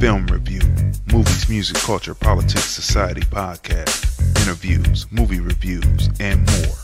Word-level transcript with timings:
The 0.00 0.06
Film 0.06 0.26
Review, 0.28 0.62
movies, 1.12 1.48
music, 1.50 1.76
culture, 1.76 2.14
politics, 2.14 2.64
society 2.64 3.20
podcast, 3.20 4.18
interviews, 4.40 5.06
movie 5.10 5.40
reviews, 5.40 6.08
and 6.18 6.40
more. 6.52 6.76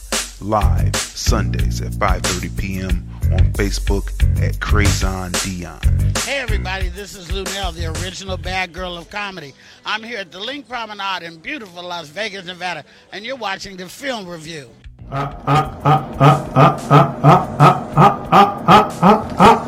Live 0.43 0.95
Sundays 0.95 1.81
at 1.81 1.93
5:30 1.93 2.59
p.m. 2.59 3.09
on 3.33 3.53
Facebook 3.55 4.13
at 4.43 4.61
Crazon 4.61 5.33
Dion. 5.43 5.81
Hey 6.27 6.41
everybody, 6.41 6.91
this 6.91 7.17
is 7.17 7.29
Luenell, 7.29 7.73
the 7.73 7.87
original 8.03 8.37
bad 8.37 8.75
girl 8.75 8.99
of 8.99 9.09
comedy. 9.09 9.55
I'm 9.87 10.03
here 10.03 10.19
at 10.19 10.31
the 10.31 10.39
LINQ 10.39 10.69
Promenade 10.69 11.23
in 11.23 11.39
beautiful 11.39 11.85
Las 11.85 12.09
Vegas, 12.09 12.45
Nevada, 12.45 12.85
and 13.13 13.25
you're 13.25 13.37
watching 13.37 13.79
the 13.79 13.89
film 13.89 14.27
review. 14.27 14.69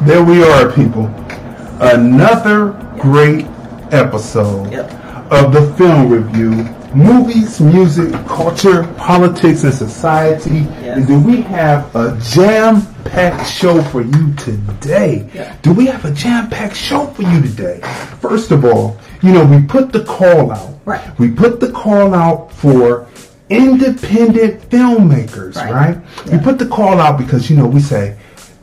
There 0.07 0.25
we 0.25 0.43
are, 0.45 0.71
people. 0.73 1.09
Another 1.81 2.71
great 3.01 3.47
episode 3.93 4.75
of 4.75 5.53
the 5.53 5.73
film 5.77 6.09
review. 6.09 6.51
Movies, 6.93 7.61
music, 7.61 8.13
culture, 8.27 8.83
politics, 8.97 9.63
and 9.63 9.73
society. 9.73 10.67
And 10.81 11.07
do 11.07 11.21
we 11.21 11.41
have 11.43 11.95
a 11.95 12.19
jam-packed 12.21 13.49
show 13.49 13.81
for 13.85 14.03
you 14.03 14.35
today? 14.35 15.57
Do 15.63 15.73
we 15.73 15.87
have 15.87 16.05
a 16.05 16.11
jam-packed 16.11 16.75
show 16.75 17.07
for 17.07 17.23
you 17.23 17.43
today? 17.43 17.81
First 18.21 18.51
of 18.51 18.65
all, 18.65 18.99
you 19.23 19.33
know, 19.33 19.45
we 19.45 19.65
put 19.65 19.93
the 19.93 20.03
call 20.05 20.51
out. 20.51 20.81
Right. 20.85 21.17
We 21.21 21.31
put 21.31 21.61
the 21.61 21.71
call 21.71 22.13
out 22.13 22.51
for 22.53 23.07
independent 23.51 24.69
filmmakers, 24.69 25.55
right? 25.55 25.97
We 26.33 26.39
put 26.39 26.59
the 26.59 26.67
call 26.67 26.99
out 26.99 27.19
because, 27.19 27.49
you 27.49 27.57
know, 27.57 27.69
we 27.69 27.81
say, 27.81 28.19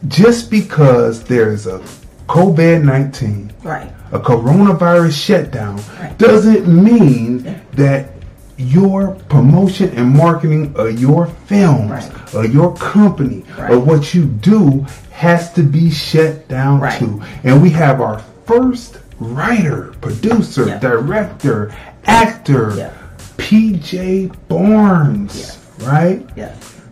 just 0.10 0.52
because 0.52 1.24
there's 1.24 1.66
a 1.66 1.82
COVID 2.28 2.84
19, 2.84 3.52
Right. 3.64 3.92
a 4.12 4.20
coronavirus 4.20 5.12
shutdown, 5.14 5.80
Right. 6.02 6.18
doesn't 6.18 6.68
mean 6.68 7.46
that 7.76 8.10
your 8.58 9.16
promotion 9.30 9.92
and 9.96 10.16
marketing 10.16 10.74
of 10.76 11.00
your 11.00 11.28
films, 11.46 11.92
Right. 11.92 12.34
of 12.46 12.54
your 12.54 12.74
company, 12.74 13.44
Right. 13.60 13.72
of 13.72 13.86
what 13.86 14.14
you 14.14 14.24
do 14.24 14.86
has 15.12 15.52
to 15.54 15.64
be 15.64 15.90
shut 15.90 16.48
down 16.48 16.80
Right. 16.80 16.98
too. 16.98 17.22
And 17.44 17.62
we 17.62 17.70
have 17.72 18.02
our 18.02 18.22
first 18.46 18.98
writer, 19.20 19.94
producer, 20.02 20.66
Yeah. 20.68 20.80
director, 20.80 21.72
actor, 22.06 22.74
Yeah. 22.78 22.90
PJ 23.38 24.32
Barnes, 24.48 25.58
right? 25.86 26.26
Yeah. 26.36 26.50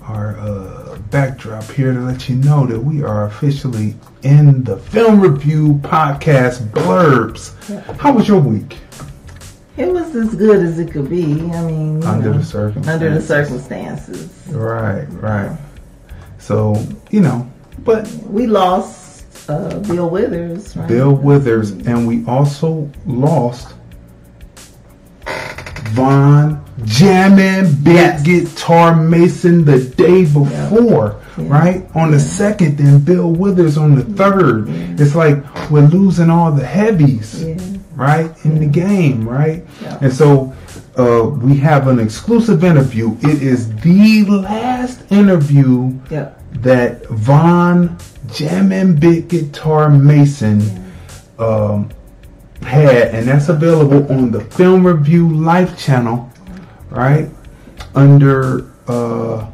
our 0.02 0.38
uh, 0.38 0.98
backdrop 1.10 1.64
here 1.64 1.92
to 1.92 2.00
let 2.00 2.28
you 2.28 2.36
know 2.36 2.66
that 2.66 2.80
we 2.80 3.02
are 3.02 3.26
officially 3.26 3.94
in 4.22 4.64
the 4.64 4.76
film 4.76 5.20
review 5.20 5.74
podcast 5.82 6.66
blurbs. 6.70 7.54
How 7.98 8.12
was 8.12 8.26
your 8.26 8.40
week? 8.40 8.78
It 9.76 9.92
was 9.92 10.14
as 10.16 10.34
good 10.34 10.60
as 10.64 10.78
it 10.78 10.90
could 10.90 11.08
be. 11.08 11.24
I 11.52 11.62
mean, 11.64 12.02
Under 12.02 12.32
know, 12.32 12.38
the 12.38 12.44
circumstances. 12.44 12.88
Under 12.88 13.14
the 13.14 13.22
circumstances. 13.22 14.46
Right, 14.48 15.06
right. 15.12 15.56
So 16.38 16.82
you 17.10 17.20
know, 17.20 17.48
but 17.84 18.08
We 18.28 18.46
lost 18.46 19.07
uh, 19.48 19.78
Bill 19.80 20.08
Withers, 20.10 20.76
right? 20.76 20.88
Bill 20.88 21.12
Withers, 21.14 21.70
and 21.70 22.06
we 22.06 22.24
also 22.26 22.90
lost 23.06 23.74
Vaughan 25.94 26.62
Jammin' 26.84 27.82
Big 27.82 27.94
Yes. 27.94 28.22
Guitar 28.22 28.94
Mason 28.94 29.64
the 29.64 29.80
day 29.82 30.24
before, 30.24 31.16
right? 31.38 31.84
On 31.94 32.10
the 32.10 32.20
second, 32.20 32.76
then 32.78 33.00
Bill 33.00 33.30
Withers 33.30 33.76
on 33.78 33.94
the 33.94 34.04
third. 34.04 34.68
It's 35.00 35.14
like 35.14 35.38
we're 35.70 35.86
losing 35.86 36.30
all 36.30 36.52
the 36.52 36.64
heavies, 36.64 37.42
Yeah. 37.42 37.56
right, 37.96 38.30
in 38.44 38.58
the 38.60 38.66
game, 38.66 39.26
right? 39.28 39.64
Yeah. 39.82 39.98
And 40.02 40.12
so 40.12 40.52
uh, 40.96 41.30
we 41.42 41.56
have 41.58 41.88
an 41.88 41.98
exclusive 42.00 42.62
interview. 42.64 43.16
It 43.22 43.42
is 43.42 43.74
the 43.76 44.24
last 44.24 45.00
interview 45.10 45.94
Yeah. 46.10 46.30
that 46.60 47.06
Vaughan 47.08 47.96
Jammin' 48.32 48.98
Big 48.98 49.28
Guitar 49.28 49.90
Mason 49.90 50.60
um, 51.38 51.90
had, 52.62 53.14
and 53.14 53.28
that's 53.28 53.48
available 53.48 54.10
on 54.12 54.30
the 54.30 54.40
Film 54.40 54.86
Review 54.86 55.28
Life 55.32 55.78
channel, 55.78 56.30
right? 56.90 57.28
Under 57.94 58.70
uh, 58.86 59.46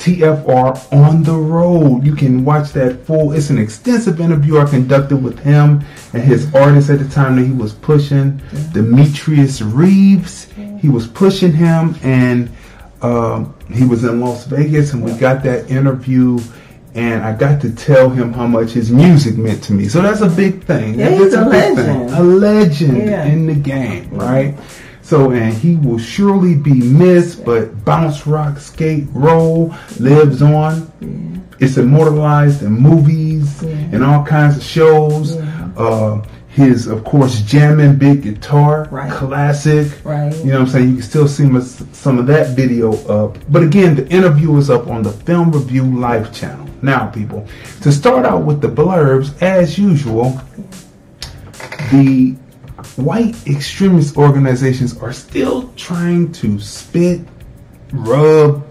TFR 0.00 0.92
on 0.92 1.22
the 1.22 1.34
road. 1.34 2.04
You 2.04 2.14
can 2.14 2.44
watch 2.44 2.72
that 2.72 3.04
full. 3.04 3.32
It's 3.32 3.50
an 3.50 3.58
extensive 3.58 4.20
interview 4.20 4.58
I 4.58 4.64
conducted 4.64 5.18
with 5.18 5.38
him 5.38 5.84
and 6.14 6.22
his 6.22 6.52
artist 6.54 6.88
at 6.88 7.00
the 7.00 7.08
time 7.08 7.36
that 7.36 7.44
he 7.44 7.52
was 7.52 7.74
pushing, 7.74 8.40
Demetrius 8.72 9.60
Reeves. 9.60 10.50
He 10.78 10.88
was 10.88 11.06
pushing 11.06 11.52
him, 11.52 11.96
and 12.02 12.50
um, 13.02 13.54
he 13.70 13.84
was 13.84 14.04
in 14.04 14.20
Las 14.20 14.46
Vegas, 14.46 14.94
and 14.94 15.04
we 15.04 15.12
got 15.12 15.42
that 15.42 15.70
interview. 15.70 16.38
And 16.94 17.22
I 17.22 17.32
got 17.36 17.60
to 17.60 17.70
tell 17.70 18.10
him 18.10 18.32
how 18.32 18.46
much 18.48 18.70
his 18.70 18.90
music 18.90 19.36
meant 19.36 19.62
to 19.64 19.72
me. 19.72 19.88
So 19.88 20.02
that's 20.02 20.20
a 20.22 20.28
big 20.28 20.64
thing. 20.64 20.98
Yeah, 20.98 21.10
That's 21.10 21.20
he's 21.22 21.34
a 21.34 21.44
big 21.44 21.76
legend. 21.78 22.10
A 22.10 22.22
legend 22.22 22.96
Yeah. 22.98 23.24
in 23.26 23.46
the 23.46 23.54
game, 23.54 24.08
right? 24.10 24.56
So, 25.02 25.30
and 25.30 25.52
he 25.52 25.76
will 25.76 25.98
surely 25.98 26.54
be 26.54 26.74
missed, 26.74 27.44
but 27.44 27.84
Bounce 27.84 28.26
Rock 28.26 28.58
Skate 28.58 29.06
Roll 29.12 29.74
lives 29.98 30.42
on. 30.42 30.90
It's 31.60 31.76
immortalized 31.76 32.62
in 32.62 32.72
movies 32.72 33.62
and 33.62 34.02
all 34.04 34.24
kinds 34.24 34.56
of 34.56 34.62
shows. 34.62 35.36
Uh, 35.76 36.22
his, 36.48 36.88
of 36.88 37.04
course, 37.04 37.42
jamming 37.42 37.96
big 37.96 38.22
guitar, 38.22 38.88
Right. 38.90 39.10
classic. 39.10 39.86
Right. 40.04 40.34
You 40.38 40.46
know 40.46 40.58
what 40.60 40.60
I'm 40.62 40.66
saying? 40.68 40.88
You 40.88 40.94
can 40.94 41.02
still 41.04 41.28
see 41.28 41.48
some 41.92 42.18
of 42.18 42.26
that 42.26 42.56
video 42.56 42.92
up. 43.06 43.38
But 43.48 43.62
again, 43.62 43.94
the 43.94 44.08
interview 44.08 44.56
is 44.56 44.68
up 44.70 44.88
on 44.88 45.02
the 45.02 45.12
Film 45.12 45.52
Review 45.52 45.84
Live 45.84 46.32
channel. 46.32 46.66
Now, 46.82 47.08
people, 47.08 47.46
to 47.82 47.92
start 47.92 48.24
out 48.24 48.44
with 48.44 48.60
the 48.60 48.68
blurbs, 48.68 49.40
as 49.42 49.78
usual, 49.78 50.40
the 51.90 52.36
white 52.96 53.34
extremist 53.46 54.16
organizations 54.16 54.96
are 54.98 55.12
still 55.12 55.72
trying 55.76 56.32
to 56.32 56.58
spit, 56.58 57.20
rub, 57.92 58.66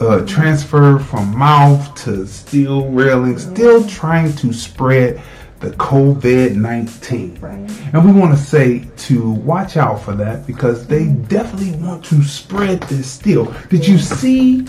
uh, 0.00 0.24
transfer 0.26 0.98
from 0.98 1.36
mouth 1.36 1.94
to 2.04 2.26
steel 2.26 2.88
railing, 2.88 3.38
still 3.38 3.86
trying 3.86 4.34
to 4.36 4.52
spread 4.52 5.20
the 5.60 5.70
COVID 5.72 6.56
19. 6.56 7.38
Right. 7.40 7.58
And 7.92 8.04
we 8.04 8.18
want 8.18 8.36
to 8.36 8.42
say 8.42 8.88
to 8.96 9.30
watch 9.30 9.76
out 9.76 10.00
for 10.02 10.14
that 10.14 10.46
because 10.46 10.86
they 10.86 11.06
definitely 11.06 11.72
want 11.72 12.04
to 12.06 12.22
spread 12.22 12.80
this 12.84 13.10
still. 13.10 13.54
Did 13.68 13.86
you 13.86 13.98
see 13.98 14.66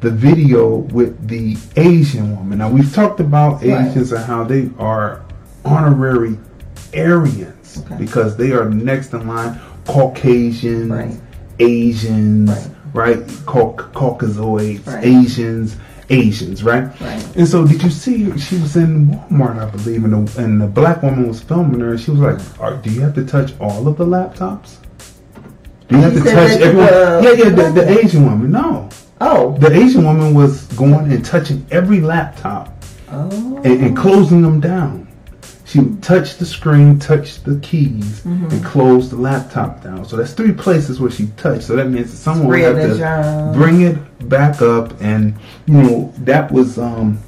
the 0.00 0.10
video 0.10 0.76
with 0.76 1.26
the 1.28 1.56
Asian 1.76 2.36
woman? 2.36 2.58
Now, 2.58 2.70
we've 2.70 2.92
talked 2.94 3.20
about 3.20 3.62
Right. 3.62 3.88
Asians 3.88 4.12
and 4.12 4.24
how 4.24 4.44
they 4.44 4.70
are 4.78 5.22
honorary 5.64 6.38
Aryans 6.96 7.82
Okay. 7.84 7.96
because 7.98 8.36
they 8.36 8.52
are 8.52 8.68
next 8.70 9.12
in 9.12 9.26
line 9.26 9.58
Caucasians, 9.86 10.90
Right. 10.90 11.16
Asians, 11.58 12.50
Right. 12.92 13.16
right? 13.16 13.32
Cau- 13.46 13.74
Caucasoids, 13.94 14.86
Right. 14.86 15.04
Asians, 15.04 15.76
Asians, 16.08 16.62
right? 16.62 16.84
Right. 17.00 17.26
And 17.36 17.48
so, 17.48 17.66
did 17.66 17.82
you 17.82 17.90
see? 17.90 18.36
She 18.38 18.56
was 18.58 18.76
in 18.76 19.08
Walmart, 19.30 19.58
I 19.58 19.66
believe, 19.70 20.04
and 20.04 20.28
the, 20.28 20.40
and 20.42 20.60
the 20.60 20.66
black 20.66 21.02
woman 21.02 21.26
was 21.28 21.40
filming 21.40 21.80
her. 21.80 21.90
and 21.92 22.00
She 22.00 22.12
was 22.12 22.20
like, 22.20 22.38
Are, 22.60 22.76
"Do 22.76 22.90
you 22.90 23.00
have 23.00 23.14
to 23.14 23.24
touch 23.24 23.54
all 23.60 23.88
of 23.88 23.96
the 23.98 24.06
laptops? 24.06 24.76
Do 25.88 25.96
you 25.96 26.02
have 26.02 26.12
She 26.14 26.20
to 26.20 26.30
touch 26.30 26.50
everyone?" 26.60 26.86
yeah, 27.24 27.30
yeah. 27.32 27.48
The, 27.50 27.70
the. 27.80 27.98
Asian 28.04 28.24
woman, 28.24 28.52
no. 28.52 28.88
Oh. 29.20 29.56
The 29.58 29.72
Asian 29.72 30.04
woman 30.04 30.34
was 30.34 30.64
going 30.68 31.10
and 31.12 31.24
touching 31.24 31.66
every 31.70 32.00
laptop 32.00 32.72
Oh. 33.10 33.60
and, 33.64 33.80
and 33.82 33.96
closing 33.96 34.42
them 34.42 34.60
down. 34.60 35.06
She 35.64 35.84
touched 36.00 36.38
the 36.38 36.46
screen, 36.46 36.98
touched 36.98 37.44
the 37.44 37.58
keys, 37.58 38.24
and 38.24 38.64
closed 38.64 39.10
the 39.10 39.16
laptop 39.16 39.82
down. 39.82 40.04
So 40.04 40.16
that's 40.16 40.32
three 40.32 40.52
places 40.52 41.00
where 41.00 41.10
she 41.10 41.26
touched. 41.36 41.64
So 41.64 41.74
that 41.76 41.88
means 41.88 42.10
that 42.12 42.16
someone 42.18 42.46
would 42.48 42.60
have 42.60 42.76
to 42.76 42.96
germs. 42.96 43.56
bring 43.56 43.80
it 43.82 44.28
back 44.28 44.62
up, 44.62 44.92
and 45.00 45.34
you 45.66 45.74
know 45.74 46.12
that 46.18 46.52
was 46.52 46.78
um, 46.78 47.18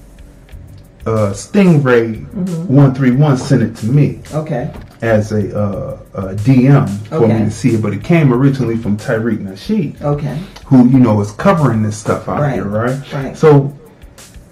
uh, 1.04 1.30
Stingray 1.32 2.24
one 2.66 2.94
three 2.94 3.10
one 3.10 3.36
sent 3.36 3.62
it 3.62 3.74
to 3.76 3.86
me 3.86 4.20
Okay. 4.32 4.72
As 5.00 5.30
a, 5.30 5.56
uh, 5.56 5.98
a 6.14 6.22
DM 6.34 6.88
for 7.06 7.28
me 7.28 7.38
to 7.44 7.50
see 7.52 7.74
it, 7.74 7.82
but 7.82 7.92
it 7.92 8.02
came 8.02 8.32
originally 8.32 8.76
from 8.76 8.96
Tariq 8.96 9.38
Nasheed 9.38 10.00
Okay. 10.02 10.36
who 10.66 10.88
you 10.88 10.98
know 10.98 11.20
is 11.20 11.30
covering 11.32 11.82
this 11.84 11.96
stuff 11.96 12.28
out 12.28 12.40
Right, 12.40 12.54
here, 12.54 12.64
right? 12.64 13.12
right. 13.12 13.36
So 13.36 13.72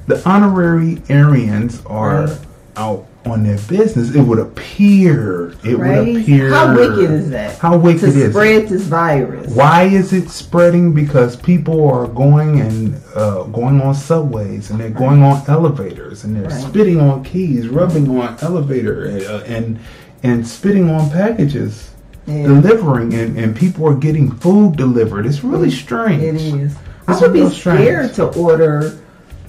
the 0.06 0.22
honorary 0.28 1.02
Aryans 1.10 1.82
are 1.86 2.26
Right. 2.26 2.38
out 2.76 3.06
on 3.24 3.42
their 3.42 3.58
business. 3.66 4.14
It 4.14 4.20
would 4.20 4.38
appear. 4.38 5.52
It 5.64 5.76
would 5.76 6.16
appear. 6.20 6.50
How 6.54 6.76
wicked 6.76 7.10
is 7.10 7.30
that? 7.30 7.58
How 7.58 7.76
wicked 7.76 8.02
to 8.02 8.06
is 8.06 8.16
it? 8.16 8.30
spread 8.30 8.68
this 8.68 8.82
virus. 8.82 9.52
Why 9.52 9.82
is 9.82 10.12
it 10.12 10.30
spreading? 10.30 10.92
Because 10.92 11.34
people 11.34 11.88
are 11.90 12.06
going 12.06 12.60
and 12.60 12.94
uh, 13.16 13.42
going 13.44 13.80
on 13.80 13.96
subways 13.96 14.70
and 14.70 14.78
they're 14.78 14.90
going 14.90 15.24
on 15.24 15.42
elevators 15.48 16.22
and 16.22 16.36
they're 16.36 16.44
Right. 16.44 16.52
spitting 16.70 17.00
on 17.00 17.24
keys, 17.24 17.66
rubbing 17.66 18.08
on 18.16 18.36
elevator 18.42 19.08
uh, 19.28 19.40
and 19.52 19.80
and 20.26 20.46
spitting 20.46 20.90
on 20.90 21.10
packages, 21.10 21.90
Yeah. 22.26 22.42
delivering 22.48 23.14
and, 23.14 23.38
and 23.38 23.54
people 23.56 23.86
are 23.88 23.94
getting 23.94 24.30
food 24.32 24.76
delivered. 24.76 25.26
It's 25.26 25.44
really 25.44 25.70
strange. 25.70 26.22
It 26.22 26.34
is. 26.36 26.72
It's 26.72 26.76
I 27.08 27.20
would 27.20 27.32
be 27.32 27.48
strange. 27.48 27.80
scared 27.80 28.14
to 28.14 28.26
order 28.38 28.98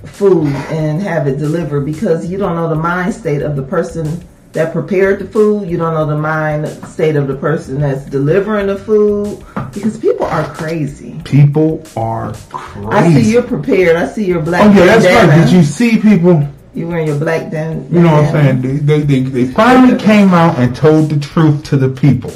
food 0.06 0.48
and 0.70 1.02
have 1.02 1.28
it 1.28 1.38
delivered 1.40 1.82
because 1.86 2.28
you 2.28 2.38
don't 2.38 2.56
know 2.56 2.70
the 2.70 2.76
mind 2.76 3.14
state 3.14 3.42
of 3.42 3.56
the 3.56 3.64
person 3.64 4.24
that 4.54 4.72
prepared 4.72 5.20
the 5.20 5.26
food. 5.26 5.68
You 5.70 5.78
don't 5.78 5.94
know 5.96 6.06
the 6.06 6.16
mind 6.18 6.68
state 6.88 7.16
of 7.16 7.28
the 7.28 7.36
person 7.36 7.82
that's 7.82 8.06
delivering 8.06 8.68
the 8.68 8.78
food 8.78 9.44
because 9.74 9.98
people 9.98 10.26
are 10.28 10.46
crazy. 10.54 11.20
People 11.26 11.84
are 11.96 12.32
crazy. 12.52 12.88
I 12.90 13.14
see 13.14 13.32
you're 13.32 13.42
prepared. 13.44 13.96
I 13.98 14.08
see 14.08 14.26
you're 14.26 14.42
black. 14.42 14.64
Oh 14.64 14.70
yeah, 14.78 14.86
that's 14.98 15.06
right. 15.06 15.44
Did 15.44 15.52
you 15.52 15.64
see 15.64 15.98
people? 15.98 16.48
You 16.78 16.88
wearing 16.88 17.08
your 17.08 17.18
black 17.20 17.50
dan- 17.50 17.88
You 17.92 18.02
know 18.02 18.12
what 18.14 18.26
I'm 18.26 18.32
saying? 18.32 18.62
They, 18.62 18.78
they, 18.78 19.00
they, 19.02 19.20
they 19.22 19.46
finally 19.52 19.98
came 19.98 20.30
out 20.34 20.60
and 20.60 20.76
told 20.76 21.10
the 21.10 21.20
truth 21.20 21.64
to 21.66 21.78
the 21.78 21.90
people. 21.90 22.32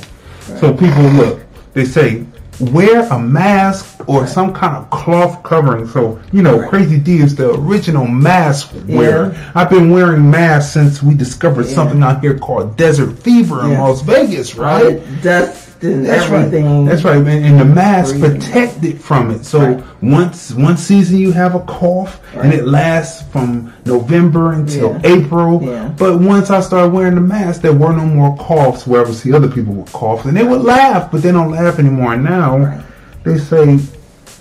So 0.60 0.74
people 0.74 1.04
look. 1.04 1.42
They 1.74 1.86
say 1.86 2.26
wear 2.60 3.08
a 3.10 3.18
mask 3.20 4.08
or 4.10 4.28
some 4.28 4.54
kind 4.54 4.76
of 4.76 4.90
cloth 4.90 5.42
covering. 5.44 5.88
So 5.88 6.20
you 6.32 6.42
know, 6.42 6.60
Right. 6.60 6.70
Crazy 6.70 7.00
D 7.00 7.18
is 7.20 7.36
the 7.36 7.52
original 7.54 8.08
mask 8.08 8.72
wearer. 8.88 9.36
I've 9.56 9.70
been 9.70 9.90
wearing 9.92 10.30
masks 10.30 10.74
since 10.74 11.02
we 11.04 11.14
discovered 11.14 11.68
Yeah. 11.68 11.74
something 11.76 12.02
out 12.04 12.22
here 12.22 12.38
called 12.38 12.78
desert 12.78 13.18
fever 13.20 13.64
in 13.64 13.72
Yeah. 13.72 13.82
Las 13.84 14.02
Vegas, 14.02 14.56
right? 14.56 15.00
the 15.22 15.56
and 15.84 16.06
That's 16.06 16.24
everything. 16.32 16.86
right. 16.86 16.90
That's 16.92 17.04
right. 17.04 17.18
And, 17.18 17.28
and 17.46 17.60
the 17.60 17.66
mask 17.66 18.20
protected 18.20 19.02
from 19.02 19.32
it. 19.32 19.46
So 19.46 19.60
Right. 19.60 19.84
once 20.02 20.52
one 20.54 20.78
season 20.78 21.18
you 21.18 21.32
have 21.32 21.56
a 21.56 21.60
cough 21.62 22.20
and 22.36 22.54
it 22.54 22.66
lasts 22.68 23.24
from 23.32 23.74
November 23.86 24.54
until 24.54 24.92
Yeah. 24.92 25.00
April. 25.16 25.62
Yeah. 25.64 25.90
But 25.98 26.20
once 26.20 26.50
I 26.50 26.60
started 26.62 26.94
wearing 26.94 27.16
the 27.16 27.22
mask, 27.22 27.62
there 27.62 27.74
were 27.74 27.94
no 27.94 28.06
more 28.06 28.36
coughs 28.38 28.86
where 28.86 29.02
I 29.02 29.06
would 29.06 29.16
see 29.16 29.34
other 29.34 29.48
people 29.50 29.74
would 29.74 29.92
cough 29.92 30.26
and 30.26 30.36
they 30.38 30.44
would 30.44 30.62
laugh, 30.62 31.12
but 31.12 31.22
they 31.24 31.32
don't 31.32 31.52
laugh 31.52 31.80
anymore. 31.80 32.14
And 32.14 32.24
now 32.24 32.58
Right. 32.58 32.80
they 33.24 33.38
say 33.38 33.80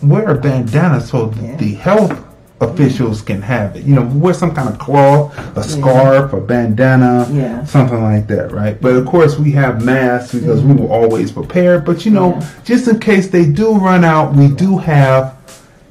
wear 0.02 0.30
a 0.30 0.34
bandana 0.34 1.00
so 1.00 1.32
Yeah. 1.42 1.56
the 1.56 1.74
health 1.74 2.14
officials 2.60 3.22
can 3.22 3.40
have 3.40 3.74
it. 3.76 3.84
You 3.84 3.94
know, 3.94 4.02
wear 4.14 4.34
some 4.34 4.54
kind 4.54 4.68
of 4.68 4.78
cloth, 4.78 5.36
a 5.56 5.62
scarf, 5.62 6.32
a 6.34 6.40
bandana, 6.40 7.26
Yeah. 7.32 7.64
something 7.64 8.02
like 8.02 8.26
that, 8.28 8.52
right? 8.52 8.78
But 8.80 8.96
of 8.96 9.06
course, 9.06 9.38
we 9.38 9.50
have 9.52 9.84
masks 9.84 10.34
because 10.34 10.62
we 10.62 10.74
were 10.74 10.88
always 10.88 11.32
prepared. 11.32 11.84
But 11.84 12.04
you 12.04 12.10
know, 12.12 12.34
Yeah. 12.34 12.46
just 12.64 12.86
in 12.88 12.98
case 12.98 13.28
they 13.28 13.46
do 13.46 13.76
run 13.78 14.04
out, 14.04 14.34
we 14.34 14.48
do 14.48 14.76
have 14.76 15.32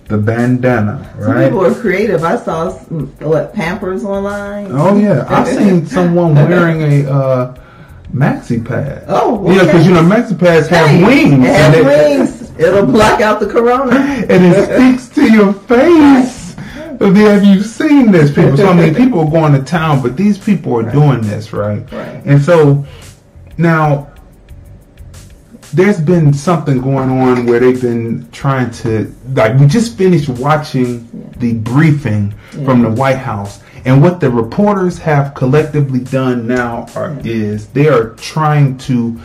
the 0.09 0.17
bandana, 0.17 1.07
Some 1.19 1.31
right? 1.31 1.43
people 1.49 1.65
are 1.65 1.73
creative. 1.73 2.23
I 2.23 2.35
saw 2.37 2.69
some, 2.71 3.11
what 3.19 3.53
Pampers 3.53 4.03
online. 4.03 4.67
Oh 4.71 4.95
yeah, 4.97 5.25
I've 5.29 5.47
seen 5.47 5.85
someone 5.97 6.33
wearing 6.35 6.81
a 7.05 7.09
uh, 7.11 7.55
maxi 8.15 8.63
pad. 8.63 9.03
Oh, 9.07 9.51
yeah, 9.51 9.65
because 9.65 9.85
you 9.87 9.93
know 9.93 10.01
maxi 10.03 10.37
pads 10.37 10.67
have 10.67 10.87
Hey, 10.89 11.03
wings, 11.03 11.33
It 11.45 11.55
has 11.55 11.75
and, 11.75 11.85
wings. 11.85 12.51
It'll 12.59 12.85
block 12.85 13.21
out 13.21 13.39
the 13.39 13.45
corona. 13.47 13.95
and 14.29 14.45
it 14.45 14.65
sticks 14.65 15.09
to 15.15 15.31
your 15.31 15.53
face. 15.69 16.38
Have 16.99 17.45
you 17.45 17.63
seen 17.63 18.11
this, 18.11 18.33
people? 18.33 18.57
So 18.57 18.69
I 18.69 18.73
mean, 18.73 18.95
people 19.03 19.21
are 19.21 19.31
going 19.31 19.53
to 19.53 19.63
town, 19.63 20.01
but 20.01 20.17
these 20.17 20.37
people 20.37 20.77
are 20.77 20.91
doing 20.91 21.21
this, 21.21 21.53
right? 21.53 21.89
Right. 21.91 22.21
And 22.25 22.41
so 22.41 22.85
now 23.57 24.11
there's 25.73 26.01
been 26.01 26.33
something 26.33 26.81
going 26.81 27.09
on 27.09 27.45
where 27.45 27.59
they've 27.59 27.81
been 27.81 28.29
trying 28.31 28.71
to 28.71 29.13
like 29.33 29.59
we 29.59 29.67
just 29.67 29.97
finished 29.97 30.27
watching 30.29 31.31
the 31.37 31.53
briefing 31.53 32.33
from 32.65 32.81
the 32.81 32.89
White 32.89 33.17
House 33.17 33.61
and 33.85 34.01
what 34.01 34.19
the 34.19 34.29
reporters 34.29 34.97
have 34.97 35.33
collectively 35.35 35.99
done 35.99 36.47
now 36.47 36.87
are, 36.95 37.17
is 37.23 37.67
they 37.69 37.87
are 37.87 38.09
trying 38.15 38.77
to 38.79 39.19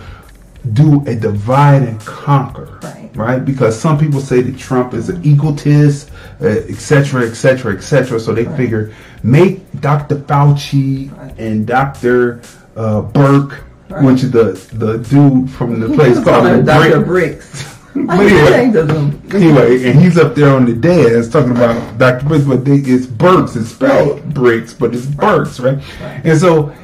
do 0.73 1.03
a 1.07 1.15
divide 1.15 1.83
and 1.83 2.01
conquer 2.01 2.79
Right. 2.83 3.04
Right 3.15 3.45
because 3.45 3.79
some 3.79 3.99
people 3.99 4.21
say 4.21 4.41
that 4.43 4.59
Trump 4.59 4.95
is 4.95 5.09
an 5.09 5.25
egotist 5.25 6.11
etc., 6.41 6.71
etc., 6.71 6.75
cetera 6.77 7.29
et 7.29 7.35
cetera 7.35 7.77
et 7.77 7.81
cetera 7.81 8.21
so 8.21 8.33
they 8.33 8.45
figure 8.57 8.93
make 9.23 9.61
Dr. 9.81 10.17
Fauci 10.17 11.11
and 11.39 11.67
Dr. 11.67 12.43
Uh, 12.77 13.03
Burke 13.03 13.65
which 14.03 14.25
is 14.25 14.31
the 14.31 14.53
the 14.75 14.99
dude 14.99 15.51
from 15.51 15.79
the 15.81 15.89
place 15.95 16.23
called 16.23 16.47
him 16.47 16.65
Dr. 16.65 17.01
Brick- 17.05 17.37
Bricks. 17.37 17.75
anyway, 17.95 18.53
anyway, 18.53 19.13
anyway, 19.33 19.85
and 19.89 20.01
he's 20.01 20.19
up 20.19 20.35
there 20.35 20.53
on 20.53 20.65
the 20.65 20.75
dais 20.75 21.29
talking 21.29 21.53
about 21.53 21.97
Dr. 21.97 22.27
Briggs, 22.27 22.45
but 22.45 22.65
they, 22.65 22.79
it's 22.79 23.07
Burks. 23.07 23.55
It's 23.55 23.71
spelled 23.71 24.21
Right. 24.21 24.35
Briggs, 24.35 24.75
but 24.75 24.93
it's 24.95 25.07
Burks, 25.07 25.61
right? 25.61 25.79
And 26.25 26.37
so 26.37 26.75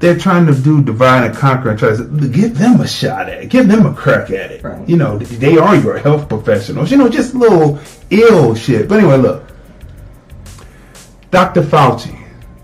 they're 0.00 0.18
trying 0.18 0.46
to 0.46 0.54
do 0.54 0.82
divide 0.82 1.24
and 1.24 1.36
conquer 1.36 1.70
and 1.70 1.78
try 1.78 1.94
to 1.94 2.28
give 2.28 2.58
them 2.58 2.80
a 2.80 2.88
shot 2.88 3.28
at 3.28 3.44
it, 3.44 3.50
give 3.50 3.68
them 3.68 3.84
a 3.84 3.94
crack 3.94 4.30
at 4.30 4.50
it. 4.50 4.64
Right. 4.64 4.88
You 4.88 4.96
know, 4.96 5.18
they 5.18 5.58
are 5.58 5.76
your 5.76 5.98
health 5.98 6.28
professionals. 6.28 6.90
You 6.90 6.96
know, 6.96 7.08
just 7.08 7.34
little 7.34 7.78
ill 8.08 8.54
shit. 8.54 8.88
But 8.88 9.00
anyway, 9.00 9.18
look, 9.18 9.46
Dr. 11.30 11.62
Fauci. 11.62 12.16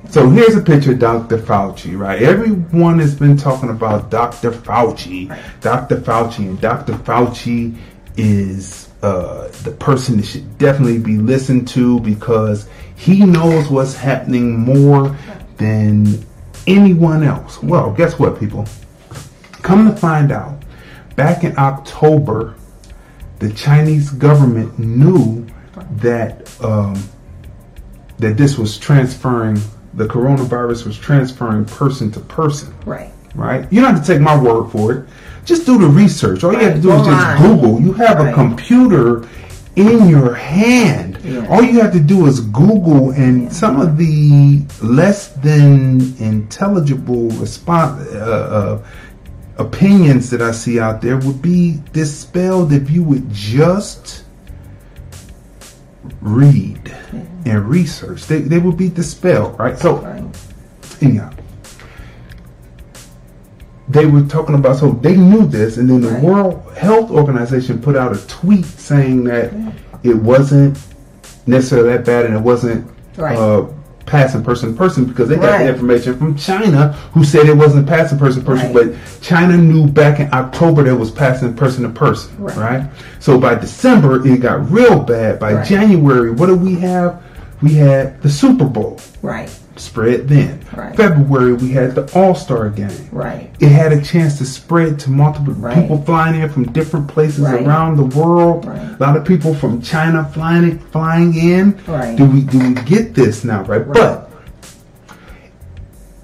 So 0.08 0.30
here's 0.30 0.56
a 0.56 0.62
picture 0.62 0.92
of 0.92 0.98
Dr. 0.98 1.36
Fauci, 1.36 1.98
right? 1.98 2.22
Everyone 2.22 2.98
has 3.00 3.14
been 3.14 3.36
talking 3.36 3.68
about 3.68 4.10
Dr. 4.10 4.50
Fauci, 4.50 5.28
Dr. 5.60 5.96
Fauci, 5.96 6.38
and 6.38 6.60
Dr. 6.60 6.94
Fauci 6.94 7.76
is 8.16 8.88
uh, 9.02 9.48
the 9.62 9.72
person 9.72 10.16
that 10.16 10.24
should 10.24 10.56
definitely 10.56 10.98
be 10.98 11.18
listened 11.18 11.68
to 11.68 12.00
because 12.00 12.66
he 12.94 13.26
knows 13.26 13.68
what's 13.68 13.94
happening 13.94 14.58
more 14.58 15.14
than 15.58 16.24
anyone 16.66 17.22
else. 17.22 17.62
Well, 17.62 17.92
guess 17.92 18.18
what, 18.18 18.38
people? 18.38 18.66
Come 19.62 19.90
to 19.90 19.96
find 19.96 20.30
out, 20.32 20.62
back 21.16 21.44
in 21.44 21.56
October, 21.58 22.54
the 23.38 23.52
Chinese 23.52 24.10
government 24.10 24.78
knew 24.78 25.46
that 25.96 26.50
um, 26.64 27.02
that 28.18 28.36
this 28.36 28.56
was 28.56 28.78
transferring 28.78 29.60
the 29.94 30.06
coronavirus 30.06 30.86
was 30.86 30.98
transferring 30.98 31.64
person 31.64 32.10
to 32.12 32.20
person. 32.20 32.74
right. 32.84 33.12
Right? 33.34 33.70
You 33.70 33.82
don't 33.82 33.94
have 33.94 34.04
to 34.06 34.12
take 34.12 34.22
my 34.22 34.38
word 34.40 34.70
for 34.70 34.92
it. 34.92 35.08
Just 35.44 35.66
do 35.66 35.78
the 35.78 35.86
research. 35.86 36.42
All 36.42 36.52
you 36.54 36.58
have 36.60 36.76
to 36.76 36.80
do 36.80 36.88
Right. 36.90 37.00
is 37.00 37.06
just. 37.06 37.42
Google. 37.42 37.80
You 37.82 37.92
have 37.92 38.18
a 38.20 38.32
computer 38.32 39.28
in 39.76 40.08
your 40.08 40.34
hand. 40.34 41.18
Yeah. 41.22 41.46
All 41.48 41.62
you 41.62 41.80
have 41.80 41.92
to 41.92 42.00
do 42.00 42.26
is 42.26 42.40
Google, 42.40 43.10
and 43.10 43.52
some 43.52 43.80
of 43.80 43.96
the 43.98 44.62
less 44.82 45.28
than 45.28 46.16
intelligible 46.18 47.28
response 47.30 48.06
uh, 48.12 48.80
uh, 48.82 49.62
opinions 49.62 50.30
that 50.30 50.40
I 50.42 50.52
see 50.52 50.80
out 50.80 51.00
there 51.02 51.18
would 51.18 51.40
be 51.42 51.80
dispelled 51.92 52.72
if 52.72 52.90
you 52.90 53.02
would 53.04 53.30
just 53.32 54.24
read 56.20 56.94
and 57.44 57.64
research. 57.68 58.26
They, 58.26 58.40
they 58.40 58.58
would 58.58 58.76
be 58.76 58.88
dispelled, 58.88 59.58
right? 59.58 59.78
So, 59.78 59.96
Right. 59.98 60.24
anyhow, 61.02 61.30
they 63.88 64.06
were 64.06 64.22
talking 64.22 64.54
about 64.56 64.76
so 64.76 64.90
they 64.92 65.16
knew 65.16 65.46
this 65.46 65.76
and 65.76 65.88
then 65.88 66.00
the 66.00 66.14
World 66.20 66.62
Health 66.76 67.10
Organization 67.10 67.80
put 67.80 67.96
out 67.96 68.16
a 68.16 68.26
tweet 68.26 68.64
saying 68.64 69.24
that 69.24 69.52
it 70.02 70.14
wasn't 70.16 70.78
necessarily 71.46 71.90
that 71.90 72.04
bad 72.04 72.26
and 72.26 72.34
it 72.34 72.40
wasn't 72.42 72.86
Right. 73.16 73.36
uh, 73.38 73.66
passing 74.04 74.42
person 74.44 74.70
to 74.72 74.76
person 74.76 75.04
because 75.04 75.28
they 75.28 75.36
got 75.36 75.50
Right. 75.50 75.64
the 75.64 75.68
information 75.72 76.16
from 76.18 76.36
China 76.36 76.92
who 77.12 77.24
said 77.24 77.46
it 77.46 77.56
wasn't 77.56 77.86
passing 77.88 78.18
person 78.18 78.42
to 78.42 78.46
person 78.46 78.72
Right. 78.74 78.92
but 78.92 79.20
China 79.20 79.56
knew 79.56 79.86
back 79.88 80.20
in 80.20 80.28
October 80.32 80.82
that 80.84 80.90
it 80.90 80.98
was 80.98 81.10
passing 81.10 81.54
person 81.54 81.82
to 81.84 81.88
person 81.88 82.30
Right. 82.38 82.56
right 82.56 82.82
so 83.20 83.38
by 83.38 83.54
December 83.56 84.24
it 84.26 84.38
got 84.40 84.70
real 84.70 85.00
bad 85.00 85.38
by 85.40 85.54
Right. 85.54 85.66
January 85.66 86.30
what 86.30 86.46
do 86.46 86.54
we 86.54 86.74
have 86.76 87.16
we 87.62 87.74
had 87.74 88.20
the 88.22 88.28
Super 88.28 88.64
Bowl 88.66 89.00
Right. 89.22 89.48
Spread 89.78 90.28
then 90.28 90.60
Right. 90.76 90.94
February 90.96 91.52
we 91.54 91.70
had 91.72 91.94
the 91.94 92.10
All-Star 92.14 92.68
game 92.70 92.90
Right. 93.12 93.50
it 93.60 93.68
had 93.70 93.92
a 93.92 94.00
chance 94.00 94.38
to 94.38 94.44
spread 94.44 94.98
to 95.00 95.10
multiple 95.10 95.52
Right. 95.54 95.74
people 95.74 96.02
flying 96.02 96.40
in 96.40 96.48
from 96.48 96.64
different 96.72 97.08
places 97.08 97.40
Right. 97.40 97.66
around 97.66 97.96
the 97.96 98.04
world. 98.18 98.64
Right. 98.66 98.78
A 98.78 99.02
lot 99.02 99.16
of 99.16 99.24
people 99.24 99.54
from 99.54 99.80
China 99.80 100.28
flying 100.32 100.64
in, 100.64 100.78
flying 100.90 101.34
in. 101.34 101.74
Right. 101.86 102.16
Do 102.16 102.24
we 102.24 102.40
do 102.42 102.58
we 102.58 102.74
get 102.74 103.14
this 103.14 103.44
now, 103.44 103.62
right? 103.64 103.86
But 103.90 104.30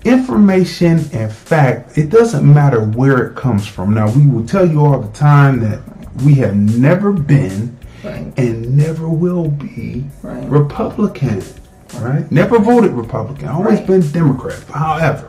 information 0.04 1.04
and 1.12 1.30
fact, 1.30 1.96
it 1.96 2.10
doesn't 2.10 2.44
matter 2.44 2.80
where 2.80 3.18
it 3.26 3.36
comes 3.36 3.66
from. 3.66 3.94
Now 3.94 4.10
we 4.10 4.26
will 4.26 4.44
tell 4.44 4.66
you 4.68 4.84
all 4.84 4.98
the 5.00 5.12
time 5.16 5.60
that 5.60 5.80
we 6.24 6.34
have 6.34 6.56
never 6.56 7.12
been 7.12 7.76
and 8.36 8.76
never 8.76 9.08
will 9.08 9.48
be 9.48 10.04
Right. 10.22 10.48
Republican. 11.94 12.22
Right? 12.22 12.32
Never 12.32 12.58
voted 12.58 12.92
Republican. 12.92 13.48
Always 13.48 13.78
Right. 13.78 13.86
been 13.86 14.00
Democrat. 14.10 14.58
However, 14.72 15.28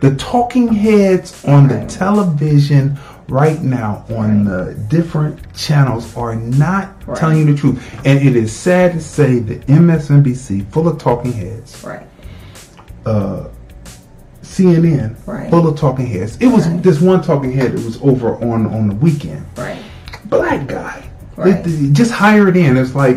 the 0.00 0.14
talking 0.16 0.68
heads 0.72 1.42
on 1.46 1.68
the 1.68 1.84
television 1.86 2.98
right 3.28 3.62
now 3.62 4.04
on 4.14 4.44
the 4.44 4.74
different 4.88 5.38
channels 5.54 6.14
are 6.16 6.34
not 6.36 6.90
Right. 7.06 7.16
telling 7.16 7.38
you 7.38 7.44
the 7.46 7.54
truth. 7.54 7.78
And 8.04 8.18
it 8.18 8.36
is 8.36 8.52
sad 8.52 8.92
to 8.94 9.00
say 9.00 9.38
that 9.40 9.68
MSNBC, 9.68 10.66
full 10.70 10.88
of 10.88 10.98
talking 10.98 11.32
heads, 11.32 11.82
Right. 11.86 12.06
uh, 13.06 13.44
CNN, 14.42 15.16
Right. 15.26 15.50
full 15.50 15.66
of 15.66 15.76
talking 15.76 16.06
heads. 16.06 16.36
It 16.38 16.48
was 16.48 16.66
Right. 16.68 16.82
this 16.82 17.00
one 17.00 17.22
talking 17.22 17.52
head 17.52 17.72
that 17.76 17.84
was 17.84 17.98
over 18.02 18.34
on 18.36 18.66
on 18.66 18.88
the 18.88 18.94
weekend 18.94 19.44
Right. 19.56 19.78
black 20.26 20.66
guy. 20.66 21.02
Right. 21.36 21.64
They- 21.64 21.70
they 21.72 21.88
just 21.92 22.12
hire 22.12 22.46
it 22.48 22.56
in. 22.56 22.76
It's 22.76 22.94
like 22.94 23.13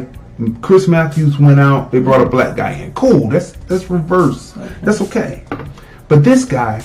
Chris 0.62 0.88
Matthews 0.88 1.39
went 1.39 1.60
out. 1.60 1.91
They 1.91 2.00
brought 2.00 2.22
a 2.22 2.29
black 2.29 2.56
guy 2.56 2.72
in. 2.74 2.94
Cool. 2.94 3.27
That's 3.29 3.51
that's 3.67 3.89
reverse. 3.89 4.53
That's 4.82 5.01
okay. 5.01 5.44
But 6.08 6.24
this 6.24 6.46
guy, 6.46 6.84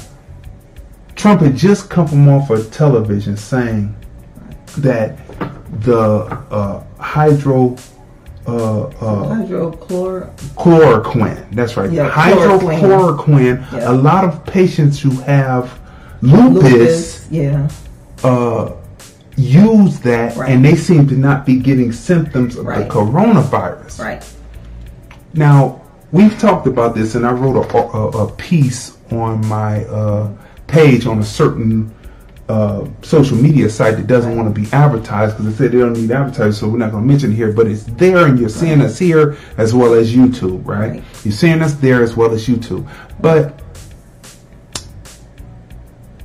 Trump 1.16 1.42
had 1.42 1.56
just 1.56 1.90
come 1.90 2.06
from 2.08 2.28
off 2.28 2.50
of 2.50 2.70
television 2.72 3.36
saying 3.36 3.94
that 4.78 5.18
the 5.82 6.00
uh, 6.50 6.82
hydro 6.98 7.76
uh, 8.46 8.84
uh, 8.86 9.36
Hydrochlor. 9.36 10.34
chloroquine. 10.56 11.48
That's 11.54 11.76
right. 11.76 11.90
Yeah, 11.92 12.10
hydrochloroquine. 12.10 13.72
Yeah. 13.72 13.90
A 13.90 13.92
lot 13.92 14.24
of 14.24 14.44
patients 14.46 14.98
who 14.98 15.10
have 15.20 15.78
lupus, 16.22 16.62
Lupus. 16.62 17.30
Yeah. 17.30 17.68
uh, 18.24 18.72
use 19.36 19.98
that, 20.00 20.36
Right. 20.36 20.50
and 20.50 20.64
they 20.64 20.76
seem 20.76 21.06
to 21.08 21.14
not 21.14 21.46
be 21.46 21.56
getting 21.56 21.92
symptoms 21.92 22.56
of 22.56 22.66
Right. 22.66 22.88
the 22.88 22.94
coronavirus. 22.94 23.98
Right. 24.00 24.24
Now, 25.34 25.80
we've 26.10 26.38
talked 26.38 26.66
about 26.66 26.94
this, 26.94 27.14
and 27.14 27.26
I 27.26 27.32
wrote 27.32 27.56
a, 27.56 27.76
a, 27.78 28.08
a 28.26 28.32
piece 28.32 28.96
on 29.10 29.46
my 29.46 29.84
uh, 29.86 30.28
page 30.66 31.06
on 31.06 31.18
a 31.18 31.24
certain 31.24 31.90
uh, 32.48 32.84
social 33.02 33.36
media 33.36 33.70
site 33.70 33.96
that 33.96 34.06
doesn't 34.06 34.36
want 34.36 34.52
to 34.54 34.60
be 34.60 34.66
advertised 34.72 35.36
because 35.38 35.56
they 35.56 35.64
said 35.64 35.72
they 35.72 35.78
don't 35.78 35.94
need 35.94 36.10
advertising, 36.10 36.52
so 36.52 36.68
we're 36.68 36.76
not 36.78 36.90
going 36.90 37.02
to 37.04 37.08
mention 37.08 37.32
it 37.32 37.36
here. 37.36 37.52
But 37.52 37.66
it's 37.68 37.84
there, 37.84 38.26
and 38.26 38.38
you're 38.38 38.48
seeing 38.50 38.82
us 38.82 38.98
here 38.98 39.36
as 39.56 39.72
well 39.74 39.94
as 39.94 40.14
YouTube, 40.14 40.66
right? 40.66 40.90
Right. 40.90 41.04
You're 41.24 41.32
seeing 41.32 41.62
us 41.62 41.74
there 41.74 42.02
as 42.02 42.14
well 42.16 42.32
as 42.32 42.46
YouTube. 42.46 42.86
But 43.20 43.62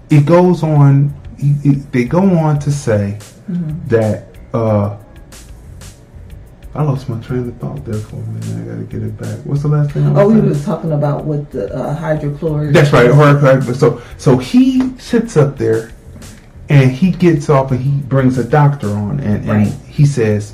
it 0.09 0.25
goes 0.25 0.63
on. 0.63 1.13
They 1.91 2.03
go 2.06 2.22
on 2.38 2.60
to 2.60 2.72
say 2.72 3.17
Mm-hmm. 3.50 3.88
that. 3.88 4.25
Uh, 4.53 4.98
I 6.75 6.84
lost 6.84 7.08
my 7.10 7.20
train 7.22 7.48
of 7.48 7.56
thought 7.58 7.84
there 7.86 7.96
for 7.96 8.17
a 8.17 8.20
minute. 8.20 8.62
I 8.62 8.72
gotta 8.75 8.84
get 8.84 9.01
it 9.01 9.17
back. 9.17 9.39
What's 9.46 9.62
the 9.63 9.70
last 9.70 9.91
thing? 9.91 10.06
I 10.06 10.22
Oh, 10.22 10.27
we 10.29 10.41
were 10.41 10.53
talking 10.60 10.91
about 10.91 11.25
with 11.25 11.50
the 11.51 11.74
uh, 11.74 11.96
hydrochloric. 11.96 12.74
That's 12.74 12.91
right. 12.94 13.10
hydrochloric. 13.10 13.63
So 13.75 14.01
so 14.17 14.38
he 14.38 14.96
sits 15.00 15.38
up 15.38 15.58
there, 15.58 15.91
and 16.70 16.91
he 16.91 17.12
gets 17.12 17.50
off, 17.50 17.72
and 17.72 17.79
he 17.79 17.91
brings 18.01 18.38
a 18.38 18.44
doctor 18.44 18.89
on, 18.89 19.20
and, 19.22 19.50
and 19.50 19.67
he 19.88 20.06
says, 20.06 20.53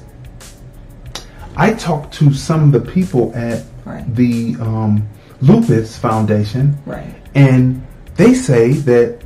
"I 1.58 1.74
talked 1.74 2.13
to 2.16 2.32
some 2.34 2.63
of 2.63 2.72
the 2.84 2.92
people 2.92 3.32
at 3.36 3.63
Right. 3.86 4.16
the 4.16 4.56
um, 4.62 5.06
Lupus 5.42 5.98
Foundation, 5.98 6.78
Right. 6.86 7.13
and 7.36 7.86
they 8.16 8.34
say 8.34 8.72
that 8.74 9.20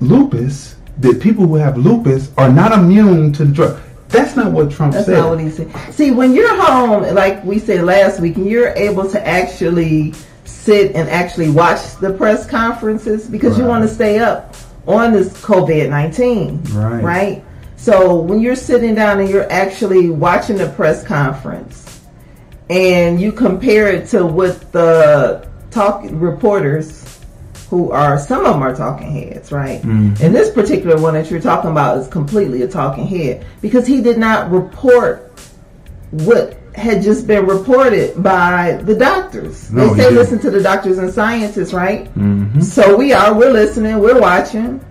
lupus, 0.00 0.74
that 0.98 1.20
people 1.20 1.46
who 1.46 1.56
have 1.56 1.76
lupus 1.76 2.30
are 2.36 2.52
not 2.52 2.72
immune 2.72 3.32
to 3.34 3.44
the 3.44 3.52
drug. 3.52 3.80
That's 4.08 4.36
not 4.36 4.52
what 4.52 4.70
Trump 4.70 4.92
That's 4.92 5.06
said. 5.06 5.18
not 5.18 5.30
what 5.30 5.40
he 5.40 5.50
said. 5.50 5.74
See, 5.90 6.10
when 6.10 6.34
you're 6.34 6.54
home, 6.62 7.14
like 7.14 7.42
we 7.44 7.58
said 7.58 7.82
last 7.84 8.20
week, 8.20 8.36
and 8.36 8.46
you're 8.46 8.68
able 8.68 9.08
to 9.10 9.26
actually 9.26 10.12
sit 10.44 10.94
and 10.94 11.08
actually 11.08 11.50
watch 11.50 11.96
the 11.96 12.12
press 12.12 12.46
conferences 12.46 13.26
because 13.26 13.56
you 13.58 13.64
want 13.64 13.88
to 13.88 13.92
stay 13.92 14.18
up 14.18 14.54
on 14.86 15.12
this 15.12 15.28
COVID 15.42 15.88
19. 15.88 16.62
Right. 16.64 17.02
Right? 17.02 17.44
So 17.76 18.16
when 18.16 18.40
you're 18.40 18.54
sitting 18.54 18.94
down 18.94 19.18
and 19.20 19.28
you're 19.28 19.50
actually 19.50 20.10
watching 20.10 20.56
the 20.56 20.68
press 20.70 21.04
conference 21.04 22.00
and 22.70 23.20
you 23.20 23.32
compare 23.32 23.88
it 23.88 24.08
to 24.10 24.24
what 24.24 24.72
the 24.72 25.48
talk 25.70 26.04
reporters 26.10 27.11
who 27.72 27.90
are 27.90 28.18
some 28.18 28.44
of 28.44 28.52
them 28.52 28.62
are 28.62 28.76
talking 28.76 29.10
heads, 29.10 29.50
right? 29.50 29.80
Mm. 29.80 30.20
And 30.20 30.34
this 30.34 30.50
particular 30.50 31.00
one 31.00 31.14
that 31.14 31.30
you're 31.30 31.40
talking 31.40 31.70
about 31.70 31.96
is 31.96 32.06
completely 32.06 32.60
a 32.60 32.68
talking 32.68 33.06
head 33.06 33.46
because 33.62 33.86
he 33.86 34.02
did 34.02 34.18
not 34.18 34.50
report 34.50 35.32
what 36.10 36.58
had 36.74 37.02
just 37.02 37.26
been 37.26 37.46
reported 37.46 38.22
by 38.22 38.74
the 38.82 38.94
doctors. 38.94 39.72
No, 39.72 39.88
they 39.88 39.88
say 39.88 40.02
didn't. 40.02 40.16
listen 40.16 40.38
to 40.40 40.50
the 40.50 40.62
doctors 40.62 40.98
and 40.98 41.10
scientists, 41.10 41.72
right? 41.72 42.04
Mm-hmm. 42.14 42.60
So 42.60 42.94
we 42.94 43.14
are, 43.14 43.32
we're 43.32 43.50
listening, 43.50 43.98
we're 44.00 44.20
watching. 44.20 44.84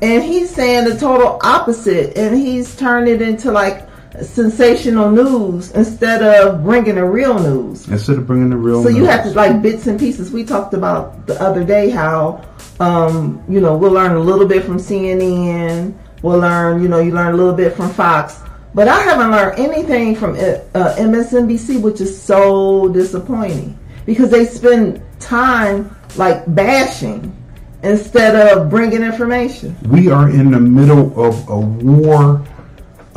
And 0.00 0.22
he's 0.22 0.54
saying 0.54 0.88
the 0.88 0.96
total 0.96 1.40
opposite, 1.42 2.16
and 2.16 2.36
he's 2.36 2.76
turned 2.76 3.08
it 3.08 3.20
into 3.20 3.50
like 3.50 3.87
sensational 4.24 5.10
news 5.10 5.70
instead 5.72 6.22
of 6.22 6.62
bringing 6.62 6.96
the 6.96 7.04
real 7.04 7.38
news. 7.38 7.88
Instead 7.88 8.18
of 8.18 8.26
bringing 8.26 8.50
the 8.50 8.56
real, 8.56 8.82
So 8.82 8.88
you 8.88 9.04
have 9.04 9.24
to 9.24 9.30
like 9.30 9.62
bits 9.62 9.86
and 9.86 9.98
pieces. 9.98 10.30
We 10.30 10.44
talked 10.44 10.74
about 10.74 11.26
the 11.26 11.40
other 11.40 11.64
day 11.64 11.90
how, 11.90 12.44
um, 12.80 13.42
you 13.48 13.60
know, 13.60 13.76
we'll 13.76 13.92
learn 13.92 14.16
a 14.16 14.20
little 14.20 14.46
bit 14.46 14.64
from 14.64 14.78
CNN. 14.78 15.94
We'll 16.22 16.38
learn, 16.38 16.82
you 16.82 16.88
know, 16.88 16.98
you 16.98 17.12
learn 17.12 17.34
a 17.34 17.36
little 17.36 17.54
bit 17.54 17.74
from 17.74 17.90
Fox. 17.90 18.40
But 18.74 18.88
I 18.88 19.00
haven't 19.02 19.30
learned 19.30 19.58
anything 19.58 20.14
from 20.14 20.32
uh, 20.34 20.60
uh, 20.74 20.96
MSNBC, 20.96 21.80
which 21.80 22.00
is 22.00 22.20
so 22.20 22.88
disappointing 22.88 23.78
because 24.04 24.30
they 24.30 24.44
spend 24.44 25.02
time 25.20 25.94
like 26.16 26.42
bashing 26.54 27.34
instead 27.82 28.34
of 28.34 28.68
bringing 28.68 29.02
information. 29.02 29.76
we 29.88 30.10
are 30.10 30.28
in 30.28 30.50
the 30.50 30.60
middle 30.60 31.08
of 31.20 31.48
a 31.48 31.58
war, 31.58 32.44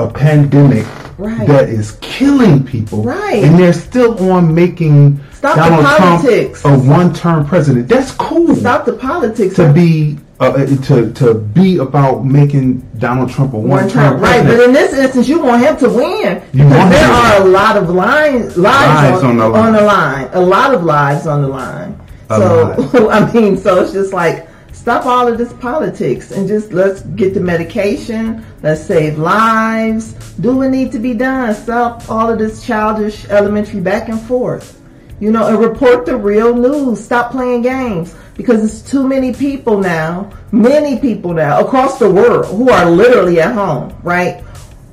a 0.01 0.11
pandemic 0.11 0.85
Right. 1.17 1.47
that 1.47 1.69
is 1.69 1.97
killing 2.01 2.63
people, 2.63 3.03
Right. 3.03 3.43
And 3.43 3.59
they're 3.59 3.73
still 3.73 4.31
on 4.31 4.55
making 4.55 5.19
Stop 5.33 5.55
Donald 5.55 5.85
politics. 5.85 6.61
Trump 6.61 6.83
a 6.83 6.89
one-term 6.89 7.45
president. 7.45 7.87
That's 7.87 8.11
cool. 8.11 8.55
Stop 8.55 8.85
the 8.85 8.93
politics. 8.93 9.55
to 9.55 9.71
be 9.71 10.17
uh, 10.39 10.65
to 10.87 11.11
to 11.13 11.35
be 11.35 11.77
about 11.77 12.25
making 12.25 12.79
Donald 12.97 13.29
Trump 13.29 13.53
a 13.53 13.57
one 13.57 13.69
one-term 13.81 14.13
term, 14.13 14.21
right? 14.21 14.43
But 14.43 14.59
in 14.61 14.73
this 14.73 14.93
instance, 14.93 15.29
you 15.29 15.39
want 15.39 15.61
him 15.61 15.77
to 15.77 15.89
win 15.89 16.41
You 16.53 16.63
because 16.63 16.89
there 16.89 17.11
are 17.11 17.41
a 17.43 17.45
lot 17.45 17.77
of 17.77 17.89
lines, 17.91 18.57
lives, 18.57 19.11
Lives 19.11 19.23
on, 19.23 19.29
on 19.31 19.37
the 19.37 19.47
line. 19.49 19.65
on 19.67 19.73
the 19.73 19.81
line, 19.83 20.29
a 20.33 20.41
lot 20.41 20.73
of 20.73 20.83
lives 20.83 21.27
on 21.27 21.41
the 21.43 21.47
line. 21.47 21.99
A 22.31 22.37
so 22.37 23.09
I 23.17 23.31
mean, 23.31 23.55
so 23.57 23.83
it's 23.83 23.93
just 23.93 24.13
like 24.13 24.47
stop 24.81 25.05
all 25.05 25.27
of 25.27 25.37
this 25.37 25.53
politics 25.53 26.31
and 26.31 26.47
just 26.47 26.73
let's 26.73 27.01
get 27.01 27.35
the 27.35 27.39
medication. 27.39 28.43
Let's 28.63 28.81
save 28.81 29.19
lives. 29.19 30.13
Do 30.39 30.55
what 30.55 30.71
need 30.71 30.91
to 30.93 30.99
be 30.99 31.13
done. 31.13 31.53
Stop 31.53 32.09
all 32.09 32.31
of 32.31 32.39
this 32.39 32.65
childish 32.65 33.29
elementary 33.29 33.79
back 33.79 34.09
and 34.09 34.19
forth. 34.19 34.81
You 35.19 35.31
know, 35.31 35.45
and 35.45 35.59
report 35.59 36.07
the 36.07 36.17
real 36.17 36.55
news. 36.55 37.03
Stop 37.03 37.29
playing 37.29 37.61
games 37.61 38.15
because 38.33 38.63
it's 38.63 38.89
too 38.89 39.07
many 39.07 39.35
people 39.35 39.77
now, 39.77 40.31
many 40.51 40.97
people 40.97 41.35
now 41.35 41.63
across 41.63 41.99
the 41.99 42.09
world 42.09 42.47
who 42.47 42.71
are 42.71 42.89
literally 42.89 43.39
at 43.39 43.53
home, 43.53 43.95
right? 44.01 44.43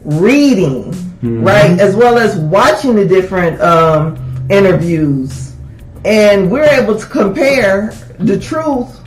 Reading, 0.04 0.92
right? 1.23 1.80
As 1.80 1.97
well 1.97 2.18
as 2.18 2.37
watching 2.37 2.95
the 2.95 3.07
different 3.07 3.59
um, 3.62 4.47
interviews. 4.50 5.54
And 6.04 6.50
we're 6.50 6.68
able 6.68 6.99
to 6.99 7.07
compare 7.07 7.95
the 8.18 8.38
truth 8.38 8.98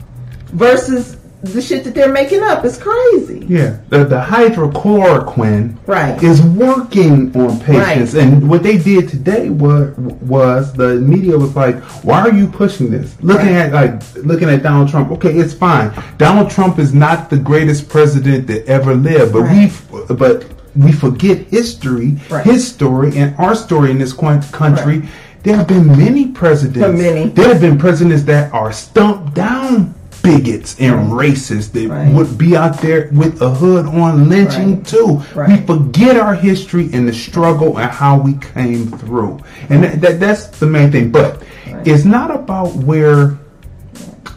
versus 0.52 1.16
the 1.42 1.60
shit 1.60 1.82
that 1.82 1.92
they're 1.94 2.12
making 2.12 2.40
up 2.44 2.64
is 2.64 2.78
crazy. 2.78 3.44
Yeah, 3.48 3.78
the, 3.88 4.04
the 4.04 4.20
hydrochloroquine 4.20 5.76
Right. 5.86 6.22
is 6.22 6.40
working 6.42 7.34
on 7.36 7.58
patients, 7.60 8.14
and 8.14 8.48
what 8.48 8.62
they 8.62 8.78
did 8.78 9.08
today 9.08 9.48
was 9.48 9.90
was 9.96 10.72
the 10.72 10.94
media 10.96 11.36
was 11.36 11.56
like, 11.56 11.82
"Why 12.04 12.20
are 12.20 12.32
you 12.32 12.46
pushing 12.46 12.90
this?" 12.90 13.16
Looking 13.22 13.46
Right. 13.54 13.56
at 13.56 13.72
like 13.72 14.24
looking 14.24 14.48
at 14.48 14.62
Donald 14.62 14.88
Trump. 14.88 15.10
Okay, 15.12 15.32
it's 15.32 15.52
fine. 15.54 15.90
Donald 16.16 16.48
Trump 16.50 16.78
is 16.78 16.94
not 16.94 17.28
the 17.30 17.38
greatest 17.38 17.88
president 17.88 18.46
that 18.46 18.64
ever 18.66 18.94
lived, 18.94 19.32
but 19.32 19.42
Right. 19.42 19.72
we 19.90 20.14
but 20.14 20.44
we 20.76 20.92
forget 20.92 21.38
history, 21.50 22.18
Right. 22.30 22.44
his 22.46 22.66
story, 22.66 23.16
and 23.16 23.34
our 23.38 23.54
story 23.54 23.90
in 23.90 23.98
this 23.98 24.12
country. 24.12 24.98
Right. 25.00 25.08
There 25.42 25.56
have 25.56 25.66
been 25.66 25.88
many 25.88 26.26
presidents. 26.28 27.02
Many. 27.02 27.30
There 27.30 27.48
have 27.48 27.60
been 27.60 27.76
presidents 27.78 28.22
that 28.24 28.52
are 28.54 28.70
stumped 28.72 29.34
down 29.34 29.92
bigots 30.22 30.76
and 30.78 31.10
racists 31.10 31.72
that 31.72 31.88
Right. 31.88 32.12
would 32.12 32.38
be 32.38 32.56
out 32.56 32.80
there 32.80 33.08
with 33.12 33.42
a 33.42 33.50
hood 33.50 33.86
on 33.86 34.28
lynching 34.28 34.76
Right. 34.76 34.84
too. 34.86 35.22
Right. 35.34 35.48
We 35.48 35.56
forget 35.66 36.16
our 36.16 36.34
history 36.34 36.88
and 36.92 37.08
the 37.08 37.12
struggle 37.12 37.78
and 37.78 37.90
how 37.90 38.18
we 38.18 38.34
came 38.54 38.86
through. 38.86 39.38
And 39.68 39.82
that, 39.84 40.00
that 40.00 40.20
that's 40.20 40.46
the 40.58 40.66
main 40.66 40.92
thing. 40.92 41.10
But 41.10 41.42
it's 41.84 42.04
not 42.04 42.34
about 42.34 42.74
where 42.76 43.36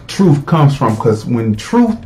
truth 0.08 0.46
comes 0.46 0.76
from 0.76 0.96
because 0.96 1.26
when 1.26 1.56
truth 1.56 1.98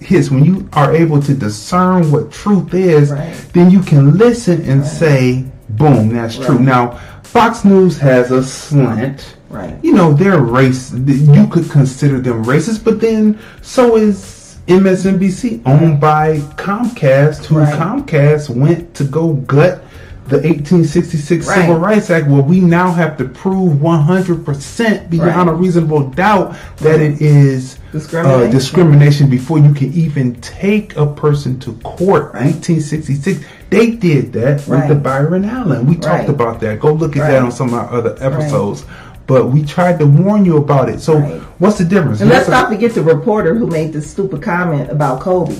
hits, 0.00 0.30
when 0.30 0.44
you 0.44 0.68
are 0.72 0.94
able 0.94 1.20
to 1.22 1.34
discern 1.34 2.10
what 2.12 2.30
truth 2.30 2.72
is, 2.74 3.12
then 3.52 3.70
you 3.70 3.80
can 3.80 4.16
listen 4.18 4.62
and 4.62 4.84
say, 4.84 5.44
boom, 5.70 6.10
that's 6.14 6.36
true. 6.36 6.58
Now, 6.58 6.98
Fox 7.32 7.64
News 7.64 7.98
has 7.98 8.30
a 8.30 8.42
slant. 8.42 9.36
Right. 9.50 9.76
You 9.82 9.92
know, 9.94 10.12
they're 10.12 10.38
race. 10.40 10.92
You 10.92 11.46
could 11.48 11.70
consider 11.70 12.20
them 12.20 12.44
racist, 12.44 12.84
but 12.84 13.00
then 13.00 13.38
so 13.62 13.96
is 13.96 14.56
MSNBC, 14.66 15.62
owned 15.66 16.00
by 16.00 16.38
Comcast, 16.56 17.44
who 17.46 17.58
Right. 17.58 17.74
Comcast 17.74 18.50
went 18.54 18.94
to 18.94 19.04
go 19.04 19.32
gut 19.34 19.84
the 20.28 20.36
1866 20.36 21.46
Right. 21.46 21.54
Civil 21.62 21.76
Rights 21.78 22.10
Act, 22.10 22.28
where 22.28 22.42
we 22.42 22.60
now 22.60 22.92
have 22.92 23.16
to 23.16 23.24
prove 23.24 23.80
100% 23.80 25.08
beyond 25.08 25.30
Right. 25.36 25.48
a 25.48 25.52
reasonable 25.54 26.10
doubt 26.10 26.54
that 26.78 27.00
it 27.00 27.22
is 27.22 27.78
Discrimination. 27.92 28.48
uh, 28.48 28.50
discrimination 28.50 29.30
before 29.30 29.58
you 29.58 29.72
can 29.72 29.90
even 29.94 30.34
take 30.36 30.94
a 30.98 31.06
person 31.06 31.58
to 31.60 31.72
court. 31.82 32.34
1866, 32.34 33.40
they 33.70 33.90
did 33.90 34.32
that 34.34 34.66
with 34.66 34.88
the 34.88 34.94
Byron 34.94 35.44
Allen. 35.44 35.86
We 35.86 35.94
talked 35.96 36.06
Right. 36.20 36.28
about 36.28 36.60
that. 36.60 36.80
Go 36.80 36.92
look 36.92 37.16
at 37.16 37.28
that 37.30 37.42
on 37.42 37.52
some 37.52 37.68
of 37.68 37.74
our 37.74 37.92
other 37.92 38.16
episodes. 38.20 38.84
But 39.26 39.50
we 39.52 39.62
tried 39.62 39.98
to 39.98 40.06
warn 40.06 40.46
you 40.46 40.56
about 40.56 40.88
it. 40.88 41.00
So 41.00 41.18
Right. 41.18 41.40
what's 41.58 41.76
the 41.76 41.84
difference? 41.84 42.22
And 42.22 42.30
let's 42.30 42.46
the- 42.46 42.52
not 42.52 42.70
forget 42.70 42.94
the 42.94 43.02
reporter 43.02 43.54
who 43.54 43.66
made 43.66 43.92
this 43.92 44.08
stupid 44.10 44.40
comment 44.42 44.90
about 44.90 45.20
Kobe. 45.20 45.54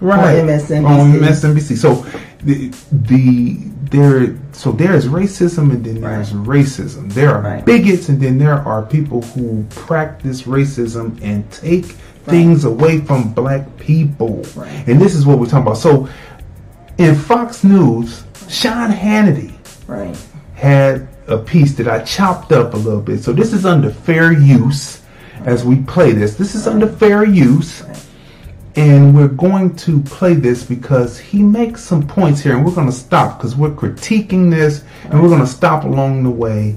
right 0.00 0.38
on 0.38 0.48
MSNBC. 0.48 0.84
On 1.00 1.12
MSNBC. 1.16 1.74
So 1.74 2.04
the 2.44 2.70
the 2.92 3.56
there 3.90 4.28
so 4.52 4.70
there 4.70 4.92
is 4.94 5.08
racism 5.08 5.72
and 5.72 5.82
then 5.84 6.00
there's 6.02 6.32
racism. 6.32 7.12
There 7.12 7.34
are 7.34 7.40
Right. 7.42 7.64
bigots 7.64 8.08
and 8.08 8.20
then 8.20 8.38
there 8.38 8.54
are 8.54 8.82
people 8.82 9.22
who 9.34 9.64
practice 9.70 10.42
racism 10.42 11.12
and 11.22 11.50
take 11.50 11.96
things 12.26 12.64
away 12.64 12.98
from 12.98 13.30
black 13.30 13.76
people. 13.78 14.44
Right. 14.54 14.68
And 14.86 15.00
this 15.00 15.14
is 15.16 15.24
what 15.26 15.38
we're 15.40 15.46
talking 15.46 15.62
about. 15.66 15.78
So 15.78 16.06
in 16.98 17.14
Fox 17.14 17.64
News, 17.64 18.24
Sean 18.48 18.90
Hannity 18.90 19.54
Right. 19.86 20.16
had 20.54 21.08
a 21.28 21.38
piece 21.38 21.74
that 21.76 21.88
I 21.88 22.00
chopped 22.00 22.52
up 22.52 22.74
a 22.74 22.76
little 22.76 23.00
bit. 23.00 23.22
So 23.22 23.32
this 23.32 23.52
is 23.52 23.64
under 23.64 23.90
fair 23.90 24.32
use 24.32 25.02
as 25.44 25.64
we 25.64 25.76
play 25.82 26.12
this. 26.12 26.36
This 26.36 26.54
is 26.54 26.66
under 26.66 26.86
fair 26.88 27.24
use. 27.24 27.84
And 28.76 29.14
we're 29.14 29.28
going 29.28 29.74
to 29.76 30.00
play 30.02 30.34
this 30.34 30.62
because 30.64 31.18
he 31.18 31.42
makes 31.42 31.82
some 31.82 32.06
points 32.06 32.40
here, 32.40 32.56
and 32.56 32.64
we're 32.64 32.74
going 32.74 32.86
to 32.86 32.92
stop 32.92 33.38
because 33.38 33.56
we're 33.56 33.70
critiquing 33.70 34.50
this, 34.50 34.84
and 35.04 35.20
we're 35.20 35.28
going 35.28 35.40
to 35.40 35.46
stop 35.48 35.82
along 35.84 36.22
the 36.22 36.30
way 36.30 36.76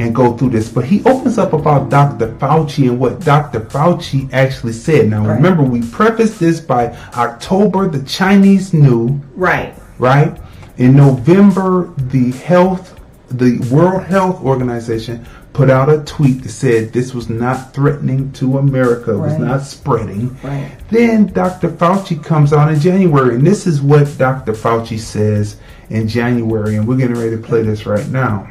and 0.00 0.14
go 0.14 0.36
through 0.36 0.50
this. 0.50 0.68
But 0.68 0.84
he 0.86 1.02
opens 1.04 1.36
up 1.36 1.52
about 1.52 1.90
Dr. 1.90 2.28
Fauci 2.38 2.88
and 2.88 2.98
what 2.98 3.20
Dr. 3.20 3.60
Fauci 3.60 4.28
actually 4.32 4.72
said. 4.72 5.10
Now, 5.10 5.26
Right. 5.26 5.36
remember, 5.36 5.62
we 5.62 5.82
prefaced 5.82 6.40
this 6.40 6.58
by 6.60 6.94
October, 7.16 7.88
the 7.88 8.00
Chinese 8.00 8.72
knew 8.72 9.20
Right. 9.36 9.74
right? 9.98 10.36
In 10.78 10.96
November, 10.96 11.90
the 12.10 12.30
health, 12.32 12.94
the 13.30 13.58
World 13.70 14.04
Health 14.04 14.42
Organization 14.42 15.26
put 15.52 15.68
out 15.68 15.90
a 15.90 15.98
tweet 15.98 16.42
that 16.44 16.48
said 16.48 16.92
this 16.92 17.12
was 17.12 17.28
not 17.28 17.74
threatening 17.74 18.30
to 18.32 18.56
America, 18.56 19.12
it 19.12 19.18
was 19.18 19.36
not 19.38 19.62
spreading. 19.62 20.34
Right. 20.42 20.68
Then 20.90 21.26
Dr. 21.26 21.68
Fauci 21.68 22.22
comes 22.22 22.52
out 22.52 22.72
in 22.72 22.80
January, 22.80 23.34
and 23.34 23.46
this 23.46 23.66
is 23.66 23.82
what 23.82 24.16
Dr. 24.16 24.52
Fauci 24.52 24.98
says 24.98 25.56
in 25.90 26.08
January, 26.08 26.76
and 26.76 26.86
we're 26.88 26.96
getting 26.96 27.16
ready 27.16 27.32
to 27.32 27.42
play 27.42 27.62
this 27.62 27.84
right 27.84 28.08
now. 28.10 28.46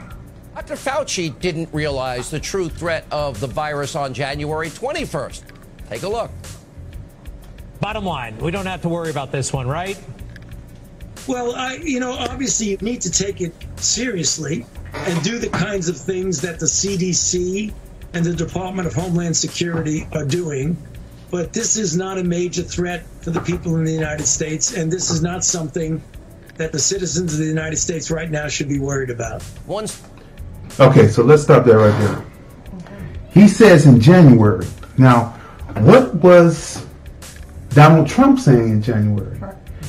Dr. 0.69 0.91
Fauci 0.91 1.39
didn't 1.39 1.67
realize 1.73 2.29
the 2.29 2.39
true 2.39 2.69
threat 2.69 3.03
of 3.09 3.39
the 3.39 3.47
virus 3.47 3.95
on 3.95 4.13
January 4.13 4.67
21st. 4.67 5.41
Take 5.89 6.03
a 6.03 6.07
look. 6.07 6.29
Bottom 7.79 8.05
line, 8.05 8.37
we 8.37 8.51
don't 8.51 8.67
have 8.67 8.83
to 8.83 8.89
worry 8.89 9.09
about 9.09 9.31
this 9.31 9.51
one, 9.51 9.65
right? 9.67 9.99
Well, 11.27 11.55
I, 11.55 11.77
you 11.77 11.99
know, 11.99 12.11
obviously 12.11 12.69
you 12.69 12.77
need 12.81 13.01
to 13.01 13.09
take 13.09 13.41
it 13.41 13.51
seriously 13.77 14.63
and 14.93 15.23
do 15.23 15.39
the 15.39 15.49
kinds 15.49 15.89
of 15.89 15.97
things 15.97 16.39
that 16.41 16.59
the 16.59 16.67
CDC 16.67 17.73
and 18.13 18.23
the 18.23 18.35
Department 18.35 18.87
of 18.87 18.93
Homeland 18.93 19.35
Security 19.35 20.07
are 20.11 20.25
doing. 20.25 20.77
But 21.31 21.51
this 21.51 21.77
is 21.77 21.97
not 21.97 22.19
a 22.19 22.23
major 22.23 22.61
threat 22.61 23.07
for 23.21 23.31
the 23.31 23.41
people 23.41 23.75
in 23.77 23.85
the 23.85 23.93
United 23.93 24.27
States, 24.27 24.75
and 24.75 24.91
this 24.91 25.09
is 25.09 25.23
not 25.23 25.43
something 25.43 25.99
that 26.57 26.73
the 26.73 26.79
citizens 26.79 27.33
of 27.33 27.39
the 27.39 27.45
United 27.45 27.77
States 27.77 28.11
right 28.11 28.29
now 28.29 28.47
should 28.49 28.67
be 28.67 28.79
worried 28.79 29.09
about. 29.09 29.41
Once 29.65 30.03
Okay, 30.79 31.07
so 31.07 31.23
let's 31.23 31.43
stop 31.43 31.65
there 31.65 31.79
right 31.79 31.99
there. 31.99 32.23
He 33.31 33.47
says 33.47 33.85
in 33.85 33.99
January. 33.99 34.65
Now, 34.97 35.35
what 35.79 36.15
was 36.15 36.85
Donald 37.69 38.07
Trump 38.07 38.39
saying 38.39 38.69
in 38.69 38.81
January? 38.81 39.39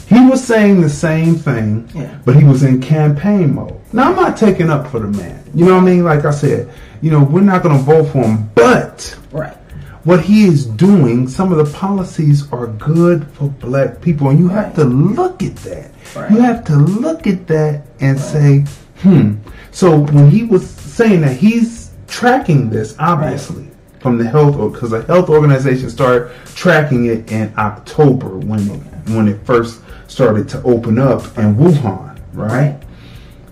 He 0.06 0.20
was 0.26 0.42
saying 0.42 0.80
the 0.80 0.88
same 0.90 1.36
thing, 1.36 1.88
Yeah. 1.94 2.08
but 2.24 2.34
he 2.34 2.44
was 2.44 2.64
in 2.64 2.80
campaign 2.80 3.54
mode. 3.54 3.74
Now, 3.92 4.10
I'm 4.10 4.16
not 4.16 4.36
taking 4.36 4.68
up 4.68 4.88
for 4.88 4.98
the 4.98 5.06
man. 5.06 5.40
You 5.54 5.66
know 5.66 5.74
what 5.74 5.82
I 5.82 5.86
mean? 5.86 6.04
Like 6.04 6.24
I 6.24 6.32
said, 6.32 6.68
you 7.00 7.10
know, 7.12 7.22
we're 7.22 7.40
not 7.42 7.62
going 7.62 7.76
to 7.76 7.82
vote 7.82 8.06
for 8.08 8.18
him, 8.24 8.50
but 8.56 9.16
Right. 9.30 9.56
what 10.02 10.20
he 10.20 10.44
is 10.46 10.66
doing, 10.66 11.28
some 11.28 11.52
of 11.52 11.58
the 11.58 11.72
policies 11.78 12.44
are 12.52 12.66
good 12.66 13.24
for 13.34 13.48
black 13.60 14.00
people, 14.00 14.28
and 14.30 14.38
you 14.40 14.48
have 14.48 14.74
to 14.74 14.84
look 14.84 15.42
at 15.44 15.54
that. 15.58 15.90
Right. 16.16 16.30
You 16.32 16.40
have 16.40 16.64
to 16.64 16.76
look 16.76 17.28
at 17.28 17.46
that 17.46 17.82
and 18.00 18.18
say, 18.18 18.64
hmm. 19.02 19.34
So 19.72 20.00
when 20.00 20.30
he 20.30 20.44
was 20.44 20.68
saying 20.68 21.20
that, 21.22 21.36
he's 21.36 21.90
tracking 22.08 22.70
this 22.70 22.96
obviously 22.98 23.66
from 24.00 24.16
the 24.18 24.24
health, 24.24 24.56
because 24.72 24.90
the 24.90 25.02
health 25.02 25.28
organization 25.28 25.90
started 25.90 26.32
tracking 26.54 27.06
it 27.06 27.30
in 27.30 27.52
October 27.58 28.38
when 28.38 28.60
it, 28.70 28.80
when 29.10 29.28
it 29.28 29.44
first 29.44 29.80
started 30.08 30.48
to 30.48 30.62
open 30.62 30.98
up 30.98 31.22
in 31.38 31.54
Wuhan, 31.54 32.18
right? 32.32 32.80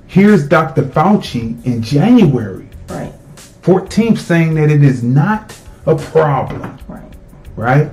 Here's 0.07 0.49
Dr. 0.49 0.83
Fauci 0.85 1.65
in 1.67 1.83
January 1.83 2.69
Right. 2.89 3.13
14th 3.63 4.17
saying 4.19 4.55
that 4.55 4.71
it 4.71 4.83
is 4.83 5.03
not 5.03 5.55
a 5.85 5.95
problem, 5.95 6.79
Right. 6.89 7.03
right? 7.57 7.91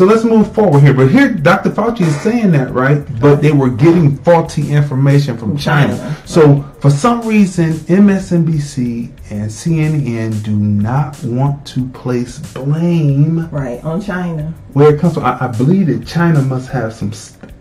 So 0.00 0.06
let's 0.06 0.24
move 0.24 0.50
forward 0.54 0.80
here. 0.80 0.94
But 0.94 1.10
here, 1.10 1.28
Dr. 1.28 1.68
Fauci 1.68 2.06
is 2.06 2.18
saying 2.22 2.52
that, 2.52 2.72
right? 2.72 3.04
But 3.20 3.42
they 3.42 3.52
were 3.52 3.68
getting 3.68 4.16
faulty 4.16 4.72
information 4.72 5.36
from 5.36 5.58
China. 5.58 6.16
So 6.24 6.62
for 6.80 6.88
some 6.88 7.20
reason, 7.28 7.74
MSNBC 7.74 9.10
and 9.30 9.50
CNN 9.50 10.42
do 10.42 10.56
not 10.56 11.22
want 11.22 11.66
to 11.66 11.86
place 11.90 12.38
blame 12.38 13.46
Right. 13.50 13.84
On 13.84 14.00
China. 14.00 14.54
where 14.72 14.94
it 14.94 15.00
comes 15.02 15.12
from. 15.12 15.26
I, 15.26 15.36
I 15.38 15.48
believe 15.48 15.88
that 15.88 16.06
China 16.06 16.40
must 16.40 16.70
have 16.70 16.94
some. 16.94 17.12
St- 17.12 17.52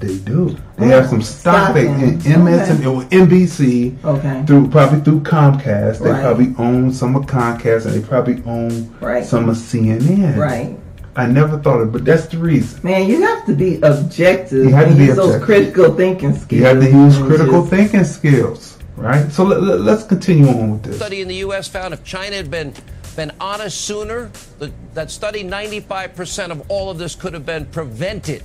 they 0.00 0.18
do. 0.18 0.56
They 0.76 0.88
have 0.88 1.04
oh, 1.04 1.10
some 1.10 1.22
stock 1.22 1.74
that 1.74 1.84
in 1.84 1.92
in 1.92 2.20
it. 2.26 2.38
MS 2.38 2.70
Okay. 2.70 3.16
NBC 3.18 4.04
Okay. 4.04 4.42
through 4.48 4.68
probably 4.68 5.00
through 5.02 5.20
Comcast. 5.20 6.00
They 6.02 6.10
Right. 6.10 6.22
probably 6.22 6.54
own 6.58 6.90
some 6.92 7.14
of 7.14 7.26
Comcast, 7.26 7.86
and 7.86 7.94
they 7.94 8.00
probably 8.04 8.42
own 8.46 8.92
Right. 9.00 9.24
some 9.24 9.48
of 9.48 9.56
CNN. 9.56 10.36
Right. 10.36 10.76
I 11.16 11.26
never 11.26 11.58
thought 11.58 11.80
of, 11.80 11.88
it, 11.88 11.92
but 11.92 12.04
that's 12.04 12.26
the 12.26 12.38
reason. 12.38 12.80
Man, 12.82 13.08
you 13.08 13.22
have 13.22 13.46
to 13.46 13.54
be 13.54 13.76
objective. 13.82 14.64
You 14.64 14.74
have 14.74 14.88
to 14.88 14.94
be 14.94 15.04
use 15.04 15.16
those 15.16 15.42
critical 15.44 15.94
thinking 15.94 16.34
skills. 16.34 16.60
You 16.60 16.64
have 16.64 16.80
to 16.80 16.90
use 16.90 17.18
critical 17.18 17.60
just- 17.60 17.70
thinking 17.70 18.04
skills, 18.04 18.78
right? 18.96 19.30
So 19.30 19.44
let, 19.44 19.62
let, 19.62 19.98
us 19.98 20.06
continue 20.06 20.48
on 20.48 20.72
with 20.72 20.82
this. 20.82 20.96
study 20.96 21.20
in 21.20 21.28
the 21.28 21.36
U.S. 21.36 21.68
found 21.68 21.94
if 21.94 22.02
China 22.04 22.36
had 22.36 22.50
been 22.50 22.74
been 23.16 23.30
honest 23.40 23.80
sooner, 23.82 24.28
the, 24.58 24.72
that 24.94 25.08
study 25.08 25.44
95% 25.44 26.50
of 26.50 26.68
all 26.68 26.90
of 26.90 26.98
this 26.98 27.14
could 27.14 27.32
have 27.32 27.46
been 27.46 27.64
prevented. 27.66 28.42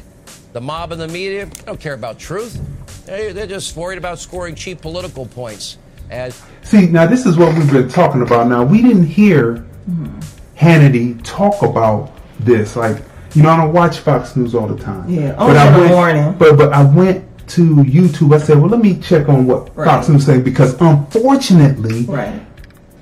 The 0.54 0.62
mob 0.62 0.92
and 0.92 1.02
the 1.02 1.08
media 1.08 1.48
don't 1.66 1.80
care 1.80 1.96
about 1.96 2.20
truth. 2.20 2.60
They, 3.06 3.32
they're 3.32 3.48
just 3.48 3.76
worried 3.76 3.98
about 3.98 4.20
scoring 4.20 4.54
cheap 4.54 4.82
political 4.82 5.26
points. 5.26 5.80
And 6.12 6.34
See, 6.62 6.88
now 6.88 7.08
this 7.08 7.26
is 7.26 7.38
what 7.38 7.58
we've 7.58 7.72
been 7.72 7.90
talking 7.90 8.22
about. 8.22 8.48
Now 8.48 8.64
we 8.64 8.82
didn't 8.82 9.06
hear 9.06 9.58
hmm. 9.58 10.20
Hannity 10.56 11.20
talk 11.24 11.62
about 11.62 12.12
this. 12.40 12.76
Like 12.76 13.02
You 13.34 13.44
know, 13.44 13.50
I 13.50 13.58
don't 13.58 13.74
watch 13.74 14.00
Fox 14.00 14.36
News 14.36 14.56
all 14.56 14.68
the 14.68 14.82
time. 14.84 15.08
Yeah, 15.10 15.32
but 15.38 15.42
only 15.42 15.58
I 15.58 15.68
in 15.68 15.74
the 15.74 15.80
went, 15.80 15.92
morning. 15.92 16.36
But 16.40 16.58
but 16.58 16.74
I 16.74 16.84
went 16.84 17.26
to 17.50 17.76
YouTube. 17.78 18.34
I 18.36 18.38
said, 18.40 18.58
well, 18.60 18.70
let 18.70 18.80
me 18.80 18.96
check 19.00 19.28
on 19.30 19.46
what 19.48 19.76
Right. 19.76 19.86
Fox 19.86 20.08
News 20.10 20.26
saying 20.26 20.44
because 20.44 20.80
unfortunately, 20.80 22.04
Right. 22.04 22.42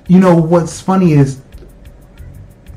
you 0.06 0.18
know 0.20 0.34
what's 0.36 0.80
funny 0.80 1.12
is 1.12 1.40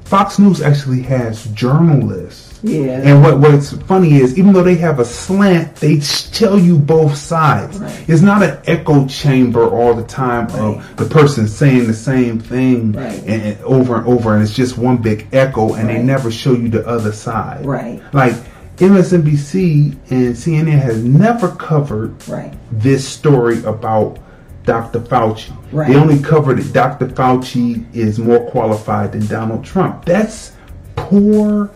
Fox 0.06 0.38
News 0.40 0.62
actually 0.62 1.02
has 1.04 1.46
journalists. 1.48 2.51
Yeah. 2.64 3.02
And 3.04 3.24
what 3.24 3.40
what's 3.40 3.72
funny 3.72 4.14
is 4.18 4.38
even 4.38 4.54
though 4.54 4.64
they 4.64 4.76
have 4.76 5.00
a 5.00 5.06
slant, 5.06 5.76
they 5.78 6.00
tell 6.00 6.60
you 6.60 6.78
both 6.78 7.16
sides. 7.18 7.80
Right. 7.80 8.06
It's 8.10 8.22
not 8.22 8.44
an 8.44 8.60
echo 8.68 9.08
chamber 9.08 9.68
all 9.68 9.94
the 9.96 10.04
time 10.04 10.48
of 10.60 10.96
the 10.98 11.06
person 11.06 11.48
saying 11.48 11.88
the 11.88 11.94
same 11.94 12.40
thing 12.40 12.92
Right. 12.94 13.20
and, 13.26 13.42
and 13.42 13.62
over 13.62 13.96
and 13.98 14.06
over, 14.08 14.34
and 14.36 14.44
it's 14.44 14.54
just 14.54 14.78
one 14.78 14.98
big 14.98 15.28
echo, 15.34 15.74
and 15.74 15.90
they 15.90 16.02
never 16.04 16.30
show 16.32 16.54
you 16.54 16.70
the 16.70 16.86
other 16.88 17.12
side. 17.12 17.66
Right. 17.66 18.02
Like 18.14 18.36
MSNBC 18.78 19.96
and 20.12 20.36
CNN 20.36 20.80
has 20.80 21.04
never 21.04 21.50
covered 21.50 22.28
Right. 22.28 22.54
this 22.72 23.08
story 23.08 23.64
about 23.64 24.20
Dr. 24.64 25.00
Fauci. 25.00 25.52
Right. 25.72 25.90
They 25.90 25.96
only 25.96 26.20
covered 26.22 26.60
it. 26.60 26.72
Dr. 26.72 27.08
Fauci 27.08 27.84
is 27.96 28.20
more 28.20 28.50
qualified 28.52 29.12
than 29.14 29.26
Donald 29.26 29.66
Trump. 29.66 30.06
That's 30.06 30.52
poor 30.96 31.72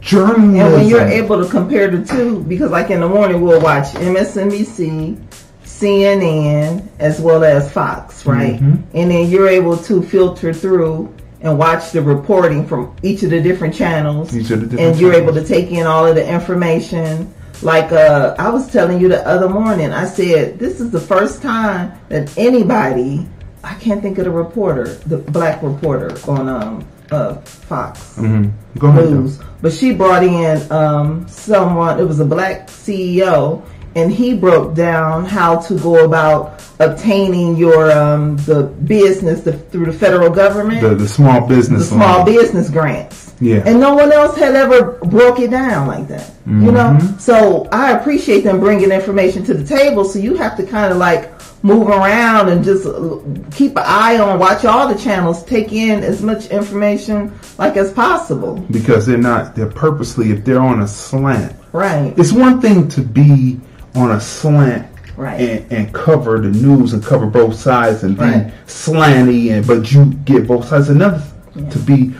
journalism. 0.00 0.56
And 0.56 0.72
when 0.72 0.88
you're 0.88 1.00
able 1.06 1.42
to 1.42 1.50
compare 1.50 1.88
the 1.90 2.04
two, 2.04 2.42
because 2.44 2.70
like 2.70 2.90
in 2.90 3.00
the 3.00 3.08
morning 3.08 3.40
we'll 3.40 3.60
watch 3.60 3.86
MSNBC, 3.94 5.16
CNN, 5.64 6.86
as 6.98 7.20
well 7.20 7.42
as 7.44 7.70
Fox, 7.70 8.26
right? 8.26 8.60
Mhm. 8.60 8.82
And 8.94 9.10
then 9.10 9.28
you're 9.30 9.48
able 9.48 9.76
to 9.78 10.02
filter 10.02 10.52
through 10.52 11.08
and 11.42 11.58
watch 11.58 11.92
the 11.92 12.02
reporting 12.02 12.66
from 12.66 12.92
each 13.02 13.22
of 13.22 13.30
the 13.30 13.40
different 13.40 13.74
channels. 13.74 14.34
Each 14.36 14.50
of 14.50 14.60
the 14.60 14.66
different 14.66 14.92
and 14.92 15.00
you're 15.00 15.14
able 15.14 15.32
to 15.34 15.44
take 15.44 15.70
in 15.70 15.86
all 15.86 16.06
of 16.06 16.14
the 16.14 16.28
information. 16.28 17.32
Like 17.62 17.92
uh, 17.92 18.34
I 18.38 18.50
was 18.50 18.70
telling 18.70 19.00
you 19.00 19.08
the 19.08 19.26
other 19.26 19.48
morning, 19.48 19.92
I 19.92 20.04
said 20.06 20.58
this 20.58 20.80
is 20.80 20.90
the 20.90 21.00
first 21.00 21.42
time 21.42 21.92
that 22.08 22.32
anybody, 22.38 23.26
I 23.62 23.74
can't 23.74 24.00
think 24.02 24.18
of 24.18 24.24
the 24.24 24.30
reporter, 24.30 24.94
the 25.06 25.18
black 25.18 25.62
reporter 25.62 26.16
on 26.28 26.48
um, 26.48 26.84
uh, 27.10 27.34
Fox 27.34 28.14
Mhm. 28.18 28.50
Go 28.78 28.88
ahead. 28.88 29.04
though. 29.08 29.10
News, 29.20 29.38
but 29.62 29.72
she 29.72 29.92
brought 29.92 30.22
in 30.22 30.70
um, 30.72 31.26
someone. 31.28 31.98
It 31.98 32.04
was 32.04 32.20
a 32.20 32.24
black 32.24 32.68
CEO, 32.68 33.62
and 33.96 34.12
he 34.12 34.34
broke 34.34 34.74
down 34.74 35.24
how 35.24 35.56
to 35.56 35.74
go 35.78 36.04
about 36.04 36.62
obtaining 36.78 37.56
your 37.56 37.90
um, 37.92 38.36
the 38.46 38.62
business 38.84 39.40
the, 39.42 39.52
through 39.52 39.86
the 39.86 39.92
federal 39.92 40.30
government, 40.30 40.80
The, 40.82 40.94
the 40.94 41.08
small 41.08 41.46
business, 41.46 41.88
the 41.90 41.96
small 41.96 42.18
loan. 42.18 42.26
business 42.26 42.70
grants. 42.70 43.19
Yeah. 43.40 43.62
And 43.64 43.80
no 43.80 43.94
one 43.94 44.12
else 44.12 44.36
had 44.36 44.54
ever 44.54 44.92
broke 45.06 45.40
it 45.40 45.50
down 45.50 45.86
like 45.88 46.08
that. 46.08 46.30
You 46.46 46.72
know? 46.72 46.98
Mhm. 47.00 47.18
So 47.20 47.68
I 47.72 47.92
appreciate 47.92 48.42
them 48.44 48.60
bringing 48.60 48.90
information 48.90 49.44
to 49.44 49.54
the 49.54 49.64
table. 49.64 50.04
So 50.04 50.18
you 50.18 50.34
have 50.34 50.56
to 50.58 50.62
kind 50.64 50.92
of 50.92 50.98
like 50.98 51.30
move 51.62 51.88
around 51.88 52.48
and 52.50 52.62
just 52.64 52.86
uh, 52.86 53.16
keep 53.50 53.72
an 53.76 53.84
eye 53.86 54.18
on, 54.18 54.38
watch 54.38 54.64
all 54.64 54.88
the 54.88 54.98
channels, 54.98 55.42
take 55.44 55.72
in 55.72 56.02
as 56.02 56.22
much 56.22 56.46
information 56.48 57.32
like 57.58 57.76
as 57.76 57.90
possible. 57.92 58.64
because 58.70 59.06
they're 59.06 59.16
not. 59.18 59.54
They're 59.56 59.66
purposely. 59.66 60.30
If 60.32 60.44
they're 60.44 60.60
on 60.60 60.80
a 60.82 60.88
slant, 60.88 61.54
Right. 61.72 62.12
it's 62.18 62.32
one 62.32 62.60
thing 62.60 62.88
to 62.88 63.00
be 63.00 63.58
on 63.94 64.10
a 64.12 64.20
slant. 64.20 64.86
Right. 65.16 65.40
And, 65.40 65.72
and 65.72 65.94
cover 65.94 66.38
the 66.40 66.48
news 66.50 66.92
and 66.94 67.04
cover 67.04 67.26
both 67.26 67.54
sides 67.54 68.02
and 68.04 68.16
be 68.16 68.22
Right. 68.24 68.52
slanty 68.66 69.50
and 69.52 69.66
but 69.66 69.92
you 69.92 70.06
get 70.24 70.46
both 70.46 70.68
sides. 70.68 70.88
Another 70.88 71.22
to 71.70 71.78
be 71.80 72.12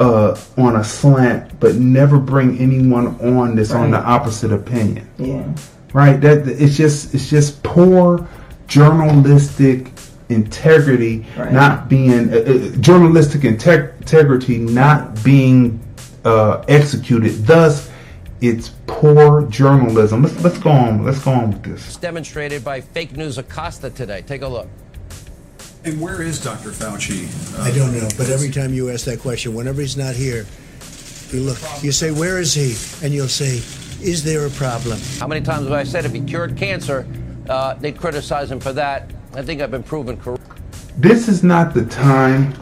uh, 0.00 0.36
on 0.56 0.76
a 0.76 0.82
slant 0.84 1.60
but 1.60 1.74
never 1.76 2.18
bring 2.18 2.58
anyone 2.58 3.06
on 3.20 3.54
that's 3.54 3.70
on 3.72 3.90
the 3.90 3.98
opposite 3.98 4.50
opinion. 4.52 5.06
Yeah. 5.18 5.44
right 5.92 6.20
that 6.20 6.48
it's 6.48 6.76
just 6.76 7.14
it's 7.14 7.28
just 7.30 7.62
poor 7.62 8.26
journalistic 8.66 9.90
integrity 10.30 11.26
Right. 11.36 11.52
not 11.52 11.88
being 11.88 12.32
uh, 12.32 12.36
uh, 12.36 12.76
journalistic 12.80 13.42
integ- 13.42 13.96
integrity 13.98 14.58
not 14.58 15.22
being 15.24 15.80
uh, 16.24 16.64
executed 16.68 17.32
thus 17.46 17.90
it's 18.40 18.70
poor 18.86 19.42
journalism 19.48 20.22
let's 20.22 20.42
let's 20.44 20.58
go 20.58 20.70
on 20.70 21.04
let's 21.04 21.18
go 21.22 21.32
on 21.32 21.50
with 21.50 21.62
this 21.62 21.86
It's 21.88 21.96
demonstrated 21.96 22.64
by 22.64 22.80
fake 22.80 23.16
news 23.16 23.36
Acosta 23.38 23.90
today. 23.90 24.22
Take 24.22 24.42
a 24.42 24.48
look. 24.48 24.68
And 25.84 26.00
where 26.00 26.20
is 26.20 26.42
Dr. 26.42 26.70
Fauci? 26.70 27.26
Uh, 27.58 27.62
I 27.62 27.70
don't 27.70 27.92
know, 27.94 28.08
but 28.18 28.28
every 28.28 28.50
time 28.50 28.74
you 28.74 28.90
ask 28.90 29.06
that 29.06 29.18
question, 29.20 29.54
whenever 29.54 29.80
he's 29.80 29.96
not 29.96 30.14
here, 30.14 30.44
you 31.30 31.40
look, 31.40 31.58
you 31.82 31.90
say, 31.92 32.10
"Where 32.10 32.38
is 32.38 32.52
he?" 32.52 32.74
And 33.04 33.14
you'll 33.14 33.28
say, 33.28 33.62
"Is 34.02 34.22
there 34.22 34.44
a 34.46 34.50
problem?" 34.50 34.98
How 35.18 35.26
many 35.26 35.40
times 35.40 35.64
have 35.64 35.72
I 35.72 35.84
said 35.84 36.04
if 36.04 36.12
he 36.12 36.20
cured 36.20 36.56
cancer, 36.56 37.06
uh, 37.48 37.74
they'd 37.74 37.96
criticize 37.96 38.50
him 38.50 38.60
for 38.60 38.72
that? 38.74 39.10
I 39.34 39.42
think 39.42 39.62
I've 39.62 39.70
been 39.70 39.82
proven 39.84 40.16
correct. 40.16 40.42
this 40.98 41.28
is 41.28 41.42
not 41.44 41.72
the 41.72 41.84
time 41.86 42.52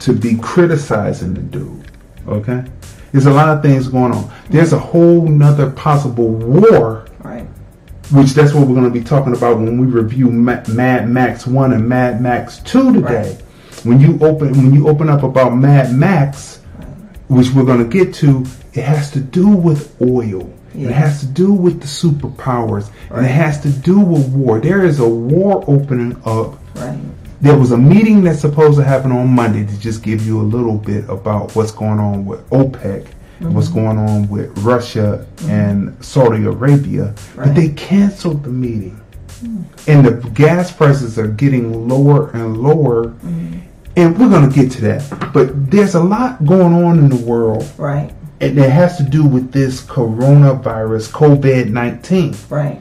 to 0.00 0.12
be 0.12 0.36
criticizing 0.36 1.32
the 1.32 1.40
dude 1.40 1.90
okay 2.26 2.64
there's 3.12 3.26
a 3.26 3.30
lot 3.30 3.48
of 3.48 3.62
things 3.62 3.86
going 3.88 4.12
on 4.12 4.28
there's 4.50 4.72
a 4.72 4.78
whole 4.78 5.22
nother 5.28 5.70
possible 5.70 6.28
war 6.28 7.04
Right. 7.04 7.07
Which 8.10 8.32
that's 8.32 8.52
what 8.54 8.66
we're 8.66 8.74
going 8.74 8.90
to 8.92 8.98
be 8.98 9.02
talking 9.04 9.34
about 9.36 9.58
when 9.58 9.78
we 9.78 9.86
review 9.86 10.30
Ma- 10.30 10.62
Mad 10.68 11.08
Max 11.08 11.46
One 11.46 11.72
and 11.72 11.88
Mad 11.88 12.20
Max 12.20 12.58
Two 12.60 12.92
today. 12.92 13.38
When 13.84 14.00
you 14.00 14.18
open 14.20 14.52
when 14.52 14.74
you 14.74 14.88
open 14.88 15.08
up 15.08 15.22
about 15.22 15.56
Mad 15.56 15.94
Max, 15.94 16.60
which 17.28 17.50
we're 17.52 17.64
going 17.64 17.78
to 17.78 18.04
get 18.04 18.14
to, 18.14 18.44
it 18.74 18.82
has 18.84 19.10
to 19.12 19.20
do 19.20 19.48
with 19.48 19.94
oil. 20.02 20.52
Yeah. 20.74 20.88
It 20.88 20.94
has 20.94 21.20
to 21.20 21.26
do 21.26 21.52
with 21.52 21.80
the 21.80 21.86
superpowers, 21.86 22.90
and 23.10 23.24
it 23.24 23.30
has 23.30 23.60
to 23.62 23.70
do 23.70 23.98
with 24.00 24.28
war. 24.28 24.60
There 24.60 24.84
is 24.84 25.00
a 25.00 25.08
war 25.08 25.64
opening 25.66 26.16
up. 26.24 26.58
Right. 26.76 26.98
There 27.40 27.56
was 27.56 27.70
a 27.72 27.78
meeting 27.78 28.24
that's 28.24 28.40
supposed 28.40 28.78
to 28.78 28.84
happen 28.84 29.12
on 29.12 29.28
Monday 29.28 29.64
to 29.64 29.78
just 29.80 30.02
give 30.02 30.26
you 30.26 30.40
a 30.40 30.42
little 30.42 30.76
bit 30.76 31.08
about 31.08 31.54
what's 31.54 31.70
going 31.70 32.00
on 32.00 32.26
with 32.26 32.48
OPEC, 32.50 33.06
and 33.40 33.54
what's 33.54 33.68
mm-hmm. 33.68 33.84
going 33.84 33.98
on 33.98 34.28
with 34.28 34.56
Russia 34.58 35.26
mm-hmm. 35.36 35.50
and 35.50 36.04
Saudi 36.04 36.44
Arabia, 36.44 37.14
but 37.36 37.54
they 37.54 37.70
canceled 37.70 38.42
the 38.42 38.50
meeting. 38.50 39.00
Hmm. 39.40 39.62
And 39.86 40.06
the 40.06 40.30
gas 40.30 40.72
prices 40.72 41.18
are 41.18 41.28
getting 41.28 41.88
lower 41.88 42.30
and 42.30 42.56
lower. 42.56 43.06
Mm-hmm. 43.08 43.60
And 43.96 44.18
we're 44.18 44.28
going 44.28 44.48
to 44.48 44.54
get 44.54 44.70
to 44.72 44.80
that. 44.82 45.32
But 45.32 45.70
there's 45.70 45.94
a 45.94 46.02
lot 46.02 46.44
going 46.44 46.72
on 46.72 46.98
in 46.98 47.08
the 47.08 47.24
world. 47.24 47.68
Right. 47.76 48.14
And 48.40 48.56
it 48.58 48.70
has 48.70 48.96
to 48.98 49.02
do 49.02 49.26
with 49.26 49.50
this 49.50 49.80
coronavirus, 49.80 51.10
COVID 51.10 51.70
19 51.70 52.36
Right. 52.48 52.80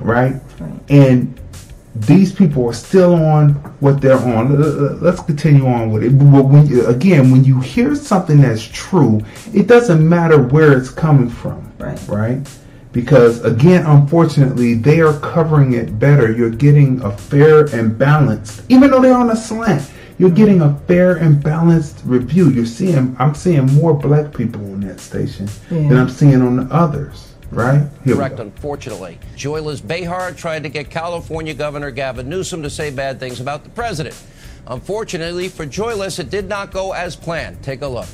right? 0.00 0.40
And 0.90 1.39
these 2.06 2.32
people 2.32 2.66
are 2.68 2.72
still 2.72 3.14
on 3.14 3.50
what 3.80 4.00
they're 4.00 4.16
on. 4.18 4.52
L- 4.60 4.62
l- 4.90 4.98
Let's 5.00 5.20
continue 5.20 5.66
on 5.66 5.90
with 5.90 6.02
it. 6.02 6.18
But 6.18 6.44
when 6.44 6.66
you, 6.66 6.86
again, 6.86 7.30
when 7.30 7.44
you 7.44 7.60
hear 7.60 7.94
something 7.94 8.40
that's 8.40 8.62
true, 8.66 9.20
it 9.52 9.66
doesn't 9.66 10.06
matter 10.08 10.40
where 10.42 10.76
it's 10.76 10.90
coming 10.90 11.28
from, 11.28 11.70
Right. 11.78 12.00
right? 12.08 12.40
Because 12.92 13.44
again, 13.44 13.86
unfortunately, 13.86 14.74
they 14.74 15.00
are 15.00 15.12
covering 15.20 15.74
it 15.74 15.98
better. 15.98 16.32
You're 16.32 16.50
getting 16.50 17.00
a 17.02 17.10
fair 17.16 17.66
and 17.74 17.96
balanced, 17.96 18.62
even 18.68 18.90
though 18.90 19.00
they're 19.00 19.14
on 19.16 19.30
a 19.30 19.36
slant. 19.36 19.88
You're 20.18 20.30
getting 20.30 20.60
a 20.60 20.74
fair 20.86 21.16
and 21.16 21.42
balanced 21.42 22.02
review. 22.04 22.50
You're 22.50 22.66
seeing, 22.66 23.16
I'm 23.18 23.34
seeing 23.34 23.66
more 23.74 23.94
black 23.94 24.34
people 24.34 24.60
on 24.72 24.80
that 24.80 25.00
station 25.00 25.48
than 25.70 25.96
I'm 25.96 26.10
seeing 26.10 26.42
on 26.42 26.56
the 26.56 26.74
others, 26.74 27.29
right? 27.50 27.80
Here 28.04 28.14
we 28.14 28.14
Correct, 28.14 28.40
unfortunately. 28.40 29.18
Joyless 29.36 29.80
Behar 29.80 30.32
tried 30.32 30.62
to 30.62 30.68
get 30.68 30.90
California 30.90 31.54
Governor 31.54 31.90
Gavin 31.90 32.28
Newsom 32.28 32.62
to 32.62 32.70
say 32.70 32.90
bad 32.90 33.18
things 33.18 33.40
about 33.40 33.64
the 33.64 33.70
president. 33.70 34.20
Unfortunately 34.66 35.48
for 35.48 35.66
Joyless, 35.66 36.18
it 36.18 36.30
did 36.30 36.48
not 36.48 36.72
go 36.72 36.92
as 36.92 37.16
planned. 37.16 37.62
Take 37.62 37.82
a 37.82 37.88
look. 37.88 38.08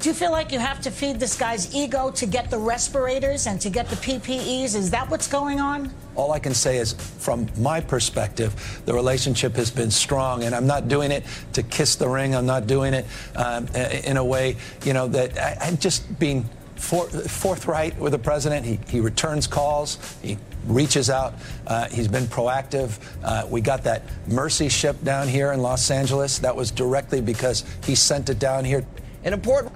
Do 0.00 0.08
you 0.08 0.14
feel 0.14 0.30
like 0.30 0.52
you 0.52 0.60
have 0.60 0.80
to 0.82 0.92
feed 0.92 1.18
this 1.18 1.36
guy's 1.36 1.74
ego 1.74 2.12
to 2.12 2.24
get 2.24 2.50
the 2.50 2.58
respirators 2.58 3.48
and 3.48 3.60
to 3.60 3.68
get 3.68 3.88
the 3.88 3.96
PPEs? 3.96 4.76
Is 4.76 4.92
that 4.92 5.10
what's 5.10 5.26
going 5.26 5.58
on? 5.58 5.92
All 6.14 6.30
I 6.30 6.38
can 6.38 6.54
say 6.54 6.78
is, 6.78 6.92
from 6.92 7.48
my 7.58 7.80
perspective, 7.80 8.80
the 8.86 8.94
relationship 8.94 9.56
has 9.56 9.72
been 9.72 9.90
strong, 9.90 10.44
and 10.44 10.54
I'm 10.54 10.68
not 10.68 10.86
doing 10.86 11.10
it 11.10 11.24
to 11.54 11.64
kiss 11.64 11.96
the 11.96 12.08
ring. 12.08 12.36
I'm 12.36 12.46
not 12.46 12.68
doing 12.68 12.94
it 12.94 13.06
um, 13.34 13.66
in 13.74 14.18
a 14.18 14.24
way, 14.24 14.56
you 14.84 14.92
know, 14.92 15.08
that 15.08 15.36
I, 15.36 15.66
I'm 15.66 15.76
just 15.78 16.16
being 16.20 16.48
for, 16.78 17.08
forthright 17.08 17.98
with 17.98 18.12
the 18.12 18.18
president. 18.18 18.64
He, 18.64 18.78
he 18.88 19.00
returns 19.00 19.46
calls. 19.46 19.98
He 20.22 20.38
reaches 20.66 21.10
out. 21.10 21.34
Uh, 21.66 21.88
he's 21.88 22.08
been 22.08 22.24
proactive. 22.24 22.98
Uh, 23.22 23.46
we 23.48 23.60
got 23.60 23.84
that 23.84 24.02
Mercy 24.26 24.68
ship 24.68 24.96
down 25.02 25.28
here 25.28 25.52
in 25.52 25.60
Los 25.60 25.90
Angeles. 25.90 26.38
That 26.38 26.54
was 26.54 26.70
directly 26.70 27.20
because 27.20 27.64
he 27.84 27.94
sent 27.94 28.30
it 28.30 28.38
down 28.38 28.64
here. 28.64 28.84
An 29.24 29.32
important. 29.32 29.74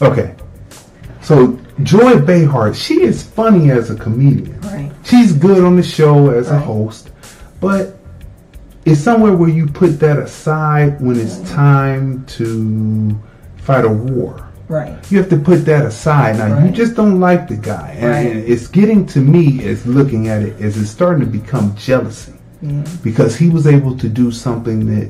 Okay. 0.00 0.34
So 1.22 1.58
Joy 1.82 2.20
Behar, 2.20 2.74
she 2.74 3.02
is 3.02 3.22
funny 3.22 3.70
as 3.70 3.90
a 3.90 3.96
comedian. 3.96 4.60
Right. 4.60 4.92
She's 5.04 5.32
good 5.32 5.64
on 5.64 5.76
the 5.76 5.82
show 5.82 6.30
as 6.30 6.50
a 6.50 6.58
host, 6.58 7.10
but 7.60 7.96
it's 8.84 9.00
somewhere 9.00 9.34
where 9.34 9.48
you 9.48 9.66
put 9.66 9.98
that 10.00 10.18
aside 10.18 11.00
when 11.00 11.18
it's 11.18 11.38
time 11.50 12.26
to 12.26 13.18
fight 13.56 13.84
a 13.86 13.88
war. 13.88 14.43
Right. 14.68 14.94
You 15.10 15.18
have 15.18 15.28
to 15.30 15.36
put 15.36 15.64
that 15.66 15.84
aside. 15.84 16.38
Now 16.38 16.64
you 16.64 16.70
just 16.70 16.94
don't 16.94 17.20
like 17.20 17.48
the 17.48 17.56
guy, 17.56 17.96
and, 17.98 18.10
Right. 18.10 18.26
and 18.36 18.44
it's 18.44 18.66
getting 18.66 19.04
to 19.06 19.20
me 19.20 19.64
as 19.64 19.86
looking 19.86 20.28
at 20.28 20.42
it 20.42 20.60
as 20.60 20.76
it's 20.76 20.90
starting 20.90 21.24
to 21.24 21.30
become 21.30 21.74
jealousy 21.76 22.32
Yeah. 22.62 22.82
because 23.02 23.36
he 23.36 23.50
was 23.50 23.66
able 23.66 23.96
to 23.98 24.08
do 24.08 24.30
something 24.30 24.86
that 24.94 25.08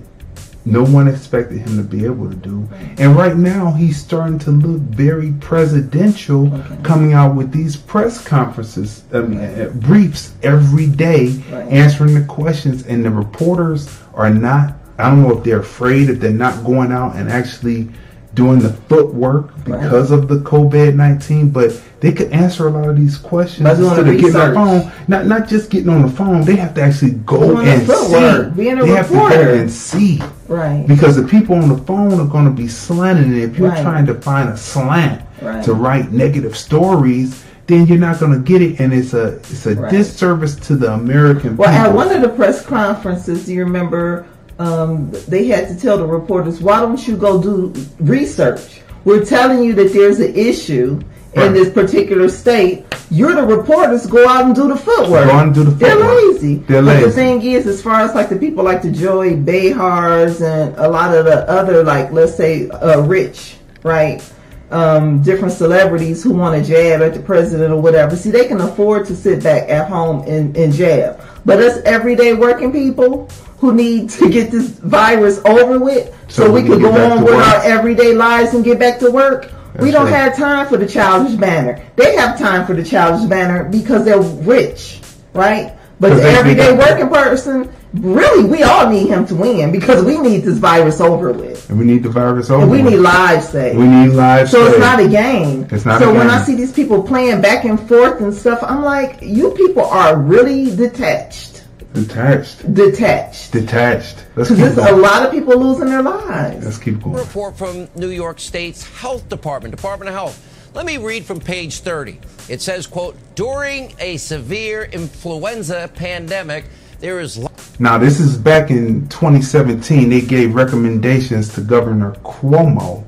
no 0.66 0.82
one 0.82 1.06
expected 1.06 1.58
him 1.58 1.76
to 1.76 1.82
be 1.82 2.04
able 2.06 2.28
to 2.30 2.34
do. 2.36 2.66
And 2.98 3.14
right 3.14 3.36
now 3.36 3.70
he's 3.72 3.98
starting 3.98 4.38
to 4.40 4.50
look 4.50 4.80
very 4.80 5.32
presidential 5.40 6.50
coming 6.82 7.12
out 7.12 7.34
with 7.34 7.52
these 7.52 7.76
press 7.76 8.24
conferences, 8.26 9.02
I 9.12 9.20
mean, 9.20 9.40
uh, 9.40 9.68
briefs 9.74 10.32
every 10.42 10.86
day 10.86 11.38
Right. 11.52 11.68
answering 11.70 12.14
the 12.14 12.22
questions 12.22 12.84
and 12.88 13.04
the 13.04 13.10
reporters 13.10 13.88
are 14.14 14.30
not 14.30 14.74
I 14.96 15.10
don't 15.10 15.22
know 15.22 15.36
if 15.36 15.42
they're 15.42 15.58
afraid 15.58 16.08
if 16.08 16.20
they're 16.20 16.30
not 16.30 16.62
going 16.64 16.92
out 16.92 17.16
and 17.16 17.28
actually 17.28 17.88
doing 18.34 18.58
the 18.58 18.72
footwork 18.72 19.54
because 19.64 20.10
of 20.10 20.28
the 20.28 20.36
COVID 20.36 20.94
nineteen, 20.94 21.50
but 21.50 21.80
they 22.00 22.12
could 22.12 22.32
answer 22.32 22.66
a 22.68 22.70
lot 22.70 22.88
of 22.88 22.96
these 22.96 23.16
questions 23.16 23.66
instead 23.68 24.06
of 24.08 24.16
getting 24.18 24.36
on 24.36 24.48
the 24.74 24.80
phone. 24.80 24.92
Not 25.08 25.26
not 25.26 25.48
just 25.48 25.70
getting 25.70 25.88
on 25.88 26.02
the 26.02 26.08
phone, 26.08 26.42
they 26.42 26.56
have 26.56 26.74
to 26.74 26.82
actually 26.82 27.12
go 27.12 27.62
the 27.62 27.70
and 27.70 27.86
footwork, 27.86 28.46
see. 28.54 28.60
being 28.60 28.78
a 28.78 28.84
they 28.84 28.90
have 28.90 29.08
to 29.08 29.14
reporter. 29.14 29.44
go 29.44 29.54
and 29.54 29.70
see. 29.70 30.22
Right. 30.48 30.84
Because 30.86 31.16
the 31.16 31.26
people 31.26 31.56
on 31.56 31.68
the 31.68 31.78
phone 31.78 32.20
are 32.20 32.26
going 32.26 32.44
to 32.44 32.50
be 32.50 32.68
slanting 32.68 33.32
it. 33.34 33.42
If 33.44 33.58
you're 33.58 33.68
Right. 33.70 33.82
trying 33.82 34.06
to 34.06 34.14
find 34.14 34.48
a 34.50 34.56
slant 34.56 35.22
Right. 35.40 35.62
to 35.64 35.72
write 35.74 36.12
negative 36.12 36.56
stories, 36.56 37.42
then 37.66 37.86
you're 37.86 37.98
not 37.98 38.20
going 38.20 38.32
to 38.32 38.38
get 38.40 38.60
it, 38.60 38.78
and 38.80 38.92
it's 38.92 39.14
a 39.14 39.36
it's 39.38 39.64
a 39.66 39.74
Right. 39.74 39.90
disservice 39.90 40.54
to 40.56 40.76
the 40.76 40.92
American 40.92 41.56
Well, 41.56 41.70
people. 41.70 41.86
at 41.86 41.94
one 41.94 42.10
of 42.12 42.20
the 42.20 42.28
press 42.28 42.64
conferences, 42.64 43.48
you 43.48 43.64
remember, 43.64 44.26
um, 44.58 45.10
they 45.28 45.46
had 45.46 45.68
to 45.68 45.76
tell 45.78 45.98
the 45.98 46.06
reporters, 46.06 46.60
"Why 46.60 46.80
don't 46.80 47.06
you 47.06 47.16
go 47.16 47.42
do 47.42 47.72
research? 48.00 48.80
We're 49.04 49.24
telling 49.24 49.62
you 49.62 49.74
that 49.74 49.92
there's 49.92 50.20
an 50.20 50.34
issue 50.34 51.00
in 51.34 51.52
this 51.52 51.70
particular 51.70 52.28
state. 52.28 52.86
You're 53.10 53.34
the 53.34 53.42
reporters. 53.42 54.06
Go 54.06 54.26
out 54.26 54.44
and 54.44 54.54
do 54.54 54.68
the 54.68 54.76
footwork. 54.76 55.26
Go 55.26 55.30
out 55.30 55.46
and 55.46 55.54
do 55.54 55.64
the 55.64 55.70
footwork. 55.72 55.98
They're 55.98 56.14
lazy. 56.16 56.54
They're 56.56 56.82
but 56.82 56.86
lazy. 56.86 57.04
the 57.04 57.12
thing 57.12 57.42
is, 57.42 57.66
as 57.66 57.82
far 57.82 58.00
as 58.00 58.14
like 58.14 58.28
the 58.28 58.36
people 58.36 58.64
like 58.64 58.82
the 58.82 58.90
Joy 58.90 59.36
Behars 59.36 60.40
and 60.40 60.74
a 60.76 60.88
lot 60.88 61.14
of 61.14 61.24
the 61.24 61.48
other, 61.48 61.82
like 61.82 62.12
let's 62.12 62.34
say, 62.34 62.68
uh, 62.70 63.00
rich, 63.00 63.56
right? 63.82 64.22
um, 64.70 65.22
different 65.22 65.52
celebrities 65.52 66.22
who 66.22 66.32
want 66.32 66.60
to 66.60 66.68
jab 66.68 67.00
at 67.00 67.14
the 67.14 67.20
president 67.20 67.72
or 67.72 67.80
whatever. 67.80 68.16
See, 68.16 68.30
they 68.30 68.46
can 68.46 68.60
afford 68.60 69.06
to 69.06 69.16
sit 69.16 69.42
back 69.42 69.68
at 69.68 69.88
home 69.88 70.24
and, 70.26 70.56
and 70.56 70.72
jab. 70.72 71.20
But 71.44 71.60
us 71.60 71.78
everyday 71.84 72.34
working 72.34 72.72
people 72.72 73.28
who 73.58 73.74
need 73.74 74.10
to 74.10 74.30
get 74.30 74.50
this 74.50 74.68
virus 74.70 75.40
over 75.44 75.78
with 75.78 76.14
so, 76.28 76.46
So 76.46 76.52
we 76.52 76.62
we 76.62 76.68
can 76.68 76.80
go 76.80 76.92
on 76.92 77.22
with 77.24 77.34
work. 77.34 77.46
our 77.46 77.62
everyday 77.64 78.14
lives 78.14 78.54
and 78.54 78.64
get 78.64 78.78
back 78.78 78.98
to 79.00 79.10
work. 79.10 79.50
we 79.80 79.90
don't 79.90 80.04
right. 80.10 80.14
have 80.14 80.36
time 80.36 80.66
for 80.66 80.76
the 80.76 80.86
childish 80.86 81.34
banner. 81.34 81.82
They 81.96 82.14
have 82.16 82.38
time 82.38 82.66
for 82.66 82.74
the 82.74 82.84
childish 82.84 83.28
banner 83.28 83.64
because 83.64 84.04
they're 84.04 84.20
rich, 84.20 85.00
right? 85.32 85.72
But 86.00 86.14
the 86.16 86.22
everyday 86.22 86.76
working 86.76 87.08
person, 87.08 87.70
really, 87.94 88.44
we 88.48 88.62
all 88.62 88.88
need 88.90 89.08
him 89.08 89.26
to 89.26 89.34
win 89.34 89.70
because 89.72 90.04
we 90.04 90.18
need 90.18 90.38
this 90.42 90.58
virus 90.58 91.00
over 91.00 91.32
with. 91.32 91.68
and 91.70 91.78
we 91.78 91.84
need 91.84 92.02
the 92.02 92.08
virus 92.10 92.50
over. 92.50 92.62
And 92.62 92.70
we 92.70 92.82
with. 92.82 92.92
need 92.94 92.98
lives 93.00 93.48
saved. 93.48 93.78
We 93.78 93.86
need 93.86 94.08
lives. 94.08 94.50
Saved. 94.50 94.64
So 94.64 94.70
it's 94.70 94.80
not 94.80 95.00
a 95.00 95.08
game. 95.08 95.66
It's 95.70 95.84
not 95.84 96.00
so 96.00 96.10
a 96.10 96.14
when 96.14 96.28
I 96.30 96.42
see 96.42 96.54
these 96.54 96.72
people 96.72 97.02
playing 97.02 97.40
back 97.40 97.64
and 97.64 97.78
forth 97.88 98.20
and 98.20 98.32
stuff, 98.34 98.60
I'm 98.62 98.82
like, 98.82 99.18
you 99.22 99.50
people 99.52 99.84
are 99.84 100.16
really 100.16 100.74
detached. 100.74 101.64
detached. 101.92 102.74
Detached. 102.74 103.52
Detached. 103.52 104.24
Let's 104.36 104.50
Because 104.50 104.74
keep 104.74 104.76
there's 104.76 104.78
a 104.78 104.96
lot 104.96 105.24
of 105.24 105.30
people 105.32 105.56
losing 105.58 105.86
their 105.86 106.02
lives. 106.02 106.64
Let's 106.64 106.78
keep 106.78 107.00
going. 107.02 107.16
report 107.16 107.56
from 107.56 107.88
New 107.94 108.08
York 108.10 108.40
State's 108.40 108.84
Health 108.98 109.28
Department, 109.28 109.74
Department 109.74 110.08
of 110.08 110.14
Health. 110.14 110.50
Let 110.74 110.86
me 110.86 110.96
read 110.96 111.24
from 111.24 111.38
page 111.38 111.78
30. 111.80 112.18
It 112.48 112.60
says, 112.60 112.88
quote, 112.88 113.16
during 113.36 113.94
a 114.00 114.16
severe 114.16 114.82
influenza 114.82 115.88
pandemic, 115.94 116.64
there 117.04 117.20
is 117.20 117.36
li- 117.36 117.46
Now, 117.78 117.98
this 117.98 118.18
is 118.18 118.38
back 118.38 118.70
in 118.70 119.06
2017. 119.08 120.08
They 120.08 120.22
gave 120.22 120.54
recommendations 120.54 121.52
to 121.54 121.60
Governor 121.60 122.12
Cuomo, 122.24 123.04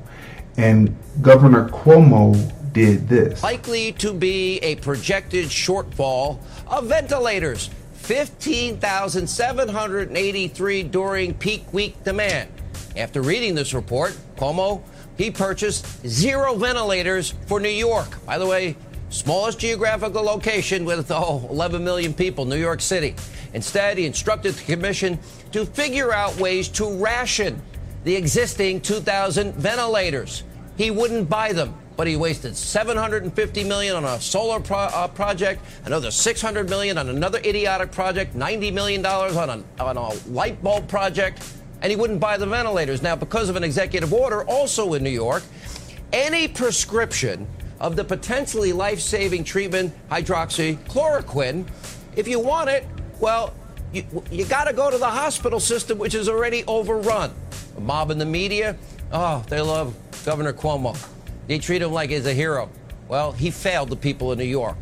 and 0.55 0.95
Governor 1.23 1.67
Cuomo 1.69 2.35
did 2.73 3.09
this. 3.09 3.41
likely 3.41 3.91
to 3.93 4.13
be 4.13 4.59
a 4.59 4.75
projected 4.75 5.45
shortfall 5.45 6.37
of 6.67 6.85
ventilators, 6.85 7.71
15,783 7.95 10.83
during 10.83 11.33
peak 11.33 11.73
week 11.73 12.03
demand. 12.03 12.49
After 12.95 13.23
reading 13.23 13.55
this 13.55 13.73
report, 13.73 14.15
Cuomo, 14.37 14.83
he 15.17 15.31
purchased 15.31 16.05
zero 16.05 16.53
ventilators 16.53 17.33
for 17.47 17.59
New 17.59 17.67
York. 17.69 18.23
By 18.27 18.37
the 18.37 18.45
way, 18.45 18.75
smallest 19.09 19.59
geographical 19.59 20.23
location 20.23 20.85
with 20.85 21.11
oh, 21.11 21.47
11 21.49 21.83
million 21.83 22.13
people, 22.13 22.45
New 22.45 22.57
York 22.57 22.81
City. 22.81 23.15
Instead, 23.53 23.97
he 23.97 24.05
instructed 24.05 24.55
the 24.55 24.63
commission 24.63 25.17
to 25.51 25.65
figure 25.65 26.11
out 26.11 26.35
ways 26.37 26.67
to 26.67 26.85
ration 27.03 27.61
the 28.03 28.15
existing 28.15 28.81
2,000 28.81 29.53
ventilators. 29.55 30.43
He 30.77 30.91
wouldn't 30.91 31.29
buy 31.29 31.53
them, 31.53 31.73
but 31.95 32.07
he 32.07 32.15
wasted 32.15 32.55
750 32.55 33.63
million 33.63 33.95
on 33.95 34.05
a 34.05 34.21
solar 34.21 34.59
pro- 34.59 34.77
uh, 34.77 35.07
project, 35.07 35.61
another 35.85 36.11
600 36.11 36.69
million 36.69 36.97
on 36.97 37.09
another 37.09 37.39
idiotic 37.39 37.91
project, 37.91 38.35
90 38.35 38.71
million 38.71 39.01
dollars 39.01 39.35
on 39.35 39.63
on 39.79 39.97
a 39.97 40.09
light 40.29 40.61
bulb 40.63 40.87
project, 40.87 41.43
and 41.81 41.89
he 41.89 41.95
wouldn't 41.95 42.19
buy 42.19 42.37
the 42.37 42.45
ventilators. 42.45 43.01
Now, 43.01 43.15
because 43.15 43.49
of 43.49 43.55
an 43.55 43.63
executive 43.63 44.13
order, 44.13 44.43
also 44.43 44.93
in 44.93 45.03
New 45.03 45.09
York, 45.09 45.43
any 46.13 46.47
prescription 46.47 47.47
of 47.79 47.95
the 47.95 48.03
potentially 48.03 48.73
life-saving 48.73 49.43
treatment 49.43 49.93
hydroxychloroquine, 50.09 51.67
if 52.15 52.27
you 52.27 52.39
want 52.39 52.69
it, 52.69 52.85
well, 53.19 53.53
you, 53.93 54.03
you 54.31 54.45
got 54.45 54.65
to 54.65 54.73
go 54.73 54.89
to 54.89 54.97
the 54.97 55.09
hospital 55.09 55.59
system, 55.59 55.97
which 55.97 56.15
is 56.15 56.27
already 56.27 56.63
overrun. 56.65 57.31
The 57.75 57.81
mob 57.81 58.11
in 58.11 58.17
the 58.17 58.25
media, 58.25 58.75
oh, 59.11 59.43
they 59.47 59.61
love 59.61 59.95
Governor 60.25 60.53
Cuomo. 60.53 60.97
They 61.47 61.59
treat 61.59 61.81
him 61.81 61.91
like 61.91 62.09
he's 62.09 62.25
a 62.25 62.33
hero. 62.33 62.69
Well, 63.07 63.31
he 63.31 63.51
failed 63.51 63.89
the 63.89 63.95
people 63.95 64.31
of 64.31 64.37
New 64.37 64.43
York. 64.43 64.75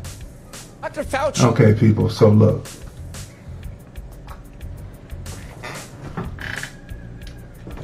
Dr. 0.82 1.04
Fauci. 1.04 1.44
Okay, 1.44 1.74
people. 1.74 2.08
So 2.10 2.28
look. 2.28 2.66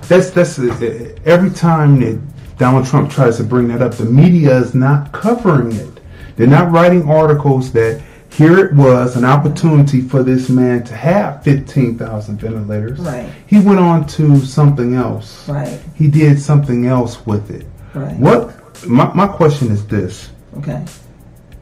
That's 0.09 0.31
that's 0.31 0.59
uh, 0.59 1.17
every 1.25 1.51
time 1.51 2.01
that 2.01 2.21
Donald 2.63 2.87
Trump 2.87 3.11
tries 3.11 3.39
to 3.39 3.43
bring 3.43 3.67
that 3.67 3.83
up, 3.83 3.93
the 3.95 4.05
media 4.05 4.57
is 4.57 4.73
not 4.73 5.11
covering 5.11 5.73
it. 5.73 5.99
They're 6.37 6.47
not 6.47 6.71
writing 6.71 7.11
articles 7.11 7.73
that 7.73 8.01
here 8.31 8.57
it 8.65 8.73
was 8.77 9.17
an 9.17 9.25
opportunity 9.25 10.01
for 10.01 10.23
this 10.23 10.49
man 10.49 10.85
to 10.85 10.95
have 10.95 11.43
15,000 11.43 12.39
ventilators. 12.39 13.01
Right. 13.01 13.29
He 13.49 13.59
went 13.59 13.81
on 13.81 14.07
to 14.11 14.39
something 14.43 14.95
else. 14.95 15.49
Right. 15.49 15.81
He 15.97 16.07
did 16.07 16.41
something 16.41 16.87
else 16.87 17.27
with 17.27 17.51
it. 17.51 17.67
Right. 17.95 18.17
What 18.17 18.55
my, 18.87 19.13
my 19.13 19.27
question 19.27 19.73
is 19.73 19.85
this. 19.89 20.31
Okay. 20.59 20.85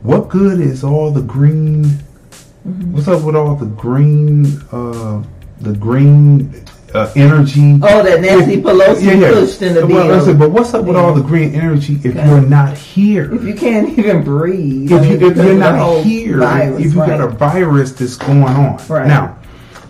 What 0.02 0.28
good 0.28 0.60
is 0.60 0.84
all 0.84 1.10
the 1.10 1.22
green? 1.22 1.84
Mm-hmm. 1.84 2.92
What's 2.92 3.08
up 3.08 3.24
with 3.24 3.36
all 3.36 3.56
the 3.56 3.64
green? 3.64 4.44
Uh, 4.70 5.24
the 5.62 5.72
green 5.72 6.62
uh, 6.94 7.10
energy. 7.16 7.78
Oh, 7.82 8.02
that 8.02 8.20
Nancy 8.20 8.60
Pelosi 8.60 9.32
pushed 9.32 9.62
in 9.62 9.74
the 9.74 9.86
well, 9.86 10.06
bill. 10.08 10.16
listen, 10.16 10.38
but 10.38 10.50
what's 10.50 10.74
up 10.74 10.84
with 10.84 10.96
all 10.96 11.14
the 11.14 11.22
green 11.22 11.54
energy 11.54 11.94
if 12.04 12.16
Okay. 12.16 12.26
you're 12.28 12.40
not 12.42 12.76
here? 12.76 13.32
If 13.34 13.44
you 13.44 13.54
can't 13.54 13.88
even 13.98 14.22
breathe, 14.24 14.90
If, 14.90 15.02
I 15.02 15.04
you, 15.06 15.26
if 15.30 15.36
you're 15.36 15.54
not 15.54 16.02
here, 16.04 16.38
virus, 16.38 16.80
if 16.86 16.92
you 16.94 16.96
got 16.96 17.20
a 17.20 17.28
virus 17.28 17.92
that's 17.92 18.16
going 18.16 18.42
on. 18.42 18.80
Right. 18.88 19.06
Now, 19.06 19.38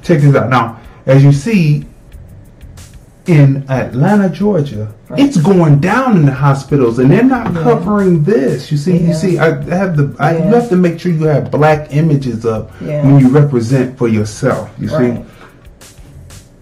check 0.03 0.21
this 0.21 0.35
out. 0.35 0.51
Now, 0.51 0.81
as 1.07 1.25
you 1.25 1.33
see 1.33 1.87
in 3.27 3.65
Atlanta, 3.71 4.29
Georgia, 4.29 4.93
it's 5.11 5.37
going 5.37 5.79
down 5.79 6.17
in 6.17 6.25
the 6.27 6.33
hospitals, 6.33 6.99
and 6.99 7.11
they're 7.11 7.23
not 7.23 7.53
covering 7.55 8.23
this. 8.25 8.73
You 8.73 8.79
see, 8.79 8.97
you 8.97 9.15
see, 9.15 9.39
I 9.39 9.63
have 9.75 9.97
the. 9.97 10.15
I, 10.19 10.37
You 10.37 10.43
have 10.55 10.69
to 10.71 10.77
make 10.77 10.99
sure 10.99 11.13
you 11.13 11.25
have 11.25 11.51
black 11.51 11.95
images 11.95 12.45
up 12.47 12.71
Yeah. 12.81 13.05
when 13.05 13.21
you 13.21 13.29
represent 13.29 13.97
for 13.99 14.09
yourself. 14.09 14.71
You 14.79 14.89
Right. 14.89 15.17
see. 15.19 15.25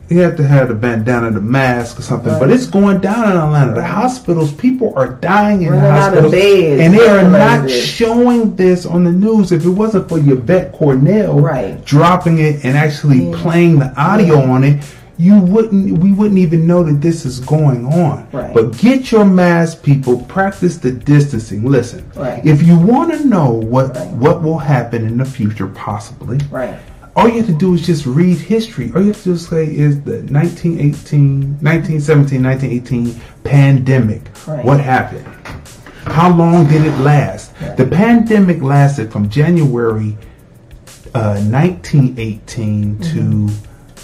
You 0.08 0.20
have 0.20 0.36
to 0.38 0.42
have 0.46 0.68
the 0.68 0.74
bandana, 0.74 1.30
the 1.30 1.40
mask, 1.40 1.98
or 1.98 2.02
something. 2.02 2.32
But 2.38 2.50
it's 2.50 2.66
going 2.66 3.00
down 3.00 3.30
in 3.30 3.36
Atlanta. 3.36 3.74
The 3.74 3.84
hospitals, 3.84 4.52
people 4.52 4.94
are 4.96 5.08
dying 5.08 5.62
in 5.62 5.68
Running 5.68 5.82
the 5.84 5.92
hospitals, 5.92 6.32
and 6.34 6.94
they 6.94 7.06
are 7.08 7.28
not 7.28 7.70
showing 7.70 8.56
this 8.56 8.86
on 8.86 9.04
the 9.04 9.12
news. 9.12 9.52
If 9.52 9.66
it 9.66 9.70
wasn't 9.70 10.08
for 10.08 10.18
Yvette 10.18 10.72
Carnell 10.74 11.42
Right. 11.42 11.84
dropping 11.84 12.38
it 12.38 12.64
and 12.64 12.76
actually 12.76 13.30
playing 13.34 13.80
the 13.80 13.92
audio 14.00 14.40
on 14.40 14.64
it, 14.64 14.82
you 15.18 15.36
wouldn't. 15.40 15.98
We 15.98 16.12
wouldn't 16.12 16.38
even 16.38 16.66
know 16.66 16.84
that 16.84 17.00
this 17.02 17.26
is 17.26 17.40
going 17.40 17.84
on. 17.86 18.26
Right. 18.32 18.54
But 18.54 18.78
get 18.78 19.10
your 19.12 19.24
mask, 19.26 19.82
people. 19.82 20.18
Practice 20.28 20.76
the 20.78 20.92
distancing. 20.92 21.64
Listen, 21.68 22.04
Right. 22.16 22.40
if 22.46 22.62
you 22.62 22.78
want 22.78 23.12
to 23.12 23.26
know 23.26 23.50
what 23.50 23.94
what 24.12 24.42
will 24.42 24.58
happen 24.58 25.04
in 25.04 25.18
the 25.18 25.24
future, 25.24 25.66
possibly, 25.66 26.38
Right. 26.52 26.76
All 27.18 27.28
you 27.28 27.38
have 27.38 27.46
to 27.46 27.52
do 27.52 27.74
is 27.74 27.84
just 27.84 28.06
read 28.06 28.38
history. 28.38 28.92
All 28.94 29.00
you 29.00 29.08
have 29.08 29.16
to 29.24 29.30
do 29.30 29.36
say 29.36 29.64
is 29.64 30.00
the 30.02 30.22
1918, 30.30 31.58
1917, 31.60 32.44
1918 32.44 33.20
pandemic. 33.42 34.22
Right. 34.46 34.64
What 34.64 34.78
happened? 34.78 35.26
How 36.04 36.32
long 36.32 36.68
did 36.68 36.86
it 36.86 36.96
last? 36.98 37.52
The 37.76 37.84
pandemic 37.84 38.62
lasted 38.62 39.10
from 39.10 39.28
January 39.28 40.16
uh, 41.12 41.42
1918 41.42 43.00
to 43.00 43.48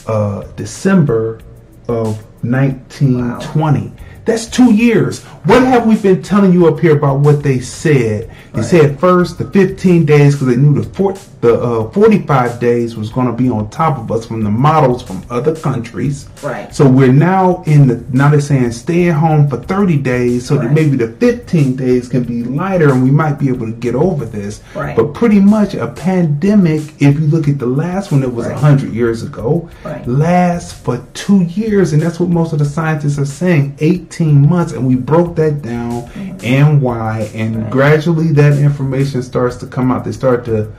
uh, 0.08 0.42
December 0.56 1.38
of 1.86 2.18
1920. 2.42 3.92
That's 4.24 4.46
two 4.46 4.72
years. 4.72 5.22
What 5.44 5.62
have 5.64 5.86
we 5.86 5.96
been 5.96 6.22
telling 6.22 6.52
you 6.52 6.66
up 6.66 6.80
here 6.80 6.96
about 6.96 7.20
what 7.20 7.42
they 7.42 7.60
said? 7.60 8.30
They 8.54 8.62
said 8.62 8.98
first 8.98 9.36
the 9.36 9.50
15 9.50 10.06
days 10.06 10.34
because 10.34 10.46
they 10.46 10.56
knew 10.56 10.80
the 10.80 10.88
four, 10.90 11.12
the 11.42 11.60
uh, 11.60 11.90
45 11.90 12.58
days 12.60 12.96
was 12.96 13.10
going 13.10 13.26
to 13.26 13.32
be 13.34 13.50
on 13.50 13.68
top 13.68 13.98
of 13.98 14.10
us 14.10 14.24
from 14.26 14.42
the 14.42 14.50
models 14.50 15.02
from 15.02 15.22
other 15.28 15.54
countries. 15.56 16.28
Right. 16.42 16.74
So 16.74 16.88
we're 16.88 17.12
now 17.12 17.62
in 17.66 17.86
the 17.88 18.02
now 18.12 18.30
they're 18.30 18.40
saying 18.40 18.72
stay 18.72 19.08
at 19.10 19.14
home 19.16 19.48
for 19.48 19.58
30 19.58 19.98
days 19.98 20.46
so 20.46 20.56
that 20.56 20.70
maybe 20.72 20.96
the 20.96 21.08
15 21.12 21.76
days 21.76 22.08
can 22.08 22.22
be 22.24 22.44
lighter 22.44 22.92
and 22.92 23.02
we 23.02 23.10
might 23.10 23.34
be 23.38 23.48
able 23.48 23.66
to 23.66 23.72
get 23.72 23.94
over 23.94 24.24
this. 24.24 24.62
Right. 24.74 24.96
But 24.96 25.12
pretty 25.12 25.40
much 25.40 25.74
a 25.74 25.88
pandemic, 25.88 26.80
if 27.02 27.18
you 27.20 27.26
look 27.26 27.48
at 27.48 27.58
the 27.58 27.66
last 27.66 28.12
one 28.12 28.20
that 28.22 28.30
was 28.30 28.46
a 28.46 28.50
100 28.52 28.92
years 28.94 29.22
ago, 29.22 29.68
Right. 29.84 30.06
lasts 30.08 30.72
for 30.72 31.04
two 31.12 31.42
years. 31.42 31.92
And 31.92 32.00
that's 32.00 32.18
what 32.20 32.30
most 32.30 32.52
of 32.54 32.60
the 32.60 32.64
scientists 32.64 33.18
are 33.18 33.26
saying 33.26 33.76
18 33.80 34.13
months. 34.20 34.72
And 34.72 34.86
we 34.86 34.96
broke 34.96 35.36
that 35.36 35.62
down 35.62 36.02
mm-hmm. 36.02 36.44
and 36.44 36.80
why. 36.80 37.30
And 37.34 37.70
gradually 37.70 38.32
that 38.32 38.58
information 38.58 39.22
starts 39.22 39.56
to 39.56 39.66
come 39.66 39.90
out. 39.90 40.04
They 40.04 40.12
start 40.12 40.44
to 40.46 40.72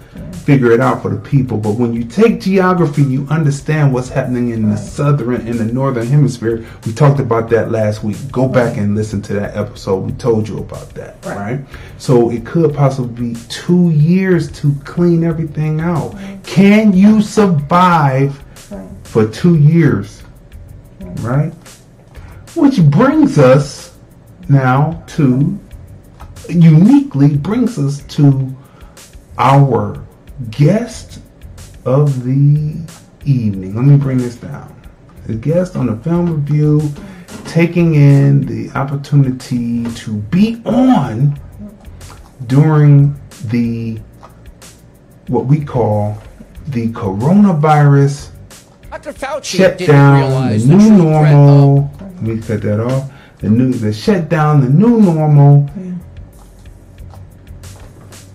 figure 0.46 0.72
it 0.72 0.80
out 0.80 1.02
for 1.02 1.10
the 1.10 1.20
people. 1.20 1.58
But 1.58 1.72
when 1.74 1.94
you 1.94 2.04
take 2.04 2.40
geography, 2.40 3.04
you 3.04 3.26
understand 3.30 3.94
what's 3.94 4.10
happening 4.10 4.50
in 4.50 4.70
the 4.70 4.78
southern 4.78 5.48
and 5.48 5.60
the 5.60 5.66
northern 5.66 6.08
hemisphere. 6.08 6.66
We 6.86 6.94
talked 6.94 7.20
about 7.20 7.50
that 7.50 7.72
last 7.72 8.04
week. 8.04 8.18
Go 8.32 8.48
back 8.48 8.78
and 8.78 8.96
listen 8.96 9.22
to 9.24 9.34
that 9.34 9.56
episode. 9.58 10.06
We 10.06 10.12
told 10.14 10.48
you 10.48 10.60
about 10.60 10.90
that, 10.92 11.24
right? 11.26 11.60
So 11.98 12.30
it 12.30 12.46
could 12.46 12.74
possibly 12.74 13.34
be 13.34 13.40
two 13.50 13.90
years 13.90 14.52
to 14.60 14.76
clean 14.84 15.24
everything 15.24 15.80
out. 15.80 16.16
Can 16.44 16.94
you 16.94 17.22
survive 17.22 18.44
for 19.04 19.28
two 19.28 19.56
years? 19.56 20.22
Right? 21.22 21.54
Which 22.56 22.82
brings 22.84 23.38
us 23.38 23.98
now 24.48 25.04
to 25.08 25.60
uniquely 26.50 27.36
brings 27.36 27.78
us 27.78 28.02
to 28.16 28.56
our 29.38 30.02
guest 30.52 31.20
of 31.86 32.24
the 32.24 32.76
evening. 33.26 33.76
Let 33.76 33.86
me 33.86 33.98
bring 33.98 34.20
this 34.20 34.36
down. 34.36 34.74
The 35.28 35.36
guest 35.36 35.76
on 35.76 35.88
the 35.88 35.98
film 35.98 36.34
review 36.34 36.82
taking 37.46 37.96
in 37.96 38.46
the 38.46 38.70
opportunity 38.78 39.84
to 39.84 40.14
be 40.14 40.62
on 40.66 41.40
during 42.48 43.20
the 43.46 44.00
what 45.28 45.46
we 45.46 45.64
call 45.64 46.18
the 46.68 46.88
coronavirus 46.90 48.30
Dr. 48.90 49.14
Fauci 49.14 49.58
shut 49.58 49.78
didn't 49.78 50.68
the 50.68 50.76
new 50.76 50.92
normal. 50.92 51.92
Let 52.16 52.24
me 52.24 52.42
cut 52.42 52.62
that 52.62 52.80
off. 52.80 53.12
The 53.40 53.50
new, 53.50 53.72
the 53.74 53.92
shutdown, 53.94 54.62
the 54.62 54.70
new 54.70 55.02
normal. 55.02 55.70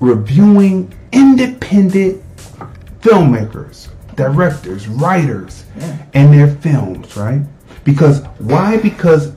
Reviewing 0.00 0.92
independent 1.12 2.22
filmmakers, 3.00 3.88
directors, 4.16 4.88
writers, 4.88 5.64
and 6.14 6.32
their 6.32 6.48
films, 6.48 7.16
right? 7.16 7.42
Because 7.84 8.22
why? 8.38 8.78
Because 8.78 9.32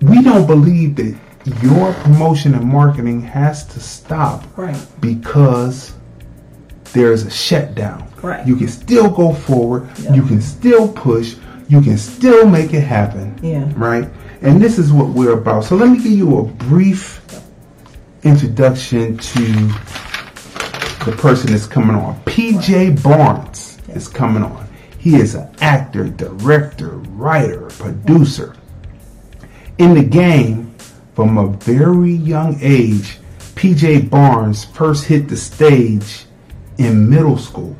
we 0.00 0.22
don't 0.22 0.46
believe 0.46 0.96
that 0.96 1.16
your 1.62 1.92
promotion 1.94 2.54
and 2.54 2.64
marketing 2.64 3.20
has 3.22 3.66
to 3.66 3.80
stop 3.80 4.44
Right. 4.56 4.76
because 5.00 5.94
there's 6.92 7.24
a 7.26 7.30
shutdown. 7.30 8.06
Right. 8.22 8.46
You 8.46 8.56
can 8.56 8.68
still 8.68 9.10
go 9.10 9.32
forward. 9.34 9.88
You 10.12 10.22
can 10.22 10.40
still 10.40 10.88
push. 10.88 11.34
You 11.68 11.80
can 11.80 11.96
still 11.98 12.48
make 12.48 12.74
it 12.74 12.82
happen. 12.82 13.38
Yeah. 13.42 13.72
Right. 13.76 14.08
And 14.42 14.60
this 14.60 14.78
is 14.78 14.92
what 14.92 15.08
we're 15.08 15.38
about. 15.38 15.64
So 15.64 15.76
let 15.76 15.88
me 15.88 15.96
give 15.96 16.12
you 16.12 16.38
a 16.38 16.44
brief 16.44 17.22
introduction 18.22 19.16
to 19.18 19.44
the 21.04 21.14
person 21.18 21.52
that's 21.52 21.66
coming 21.66 21.96
on. 21.96 22.20
PJ 22.22 23.02
Barnes 23.02 23.78
is 23.88 24.08
coming 24.08 24.42
on. 24.42 24.68
He 24.98 25.16
is 25.16 25.34
an 25.34 25.54
actor, 25.60 26.08
director, 26.08 26.88
writer, 26.88 27.68
producer. 27.70 28.54
In 29.78 29.94
the 29.94 30.04
game, 30.04 30.74
from 31.14 31.36
a 31.38 31.46
very 31.48 32.12
young 32.12 32.58
age, 32.60 33.18
PJ 33.54 34.08
Barnes 34.10 34.64
first 34.64 35.04
hit 35.04 35.28
the 35.28 35.36
stage 35.36 36.24
in 36.78 37.08
middle 37.08 37.38
school, 37.38 37.76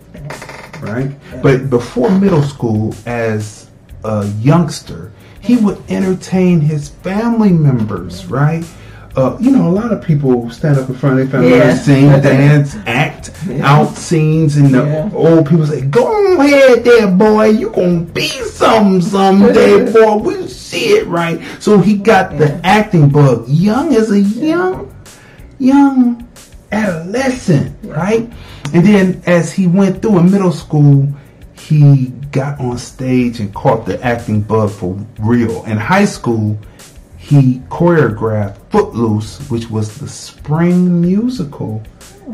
right? 0.81 1.11
But 1.43 1.69
before 1.71 2.11
middle 2.11 2.43
school, 2.43 2.95
as 3.07 3.64
a 4.05 4.27
youngster, 4.41 5.11
he 5.41 5.57
would 5.57 5.79
entertain 5.91 6.61
his 6.61 6.89
family 6.89 7.53
members, 7.53 8.27
right? 8.27 8.65
Uh, 9.17 9.37
you 9.39 9.51
know, 9.53 9.69
a 9.69 9.71
lot 9.71 9.93
of 9.93 10.03
people 10.03 10.51
stand 10.51 10.77
up 10.77 10.89
in 10.89 10.95
front 10.97 11.21
of 11.21 11.31
their 11.31 11.41
family 11.41 11.51
Yeah. 11.57 11.67
members, 11.67 11.85
sing, 11.85 12.09
dance, 12.21 12.77
act 12.87 13.31
out 13.63 13.97
scenes, 13.97 14.57
and 14.57 14.75
the 14.75 15.11
old 15.15 15.49
people 15.49 15.67
say, 15.67 15.83
"Go 15.83 16.37
ahead, 16.41 16.83
there, 16.85 17.07
boy. 17.09 17.51
You 17.51 17.71
gonna 17.71 18.01
be 18.01 18.27
something 18.29 19.01
someday, 19.01 19.93
boy. 19.93 20.17
We 20.17 20.49
see 20.49 20.95
it, 20.97 21.07
right?" 21.07 21.41
So 21.61 21.79
he 21.79 21.95
got 21.97 22.39
the 22.39 22.55
acting 22.67 23.09
bug, 23.09 23.45
young 23.49 23.95
as 23.95 24.11
a 24.11 24.19
young, 24.21 24.93
young 25.61 26.27
adolescent, 26.73 27.73
right? 27.85 28.29
And 28.73 28.85
then 28.85 29.23
as 29.27 29.53
he 29.53 29.69
went 29.69 30.03
through 30.03 30.19
in 30.19 30.31
middle 30.33 30.51
school, 30.53 31.07
he 31.57 32.13
got 32.35 32.59
on 32.59 32.77
stage 32.77 33.39
and 33.39 33.55
caught 33.55 33.87
the 33.87 34.03
acting 34.05 34.41
bug 34.41 34.69
for 34.69 34.99
real. 35.21 35.65
In 35.67 35.79
high 35.79 36.05
school, 36.05 36.59
he 37.25 37.61
choreographed 37.71 38.59
Footloose, 38.71 39.39
which 39.49 39.71
was 39.71 39.99
the 39.99 40.07
spring 40.07 41.01
musical 41.01 41.83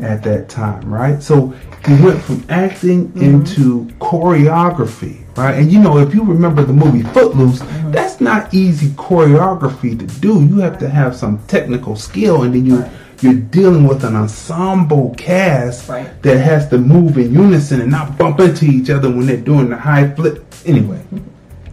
at 0.01 0.21
that 0.23 0.49
time, 0.49 0.93
right? 0.93 1.23
So 1.23 1.53
he 1.87 1.93
went 2.03 2.21
from 2.21 2.43
acting 2.49 3.07
mm-hmm. 3.07 3.23
into 3.23 3.85
choreography, 3.99 5.25
right? 5.37 5.57
And 5.57 5.71
you 5.71 5.79
know, 5.79 5.97
if 5.97 6.13
you 6.13 6.25
remember 6.25 6.65
the 6.65 6.73
movie 6.73 7.03
Footloose, 7.03 7.59
mm-hmm. 7.59 7.91
that's 7.91 8.19
not 8.19 8.53
easy 8.53 8.89
choreography 8.89 9.97
to 9.97 10.05
do. 10.19 10.43
You 10.43 10.57
have 10.57 10.77
to 10.79 10.89
have 10.89 11.15
some 11.15 11.39
technical 11.47 11.95
skill, 11.95 12.43
and 12.43 12.53
then 12.53 12.65
you 12.65 12.83
you're 13.21 13.33
dealing 13.33 13.87
with 13.87 14.03
an 14.03 14.15
ensemble 14.15 15.13
cast 15.15 15.87
that 15.87 16.37
has 16.37 16.67
to 16.69 16.77
move 16.79 17.17
in 17.17 17.33
unison 17.33 17.79
and 17.79 17.91
not 17.91 18.17
bump 18.17 18.39
into 18.41 18.65
each 18.65 18.89
other 18.89 19.09
when 19.09 19.27
they're 19.27 19.37
doing 19.37 19.69
the 19.69 19.77
high 19.77 20.13
flip. 20.15 20.43
Anyway, 20.65 21.01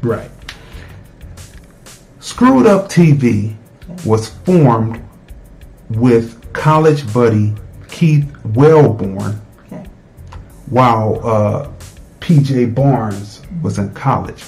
right. 0.02 0.30
Screwed 2.38 2.68
Up 2.68 2.88
TV 2.88 3.56
was 4.06 4.28
formed 4.28 5.02
with 5.90 6.52
college 6.52 7.12
buddy 7.12 7.52
Keith 7.88 8.32
Wellborn 8.54 9.32
while 10.66 11.18
uh, 11.26 11.68
PJ 12.20 12.76
Barnes 12.76 13.42
was 13.60 13.78
in 13.78 13.92
college. 13.92 14.44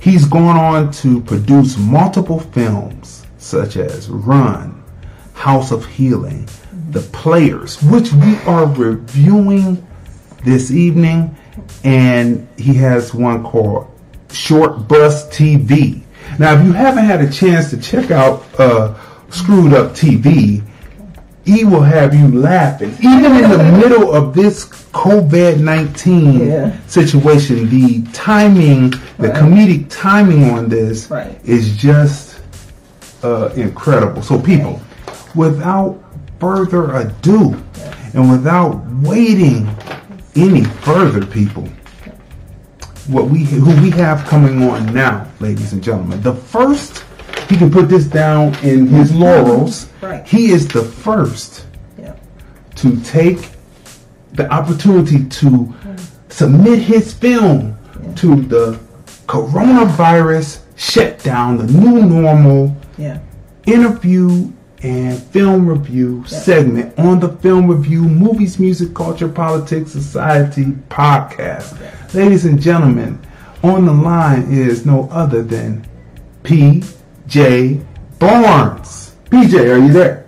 He's 0.00 0.24
gone 0.24 0.56
on 0.56 0.90
to 0.92 1.20
produce 1.20 1.76
multiple 1.76 2.40
films 2.40 3.26
such 3.36 3.76
as 3.76 4.08
Run, 4.08 4.82
House 5.34 5.70
of 5.70 5.84
Healing, 5.84 6.48
The 6.92 7.02
Players, 7.12 7.82
which 7.82 8.10
we 8.14 8.38
are 8.46 8.64
reviewing 8.68 9.86
this 10.44 10.70
evening, 10.70 11.36
and 11.84 12.48
he 12.56 12.72
has 12.72 13.12
one 13.12 13.44
called 13.44 13.86
Short 14.30 14.88
Bus 14.88 15.28
TV. 15.28 16.03
Now, 16.38 16.58
if 16.58 16.64
you 16.64 16.72
haven't 16.72 17.04
had 17.04 17.20
a 17.20 17.30
chance 17.30 17.70
to 17.70 17.80
check 17.80 18.10
out 18.10 18.44
uh, 18.58 18.94
Screwed 19.30 19.72
Up 19.72 19.92
TV, 19.92 20.62
he 21.44 21.64
will 21.64 21.82
have 21.82 22.14
you 22.14 22.28
laughing. 22.28 22.94
Even 23.00 23.36
in 23.36 23.50
the 23.50 23.78
middle 23.78 24.12
of 24.12 24.34
this 24.34 24.64
COVID 24.64 25.60
19 25.60 26.88
situation, 26.88 27.68
the 27.68 28.02
timing, 28.12 28.90
the 29.18 29.28
comedic 29.28 29.86
timing 29.90 30.50
on 30.50 30.68
this 30.68 31.10
is 31.44 31.76
just 31.76 32.40
uh, 33.22 33.50
incredible. 33.56 34.22
So, 34.22 34.40
people, 34.40 34.80
without 35.34 36.02
further 36.40 36.94
ado, 36.96 37.62
and 38.14 38.30
without 38.30 38.84
waiting 39.02 39.68
any 40.36 40.64
further, 40.64 41.24
people, 41.26 41.68
what 43.06 43.28
we 43.28 43.44
who 43.44 43.70
we 43.82 43.90
have 43.90 44.24
coming 44.26 44.62
on 44.68 44.92
now, 44.94 45.26
ladies 45.40 45.72
and 45.72 45.82
gentlemen. 45.82 46.20
The 46.22 46.34
first, 46.34 47.04
he 47.48 47.56
can 47.56 47.70
put 47.70 47.88
this 47.88 48.06
down 48.06 48.54
in 48.64 48.86
his 48.86 49.14
laurels. 49.14 49.88
Right. 50.00 50.26
He 50.26 50.50
is 50.52 50.66
the 50.68 50.82
first 50.82 51.66
Yeah. 51.98 52.14
to 52.76 52.96
take 53.02 53.50
the 54.32 54.50
opportunity 54.52 55.24
to 55.24 55.72
submit 56.28 56.78
his 56.80 57.12
film 57.12 57.76
to 58.16 58.36
the 58.42 58.78
coronavirus 59.26 60.60
shutdown, 60.76 61.58
the 61.58 61.64
new 61.72 62.04
normal 62.06 62.76
Yeah. 62.98 63.18
interview 63.66 64.50
and 64.84 65.18
film 65.18 65.66
review 65.66 66.22
segment 66.26 66.96
on 66.98 67.18
the 67.18 67.28
Film 67.38 67.68
Review 67.68 68.02
Movies, 68.02 68.58
Music, 68.58 68.94
Culture, 68.94 69.28
Politics, 69.28 69.90
Society 69.92 70.66
podcast. 70.90 72.12
Ladies 72.12 72.44
and 72.44 72.60
gentlemen, 72.60 73.18
on 73.62 73.86
the 73.86 73.92
line 73.92 74.52
is 74.52 74.84
no 74.84 75.08
other 75.10 75.42
than 75.42 75.86
P.J. 76.42 77.80
Barnes. 78.18 79.16
PJ, 79.30 79.54
are 79.74 79.78
you 79.78 79.90
there? 79.90 80.26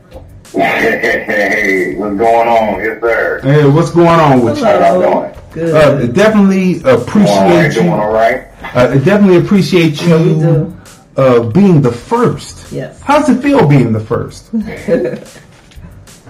Hey, 0.52 1.00
hey, 1.00 1.24
hey, 1.26 1.94
what's 1.96 2.16
going 2.16 2.48
on? 2.48 2.78
Yes, 2.80 3.00
sir. 3.02 3.40
Hey, 3.42 3.68
what's 3.68 3.90
going 3.90 4.08
on 4.08 4.42
with 4.42 4.58
How 4.58 4.78
y'all 4.78 5.26
you? 5.26 5.34
doing? 5.54 5.74
Uh, 5.74 6.06
definitely 6.06 6.78
appreciate 6.80 7.74
Doing 7.74 7.86
you. 7.86 7.92
all 7.92 8.10
right? 8.10 8.46
Uh, 8.74 8.94
definitely 8.98 9.36
appreciate 9.36 10.00
you 10.02 10.75
uh, 11.16 11.48
being 11.50 11.82
the 11.82 11.92
first. 11.92 12.72
Yes. 12.72 13.00
How's 13.00 13.28
it 13.28 13.42
feel 13.42 13.66
being 13.66 13.92
the 13.92 14.00
first? 14.00 14.50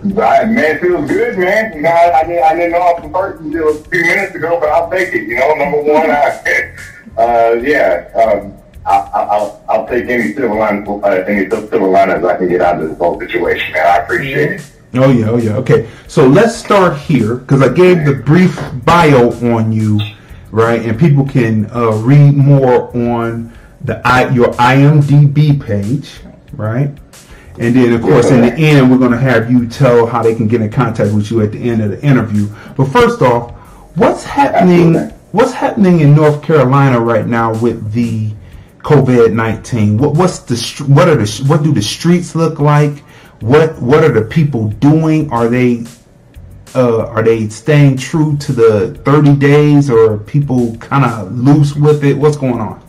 Right, 0.05 0.47
man, 0.47 0.77
it 0.77 0.81
feels 0.81 1.11
good, 1.11 1.39
man. 1.39 1.73
You 1.73 1.81
know, 1.81 1.89
I, 1.89 2.21
I, 2.21 2.25
didn't, 2.25 2.45
I 2.45 2.55
didn't 2.55 2.73
know 2.73 2.79
I 2.79 2.93
was 2.93 3.03
the 3.03 3.11
first 3.11 3.41
until 3.41 3.69
a 3.71 3.75
few 3.85 4.03
minutes 4.03 4.35
ago, 4.35 4.61
but 4.61 4.69
I'll 4.69 4.91
take 4.91 5.13
it. 5.15 5.27
You 5.27 5.37
know, 5.37 5.55
number 5.55 5.83
one, 5.83 6.11
I, 6.11 6.77
uh, 7.19 7.53
yeah, 7.55 8.11
um, 8.15 8.55
I, 8.85 8.99
I, 8.99 9.23
I'll, 9.23 9.65
I'll 9.69 9.89
take 9.89 10.05
any 10.09 10.35
silver 10.35 10.55
line, 10.55 10.87
uh, 10.87 11.07
any 11.27 11.49
silver 11.49 11.89
liners 11.89 12.25
I 12.25 12.37
can 12.37 12.49
get 12.49 12.61
out 12.61 12.81
of 12.81 12.91
this 12.91 12.99
whole 12.99 13.19
situation, 13.19 13.73
man. 13.73 13.87
I 13.87 13.97
appreciate 14.05 14.53
it. 14.53 14.73
Oh 14.95 15.11
yeah, 15.11 15.31
oh 15.31 15.39
yeah. 15.39 15.57
Okay, 15.57 15.89
so 16.07 16.27
let's 16.27 16.55
start 16.55 16.97
here 16.99 17.37
because 17.37 17.63
I 17.63 17.73
gave 17.73 18.05
the 18.05 18.15
brief 18.15 18.61
bio 18.85 19.31
on 19.55 19.73
you, 19.73 19.99
right? 20.51 20.83
And 20.83 20.99
people 20.99 21.27
can 21.27 21.71
uh, 21.71 21.91
read 21.93 22.37
more 22.37 22.97
on 22.97 23.53
the 23.87 24.07
I, 24.07 24.29
your 24.31 24.49
IMDb 24.55 25.61
page, 25.65 26.21
right? 26.53 26.91
And 27.59 27.75
then, 27.75 27.95
of 27.95 28.03
course, 28.03 28.31
in 28.31 28.43
the 28.43 28.53
end, 28.53 28.91
we're 28.91 28.99
going 28.99 29.13
to 29.13 29.19
have 29.19 29.51
you 29.51 29.67
tell 29.67 30.07
how 30.07 30.23
they 30.23 30.35
can 30.35 30.47
get 30.47 30.61
in 30.61 30.71
contact 30.71 31.15
with 31.15 31.31
you 31.31 31.41
at 31.41 31.53
the 31.53 31.59
end 31.59 31.83
of 31.83 31.91
the 31.91 32.03
interview. 32.03 32.49
But 32.77 32.87
first 32.87 33.23
off, 33.23 33.53
what's 33.97 34.25
happening? 34.25 34.95
What's 35.33 35.53
happening 35.53 36.01
in 36.01 36.15
North 36.15 36.43
Carolina 36.43 37.01
right 37.01 37.27
now 37.27 37.59
with 37.59 37.93
the 37.93 38.33
COVID 38.81 39.33
nineteen? 39.33 39.97
What 39.97 40.15
what's 40.15 40.41
the 40.41 40.85
what 40.85 41.09
are 41.09 41.17
the 41.17 41.45
what 41.47 41.63
do 41.63 41.73
the 41.73 41.83
streets 41.83 42.35
look 42.35 42.61
like? 42.61 42.99
What 43.41 43.81
what 43.81 44.05
are 44.05 44.13
the 44.13 44.23
people 44.23 44.69
doing? 44.69 45.31
Are 45.31 45.49
they 45.49 45.85
uh, 46.75 47.07
are 47.07 47.23
they 47.23 47.49
staying 47.49 47.97
true 47.97 48.37
to 48.39 48.53
the 48.53 48.95
thirty 49.05 49.35
days, 49.35 49.89
or 49.91 50.19
people 50.19 50.77
kind 50.77 51.05
of 51.05 51.33
loose 51.33 51.75
with 51.75 52.05
it? 52.05 52.17
What's 52.19 52.37
going 52.37 52.61
on? 52.61 52.86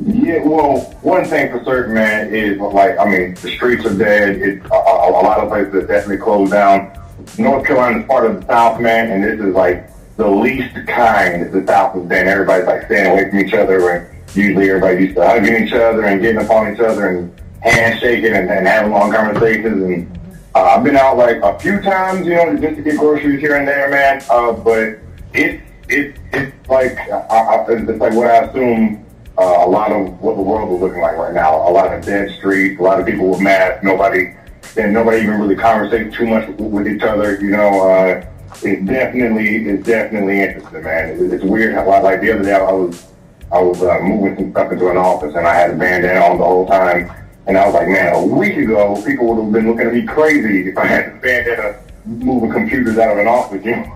Yeah, 0.00 0.42
well, 0.42 0.80
one 1.02 1.24
thing 1.24 1.52
for 1.52 1.64
certain, 1.64 1.94
man, 1.94 2.34
is 2.34 2.58
like, 2.58 2.98
I 2.98 3.04
mean, 3.04 3.34
the 3.34 3.52
streets 3.52 3.86
are 3.86 3.96
dead. 3.96 4.36
It, 4.36 4.62
a, 4.64 4.74
a, 4.74 5.22
lot 5.22 5.38
of 5.38 5.48
places 5.48 5.74
are 5.74 5.86
definitely 5.86 6.16
closed 6.16 6.52
down. 6.52 6.92
North 7.38 7.64
Carolina 7.64 8.00
is 8.00 8.06
part 8.06 8.28
of 8.28 8.40
the 8.40 8.46
South, 8.46 8.80
man, 8.80 9.10
and 9.10 9.22
this 9.22 9.38
is 9.38 9.54
like 9.54 9.88
the 10.16 10.28
least 10.28 10.74
kind 10.88 11.50
the 11.52 11.64
South 11.66 11.94
has 11.94 12.04
been. 12.06 12.26
Everybody's 12.26 12.66
like 12.66 12.86
staying 12.86 13.12
away 13.12 13.30
from 13.30 13.38
each 13.38 13.54
other, 13.54 13.90
and 13.90 14.36
usually 14.36 14.68
everybody 14.68 15.04
used 15.04 15.16
to 15.16 15.26
hugging 15.26 15.64
each 15.64 15.72
other 15.72 16.04
and 16.04 16.20
getting 16.20 16.44
upon 16.44 16.74
each 16.74 16.80
other 16.80 17.08
and 17.08 17.40
handshaking 17.62 18.32
and, 18.32 18.50
and 18.50 18.66
having 18.66 18.90
long 18.90 19.12
conversations. 19.12 19.82
And 19.82 20.18
uh, 20.56 20.74
I've 20.76 20.82
been 20.82 20.96
out 20.96 21.16
like 21.16 21.36
a 21.36 21.56
few 21.60 21.80
times, 21.80 22.26
you 22.26 22.34
know, 22.34 22.56
just 22.56 22.76
to 22.76 22.82
get 22.82 22.98
groceries 22.98 23.40
here 23.40 23.56
and 23.56 23.66
there, 23.66 23.88
man. 23.90 24.22
Uh, 24.28 24.52
but 24.52 24.98
it 25.32 25.60
it 25.88 26.16
it's 26.32 26.68
like 26.68 26.98
I, 27.10 27.18
I, 27.20 27.66
it's 27.68 28.00
like 28.00 28.12
what 28.12 28.26
I 28.26 28.38
assume 28.38 29.03
uh, 29.36 29.64
a 29.64 29.68
lot 29.68 29.90
of 29.90 30.20
what 30.20 30.36
the 30.36 30.42
world 30.42 30.72
is 30.74 30.80
looking 30.80 31.00
like 31.00 31.16
right 31.16 31.34
now. 31.34 31.68
A 31.68 31.70
lot 31.70 31.92
of 31.92 32.04
dead 32.04 32.30
streets, 32.38 32.78
a 32.78 32.82
lot 32.82 33.00
of 33.00 33.06
people 33.06 33.30
with 33.30 33.40
masks, 33.40 33.82
nobody, 33.82 34.34
and 34.76 34.92
nobody 34.92 35.22
even 35.22 35.40
really 35.40 35.56
conversating 35.56 36.12
too 36.12 36.26
much 36.26 36.48
with, 36.58 36.86
each 36.86 37.02
other. 37.02 37.40
You 37.40 37.50
know, 37.50 37.90
uh, 37.90 38.26
it 38.62 38.86
definitely, 38.86 39.66
it's 39.66 39.86
definitely 39.86 40.40
interesting, 40.40 40.84
man. 40.84 41.10
It, 41.10 41.32
it's 41.32 41.44
weird 41.44 41.74
how, 41.74 41.86
like 42.02 42.20
the 42.20 42.32
other 42.32 42.44
day, 42.44 42.52
I 42.52 42.72
was, 42.72 43.06
I 43.50 43.60
was 43.60 43.82
uh, 43.82 43.98
moving 44.02 44.36
some 44.36 44.50
stuff 44.52 44.72
into 44.72 44.88
an 44.90 44.96
office, 44.96 45.34
and 45.34 45.46
I 45.46 45.54
had 45.54 45.70
a 45.70 45.76
bandana 45.76 46.20
on 46.20 46.38
the 46.38 46.44
whole 46.44 46.66
time, 46.66 47.10
and 47.46 47.58
I 47.58 47.66
was 47.66 47.74
like, 47.74 47.88
man, 47.88 48.14
a 48.14 48.24
week 48.24 48.56
ago, 48.56 49.02
people 49.04 49.34
would 49.34 49.42
have 49.42 49.52
been 49.52 49.66
looking 49.66 49.86
at 49.88 49.92
me 49.92 50.02
crazy 50.02 50.68
if 50.68 50.78
I 50.78 50.86
had 50.86 51.08
a 51.08 51.16
bandana 51.16 51.80
moving 52.04 52.52
computers 52.52 52.98
out 52.98 53.12
of 53.12 53.18
an 53.18 53.26
office, 53.26 53.64
you 53.64 53.72
know. 53.72 53.94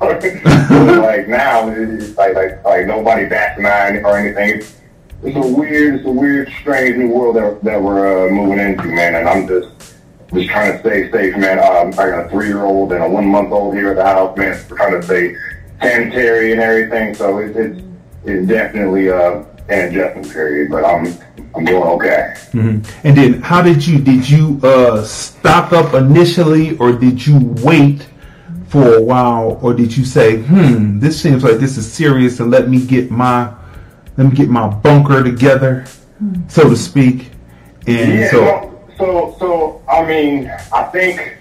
Like 0.99 1.29
now, 1.29 1.69
it's 1.69 2.17
like 2.17 2.35
like 2.35 2.65
like 2.65 2.87
nobody 2.87 3.27
bats 3.27 3.59
an 3.59 3.67
eye 3.67 4.01
or 4.03 4.17
anything. 4.17 4.63
It's 5.23 5.37
a 5.37 5.53
weird, 5.53 5.97
it's 5.97 6.07
a 6.07 6.11
weird, 6.11 6.51
strange 6.61 6.97
new 6.97 7.09
world 7.09 7.37
that, 7.37 7.63
that 7.65 7.83
we're 7.83 8.29
uh, 8.29 8.31
moving 8.31 8.59
into, 8.59 8.85
man. 8.85 9.15
And 9.17 9.29
I'm 9.29 9.49
just, 9.49 9.97
just 10.33 10.49
trying 10.49 10.73
to 10.73 10.79
stay 10.81 11.11
safe, 11.11 11.37
man. 11.37 11.59
Um, 11.59 11.89
I 11.99 12.11
got 12.11 12.27
a 12.27 12.29
three-year-old 12.29 12.93
and 12.93 13.03
a 13.03 13.09
one-month-old 13.09 13.75
here 13.75 13.91
at 13.91 13.97
the 13.97 14.05
house, 14.05 14.37
man. 14.37 14.59
We're 14.71 14.77
trying 14.77 15.01
to 15.01 15.03
stay 15.03 15.35
sanitary 15.81 16.53
and 16.53 16.61
everything. 16.61 17.15
So 17.15 17.39
it, 17.39 17.57
it's, 17.57 17.83
it's 18.25 18.49
definitely 18.49 19.11
uh, 19.11 19.45
an 19.69 19.89
adjustment 19.89 20.31
period, 20.31 20.71
but 20.71 20.85
I'm, 20.85 21.07
I'm 21.55 21.65
doing 21.65 21.83
okay. 21.83 22.35
hmm 22.53 22.79
And 23.05 23.17
then, 23.17 23.43
how 23.43 23.63
did 23.63 23.87
you 23.87 23.99
did 23.99 24.29
you 24.29 24.61
uh, 24.63 25.03
stock 25.03 25.73
up 25.73 25.95
initially, 25.95 26.77
or 26.79 26.93
did 26.93 27.27
you 27.27 27.39
wait 27.63 28.07
for 28.69 28.97
a 28.97 29.03
while, 29.03 29.59
or 29.63 29.73
did 29.75 29.97
you 29.97 30.05
say, 30.05 30.43
"Hmm, 30.43 30.99
this 31.01 31.21
seems 31.21 31.43
like 31.43 31.57
this 31.59 31.79
is 31.79 31.91
serious," 31.91 32.39
and 32.41 32.51
let 32.51 32.69
me 32.69 32.85
get 32.85 33.11
my 33.11 33.53
let 34.19 34.27
me 34.27 34.35
get 34.35 34.49
my 34.49 34.69
bunker 34.69 35.23
together, 35.23 35.87
so 36.49 36.69
to 36.69 36.77
speak. 36.77 37.31
And 37.87 38.19
yeah, 38.19 38.31
so, 38.31 38.85
so, 38.99 39.37
so, 39.39 39.83
I 39.89 40.05
mean, 40.05 40.53
I 40.75 40.83
think 40.85 41.39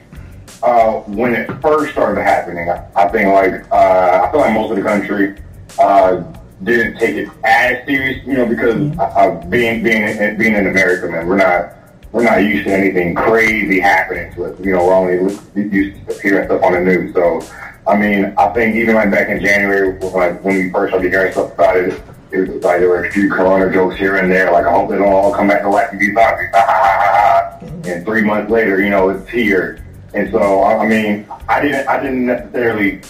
uh, 0.62 1.00
when 1.02 1.34
it 1.34 1.50
first 1.60 1.92
started 1.94 2.22
happening, 2.22 2.70
I, 2.70 2.88
I 2.96 3.10
think 3.10 3.34
like 3.34 3.70
uh, 3.72 4.24
I 4.24 4.32
feel 4.32 4.42
like 4.42 4.54
most 4.54 4.70
of 4.70 4.78
the 4.78 4.84
country 4.84 5.36
uh, 5.80 6.24
didn't 6.64 7.00
take 7.00 7.16
it 7.16 7.30
as 7.44 7.84
serious, 7.88 8.24
you 8.28 8.34
know, 8.34 8.46
because 8.46 8.96
uh, 9.00 9.44
being 9.50 9.82
being 9.84 10.04
in, 10.04 10.38
being 10.38 10.54
in 10.54 10.68
America, 10.68 11.08
man, 11.08 11.28
we're 11.28 11.36
not 11.36 11.74
we're 12.12 12.24
not 12.24 12.44
used 12.44 12.66
to 12.68 12.74
anything 12.74 13.16
crazy 13.16 13.80
happening 13.80 14.32
to 14.36 14.46
us. 14.46 14.60
You 14.60 14.74
know, 14.74 14.86
we're 14.86 14.94
only 14.94 15.36
used 15.56 16.08
to 16.08 16.22
hearing 16.22 16.48
stuff 16.48 16.62
on 16.62 16.74
the 16.74 16.82
news. 16.82 17.14
So, 17.16 17.42
I 17.88 17.98
mean, 17.98 18.36
I 18.38 18.50
think 18.54 18.76
even 18.76 18.94
like 18.94 19.10
back 19.10 19.30
in 19.30 19.42
January, 19.42 20.00
like 20.00 20.44
when 20.44 20.58
we 20.58 20.70
first 20.70 20.92
started 20.92 21.12
hearing 21.12 21.32
stuff 21.32 21.54
about 21.54 21.78
it, 21.78 22.04
it 22.32 22.40
was 22.40 22.50
like 22.64 22.80
there 22.80 22.90
were 22.90 23.06
a 23.06 23.12
few 23.12 23.30
corona 23.30 23.72
jokes 23.72 23.98
here 23.98 24.18
and 24.18 24.32
there. 24.32 24.52
Like 24.52 24.66
I 24.66 24.72
hope 24.72 24.90
they 24.90 24.98
don't 24.98 25.12
all 25.12 25.34
come 25.34 25.48
back 25.48 25.62
to 25.62 25.70
life 25.70 25.90
and 25.92 26.00
be 26.00 26.14
zombies. 26.14 26.50
And 27.88 28.06
three 28.06 28.22
months 28.22 28.52
later, 28.52 28.82
you 28.82 28.90
know, 28.90 29.10
it's 29.10 29.30
here. 29.30 29.84
And 30.14 30.30
so, 30.32 30.64
I 30.64 30.86
mean, 30.86 31.26
I 31.48 31.62
didn't, 31.62 31.88
I 31.88 32.02
didn't 32.02 32.26
necessarily 32.26 33.02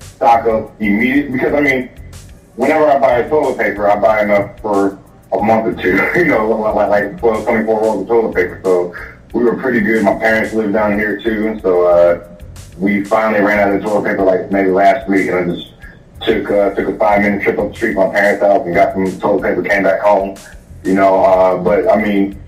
stock 0.00 0.46
up 0.46 0.80
immediately 0.80 1.32
because 1.32 1.54
I 1.54 1.60
mean, 1.60 1.90
whenever 2.56 2.86
I 2.86 2.98
buy 2.98 3.22
toilet 3.28 3.58
paper, 3.58 3.90
I 3.90 3.98
buy 3.98 4.22
enough 4.22 4.60
for 4.60 4.98
a 5.32 5.42
month 5.42 5.78
or 5.78 5.82
two. 5.82 5.96
you 6.18 6.26
know, 6.26 6.48
like 6.50 6.88
like 6.88 7.18
12, 7.18 7.44
24 7.44 7.80
rolls 7.80 8.02
of 8.02 8.08
toilet 8.08 8.34
paper. 8.34 8.60
So 8.62 8.94
we 9.32 9.44
were 9.44 9.56
pretty 9.56 9.80
good. 9.80 10.04
My 10.04 10.18
parents 10.18 10.54
live 10.54 10.72
down 10.72 10.98
here 10.98 11.20
too, 11.20 11.48
and 11.48 11.60
so 11.60 11.86
uh, 11.86 12.36
we 12.78 13.04
finally 13.04 13.40
ran 13.40 13.58
out 13.58 13.74
of 13.74 13.82
toilet 13.82 14.10
paper 14.10 14.24
like 14.24 14.50
maybe 14.50 14.70
last 14.70 15.08
week, 15.08 15.28
and 15.28 15.38
I 15.50 15.54
just 15.54 15.72
took 16.20 16.50
uh, 16.50 16.74
took 16.74 16.88
a 16.88 16.98
five 16.98 17.22
minute 17.22 17.42
trip 17.42 17.58
up 17.58 17.70
the 17.70 17.74
street 17.74 17.94
to 17.94 18.06
my 18.06 18.10
parents' 18.10 18.42
house 18.42 18.64
and 18.64 18.74
got 18.74 18.94
some 18.94 19.20
toilet 19.20 19.42
paper. 19.42 19.62
Came 19.62 19.82
back 19.82 20.00
home, 20.00 20.36
you 20.84 20.94
know. 20.94 21.24
Uh, 21.24 21.62
but 21.62 21.88
I 21.88 22.02
mean, 22.02 22.40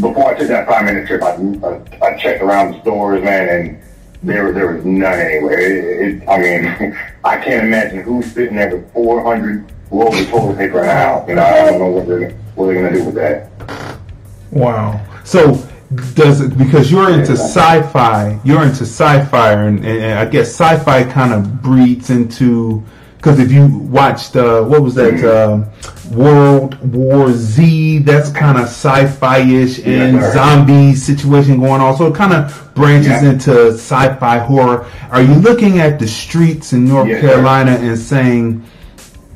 before 0.00 0.34
I 0.34 0.38
took 0.38 0.48
that 0.48 0.66
five 0.66 0.84
minute 0.84 1.06
trip, 1.06 1.22
I, 1.22 1.32
I, 1.32 2.06
I 2.06 2.16
checked 2.18 2.42
around 2.42 2.72
the 2.72 2.80
stores, 2.80 3.22
man, 3.22 3.48
and 3.48 3.82
there 4.22 4.52
there 4.52 4.72
was 4.72 4.84
none 4.84 5.18
anywhere. 5.18 5.58
It, 5.60 6.22
it, 6.22 6.28
I 6.28 6.38
mean, 6.38 6.96
I 7.24 7.36
can't 7.36 7.66
imagine 7.66 8.02
who's 8.02 8.32
sitting 8.32 8.56
there 8.56 8.76
with 8.76 8.92
400 8.92 9.72
rolls 9.90 10.20
of 10.20 10.28
toilet 10.28 10.56
paper 10.56 10.80
in 10.80 10.86
the 10.86 10.92
house. 10.92 11.28
You 11.28 11.34
know, 11.34 11.42
I 11.42 11.70
don't 11.70 11.78
know 11.78 11.90
what 11.90 12.06
they're 12.06 12.30
what 12.54 12.66
they're 12.66 12.82
gonna 12.82 12.92
do 12.92 13.04
with 13.04 13.14
that. 13.16 13.98
wow. 14.50 15.06
So 15.24 15.54
does 16.14 16.40
it 16.40 16.56
because 16.56 16.90
you're 16.90 17.10
into 17.10 17.32
sci-fi? 17.32 18.38
You're 18.44 18.62
into 18.62 18.84
sci-fi, 18.84 19.52
and, 19.52 19.84
and 19.84 20.18
I 20.18 20.24
guess 20.24 20.48
sci-fi 20.48 21.04
kind 21.10 21.32
of 21.32 21.62
breeds 21.62 22.10
into 22.10 22.84
because 23.20 23.38
if 23.38 23.52
you 23.52 23.66
watched 23.66 24.34
uh, 24.34 24.62
what 24.62 24.80
was 24.82 24.94
that 24.94 25.22
uh, 25.22 25.62
World 26.10 26.74
War 26.94 27.30
Z, 27.32 27.98
that's 27.98 28.30
kind 28.30 28.56
of 28.56 28.64
sci-fi-ish 28.64 29.78
and 29.80 30.16
Yeah. 30.16 30.32
zombie 30.32 30.94
situation 30.94 31.60
going 31.60 31.82
on. 31.82 31.96
So 31.98 32.06
it 32.06 32.14
kind 32.14 32.32
of 32.32 32.70
branches 32.74 33.22
into 33.22 33.72
sci-fi 33.74 34.38
horror. 34.38 34.86
Are 35.10 35.20
you 35.22 35.34
looking 35.34 35.80
at 35.80 35.98
the 35.98 36.08
streets 36.08 36.72
in 36.72 36.86
North 36.88 37.08
sir. 37.08 37.20
Carolina 37.20 37.72
and 37.72 37.98
saying? 37.98 38.64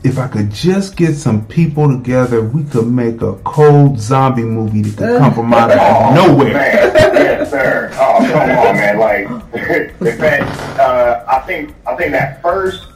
If 0.03 0.19
I 0.19 0.29
could 0.29 0.51
just 0.51 0.97
get 0.97 1.15
some 1.15 1.47
people 1.47 1.89
together, 1.89 2.43
we 2.43 2.63
could 2.65 2.87
make 2.89 3.23
a 3.23 3.33
cold 3.37 3.99
zombie 3.99 4.43
movie 4.43 4.83
that 4.83 4.97
could 4.99 5.19
come 5.19 5.33
from 5.35 5.55
out 5.55 5.71
of 5.73 5.79
Oh, 5.81 6.15
nowhere. 6.15 6.53
Man. 6.53 7.15
yes, 7.15 7.51
sir. 7.51 7.91
Oh, 7.95 8.19
come 8.31 8.51
on, 8.51 8.77
man. 8.77 8.99
Like, 8.99 9.25
in 10.03 10.19
fact, 10.19 10.79
uh, 10.79 11.25
I 11.27 11.39
think 11.47 11.75
I 11.87 11.97
think 11.97 12.13
that 12.13 12.43
first. 12.43 12.89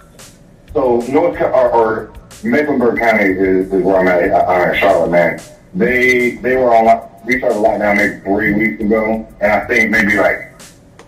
So 0.72 1.00
North 1.08 1.40
or, 1.40 1.70
or 1.70 2.12
Mecklenburg 2.42 2.98
County 2.98 3.30
is, 3.30 3.72
is 3.72 3.82
where 3.82 3.98
I'm 3.98 4.08
at. 4.08 4.48
I'm 4.48 4.70
in 4.70 4.78
Charlotte, 4.78 5.10
man. 5.10 5.40
They 5.74 6.36
they 6.36 6.56
were 6.56 6.74
on. 6.74 7.08
we 7.24 7.38
started 7.38 7.58
lockdown 7.58 7.96
maybe 7.96 8.20
three 8.20 8.52
weeks 8.54 8.82
ago, 8.82 9.26
and 9.40 9.52
I 9.52 9.66
think 9.66 9.90
maybe 9.90 10.16
like 10.16 10.48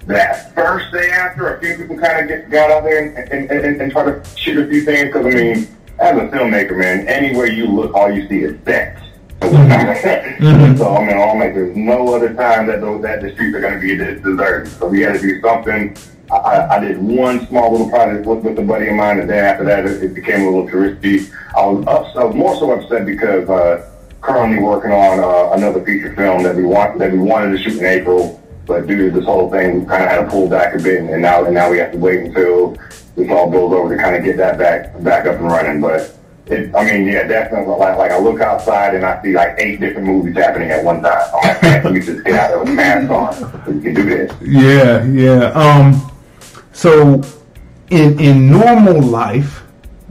that 0.06 0.54
first 0.54 0.92
day 0.92 1.10
after, 1.10 1.54
a 1.54 1.60
few 1.60 1.76
people 1.76 1.98
kind 1.98 2.20
of 2.20 2.28
get 2.28 2.50
got 2.50 2.70
out 2.70 2.84
there 2.84 3.04
and, 3.04 3.32
and, 3.32 3.50
and, 3.50 3.80
and 3.80 3.92
try 3.92 4.04
to 4.04 4.22
shoot 4.36 4.58
a 4.58 4.68
few 4.68 4.84
things. 4.84 5.12
Because 5.12 5.26
I 5.26 5.30
mean, 5.30 5.76
as 5.98 6.16
a 6.16 6.28
filmmaker, 6.28 6.76
man, 6.76 7.06
anywhere 7.06 7.46
you 7.46 7.66
look, 7.66 7.94
all 7.94 8.10
you 8.10 8.28
see 8.28 8.40
is 8.40 8.62
sets. 8.64 9.00
Mm-hmm. 10.40 10.78
So 10.78 10.96
I 10.96 11.04
mean, 11.04 11.18
I'm 11.18 11.38
like, 11.38 11.54
there's 11.54 11.76
no 11.76 12.14
other 12.14 12.32
time 12.32 12.66
that 12.68 12.80
those 12.80 13.02
that 13.02 13.20
the 13.20 13.32
streets 13.32 13.54
are 13.54 13.60
going 13.60 13.74
to 13.74 13.80
be 13.80 13.94
deserted. 13.94 14.72
So 14.72 14.88
we 14.88 15.00
had 15.00 15.14
to 15.14 15.20
do 15.20 15.40
something. 15.42 15.94
I, 16.32 16.76
I, 16.76 16.80
did 16.80 16.98
one 16.98 17.46
small 17.48 17.72
little 17.72 17.88
project 17.88 18.26
with, 18.26 18.44
with 18.44 18.58
a 18.58 18.62
buddy 18.62 18.88
of 18.88 18.94
mine, 18.94 19.18
and 19.18 19.28
then 19.28 19.44
after 19.44 19.64
that, 19.64 19.84
it, 19.84 20.02
it 20.02 20.14
became 20.14 20.42
a 20.42 20.44
little 20.44 20.68
touristy. 20.68 21.32
I 21.56 21.66
was 21.66 21.86
up, 21.86 22.16
I 22.16 22.24
was 22.24 22.34
more 22.34 22.56
so 22.56 22.72
upset 22.72 23.04
because 23.04 23.48
uh, 23.48 23.90
currently 24.20 24.62
working 24.62 24.92
on 24.92 25.18
uh, 25.18 25.56
another 25.56 25.84
feature 25.84 26.14
film 26.14 26.42
that 26.44 26.54
we 26.54 26.64
want 26.64 26.98
that 26.98 27.12
we 27.12 27.18
wanted 27.18 27.56
to 27.56 27.62
shoot 27.62 27.78
in 27.78 27.84
April, 27.84 28.40
but 28.66 28.86
due 28.86 29.10
to 29.10 29.16
this 29.16 29.24
whole 29.24 29.50
thing, 29.50 29.80
we 29.80 29.86
kind 29.86 30.04
of 30.04 30.10
had 30.10 30.24
to 30.24 30.30
pull 30.30 30.48
back 30.48 30.74
a 30.74 30.78
bit, 30.78 31.00
and 31.00 31.22
now 31.22 31.44
and 31.44 31.54
now 31.54 31.70
we 31.70 31.78
have 31.78 31.92
to 31.92 31.98
wait 31.98 32.26
until 32.26 32.76
this 33.16 33.30
all 33.30 33.50
blows 33.50 33.72
over 33.72 33.94
to 33.96 34.00
kind 34.00 34.14
of 34.14 34.24
get 34.24 34.36
that 34.36 34.58
back 34.58 35.02
back 35.02 35.26
up 35.26 35.36
and 35.36 35.46
running. 35.46 35.80
But 35.80 36.16
it, 36.46 36.74
I 36.74 36.84
mean, 36.84 37.06
yeah, 37.06 37.26
definitely. 37.26 37.74
Like, 37.74 37.96
like 37.96 38.10
I 38.10 38.18
look 38.18 38.40
outside 38.40 38.94
and 38.94 39.04
I 39.04 39.22
see 39.22 39.34
like 39.34 39.54
eight 39.58 39.80
different 39.80 40.06
movies 40.06 40.36
happening 40.36 40.70
at 40.70 40.84
one 40.84 41.02
time. 41.02 41.22
I'm 41.34 41.48
like, 41.48 41.62
man, 41.62 41.84
let 41.84 41.92
me 41.92 42.00
just 42.00 42.24
get 42.24 42.34
out 42.34 42.60
of 42.60 42.66
the 42.66 42.72
mask 42.72 43.10
on. 43.10 43.74
We 43.74 43.82
can 43.82 43.94
do 43.94 44.04
this. 44.04 44.32
Yeah, 44.42 45.04
yeah. 45.04 45.52
Um, 45.52 46.09
so 46.80 47.20
in 47.90 48.18
in 48.18 48.50
normal 48.50 49.02
life, 49.02 49.62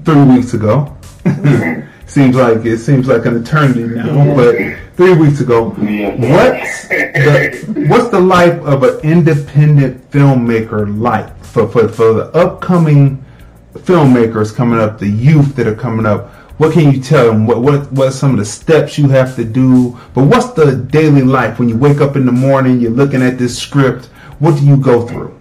three 0.05 0.23
weeks 0.23 0.53
ago, 0.53 0.95
seems 2.05 2.35
like 2.35 2.63
it 2.63 2.77
seems 2.77 3.07
like 3.07 3.25
an 3.25 3.41
eternity 3.41 3.87
now, 3.87 4.35
but 4.35 4.55
three 4.95 5.15
weeks 5.15 5.41
ago, 5.41 5.69
what's 5.69 6.87
the, 6.87 7.85
what's 7.89 8.09
the 8.09 8.19
life 8.19 8.53
of 8.61 8.83
an 8.83 8.99
independent 8.99 10.11
filmmaker 10.11 10.85
like 10.99 11.43
for 11.43 11.67
for 11.67 11.89
for 11.89 12.13
the 12.13 12.25
upcoming 12.37 13.25
filmmakers 13.73 14.55
coming 14.55 14.79
up, 14.79 14.99
the 14.99 15.09
youth 15.09 15.55
that 15.55 15.65
are 15.65 15.73
coming 15.73 16.05
up? 16.05 16.29
What 16.59 16.73
can 16.73 16.91
you 16.93 17.01
tell 17.01 17.31
them? 17.31 17.47
What 17.47 17.61
what 17.61 17.91
what 17.93 18.07
are 18.09 18.11
some 18.11 18.33
of 18.33 18.37
the 18.37 18.45
steps 18.45 18.95
you 18.95 19.09
have 19.09 19.35
to 19.37 19.43
do? 19.43 19.97
But 20.13 20.25
what's 20.25 20.51
the 20.51 20.75
daily 20.75 21.23
life 21.23 21.57
when 21.57 21.67
you 21.67 21.77
wake 21.77 21.99
up 21.99 22.15
in 22.15 22.27
the 22.27 22.31
morning? 22.31 22.79
You're 22.79 22.91
looking 22.91 23.23
at 23.23 23.39
this 23.39 23.57
script. 23.57 24.05
What 24.37 24.59
do 24.59 24.63
you 24.63 24.77
go 24.77 25.07
through? 25.07 25.38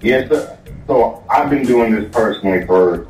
Yes, 0.00 0.28
sir. 0.28 0.58
So 0.86 1.24
I've 1.28 1.50
been 1.50 1.64
doing 1.64 1.94
this 1.94 2.10
personally 2.12 2.66
for 2.66 3.08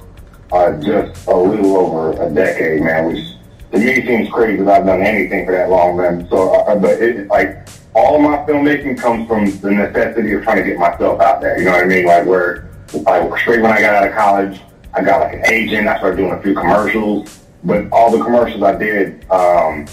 uh, 0.53 0.81
just 0.81 1.27
a 1.27 1.37
little 1.37 1.77
over 1.77 2.13
a 2.23 2.33
decade, 2.33 2.83
man, 2.83 3.13
which 3.13 3.25
to 3.73 3.79
me 3.79 4.07
seems 4.07 4.29
crazy 4.31 4.59
because 4.59 4.69
I've 4.69 4.87
done 4.87 5.03
anything 5.03 5.45
for 5.45 5.53
that 5.53 5.69
long, 5.69 5.97
man. 5.97 6.29
So, 6.31 6.55
uh, 6.55 6.77
but 6.77 7.03
it, 7.03 7.27
like, 7.29 7.69
all 7.95 8.19
my 8.19 8.37
filmmaking 8.47 8.99
comes 8.99 9.27
from 9.27 9.47
the 9.61 9.71
necessity 9.71 10.33
of 10.33 10.43
trying 10.45 10.59
to 10.59 10.63
get 10.63 10.79
myself 10.79 11.21
out 11.21 11.41
there. 11.41 11.59
You 11.59 11.65
know 11.65 11.73
what 11.73 11.85
I 11.85 11.87
mean? 11.87 12.07
Like, 12.07 12.27
where, 12.27 12.69
like, 12.95 13.41
straight 13.41 13.63
when 13.63 13.73
I 13.73 13.81
got 13.81 13.95
out 13.95 14.09
of 14.09 14.15
college, 14.15 14.61
I 14.95 15.03
got 15.03 15.21
like 15.21 15.35
an 15.35 15.47
agent. 15.47 15.89
I 15.89 15.99
started 15.99 16.17
doing 16.17 16.33
a 16.33 16.43
few 16.43 16.55
commercials, 16.55 17.45
but 17.65 17.91
all 17.91 18.11
the 18.17 18.23
commercials 18.23 18.63
I 18.63 18.77
did, 18.77 19.29
um, 19.31 19.87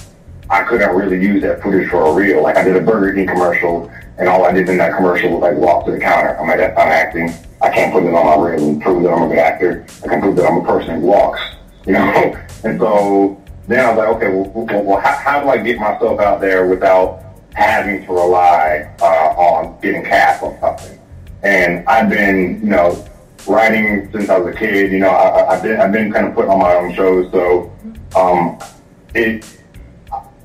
I 0.50 0.64
couldn't 0.64 0.96
really 0.96 1.22
use 1.22 1.42
that 1.42 1.62
footage 1.62 1.90
for 1.90 2.06
a 2.06 2.14
reel. 2.14 2.44
Like, 2.44 2.56
I 2.56 2.64
did 2.64 2.76
a 2.76 2.82
Burger 2.82 3.14
King 3.14 3.28
commercial, 3.28 3.92
and 4.18 4.30
all 4.30 4.46
I 4.46 4.52
did 4.52 4.70
in 4.70 4.78
that 4.78 4.96
commercial 4.96 5.32
was 5.32 5.42
like 5.42 5.58
walk 5.58 5.86
to 5.86 5.92
the 5.92 6.00
counter. 6.00 6.38
I'm 6.40 6.48
like, 6.48 6.60
not 6.60 6.88
acting. 6.88 7.34
I 7.62 7.70
can't 7.70 7.92
put 7.94 8.04
it 8.04 8.14
on 8.14 8.26
my 8.26 8.50
reel 8.50 8.70
and 8.70 8.82
prove 8.82 9.04
that 9.04 9.10
I'm 9.10 9.24
a 9.24 9.28
good 9.28 9.40
actor. 9.40 9.86
I 10.04 10.08
can 10.08 10.22
prove 10.22 10.36
that 10.36 10.46
I'm 10.46 10.58
a 10.58 10.66
person 10.66 11.02
who 11.02 11.08
walks, 11.08 11.42
you 11.86 11.94
know? 11.94 12.36
And 12.64 12.80
so 12.80 13.42
then 13.68 13.86
I 13.86 13.90
was 13.90 13.98
like, 13.98 14.08
okay, 14.10 14.30
well, 14.30 14.50
well, 14.50 14.84
well 14.84 15.00
how, 15.00 15.16
how 15.16 15.40
do 15.42 15.50
I 15.50 15.58
get 15.58 15.80
myself 15.80 16.20
out 16.20 16.42
there 16.42 16.68
without 16.68 17.24
having 17.54 18.06
to 18.06 18.12
rely 18.12 18.94
uh, 19.02 19.06
on 19.06 19.80
getting 19.82 20.04
cast 20.04 20.44
on 20.44 20.60
something? 20.60 21.00
And 21.42 21.88
I've 21.88 22.10
been, 22.10 22.60
you 22.62 22.70
know, 22.70 23.06
writing 23.48 24.10
since 24.12 24.30
I 24.30 24.38
was 24.38 24.56
a 24.56 24.58
kid. 24.58 24.92
You 24.92 25.00
know, 25.00 25.10
I, 25.10 25.56
I've 25.56 25.64
been 25.64 25.80
I've 25.80 25.92
been 25.92 26.12
kind 26.12 26.28
of 26.28 26.36
putting 26.36 26.52
on 26.52 26.60
my 26.60 26.76
own 26.76 26.94
shows. 26.94 27.32
So 27.32 27.72
um, 28.16 28.60
it, 29.14 29.46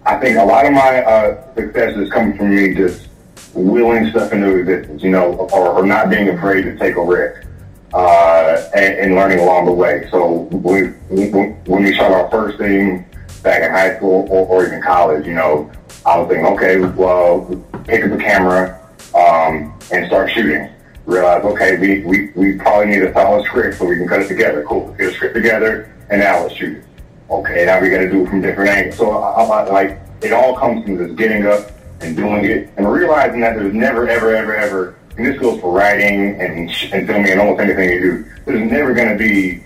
I 0.05 0.17
think 0.17 0.39
a 0.39 0.45
lot 0.45 0.67
of 0.67 0.73
my 0.73 1.03
uh, 1.03 1.55
success 1.55 1.97
is 1.97 2.11
coming 2.11 2.37
from 2.37 2.55
me 2.55 2.75
just 2.75 3.08
willing 3.55 4.11
stuff 4.11 4.33
into 4.33 4.57
existence, 4.59 5.03
you 5.03 5.11
know, 5.11 5.35
or, 5.53 5.69
or 5.71 5.87
not 5.87 6.11
being 6.11 6.29
afraid 6.29 6.63
to 6.63 6.77
take 6.77 6.97
a 6.97 7.05
risk 7.05 7.47
uh, 7.95 8.69
and, 8.75 8.95
and 8.99 9.15
learning 9.15 9.41
along 9.41 9.67
the 9.67 9.73
way. 9.73 10.07
So 10.11 10.43
we, 10.53 10.89
we, 11.11 11.31
when 11.31 11.83
we 11.85 11.95
shot 11.95 12.13
our 12.13 12.31
first 12.31 12.59
thing 12.59 13.05
back 13.43 13.63
in 13.63 13.71
high 13.71 13.97
school 13.97 14.27
or, 14.31 14.47
or 14.47 14.67
even 14.67 14.83
college, 14.83 15.27
you 15.27 15.35
know, 15.35 15.71
I 16.05 16.19
was 16.19 16.29
thinking, 16.29 16.47
okay, 16.47 16.79
well, 16.79 17.45
pick 17.85 18.05
up 18.05 18.11
the 18.11 18.19
camera 18.19 18.81
um, 19.15 19.79
and 19.93 20.07
start 20.07 20.31
shooting. 20.33 20.71
Realize, 21.07 21.43
okay, 21.45 21.79
we, 21.79 22.05
we, 22.05 22.31
we 22.35 22.59
probably 22.59 22.87
need 22.87 23.03
a 23.03 23.13
solid 23.15 23.45
script 23.47 23.79
so 23.79 23.87
we 23.87 23.97
can 23.97 24.07
cut 24.07 24.21
it 24.21 24.29
together. 24.29 24.63
Cool, 24.65 24.93
get 24.99 25.09
a 25.09 25.15
script 25.15 25.35
together, 25.35 25.95
and 26.11 26.21
now 26.21 26.43
let's 26.43 26.55
shoot 26.55 26.79
it. 26.79 26.85
Okay, 27.31 27.65
now 27.65 27.81
we 27.81 27.89
got 27.89 27.99
to 27.99 28.11
do 28.11 28.25
it 28.25 28.29
from 28.29 28.43
different 28.43 28.71
angles. 28.71 28.99
So 28.99 29.11
I, 29.11 29.43
I, 29.43 29.71
like, 29.71 30.01
it 30.21 30.33
all 30.33 30.57
comes 30.57 30.85
from 30.85 30.99
just 30.99 31.17
getting 31.17 31.47
up 31.47 31.71
and 32.01 32.17
doing 32.17 32.45
it 32.45 32.71
and 32.77 32.91
realizing 32.91 33.41
that 33.41 33.57
there's 33.57 33.75
never, 33.75 34.09
ever, 34.09 34.35
ever, 34.35 34.57
ever, 34.57 34.99
and 35.17 35.27
this 35.27 35.39
goes 35.41 35.61
for 35.61 35.73
writing 35.73 36.41
and, 36.41 36.71
and 36.93 37.07
filming 37.07 37.33
and 37.33 37.41
almost 37.41 37.61
anything 37.61 37.91
you 37.91 38.01
do, 38.01 38.25
there's 38.47 38.71
never 38.71 38.95
going 38.95 39.09
to 39.09 39.17
be 39.17 39.65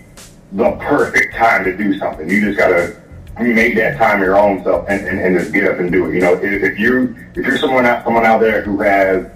the 0.53 0.73
perfect 0.81 1.35
time 1.35 1.65
to 1.65 1.77
do 1.77 1.99
something. 1.99 2.29
You 2.29 2.41
just 2.41 2.59
got 2.59 2.69
to 2.69 2.97
make 3.39 3.75
that 3.77 3.99
time 3.99 4.21
your 4.21 4.39
own 4.39 4.63
self 4.63 4.87
and, 4.89 5.07
and, 5.07 5.21
and 5.21 5.39
just 5.39 5.53
get 5.53 5.65
up 5.71 5.79
and 5.79 5.91
do 5.91 6.07
it. 6.07 6.15
You 6.15 6.21
know, 6.21 6.35
if, 6.35 6.43
if 6.43 6.79
you 6.79 7.17
if 7.35 7.47
you're 7.47 7.59
someone 7.59 7.87
out 7.87 8.05
someone 8.05 8.25
out 8.25 8.41
there 8.41 8.63
who 8.63 8.81
has 8.81 9.27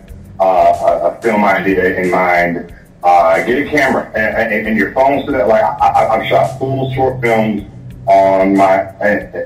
uh, 0.41 1.11
a, 1.13 1.23
film 1.23 1.45
idea 1.45 1.99
in 1.99 2.11
mind, 2.11 2.75
uh, 3.03 3.43
get 3.45 3.67
a 3.67 3.71
camera 3.71 4.11
and, 4.15 4.53
and, 4.53 4.67
and 4.69 4.77
your 4.77 4.93
phone 4.93 5.25
so 5.25 5.33
that 5.33 5.49
like 5.49 5.63
I, 5.63 5.69
I, 5.69 6.17
I've 6.17 6.29
shot 6.29 6.59
full 6.59 6.93
short 6.95 7.21
films 7.21 7.63
on 8.07 8.57
my 8.57 8.87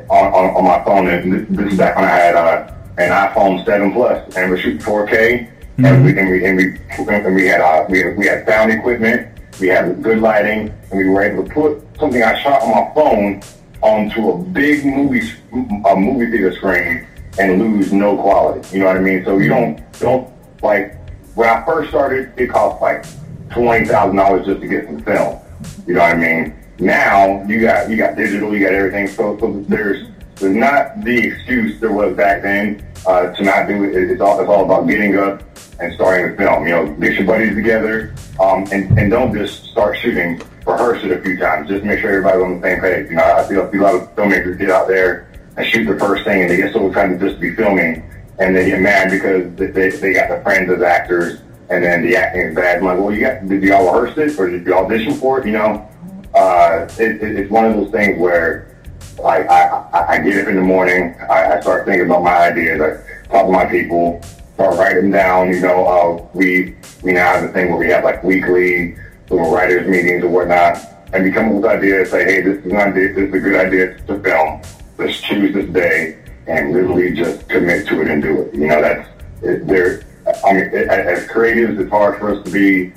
on, 0.08 0.10
on, 0.10 0.56
on 0.56 0.64
my 0.64 0.84
phone. 0.84 1.08
And 1.08 1.32
this, 1.32 1.46
this 1.48 1.72
is 1.72 1.78
back 1.78 1.96
when 1.96 2.04
I 2.04 2.10
had 2.10 2.34
uh, 2.34 2.74
an 3.00 3.10
iPhone 3.10 3.64
7 3.64 3.92
Plus, 3.92 4.36
and 4.36 4.50
we're 4.50 4.58
shooting 4.58 4.78
4K, 4.78 5.50
and 5.78 6.04
we 6.04 6.18
and 6.18 6.28
we 6.28 6.44
and 6.44 6.56
we, 6.58 7.14
and 7.14 7.34
we 7.34 7.46
had 7.46 7.60
uh, 7.62 7.86
we 7.88 8.00
had, 8.00 8.16
we 8.16 8.26
had 8.26 8.46
sound 8.46 8.70
equipment, 8.70 9.40
we 9.58 9.68
had 9.68 10.02
good 10.02 10.18
lighting, 10.18 10.68
and 10.90 10.98
we 10.98 11.08
were 11.08 11.22
able 11.22 11.44
to 11.44 11.50
put 11.50 11.82
something 11.98 12.22
I 12.22 12.40
shot 12.42 12.60
on 12.62 12.70
my 12.70 12.94
phone 12.94 13.42
onto 13.80 14.30
a 14.30 14.38
big 14.38 14.84
movie 14.84 15.22
a 15.52 15.96
movie 15.96 16.30
theater 16.30 16.52
screen 16.52 17.06
and 17.38 17.58
lose 17.58 17.90
no 17.90 18.16
quality. 18.16 18.68
You 18.74 18.80
know 18.80 18.86
what 18.86 18.98
I 18.98 19.00
mean? 19.00 19.24
So 19.24 19.38
you 19.38 19.48
don't 19.48 19.80
don't 19.98 20.30
like 20.62 20.98
when 21.34 21.48
I 21.48 21.64
first 21.64 21.88
started, 21.88 22.32
it 22.36 22.48
cost 22.48 22.82
like 22.82 23.06
twenty 23.48 23.86
thousand 23.86 24.16
dollars 24.16 24.44
just 24.44 24.60
to 24.60 24.68
get 24.68 24.84
some 24.84 25.02
film. 25.02 25.38
You 25.86 25.94
know 25.94 26.00
what 26.00 26.12
I 26.12 26.16
mean? 26.16 26.54
Now 26.78 27.42
you 27.44 27.62
got 27.62 27.88
you 27.88 27.96
got 27.96 28.16
digital, 28.16 28.54
you 28.54 28.62
got 28.62 28.74
everything. 28.74 29.08
So 29.08 29.38
so 29.38 29.64
there's 29.68 30.06
there's 30.34 30.56
not 30.56 31.02
the 31.02 31.28
excuse 31.28 31.80
there 31.80 31.92
was 31.92 32.14
back 32.14 32.42
then 32.42 32.86
uh, 33.06 33.32
to 33.32 33.42
not 33.42 33.66
do 33.66 33.84
it. 33.84 34.10
It's 34.10 34.20
all 34.20 34.40
it's 34.40 34.48
all 34.48 34.64
about 34.64 34.88
getting 34.88 35.18
up 35.18 35.42
and 35.80 35.94
starting 35.94 36.30
to 36.30 36.36
film. 36.36 36.66
You 36.66 36.72
know, 36.72 36.92
get 36.94 37.14
your 37.14 37.26
buddies 37.26 37.54
together 37.54 38.14
um, 38.40 38.64
and 38.72 38.98
and 38.98 39.10
don't 39.10 39.34
just 39.34 39.64
start 39.64 39.96
shooting. 39.98 40.40
Rehearse 40.66 41.02
it 41.04 41.10
a 41.10 41.20
few 41.22 41.38
times. 41.38 41.68
Just 41.68 41.84
make 41.84 42.00
sure 42.00 42.10
everybody's 42.10 42.42
on 42.42 42.60
the 42.60 42.66
same 42.68 42.80
page. 42.80 43.10
You 43.10 43.16
know, 43.16 43.24
I 43.24 43.48
feel, 43.48 43.62
a 43.62 43.76
lot 43.82 43.94
of 43.94 44.14
filmmakers 44.14 44.58
get 44.58 44.70
out 44.70 44.88
there 44.88 45.28
and 45.56 45.66
shoot 45.66 45.86
the 45.86 45.98
first 45.98 46.24
thing, 46.24 46.42
and 46.42 46.50
they 46.50 46.58
get 46.58 46.72
so 46.72 46.86
excited 46.86 47.18
just 47.18 47.36
to 47.36 47.40
be 47.40 47.54
filming, 47.56 48.08
and 48.38 48.54
they 48.54 48.66
get 48.66 48.80
mad 48.80 49.10
because 49.10 49.54
they 49.56 49.90
they 49.90 50.12
got 50.12 50.28
their 50.28 50.42
friends 50.42 50.70
as 50.70 50.82
actors, 50.82 51.40
and 51.70 51.82
then 51.82 52.02
the 52.02 52.16
acting 52.16 52.42
is 52.42 52.54
bad. 52.54 52.78
I'm 52.78 52.84
like, 52.84 52.98
well, 52.98 53.12
you 53.12 53.20
got 53.20 53.48
did 53.48 53.62
y'all 53.62 53.92
rehearse 53.92 54.16
it 54.18 54.38
or 54.38 54.50
did 54.50 54.66
you 54.66 54.74
audition 54.74 55.14
for 55.14 55.40
it? 55.40 55.46
You 55.46 55.52
know, 55.52 55.88
uh, 56.34 56.86
it, 56.98 57.22
it, 57.22 57.38
it's 57.38 57.50
one 57.50 57.64
of 57.64 57.74
those 57.74 57.90
things 57.90 58.18
where 58.18 58.69
like 59.22 59.48
I, 59.48 59.68
I, 59.92 60.12
I 60.12 60.18
get 60.18 60.42
up 60.42 60.48
in 60.48 60.56
the 60.56 60.62
morning, 60.62 61.14
I, 61.30 61.56
I 61.56 61.60
start 61.60 61.84
thinking 61.84 62.06
about 62.06 62.22
my 62.22 62.36
ideas, 62.36 62.80
I 62.80 63.28
talk 63.28 63.46
to 63.46 63.52
my 63.52 63.66
people, 63.66 64.20
start 64.54 64.78
writing 64.78 65.10
down. 65.10 65.48
You 65.52 65.60
know, 65.60 65.86
uh, 65.86 66.28
we 66.34 66.76
we 67.02 67.12
now 67.12 67.34
have 67.34 67.42
the 67.42 67.48
thing 67.48 67.70
where 67.70 67.78
we 67.78 67.88
have 67.88 68.04
like 68.04 68.22
weekly 68.22 68.96
little 69.28 69.52
writers 69.52 69.88
meetings 69.88 70.24
or 70.24 70.28
whatnot, 70.28 70.78
and 71.12 71.24
we 71.24 71.32
come 71.32 71.48
up 71.48 71.54
with 71.54 71.64
ideas. 71.64 72.10
Say, 72.10 72.24
hey, 72.24 72.40
this 72.42 72.58
is 72.64 72.72
an 72.72 72.76
idea. 72.76 73.14
This 73.14 73.28
is 73.28 73.34
a 73.34 73.40
good 73.40 73.56
idea 73.56 73.98
to 73.98 74.20
film. 74.20 74.62
Let's 74.98 75.20
choose 75.20 75.54
this 75.54 75.70
day 75.70 76.18
and 76.46 76.72
literally 76.72 77.14
just 77.14 77.48
commit 77.48 77.86
to 77.88 78.02
it 78.02 78.08
and 78.08 78.22
do 78.22 78.42
it. 78.42 78.54
You 78.54 78.66
know, 78.66 78.82
that's 78.82 79.08
it, 79.42 79.66
there. 79.66 80.02
I 80.44 80.52
mean, 80.52 80.64
it, 80.64 80.88
as 80.88 81.26
creatives, 81.26 81.80
it's 81.80 81.90
hard 81.90 82.18
for 82.18 82.34
us 82.34 82.44
to 82.44 82.50
be 82.50 82.92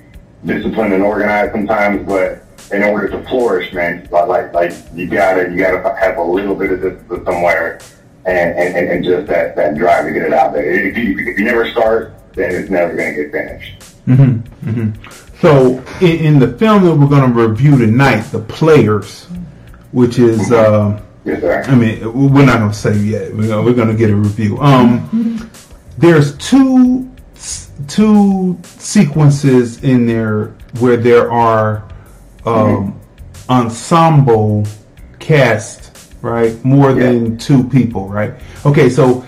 disciplined 0.45 0.93
and 0.93 1.03
organized 1.03 1.53
sometimes, 1.53 2.05
but 2.05 2.42
in 2.71 2.83
order 2.83 3.09
to 3.09 3.23
flourish, 3.29 3.71
man, 3.73 4.07
like 4.11 4.27
like, 4.27 4.53
like 4.53 4.73
you 4.93 5.07
gotta 5.07 5.49
you 5.49 5.57
gotta 5.57 5.95
have 5.99 6.17
a 6.17 6.23
little 6.23 6.55
bit 6.55 6.71
of 6.71 6.81
discipline 6.81 7.25
somewhere, 7.25 7.79
and, 8.25 8.57
and, 8.57 8.89
and 8.89 9.03
just 9.03 9.27
that, 9.27 9.55
that 9.55 9.75
drive 9.75 10.05
to 10.05 10.11
get 10.11 10.23
it 10.23 10.33
out 10.33 10.53
there. 10.53 10.63
If 10.63 10.97
you, 10.97 11.17
if 11.19 11.37
you 11.37 11.45
never 11.45 11.69
start, 11.69 12.13
then 12.33 12.51
it's 12.51 12.69
never 12.69 12.95
going 12.95 13.15
to 13.15 13.23
get 13.23 13.31
finished. 13.31 13.79
Mm-hmm, 14.07 14.69
mm-hmm. 14.69 15.37
So 15.39 15.83
in, 16.05 16.25
in, 16.25 16.39
the 16.39 16.57
film 16.57 16.83
that 16.85 16.95
we're 16.95 17.07
going 17.07 17.33
to 17.33 17.47
review 17.47 17.77
tonight, 17.77 18.21
The 18.21 18.39
Players, 18.39 19.25
which 19.91 20.19
is 20.19 20.51
uh, 20.51 21.01
Yes, 21.25 21.41
sir. 21.41 21.63
I 21.63 21.75
mean, 21.75 22.33
we're 22.33 22.45
not 22.45 22.59
going 22.59 22.71
to 22.71 22.77
say 22.77 22.97
yet. 22.97 23.33
We're 23.33 23.47
gonna, 23.47 23.63
we're 23.63 23.73
going 23.73 23.87
to 23.89 23.95
get 23.95 24.09
a 24.09 24.15
review. 24.15 24.57
Um, 24.59 25.49
there's 25.97 26.37
two 26.37 27.09
two 27.87 28.57
sequences 28.63 29.83
in 29.83 30.05
there 30.05 30.47
where 30.79 30.95
there 30.95 31.31
are 31.31 31.87
um, 32.45 32.99
ensemble 33.49 34.65
cast, 35.19 36.13
right? 36.21 36.63
More 36.63 36.93
than 36.93 37.37
two 37.37 37.63
people, 37.63 38.07
right? 38.07 38.33
Okay, 38.65 38.89
so 38.89 39.25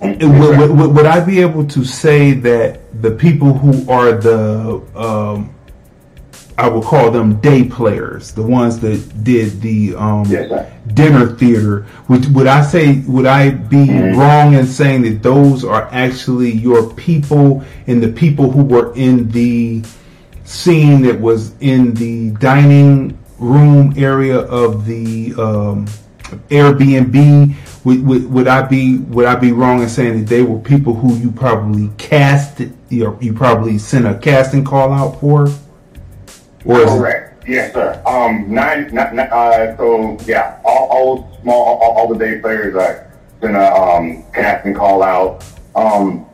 would, 0.00 0.22
would, 0.22 0.94
would 0.94 1.06
I 1.06 1.24
be 1.24 1.40
able 1.40 1.66
to 1.68 1.84
say 1.84 2.32
that 2.32 3.02
the 3.02 3.10
people 3.10 3.52
who 3.52 3.90
are 3.90 4.12
the 4.12 4.82
um, 4.96 5.54
I 6.56 6.68
would 6.68 6.82
call 6.82 7.12
them 7.12 7.40
day 7.40 7.62
players, 7.62 8.32
the 8.32 8.42
ones 8.42 8.80
that 8.80 9.22
did 9.22 9.60
the 9.60 9.94
um, 9.94 10.24
dinner 10.92 11.26
theater. 11.36 11.86
Would, 12.08 12.34
would 12.34 12.48
I 12.48 12.62
say, 12.62 12.98
would 13.02 13.26
I 13.26 13.50
be 13.50 13.76
Mm-hmm. 13.86 14.18
wrong 14.18 14.54
in 14.54 14.66
saying 14.66 15.02
that 15.02 15.22
those 15.22 15.64
are 15.64 15.88
actually 15.92 16.50
your 16.50 16.92
people 16.94 17.62
and 17.86 18.02
the 18.02 18.08
people 18.08 18.50
who 18.50 18.64
were 18.64 18.92
in 18.96 19.30
the 19.30 19.84
scene 20.48 21.02
that 21.02 21.20
was 21.20 21.52
in 21.60 21.92
the 21.94 22.30
dining 22.32 23.18
room 23.38 23.92
area 23.96 24.38
of 24.38 24.86
the 24.86 25.34
um, 25.34 25.86
Airbnb? 26.48 27.54
Would, 27.84 28.04
would, 28.06 28.30
would 28.32 28.48
I 28.48 28.62
be 28.62 28.98
would 28.98 29.26
I 29.26 29.36
be 29.36 29.52
wrong 29.52 29.82
in 29.82 29.88
saying 29.88 30.18
that 30.20 30.28
they 30.28 30.42
were 30.42 30.58
people 30.58 30.94
who 30.94 31.16
you 31.16 31.30
probably 31.30 31.90
casted, 31.96 32.76
you, 32.88 33.16
you 33.20 33.32
probably 33.32 33.78
sent 33.78 34.06
a 34.06 34.18
casting 34.18 34.64
call 34.64 34.92
out 34.92 35.20
for? 35.20 35.48
Or 36.64 36.80
is 36.80 36.92
it, 36.92 36.98
Correct. 36.98 37.48
Yes, 37.48 37.72
sir. 37.72 38.02
Um, 38.04 38.52
nine. 38.52 38.96
uh, 38.98 39.76
so 39.76 40.18
yeah, 40.26 40.60
all, 40.64 40.88
all 40.90 41.40
small, 41.40 41.78
all, 41.80 41.98
all 41.98 42.08
the 42.12 42.18
day 42.18 42.40
players, 42.40 42.76
I 42.76 43.06
sent 43.40 43.56
a 43.56 43.72
um, 43.72 44.24
casting 44.34 44.74
call 44.74 45.02
out. 45.02 45.44
Um, 45.74 46.26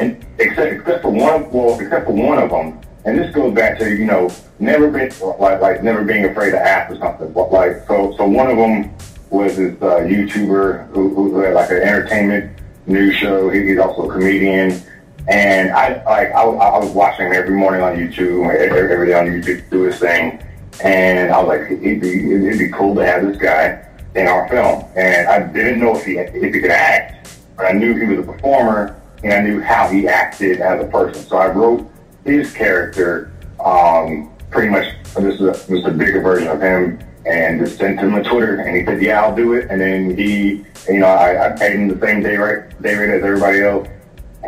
and 0.00 0.24
except 0.38 0.72
except 0.72 1.02
for 1.02 1.10
one, 1.10 1.50
well, 1.50 1.78
except 1.78 2.06
for 2.06 2.12
one 2.12 2.38
of 2.38 2.50
them, 2.50 2.80
and 3.06 3.18
this 3.18 3.34
goes 3.34 3.54
back 3.54 3.78
to 3.78 3.88
you 3.96 4.04
know 4.04 4.28
never 4.58 4.90
been 4.90 5.10
like 5.38 5.60
like 5.60 5.82
never 5.82 6.04
being 6.04 6.24
afraid 6.26 6.50
to 6.50 6.60
ask 6.60 6.92
or 6.92 6.98
something. 6.98 7.32
But 7.32 7.50
like 7.52 7.86
so, 7.86 8.14
so 8.16 8.26
one 8.26 8.50
of 8.50 8.56
them 8.56 8.92
was 9.30 9.56
this 9.56 9.74
uh, 9.82 10.00
YouTuber 10.00 10.88
who, 10.90 11.14
who 11.14 11.38
had 11.40 11.54
like 11.54 11.70
an 11.70 11.78
entertainment 11.78 12.58
news 12.86 13.14
show. 13.16 13.48
He, 13.50 13.66
he's 13.68 13.78
also 13.78 14.08
a 14.08 14.12
comedian. 14.12 14.80
And 15.28 15.70
I 15.72 16.02
like 16.04 16.32
I, 16.32 16.44
was- 16.44 16.60
I 16.60 16.78
was 16.78 16.90
watching 16.92 17.26
him 17.26 17.32
every 17.32 17.56
morning 17.56 17.80
on 17.82 17.96
YouTube, 17.96 18.48
every, 18.54 18.92
every 18.92 19.06
day 19.08 19.14
on 19.14 19.26
YouTube, 19.26 19.68
do 19.70 19.82
his 19.82 19.98
thing. 19.98 20.42
And 20.84 21.32
I 21.32 21.38
was 21.42 21.48
like, 21.48 21.62
it'd 21.70 22.00
be 22.00 22.32
it'd 22.34 22.58
be 22.58 22.68
cool 22.70 22.94
to 22.96 23.04
have 23.06 23.22
this 23.26 23.36
guy 23.36 23.82
in 24.14 24.26
our 24.28 24.48
film. 24.48 24.84
And 24.94 25.26
I 25.28 25.40
didn't 25.52 25.80
know 25.80 25.96
if 25.96 26.04
he 26.04 26.18
if 26.18 26.32
he 26.54 26.60
could 26.60 26.70
act, 26.70 27.28
but 27.56 27.66
I 27.66 27.72
knew 27.72 27.94
he 27.94 28.06
was 28.14 28.26
a 28.26 28.32
performer, 28.32 29.00
and 29.24 29.32
I 29.32 29.40
knew 29.40 29.60
how 29.60 29.88
he 29.88 30.06
acted 30.06 30.60
as 30.60 30.84
a 30.84 30.88
person. 30.88 31.22
So 31.24 31.36
I 31.38 31.48
wrote 31.48 31.90
his 32.26 32.52
character 32.52 33.32
um, 33.64 34.30
pretty 34.50 34.68
much. 34.68 34.92
This 35.14 35.36
is 35.36 35.40
a, 35.40 35.52
this 35.52 35.70
is 35.70 35.84
a 35.86 35.90
bigger 35.90 36.20
version 36.20 36.48
of 36.48 36.60
him, 36.60 36.98
and 37.24 37.58
just 37.58 37.78
sent 37.78 37.98
him 37.98 38.14
a 38.14 38.22
Twitter, 38.22 38.60
and 38.60 38.76
he 38.76 38.84
said, 38.84 39.00
"Yeah, 39.00 39.22
I'll 39.22 39.34
do 39.34 39.54
it." 39.54 39.70
And 39.70 39.80
then 39.80 40.16
he, 40.16 40.64
you 40.88 40.98
know, 40.98 41.06
I, 41.06 41.46
I 41.46 41.56
paid 41.56 41.76
him 41.76 41.88
the 41.88 41.98
same 42.06 42.22
day 42.22 42.36
rate, 42.36 42.82
day 42.82 42.94
rate 42.94 43.10
as 43.10 43.24
everybody 43.24 43.62
else 43.62 43.88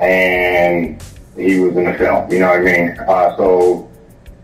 and 0.00 1.02
he 1.36 1.58
was 1.60 1.76
in 1.76 1.84
the 1.84 1.94
film. 1.94 2.30
You 2.30 2.40
know 2.40 2.48
what 2.48 2.60
I 2.60 2.62
mean? 2.62 2.98
Uh, 3.00 3.36
so 3.36 3.90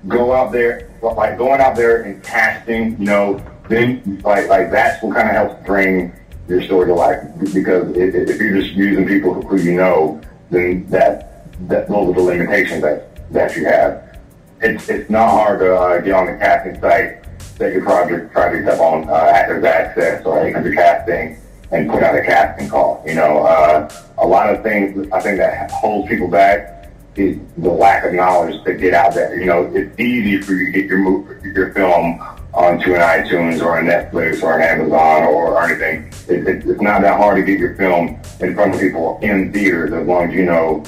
go 0.09 0.33
out 0.33 0.53
there, 0.53 0.91
like 1.03 1.39
going 1.39 1.61
out 1.61 1.77
there 1.77 2.03
and 2.03 2.23
casting. 2.23 2.99
You 2.99 3.07
know, 3.07 3.45
then 3.69 4.21
like 4.25 4.49
like 4.49 4.71
that's 4.71 5.03
what 5.03 5.15
kind 5.15 5.29
of 5.29 5.35
helps 5.35 5.67
bring 5.67 6.13
your 6.49 6.63
story 6.63 6.87
to 6.87 6.95
life. 6.95 7.23
Because 7.53 7.97
if, 7.97 8.15
if 8.15 8.41
you're 8.41 8.61
just 8.61 8.75
using 8.75 9.07
people 9.07 9.43
who 9.43 9.57
you 9.59 9.77
know, 9.77 10.21
then 10.51 10.87
that 10.91 11.59
that 11.69 11.89
those 11.89 12.11
are 12.11 12.15
the 12.15 12.23
limitations 12.23 12.83
that 12.83 13.14
that 13.31 13.57
you 13.57 13.65
have. 13.67 14.19
It's 14.61 14.89
it's 14.89 15.11
not 15.11 15.31
hard 15.31 15.61
to 15.61 15.75
uh, 15.75 16.01
get 16.01 16.15
on 16.15 16.27
the 16.27 16.37
casting 16.39 16.81
site, 16.81 17.25
set 17.41 17.73
your 17.73 17.83
project 17.83 18.33
project 18.33 18.69
up 18.69 18.81
on 18.81 19.09
uh, 19.09 19.13
Actors 19.13 19.65
Access 19.65 20.25
or 20.25 20.47
Actors 20.47 20.75
Casting, 20.75 21.39
and 21.71 21.91
put 21.91 22.03
out 22.03 22.17
a 22.17 22.23
casting 22.23 22.69
call. 22.69 23.03
You 23.07 23.15
know, 23.15 23.45
uh, 23.45 23.91
a 24.19 24.27
lot 24.27 24.55
of 24.55 24.63
things 24.63 25.09
I 25.13 25.21
think 25.21 25.39
that 25.39 25.71
holds 25.71 26.09
people 26.09 26.29
back 26.29 26.93
is 27.17 27.39
the 27.59 27.71
lack 27.71 28.05
of 28.05 28.13
knowledge 28.13 28.63
to 28.65 28.75
get 28.75 28.95
out 28.95 29.15
there. 29.15 29.39
You 29.39 29.47
know, 29.47 29.71
it's 29.75 29.99
easy 30.01 30.41
for 30.41 30.53
you 30.53 30.67
to 30.67 30.73
get 30.73 30.87
your 30.87 30.99
move, 30.99 31.45
your 31.45 31.73
film 31.73 32.21
onto 32.53 32.95
an 32.95 33.01
iTunes 33.01 33.61
or 33.61 33.79
a 33.79 33.83
Netflix 33.83 34.43
or 34.43 34.59
an 34.59 34.63
Amazon 34.63 35.25
or, 35.25 35.55
or 35.55 35.65
anything. 35.65 36.13
It, 36.29 36.47
it, 36.47 36.67
it's 36.67 36.81
not 36.81 37.03
that 37.03 37.17
hard 37.17 37.37
to 37.37 37.43
get 37.43 37.59
your 37.59 37.75
film 37.77 38.21
in 38.41 38.55
front 38.55 38.75
of 38.75 38.81
people 38.81 39.19
in 39.23 39.53
theaters 39.53 39.93
as 39.93 40.07
long 40.07 40.29
as 40.29 40.35
you 40.35 40.45
know 40.45 40.85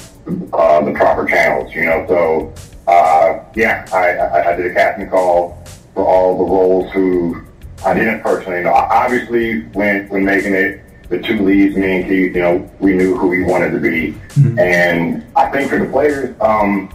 uh, 0.53 0.83
the 0.83 0.93
proper 0.93 1.25
channels. 1.25 1.73
You 1.73 1.85
know, 1.85 2.05
so 2.07 2.91
uh, 2.91 3.43
yeah, 3.55 3.85
I, 3.93 4.11
I, 4.11 4.53
I 4.53 4.55
did 4.55 4.71
a 4.71 4.73
casting 4.73 5.09
call 5.09 5.63
for 5.93 6.05
all 6.05 6.37
the 6.37 6.51
roles 6.51 6.91
who 6.93 7.41
I 7.85 7.93
didn't 7.93 8.21
personally 8.21 8.63
know. 8.63 8.73
Obviously, 8.73 9.61
when 9.73 10.07
when 10.09 10.25
making 10.25 10.53
it, 10.53 10.81
the 11.09 11.19
two 11.19 11.39
leads, 11.43 11.75
me 11.75 12.01
and 12.01 12.09
Keith, 12.09 12.35
you 12.35 12.41
know, 12.41 12.69
we 12.79 12.93
knew 12.93 13.17
who 13.17 13.27
we 13.27 13.43
wanted 13.43 13.71
to 13.71 13.79
be, 13.79 14.15
and 14.59 15.25
I 15.35 15.49
think 15.49 15.69
for 15.69 15.79
the 15.79 15.89
players, 15.89 16.35
um, 16.41 16.93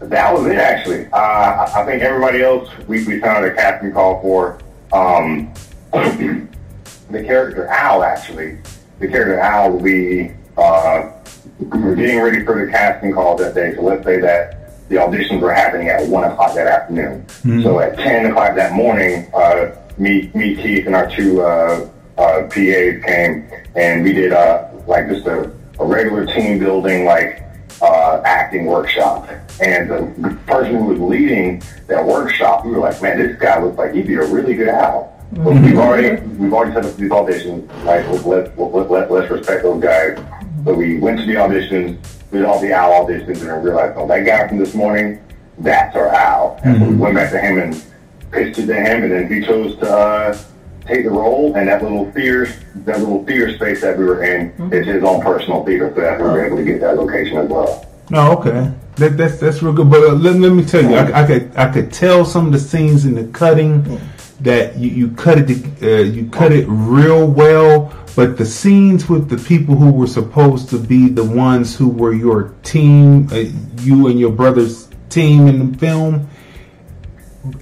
that 0.00 0.32
was 0.32 0.46
it. 0.46 0.56
Actually, 0.56 1.06
uh, 1.06 1.16
I, 1.16 1.82
I 1.82 1.86
think 1.86 2.02
everybody 2.02 2.42
else 2.42 2.68
we 2.86 3.04
we 3.04 3.20
found 3.20 3.44
a 3.44 3.54
casting 3.54 3.92
call 3.92 4.20
for. 4.20 4.58
Um, 4.92 5.52
the 5.92 7.22
character 7.22 7.66
Al, 7.66 8.02
actually, 8.02 8.58
the 8.98 9.08
character 9.08 9.38
Al 9.38 9.72
will 9.72 9.80
be. 9.80 10.32
Uh, 10.56 11.10
we 11.21 11.21
were 11.70 11.94
getting 11.94 12.20
ready 12.20 12.44
for 12.44 12.64
the 12.64 12.70
casting 12.70 13.12
call 13.12 13.36
that 13.36 13.54
day, 13.54 13.74
so 13.74 13.82
let's 13.82 14.04
say 14.04 14.20
that 14.20 14.88
the 14.88 14.96
auditions 14.96 15.40
were 15.40 15.52
happening 15.52 15.88
at 15.88 16.06
one 16.08 16.24
o'clock 16.24 16.54
that 16.54 16.66
afternoon. 16.66 17.24
Mhm. 17.44 17.62
So 17.62 17.80
at 17.80 17.96
ten 17.96 18.26
o'clock 18.26 18.54
that 18.56 18.72
morning, 18.72 19.26
uh, 19.34 19.70
me, 19.98 20.30
me, 20.34 20.54
Keith, 20.56 20.86
and 20.86 20.94
our 20.94 21.08
two 21.10 21.42
uh, 21.42 21.86
uh, 22.18 22.42
PAs 22.48 23.02
came, 23.04 23.46
and 23.74 24.02
we 24.04 24.12
did 24.12 24.32
uh, 24.32 24.64
like 24.86 25.08
just 25.08 25.26
a, 25.26 25.50
a 25.78 25.84
regular 25.84 26.26
team 26.26 26.58
building, 26.58 27.04
like 27.04 27.42
uh, 27.80 28.20
acting 28.24 28.66
workshop. 28.66 29.28
And 29.60 29.90
the 29.90 30.38
person 30.46 30.76
who 30.76 30.84
was 30.84 30.98
leading 30.98 31.62
that 31.86 32.04
workshop, 32.04 32.64
we 32.64 32.72
were 32.72 32.78
like, 32.78 33.00
man, 33.02 33.18
this 33.18 33.38
guy 33.38 33.62
looks 33.62 33.78
like 33.78 33.94
he'd 33.94 34.06
be 34.06 34.14
a 34.14 34.26
really 34.26 34.54
good 34.54 34.68
Al. 34.68 35.12
But 35.32 35.54
we've 35.54 35.78
already 35.78 36.20
we've 36.36 36.52
already 36.52 36.74
set 36.74 36.84
up 36.84 36.94
these 36.96 37.10
auditions. 37.10 37.66
Like 37.84 38.06
let 38.26 38.58
let 38.58 38.90
let 38.90 39.10
let's 39.10 39.30
respect 39.30 39.62
those 39.62 39.82
guys. 39.82 40.18
So 40.64 40.74
we 40.74 40.98
went 40.98 41.18
to 41.18 41.26
the 41.26 41.34
auditions, 41.34 41.98
did 42.30 42.44
all 42.44 42.60
the 42.60 42.72
Al 42.72 43.04
auditions, 43.04 43.40
and 43.40 43.50
I 43.50 43.56
realized, 43.56 43.94
oh, 43.96 44.06
that 44.06 44.24
guy 44.24 44.46
from 44.46 44.58
this 44.58 44.74
morning, 44.74 45.20
that's 45.58 45.96
our 45.96 46.08
Al. 46.08 46.60
And 46.64 46.78
so 46.78 46.88
we 46.88 46.94
went 46.94 47.14
back 47.16 47.32
to 47.32 47.40
him 47.40 47.58
and 47.58 47.84
pitched 48.30 48.58
it 48.58 48.66
to 48.66 48.74
him, 48.74 49.02
and 49.02 49.12
then 49.12 49.32
he 49.32 49.44
chose 49.44 49.76
to 49.80 49.90
uh, 49.90 50.38
take 50.86 51.04
the 51.04 51.10
role. 51.10 51.54
And 51.56 51.68
that 51.68 51.82
little 51.82 52.10
theater, 52.12 52.46
that 52.86 53.00
little 53.00 53.24
theater 53.24 53.54
space 53.56 53.80
that 53.80 53.98
we 53.98 54.04
were 54.04 54.22
in, 54.22 54.52
is 54.72 54.86
his 54.86 55.02
own 55.02 55.20
personal 55.20 55.64
theater, 55.64 55.92
so 55.94 56.00
that 56.00 56.18
we 56.18 56.24
were 56.24 56.46
able 56.46 56.58
to 56.58 56.64
get 56.64 56.80
that 56.80 56.96
location 56.96 57.38
as 57.38 57.48
well. 57.48 57.86
No, 58.10 58.38
okay. 58.38 58.72
That, 58.96 59.16
that's 59.16 59.38
that's 59.38 59.62
real 59.62 59.72
good. 59.72 59.90
But 59.90 60.02
uh, 60.02 60.12
let, 60.12 60.36
let 60.36 60.52
me 60.52 60.64
tell 60.64 60.82
you, 60.82 60.94
I, 60.94 61.22
I 61.22 61.26
could 61.26 61.56
I 61.56 61.72
could 61.72 61.92
tell 61.92 62.24
some 62.24 62.46
of 62.46 62.52
the 62.52 62.58
scenes 62.58 63.04
in 63.04 63.14
the 63.14 63.24
cutting 63.32 63.98
that 64.42 64.76
you, 64.76 64.90
you 64.90 65.10
cut 65.12 65.38
it 65.38 65.82
uh, 65.82 66.02
you 66.02 66.28
cut 66.28 66.52
it 66.52 66.66
real 66.68 67.26
well. 67.26 67.92
But 68.14 68.36
the 68.36 68.44
scenes 68.44 69.08
with 69.08 69.30
the 69.30 69.38
people 69.38 69.74
who 69.74 69.90
were 69.90 70.06
supposed 70.06 70.68
to 70.68 70.78
be 70.78 71.08
the 71.08 71.24
ones 71.24 71.74
who 71.74 71.88
were 71.88 72.12
your 72.12 72.54
team, 72.62 73.28
uh, 73.32 73.44
you 73.80 74.08
and 74.08 74.20
your 74.20 74.32
brother's 74.32 74.90
team 75.08 75.46
in 75.46 75.72
the 75.72 75.78
film, 75.78 76.28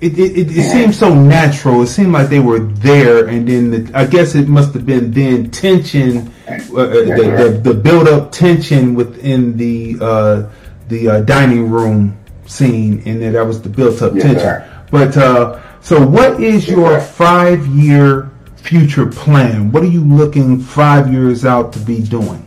it, 0.01 0.19
it, 0.19 0.37
it, 0.37 0.57
it 0.57 0.71
seemed 0.71 0.95
so 0.95 1.15
natural. 1.15 1.83
It 1.83 1.87
seemed 1.87 2.13
like 2.13 2.29
they 2.29 2.41
were 2.41 2.59
there, 2.59 3.29
and 3.29 3.47
then 3.47 3.71
the, 3.71 3.93
I 3.97 4.07
guess 4.07 4.35
it 4.35 4.49
must 4.49 4.75
have 4.75 4.85
been 4.85 5.13
then 5.13 5.51
tension, 5.51 6.33
uh, 6.49 6.53
uh, 6.53 6.87
the, 6.87 7.61
the 7.63 7.73
the 7.73 7.75
build 7.75 8.09
up 8.09 8.33
tension 8.33 8.95
within 8.95 9.57
the 9.57 9.97
uh, 10.01 10.51
the 10.89 11.09
uh, 11.09 11.21
dining 11.21 11.71
room 11.71 12.19
scene, 12.47 13.03
and 13.07 13.23
that 13.23 13.47
was 13.47 13.63
the 13.63 13.69
built 13.69 14.03
up 14.03 14.13
tension. 14.15 14.63
But 14.91 15.17
uh, 15.17 15.61
so, 15.83 16.07
what 16.07 16.43
is 16.43 16.69
your 16.69 17.01
five 17.01 17.67
year 17.67 18.31
future 18.57 19.07
plan? 19.07 19.73
What 19.73 19.83
are 19.83 19.87
you 19.87 20.05
looking 20.05 20.61
five 20.61 21.11
years 21.11 21.45
out 21.45 21.73
to 21.73 21.79
be 21.81 22.03
doing? 22.03 22.47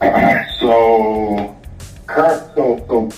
so, 0.60 1.56
current, 2.06 2.52
so, 2.54 2.84
so 2.88 3.10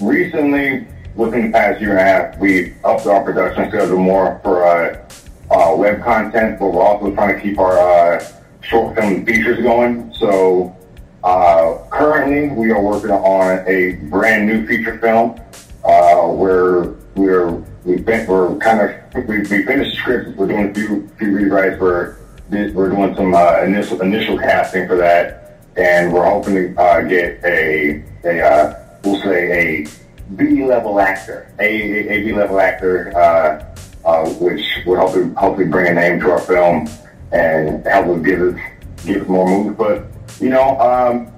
recently, 0.00 0.88
within 1.14 1.46
the 1.46 1.52
past 1.52 1.80
year 1.82 1.90
and 1.90 2.00
a 2.00 2.04
half, 2.04 2.38
we 2.38 2.74
upped 2.82 3.06
our 3.06 3.22
production 3.22 3.68
schedule 3.68 3.98
more 3.98 4.40
for 4.42 4.64
uh, 4.64 5.08
uh, 5.50 5.76
web 5.76 6.02
content, 6.02 6.58
but 6.58 6.68
we're 6.68 6.82
also 6.82 7.14
trying 7.14 7.36
to 7.36 7.40
keep 7.40 7.58
our 7.58 7.78
uh, 7.78 8.26
short 8.62 8.96
film 8.96 9.24
features 9.26 9.62
going. 9.62 10.12
So, 10.14 10.74
uh, 11.22 11.78
currently, 11.90 12.48
we 12.48 12.70
are 12.70 12.80
working 12.80 13.10
on 13.10 13.64
a 13.68 13.96
brand 14.08 14.46
new 14.46 14.66
feature 14.66 14.98
film 14.98 15.38
uh, 15.86 16.26
where 16.26 16.94
we're 17.14 17.50
we 17.84 18.02
fin- 18.02 18.26
we're 18.26 18.56
kind 18.56 18.80
of 18.80 19.28
we, 19.28 19.38
we 19.38 19.44
finished 19.44 19.92
the 19.92 19.96
script. 19.96 20.36
We're 20.36 20.48
doing 20.48 20.70
a 20.70 20.74
few 20.74 21.08
few 21.18 21.28
rewrites. 21.28 21.78
We're 21.78 22.16
we're 22.50 22.90
doing 22.90 23.14
some 23.14 23.34
uh, 23.34 23.62
initial 23.62 24.02
initial 24.02 24.36
casting 24.36 24.88
for 24.88 24.96
that, 24.96 25.60
and 25.76 26.12
we're 26.12 26.24
hoping 26.24 26.54
to 26.54 26.80
uh, 26.80 27.02
get 27.02 27.42
a 27.44 28.04
a 28.24 28.42
uh, 28.42 28.74
we'll 29.04 29.20
say 29.22 29.84
a 29.84 29.88
B 30.34 30.64
level 30.64 30.98
actor, 30.98 31.52
a 31.60 31.64
a, 31.64 32.08
a 32.10 32.24
B 32.24 32.32
level 32.32 32.58
actor, 32.58 33.16
uh, 33.16 33.64
uh, 34.04 34.28
which 34.40 34.64
would 34.86 34.98
hopefully 34.98 35.32
hopefully 35.34 35.68
bring 35.68 35.86
a 35.92 35.94
name 35.94 36.18
to 36.20 36.32
our 36.32 36.40
film 36.40 36.88
and 37.32 37.86
help 37.86 38.06
us 38.06 38.22
give 38.24 38.40
us 38.40 38.60
give 39.04 39.22
us 39.22 39.28
more 39.28 39.48
movies. 39.48 39.76
But 39.78 40.06
you 40.40 40.48
know, 40.48 40.78
um, 40.80 41.32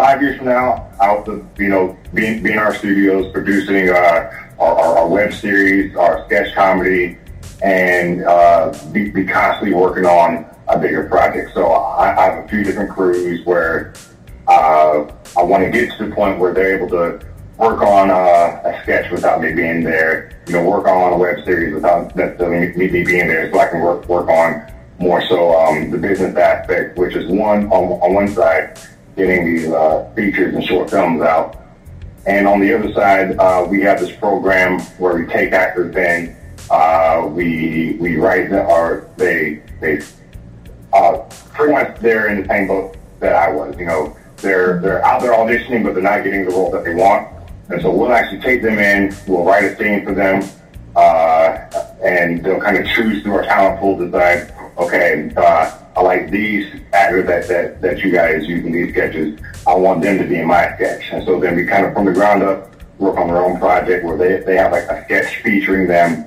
five 0.00 0.22
years 0.22 0.38
from 0.38 0.46
now, 0.46 0.90
out 1.02 1.26
the 1.26 1.44
you 1.58 1.68
know 1.68 1.94
being 2.14 2.44
in 2.46 2.58
our 2.58 2.74
studios 2.74 3.30
producing 3.32 3.90
uh, 3.90 4.30
our, 4.58 4.72
our, 4.80 4.98
our 4.98 5.08
web 5.08 5.30
series, 5.30 5.94
our 5.94 6.24
sketch 6.24 6.54
comedy, 6.54 7.18
and 7.62 8.24
uh, 8.24 8.72
be, 8.92 9.10
be 9.10 9.26
constantly 9.26 9.74
working 9.74 10.06
on 10.06 10.46
a 10.68 10.78
bigger 10.78 11.06
project. 11.06 11.52
So 11.52 11.66
I, 11.66 12.16
I 12.18 12.30
have 12.30 12.44
a 12.44 12.48
few 12.48 12.64
different 12.64 12.90
crews 12.90 13.44
where 13.44 13.92
uh, 14.48 15.04
I 15.36 15.42
want 15.42 15.64
to 15.64 15.70
get 15.70 15.94
to 15.98 16.06
the 16.06 16.14
point 16.14 16.38
where 16.38 16.54
they're 16.54 16.76
able 16.78 16.88
to 16.88 17.20
work 17.58 17.82
on 17.82 18.10
uh, 18.10 18.62
a 18.64 18.80
sketch 18.82 19.10
without 19.10 19.42
me 19.42 19.52
being 19.52 19.84
there. 19.84 20.32
You 20.46 20.54
know, 20.54 20.64
work 20.64 20.86
on 20.86 21.12
a 21.12 21.18
web 21.18 21.44
series 21.44 21.74
without 21.74 22.16
me, 22.16 22.72
me 22.74 23.04
being 23.04 23.28
there, 23.28 23.52
so 23.52 23.60
I 23.60 23.68
can 23.68 23.80
work 23.80 24.08
work 24.08 24.28
on 24.28 24.66
more 24.98 25.20
so 25.28 25.58
um, 25.58 25.90
the 25.90 25.98
business 25.98 26.34
aspect, 26.36 26.96
which 26.96 27.14
is 27.16 27.26
one 27.26 27.66
on, 27.66 28.00
on 28.00 28.14
one 28.14 28.28
side, 28.28 28.78
getting 29.20 29.44
these 29.44 29.68
uh, 29.68 30.10
features 30.16 30.54
and 30.54 30.64
short 30.64 30.88
films 30.88 31.20
out. 31.20 31.56
And 32.26 32.46
on 32.46 32.60
the 32.60 32.74
other 32.74 32.92
side, 32.92 33.36
uh, 33.38 33.66
we 33.68 33.80
have 33.82 34.00
this 34.00 34.14
program 34.16 34.80
where 34.98 35.14
we 35.14 35.26
take 35.26 35.52
actors 35.52 35.94
in, 35.94 36.36
uh, 36.70 37.26
we 37.30 37.96
we 38.00 38.16
write 38.16 38.50
the, 38.50 38.64
or 38.64 39.10
they 39.16 39.62
they 39.80 40.00
uh, 40.92 41.18
pretty 41.54 41.72
much 41.72 41.98
they're 42.00 42.28
in 42.28 42.42
the 42.42 42.48
same 42.48 42.66
boat 42.68 42.96
that 43.20 43.34
I 43.34 43.50
was. 43.50 43.76
You 43.78 43.86
know, 43.86 44.16
they're 44.38 44.80
they're 44.80 45.04
out 45.04 45.20
there 45.22 45.32
auditioning, 45.32 45.84
but 45.84 45.94
they're 45.94 46.02
not 46.02 46.24
getting 46.24 46.44
the 46.44 46.50
role 46.50 46.70
that 46.70 46.84
they 46.84 46.94
want. 46.94 47.28
And 47.68 47.80
so 47.82 47.90
we'll 47.90 48.12
actually 48.12 48.40
take 48.40 48.62
them 48.62 48.78
in, 48.78 49.14
we'll 49.28 49.44
write 49.44 49.64
a 49.64 49.76
scene 49.76 50.04
for 50.04 50.12
them, 50.12 50.42
uh, 50.96 51.50
and 52.02 52.42
they'll 52.44 52.60
kind 52.60 52.76
of 52.76 52.84
choose 52.94 53.22
through 53.22 53.34
our 53.34 53.44
talent 53.44 53.78
pool, 53.78 53.96
decide, 53.96 54.52
okay, 54.76 55.30
uh, 55.36 55.79
I 55.96 56.02
like 56.02 56.30
these 56.30 56.72
actors 56.92 57.26
that, 57.26 57.48
that, 57.48 57.82
that 57.82 57.98
you 57.98 58.12
guys 58.12 58.46
use 58.46 58.64
in 58.64 58.72
these 58.72 58.92
sketches. 58.92 59.40
I 59.66 59.74
want 59.74 60.02
them 60.02 60.18
to 60.18 60.24
be 60.24 60.38
in 60.38 60.46
my 60.46 60.74
sketch. 60.76 61.04
And 61.12 61.24
so 61.24 61.40
then 61.40 61.56
we 61.56 61.66
kind 61.66 61.84
of 61.84 61.94
from 61.94 62.06
the 62.06 62.12
ground 62.12 62.42
up 62.42 62.70
work 62.98 63.16
on 63.16 63.28
their 63.28 63.42
own 63.42 63.58
project 63.58 64.04
where 64.04 64.16
they, 64.16 64.44
they 64.44 64.56
have 64.56 64.72
like 64.72 64.84
a 64.84 65.04
sketch 65.04 65.36
featuring 65.42 65.88
them. 65.88 66.26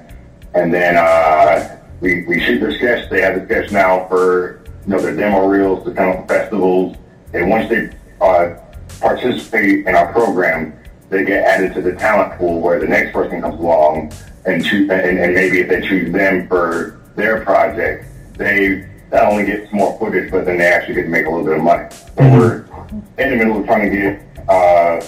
And 0.54 0.74
then, 0.74 0.98
uh, 0.98 1.80
we, 2.02 2.26
we 2.26 2.40
shoot 2.42 2.60
their 2.60 2.76
sketch. 2.76 3.10
They 3.10 3.22
have 3.22 3.36
the 3.40 3.46
sketch 3.46 3.72
now 3.72 4.08
for, 4.08 4.62
you 4.86 4.90
know, 4.90 5.00
their 5.00 5.16
demo 5.16 5.48
reels, 5.48 5.86
the 5.86 5.94
kind 5.94 6.18
of 6.18 6.28
festivals. 6.28 6.98
And 7.34 7.50
once 7.50 7.70
they, 7.70 7.90
uh, 8.20 8.56
participate 9.00 9.86
in 9.86 9.96
our 9.96 10.12
program, 10.12 10.78
they 11.10 11.24
get 11.24 11.44
added 11.46 11.74
to 11.74 11.82
the 11.82 11.94
talent 11.94 12.38
pool 12.38 12.60
where 12.60 12.80
the 12.80 12.88
next 12.88 13.14
person 13.14 13.42
comes 13.42 13.60
along 13.60 14.12
and 14.46 14.66
choose, 14.66 14.90
and, 14.90 15.20
and 15.20 15.34
maybe 15.34 15.60
if 15.60 15.70
they 15.70 15.82
choose 15.88 16.12
them 16.12 16.48
for 16.48 17.02
their 17.16 17.44
project, 17.44 18.06
they 18.38 18.88
not 19.14 19.32
only 19.32 19.46
get 19.46 19.72
more 19.72 19.98
footage, 20.00 20.32
but 20.32 20.46
then 20.46 20.58
they 20.58 20.66
actually 20.66 20.96
get 20.96 21.04
to 21.04 21.10
make 21.10 21.26
a 21.28 21.30
little 21.30 21.46
bit 21.46 21.58
of 21.58 21.64
money. 21.64 21.88
So 21.92 22.06
we're 22.18 22.66
in 23.20 23.30
the 23.30 23.36
middle 23.36 23.60
of 23.60 23.66
trying 23.66 23.90
to 23.90 23.96
get 23.96 24.50
uh, 24.50 25.06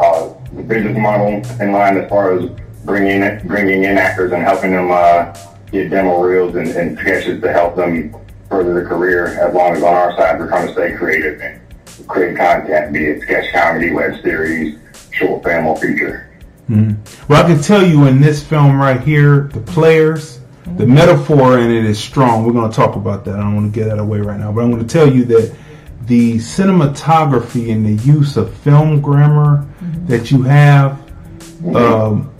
uh, 0.00 0.34
the 0.54 0.62
business 0.62 0.96
model 0.96 1.42
in 1.60 1.72
line 1.72 1.98
as 1.98 2.08
far 2.08 2.38
as 2.38 2.50
bringing 2.84 3.22
in, 3.22 3.46
bringing 3.46 3.84
in 3.84 3.98
actors 3.98 4.32
and 4.32 4.42
helping 4.42 4.72
them 4.72 4.90
uh, 4.90 5.36
get 5.70 5.90
demo 5.90 6.22
reels 6.22 6.56
and, 6.56 6.68
and 6.68 6.98
sketches 6.98 7.40
to 7.42 7.52
help 7.52 7.76
them 7.76 8.16
further 8.48 8.72
their 8.72 8.86
career. 8.86 9.26
As 9.26 9.54
long 9.54 9.76
as 9.76 9.82
on 9.82 9.94
our 9.94 10.16
side 10.16 10.38
we're 10.38 10.48
trying 10.48 10.68
to 10.68 10.72
stay 10.72 10.94
creative 10.94 11.40
and 11.40 11.60
create 12.08 12.36
content, 12.36 12.92
be 12.94 13.04
it 13.04 13.22
sketch 13.22 13.52
comedy, 13.52 13.92
web 13.92 14.20
series, 14.22 14.78
short 15.10 15.44
film, 15.44 15.66
or 15.66 15.76
feature. 15.76 16.30
Mhm. 16.70 16.96
Well, 17.28 17.44
I 17.44 17.46
can 17.46 17.60
tell 17.60 17.86
you 17.86 18.06
in 18.06 18.22
this 18.22 18.42
film 18.42 18.80
right 18.80 19.00
here, 19.00 19.50
the 19.52 19.60
players, 19.60 20.40
the 20.76 20.86
metaphor 20.86 21.58
in 21.58 21.70
it 21.70 21.84
is 21.84 21.98
strong. 21.98 22.44
We're 22.44 22.52
going 22.52 22.70
to 22.70 22.74
talk 22.76 22.96
about 22.96 23.24
that. 23.26 23.34
I 23.36 23.38
don't 23.42 23.54
want 23.54 23.72
to 23.72 23.78
get 23.80 23.88
out 23.90 23.98
of 23.98 24.06
the 24.06 24.10
way 24.12 24.20
right 24.20 24.38
now, 24.38 24.50
but 24.52 24.62
I'm 24.64 24.70
going 24.70 24.86
to 24.86 24.92
tell 24.92 25.12
you 25.12 25.24
that 25.26 25.54
the 26.06 26.36
cinematography 26.36 27.70
and 27.72 27.84
the 27.86 28.02
use 28.04 28.36
of 28.36 28.52
film 28.58 29.00
grammar 29.00 29.66
that 30.06 30.30
you 30.30 30.42
have, 30.42 31.00
um, 31.74 32.30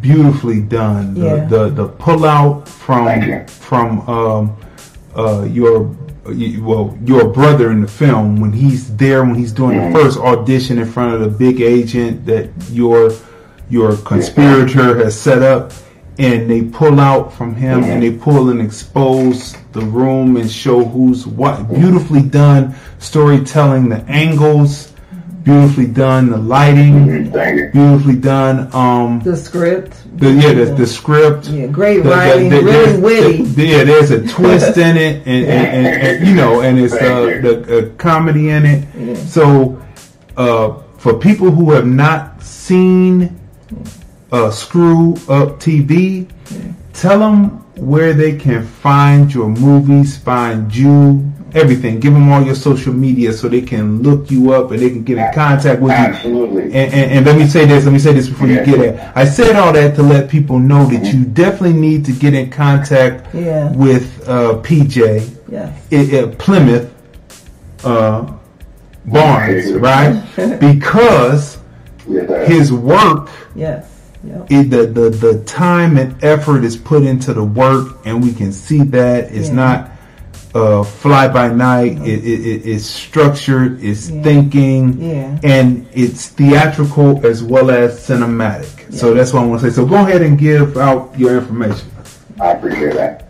beautifully 0.00 0.60
done. 0.60 1.14
The, 1.14 1.20
Yeah. 1.26 1.44
the 1.46 1.68
the 1.70 1.88
pull 1.88 2.24
out 2.24 2.68
from 2.68 3.46
from 3.46 4.00
um, 4.08 4.56
uh, 5.16 5.42
your 5.50 5.94
well 6.60 6.96
your 7.04 7.28
brother 7.28 7.70
in 7.70 7.80
the 7.82 7.88
film 7.88 8.40
when 8.40 8.52
he's 8.52 8.94
there 8.96 9.24
when 9.24 9.34
he's 9.34 9.52
doing 9.52 9.76
the 9.92 9.98
first 9.98 10.18
audition 10.18 10.78
in 10.78 10.86
front 10.86 11.14
of 11.14 11.20
the 11.20 11.28
big 11.28 11.60
agent 11.60 12.24
that 12.26 12.48
your 12.70 13.12
your 13.70 13.96
conspirator 13.98 14.96
has 15.02 15.18
set 15.18 15.42
up 15.42 15.72
and 16.18 16.48
they 16.50 16.62
pull 16.62 17.00
out 17.00 17.32
from 17.32 17.54
him 17.54 17.84
and 17.84 18.02
they 18.02 18.10
pull 18.12 18.50
and 18.50 18.60
expose 18.60 19.56
the 19.72 19.80
room 19.80 20.36
and 20.36 20.50
show 20.50 20.84
who's 20.84 21.26
what. 21.26 21.68
Beautifully 21.68 22.22
done 22.22 22.74
storytelling 22.98 23.88
the 23.88 24.02
angles. 24.08 24.92
Beautifully 25.42 25.86
done 25.88 26.30
the 26.30 26.36
lighting. 26.36 27.30
Beautifully 27.72 28.14
done 28.16 28.72
um 28.74 29.20
the 29.24 29.36
script. 29.36 29.96
the, 30.18 30.30
yeah 30.30 30.52
the, 30.52 30.66
the 30.74 30.86
script. 30.86 31.48
Yeah, 31.48 31.66
great 31.66 31.96
the- 31.98 32.02
the- 32.04 32.10
writing, 32.10 32.48
the- 32.50 32.60
really 32.62 32.72
there's- 32.72 33.00
witty. 33.00 33.42
the- 33.44 33.64
yeah, 33.66 33.82
there's 33.84 34.10
a 34.12 34.24
twist 34.28 34.76
in 34.78 34.96
it, 34.96 35.26
and, 35.26 35.46
and, 35.46 35.86
and, 35.86 35.86
and, 36.02 36.28
you 36.28 36.34
know, 36.36 36.60
and 36.60 36.78
it's 36.78 36.92
uh, 36.94 37.40
the 37.42 37.90
uh, 37.92 37.96
comedy 37.96 38.50
in 38.50 38.64
it. 38.66 39.16
So, 39.16 39.82
uh, 40.36 40.74
for 40.98 41.14
people 41.18 41.50
who 41.50 41.72
have 41.72 41.86
not 41.86 42.40
seen 42.40 43.36
uh, 44.32 44.50
Screw 44.50 45.12
Up 45.28 45.60
TV, 45.60 46.28
tell 46.92 47.18
them 47.18 47.58
where 47.76 48.12
they 48.12 48.36
can 48.36 48.64
find 48.66 49.32
your 49.32 49.48
movies, 49.48 50.16
find 50.16 50.74
you, 50.74 51.30
everything. 51.54 52.00
Give 52.00 52.12
them 52.14 52.30
all 52.32 52.42
your 52.42 52.54
social 52.54 52.92
media 52.94 53.32
so 53.32 53.48
they 53.48 53.60
can 53.60 54.02
look 54.02 54.30
you 54.30 54.52
up 54.54 54.70
and 54.70 54.80
they 54.80 54.88
can 54.90 55.04
get 55.04 55.18
in 55.18 55.32
contact 55.34 55.80
with 55.82 55.90
you. 55.92 55.96
Absolutely. 55.98 56.62
And, 56.64 56.74
and, 56.94 57.12
and 57.12 57.26
let 57.26 57.36
me 57.36 57.46
say 57.46 57.66
this. 57.66 57.84
Let 57.84 57.92
me 57.92 57.98
say 57.98 58.12
this 58.14 58.28
before 58.28 58.46
you 58.46 58.64
get 58.64 58.80
it. 58.80 59.00
I 59.14 59.24
said 59.24 59.56
all 59.56 59.72
that 59.72 59.94
to 59.96 60.02
let 60.02 60.30
people 60.30 60.58
know 60.58 60.86
that 60.86 61.12
you 61.12 61.24
definitely 61.24 61.78
need 61.78 62.04
to 62.06 62.12
get 62.12 62.32
in 62.34 62.50
contact 62.50 63.34
Yeah. 63.34 63.70
with 63.72 64.26
uh, 64.28 64.54
PJ 64.62 65.30
Yes. 65.50 65.86
i- 65.92 66.18
i- 66.20 66.34
Plymouth 66.36 66.90
uh, 67.84 68.32
Barnes, 69.04 69.72
right? 69.74 70.22
Because 70.60 71.58
his 72.46 72.72
work, 72.72 73.28
Yes. 73.54 73.86
Yep. 74.24 74.46
it, 74.50 74.70
the, 74.70 74.86
the 74.86 75.10
the 75.10 75.42
time 75.44 75.96
and 75.96 76.22
effort 76.22 76.62
is 76.64 76.76
put 76.76 77.02
into 77.02 77.34
the 77.34 77.42
work, 77.44 77.96
and 78.04 78.22
we 78.22 78.32
can 78.32 78.52
see 78.52 78.82
that 78.84 79.32
it's 79.32 79.48
Yeah. 79.48 79.54
not 79.54 79.88
uh, 80.54 80.82
fly 80.84 81.28
by 81.28 81.48
night. 81.48 81.92
It, 82.02 82.24
it, 82.24 82.40
it, 82.46 82.66
it's 82.66 82.84
structured, 82.84 83.82
it's 83.82 84.10
Yeah. 84.10 84.22
thinking, 84.22 85.00
Yeah. 85.00 85.38
and 85.42 85.86
it's 85.94 86.28
theatrical 86.28 87.24
as 87.26 87.42
well 87.42 87.70
as 87.70 87.98
cinematic. 88.06 88.92
So 88.92 89.14
that's 89.14 89.32
what 89.32 89.42
I 89.44 89.46
want 89.46 89.62
to 89.62 89.70
say. 89.70 89.74
So 89.74 89.86
go 89.86 89.96
ahead 89.96 90.20
and 90.22 90.38
give 90.38 90.76
out 90.76 91.18
your 91.18 91.38
information. 91.38 91.88
I 92.40 92.50
appreciate 92.52 92.94
that. 92.94 93.28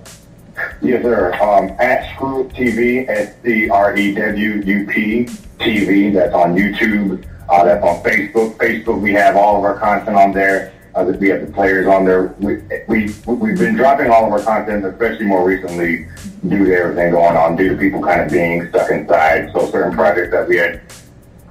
Yes, 0.82 1.02
sir. 1.02 1.32
Um, 1.40 1.70
at 1.78 2.14
Screw 2.14 2.42
Up 2.44 2.52
TV, 2.52 3.08
S 3.08 3.34
C 3.44 3.70
R 3.70 3.96
E 3.96 4.14
W 4.14 4.62
U 4.64 4.86
P 4.86 5.24
TV. 5.58 6.12
That's 6.12 6.34
on 6.34 6.54
YouTube. 6.56 7.24
Uh, 7.48 7.64
that's 7.64 7.84
on 7.84 8.02
Facebook. 8.02 8.56
Facebook, 8.56 9.00
we 9.00 9.12
have 9.12 9.36
all 9.36 9.58
of 9.58 9.64
our 9.64 9.78
content 9.78 10.16
on 10.16 10.32
there. 10.32 10.71
Uh, 10.94 11.04
we 11.18 11.28
have 11.28 11.46
the 11.46 11.52
players 11.52 11.86
on 11.86 12.04
there. 12.04 12.34
We, 12.38 12.56
we, 12.86 13.14
we've 13.26 13.58
been 13.58 13.74
dropping 13.74 14.10
all 14.10 14.26
of 14.26 14.32
our 14.32 14.42
content, 14.42 14.84
especially 14.84 15.24
more 15.24 15.46
recently, 15.46 16.06
due 16.46 16.66
to 16.66 16.76
everything 16.76 17.12
going 17.12 17.36
on, 17.36 17.56
due 17.56 17.70
to 17.70 17.76
people 17.76 18.02
kind 18.02 18.20
of 18.20 18.30
being 18.30 18.68
stuck 18.68 18.90
inside. 18.90 19.50
So 19.52 19.70
certain 19.70 19.94
projects 19.94 20.32
that 20.32 20.46
we 20.46 20.56
had 20.56 20.82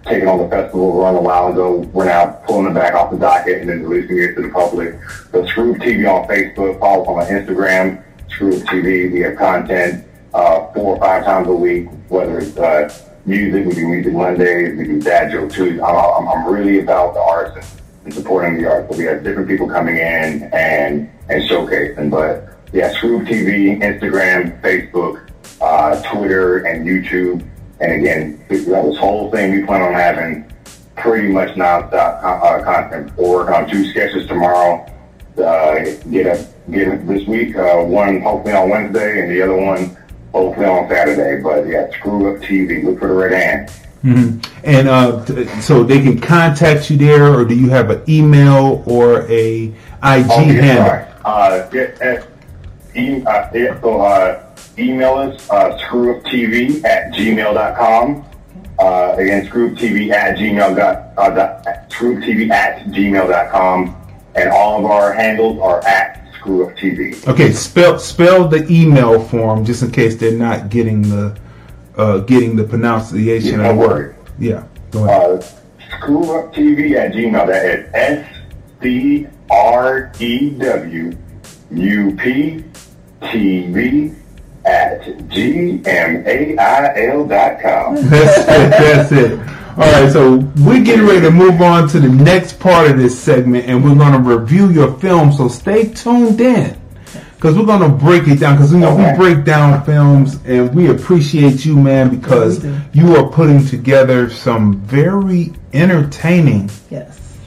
taken 0.06 0.28
on 0.28 0.38
the 0.38 0.48
festival 0.48 0.94
run 1.00 1.16
a 1.16 1.22
while 1.22 1.52
ago, 1.52 1.78
we're 1.94 2.06
now 2.06 2.28
pulling 2.48 2.66
them 2.66 2.74
back 2.74 2.94
off 2.94 3.12
the 3.12 3.18
docket 3.18 3.62
and 3.62 3.70
then 3.70 3.88
releasing 3.88 4.20
it 4.20 4.36
to 4.36 4.42
the 4.44 4.50
public. 4.50 4.96
So 5.32 5.46
Screw 5.48 5.76
TV 5.76 6.08
on 6.08 6.28
Facebook, 6.28 6.80
follow 6.80 7.04
us 7.18 7.30
on 7.30 7.36
Instagram, 7.36 8.04
Screw 8.30 8.60
TV. 8.62 9.12
We 9.12 9.22
have 9.22 9.38
content 9.38 10.06
uh, 10.34 10.72
four 10.74 10.96
or 10.96 11.00
five 11.00 11.26
times 11.26 11.48
a 11.48 11.54
week, 11.54 11.90
whether 12.10 12.40
it's 12.40 12.58
uh, 12.58 12.94
music, 13.26 13.66
we 13.66 13.74
do 13.74 13.88
music 13.88 14.14
Mondays, 14.14 14.78
we 14.78 14.86
do 14.86 15.02
dad 15.02 15.32
joke 15.32 15.52
Tuesdays. 15.52 15.82
I'm, 15.82 16.28
I'm, 16.28 16.48
really 16.52 16.80
about 16.80 17.14
the 17.14 17.20
arts 17.20 17.81
and 18.04 18.14
supporting 18.14 18.62
the 18.62 18.70
arts. 18.70 18.92
So 18.92 18.98
we 18.98 19.06
have 19.06 19.24
different 19.24 19.48
people 19.48 19.68
coming 19.68 19.96
in 19.96 20.50
and, 20.54 21.10
and 21.30 21.50
showcasing. 21.50 22.10
But 22.10 22.58
yeah, 22.74 22.92
Screw 22.94 23.22
Up 23.22 23.28
TV, 23.28 23.80
Instagram, 23.82 24.62
Facebook, 24.62 25.30
uh, 25.60 26.02
Twitter, 26.12 26.66
and 26.66 26.86
YouTube. 26.86 27.48
And 27.80 27.94
again, 27.94 28.44
this 28.48 28.66
this 28.66 28.98
whole 28.98 29.32
thing 29.32 29.54
we 29.54 29.66
plan 29.66 29.82
on 29.82 29.94
having 29.94 30.52
pretty 30.96 31.30
much 31.30 31.50
nonstop 31.56 32.24
uh, 32.24 32.64
content. 32.64 33.16
Working 33.18 33.56
on 33.56 33.70
two 33.70 33.90
sketches 33.90 34.28
tomorrow, 34.28 34.86
uh, 35.38 35.80
get 36.10 36.28
it 36.28 36.48
get 36.70 36.88
it 36.88 37.08
this 37.08 37.28
week. 37.28 37.56
Uh, 37.56 37.84
one 37.84 38.22
hopefully 38.22 38.54
on 38.54 38.70
Wednesday, 38.70 39.22
and 39.22 39.32
the 39.32 39.42
other 39.42 39.58
one 39.58 39.98
hopefully 40.32 40.66
on 40.66 40.88
Saturday. 40.90 41.42
But 41.42 41.68
yeah, 41.68 41.90
Screw 41.92 42.36
Up 42.36 42.42
TV. 42.42 42.84
Look 42.84 43.00
for 43.00 43.08
the 43.08 43.14
red 43.14 43.34
hand. 43.34 43.72
Hmm 44.02 44.40
And 44.64 44.88
uh, 44.88 45.24
t- 45.26 45.46
so 45.62 45.84
they 45.84 46.02
can 46.02 46.20
contact 46.20 46.90
you 46.90 46.98
there, 46.98 47.34
or 47.34 47.46
do 47.46 47.56
you 47.56 47.70
have 47.70 47.90
an 47.90 48.02
email 48.10 48.84
or 48.86 49.22
a 49.30 49.66
IG 49.68 49.76
Oh, 50.30 50.44
handle? 50.44 51.08
Uh, 51.24 51.70
get, 51.70 52.02
uh, 52.02 52.22
e- 52.96 53.24
uh, 53.24 53.88
uh, 53.88 54.44
email 54.80 55.14
us, 55.16 55.50
uh, 55.52 55.78
screwuptv 55.78 56.84
at 56.84 57.14
gmail.com. 57.14 58.26
Uh, 58.80 59.16
again, 59.20 59.46
screwuptv 59.48 60.10
at 60.12 60.36
gmail 60.38 60.76
dot, 60.76 61.14
uh, 61.18 61.30
dot, 61.30 61.64
screwuptv 61.90 62.50
at 62.50 62.86
gmail.com. 62.88 63.96
And 64.34 64.50
all 64.50 64.80
of 64.80 64.86
our 64.90 65.14
handles 65.14 65.60
are 65.62 65.86
at 65.86 66.26
screwuptv. 66.42 67.28
Okay, 67.28 67.52
spell 67.52 68.00
spell 68.00 68.48
the 68.48 68.66
email 68.72 69.22
form 69.22 69.64
just 69.66 69.84
in 69.84 69.92
case 69.92 70.16
they're 70.16 70.32
not 70.38 70.70
getting 70.70 71.04
the 71.04 71.38
uh, 71.98 72.20
getting 72.20 72.56
the 72.56 72.64
pronunciation 72.64 73.60
Yeah, 73.60 73.70
of 73.70 73.78
the 73.78 73.82
word. 73.88 74.16
Yeah, 74.40 74.64
go 74.92 75.06
ahead. 75.06 75.44
Uh, 75.44 75.46
screwuptv 76.00 76.96
at 76.96 77.12
gmail. 77.14 77.48
That 77.48 77.66
is 77.66 77.90
S 77.94 78.38
C 78.82 79.28
R 79.50 80.12
E 80.20 80.50
W 80.52 81.18
U 81.72 82.16
P 82.18 82.64
T 83.32 83.68
V 83.72 84.14
at 84.66 85.28
G 85.30 85.82
M 85.86 86.24
A 86.26 86.58
I 86.58 87.06
L 87.08 87.26
dot 87.26 87.62
com. 87.62 87.96
That's 87.96 88.38
it. 88.42 88.46
That's 88.48 89.12
it. 89.12 89.40
All 89.72 89.78
right, 89.78 90.12
so 90.12 90.36
we're 90.66 90.84
getting 90.84 91.06
ready 91.08 91.22
to 91.22 91.32
move 91.32 91.62
on 91.62 91.88
to 91.90 92.00
the 92.02 92.10
next 92.10 92.60
part 92.60 92.92
of 92.92 92.98
this 92.98 93.18
segment, 93.18 93.68
and 93.68 93.82
we're 93.84 93.96
going 93.96 94.12
to 94.12 94.20
review 94.20 94.70
your 94.70 94.98
film. 95.00 95.32
So 95.32 95.48
stay 95.48 95.88
tuned 95.88 96.42
in 96.42 96.78
because 97.42 97.58
we're 97.58 97.66
going 97.66 97.82
to 97.82 97.90
break 97.90 98.28
it 98.28 98.40
down. 98.40 98.56
Because 98.56 98.72
you 98.72 98.78
know 98.78 98.96
we 98.96 99.18
break 99.18 99.44
down 99.44 99.84
films, 99.84 100.40
and 100.46 100.74
we 100.76 100.92
appreciate 100.92 101.66
you, 101.66 101.76
man, 101.76 102.16
because 102.16 102.64
you 102.94 103.16
are 103.16 103.28
putting 103.32 103.66
together 103.66 104.30
some 104.30 104.76
very 104.82 105.52
entertaining 105.74 106.70
Yes. 106.92 107.40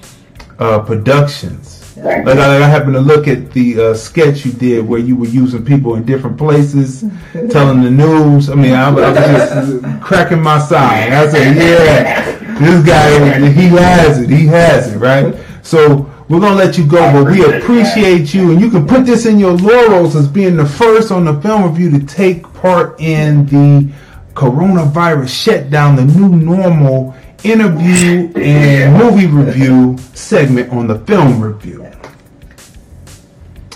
uh, 0.59 0.81
productions. 0.81 1.97
Like 1.97 2.27
I, 2.27 2.57
I 2.57 2.67
happened 2.67 2.95
to 2.95 3.01
look 3.01 3.29
at 3.29 3.53
the 3.53 3.81
uh, 3.81 3.95
sketch 3.95 4.45
you 4.45 4.51
did 4.53 4.85
where 4.87 4.99
you 4.99 5.15
were 5.15 5.29
using 5.29 5.65
people 5.65 5.95
in 5.95 6.05
different 6.05 6.37
places, 6.37 7.05
telling 7.51 7.83
the 7.85 7.91
news. 7.91 8.51
I 8.51 8.57
mean, 8.57 8.73
I, 8.73 8.89
I 8.89 8.91
was 8.91 9.17
just 9.17 9.83
cracking 10.03 10.43
my 10.43 10.59
side. 10.59 11.13
I 11.13 11.29
said, 11.29 11.57
"Yeah, 11.57 12.59
this 12.59 12.85
guy, 12.85 13.49
he 13.53 13.69
has 13.69 14.19
it. 14.21 14.29
He 14.29 14.45
has 14.47 14.93
it, 14.93 14.99
right?" 14.99 15.37
So 15.63 16.11
we're 16.29 16.41
gonna 16.41 16.55
let 16.55 16.79
you 16.79 16.87
go, 16.87 17.13
but 17.13 17.31
we 17.31 17.45
appreciate 17.45 18.33
you, 18.33 18.53
and 18.53 18.61
you 18.61 18.71
can 18.71 18.87
put 18.87 19.05
this 19.07 19.27
in 19.27 19.39
your 19.39 19.53
laurels 19.53 20.17
as 20.17 20.27
being 20.27 20.57
the 20.57 20.65
first 20.67 21.13
on 21.13 21.25
the 21.27 21.41
film 21.43 21.65
review 21.65 21.91
to 21.99 22.05
take 22.07 22.43
part 22.55 22.99
in 23.01 23.45
the 23.47 23.93
coronavirus 24.35 25.29
shutdown, 25.29 25.97
the 25.97 26.05
new 26.05 26.29
normal 26.29 27.15
interview 27.45 28.33
and 28.37 28.97
movie 28.97 29.27
review 29.27 29.97
segment 30.15 30.73
on 30.73 30.87
the 30.87 30.99
film 31.01 31.41
review. 31.43 31.83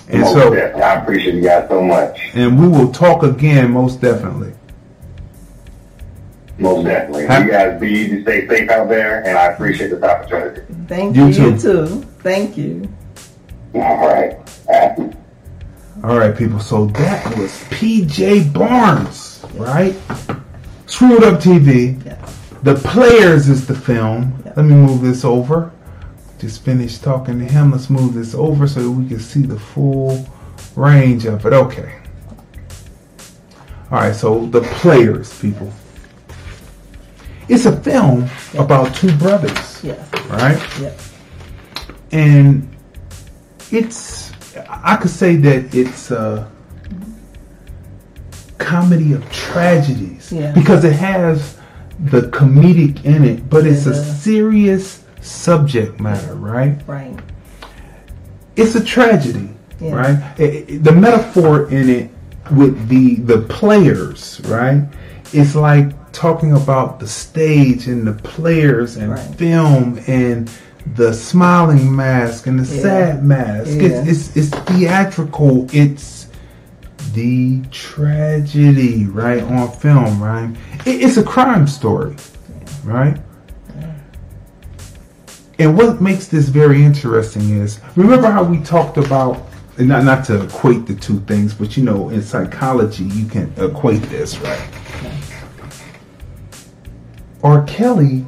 And 0.08 0.22
Most 0.22 0.32
so, 0.32 0.54
definitely. 0.54 0.82
I 0.82 0.94
appreciate 1.02 1.34
you 1.34 1.42
guys 1.42 1.68
so 1.68 1.82
much. 1.82 2.18
and 2.32 2.58
we 2.58 2.66
will 2.66 2.90
talk 2.90 3.22
again, 3.24 3.70
most 3.72 4.00
definitely. 4.00 4.54
Most 6.58 6.86
definitely. 6.86 7.26
Have- 7.26 7.44
you 7.44 7.50
guys 7.50 7.78
be 7.78 7.90
easy, 7.90 8.22
stay 8.22 8.48
safe 8.48 8.70
out 8.70 8.88
there, 8.88 9.22
and 9.26 9.36
I 9.36 9.46
appreciate 9.52 9.90
this 9.90 10.02
opportunity. 10.02 10.62
Thank 10.88 11.14
You 11.14 11.26
you. 11.26 11.32
too. 11.34 11.42
You 11.50 11.58
too. 11.58 12.07
Thank 12.20 12.56
you. 12.56 12.88
All 13.74 14.06
right. 14.06 14.36
All 16.04 16.16
right, 16.16 16.36
people. 16.36 16.60
So 16.60 16.86
that 16.86 17.36
was 17.36 17.50
PJ 17.70 18.52
Barnes, 18.52 19.44
right? 19.54 19.94
Screwed 20.86 21.24
Up 21.24 21.40
TV. 21.40 22.02
The 22.62 22.74
Players 22.74 23.48
is 23.48 23.66
the 23.66 23.74
film. 23.74 24.42
Let 24.44 24.58
me 24.64 24.74
move 24.74 25.00
this 25.02 25.24
over. 25.24 25.70
Just 26.38 26.62
finished 26.64 27.02
talking 27.02 27.38
to 27.40 27.44
him. 27.44 27.72
Let's 27.72 27.90
move 27.90 28.14
this 28.14 28.34
over 28.34 28.66
so 28.68 28.80
that 28.82 28.90
we 28.90 29.08
can 29.08 29.18
see 29.20 29.42
the 29.42 29.58
full 29.58 30.26
range 30.76 31.24
of 31.26 31.44
it. 31.46 31.52
Okay. 31.52 31.94
All 33.90 33.98
right, 34.00 34.14
so 34.14 34.46
The 34.46 34.60
Players, 34.60 35.38
people. 35.40 35.72
It's 37.48 37.64
a 37.66 37.80
film 37.80 38.28
about 38.58 38.94
two 38.94 39.16
brothers, 39.16 39.82
Yes. 39.82 39.98
right? 40.28 40.60
Yep. 40.80 41.00
And 42.12 42.68
it's 43.70 44.32
I 44.70 44.96
could 44.96 45.10
say 45.10 45.36
that 45.36 45.74
it's 45.74 46.10
a 46.10 46.50
comedy 48.58 49.12
of 49.12 49.30
tragedies 49.30 50.32
Yeah. 50.32 50.52
because 50.52 50.84
it 50.84 50.94
has 50.94 51.56
the 52.04 52.22
comedic 52.22 53.04
in 53.04 53.24
it, 53.24 53.48
but 53.48 53.66
it's 53.66 53.86
a 53.86 53.94
serious 54.14 55.02
subject 55.20 56.00
matter, 56.00 56.34
right? 56.34 56.80
Right. 56.86 57.14
It's 58.56 58.74
a 58.74 58.82
tragedy, 58.84 59.50
Yeah. 59.80 59.94
right? 59.94 60.18
I- 60.38 60.64
I- 60.70 60.78
the 60.78 60.92
metaphor 60.92 61.68
in 61.70 61.88
it 61.88 62.10
with 62.50 62.88
the 62.88 63.16
the 63.16 63.38
players, 63.38 64.40
right? 64.48 64.82
It's 65.32 65.54
like 65.54 65.92
talking 66.12 66.52
about 66.52 66.98
the 66.98 67.06
stage 67.06 67.86
and 67.86 68.06
the 68.06 68.14
players 68.14 68.96
and 68.96 69.16
film 69.36 70.00
and 70.06 70.50
the 70.94 71.12
smiling 71.12 71.94
mask 71.94 72.46
and 72.46 72.58
the 72.60 72.74
Yeah. 72.76 72.82
sad 72.82 73.24
mask. 73.24 73.70
Yeah. 73.76 74.04
It's, 74.06 74.36
it's 74.36 74.36
it's 74.36 74.62
theatrical. 74.70 75.66
It's 75.72 76.26
the 77.14 77.62
tragedy, 77.70 79.06
right, 79.06 79.42
on 79.42 79.70
film, 79.72 80.22
right? 80.22 80.50
It, 80.86 81.02
it's 81.02 81.16
a 81.16 81.22
crime 81.22 81.66
story, 81.66 82.14
right? 82.84 83.16
And 85.58 85.76
what 85.76 86.00
makes 86.00 86.28
this 86.28 86.48
very 86.48 86.84
interesting 86.84 87.58
is 87.60 87.80
remember 87.96 88.30
how 88.30 88.44
we 88.44 88.58
talked 88.60 88.96
about 88.96 89.44
and 89.78 89.88
not 89.88 90.04
not 90.04 90.24
to 90.26 90.42
equate 90.44 90.86
the 90.86 90.94
two 90.94 91.18
things, 91.20 91.54
but 91.54 91.76
you 91.76 91.82
know, 91.84 92.10
in 92.10 92.22
psychology 92.22 93.04
you 93.04 93.26
can 93.26 93.52
equate 93.56 94.02
this, 94.02 94.38
right? 94.38 94.60
R. 97.42 97.62
Kelly, 97.64 98.24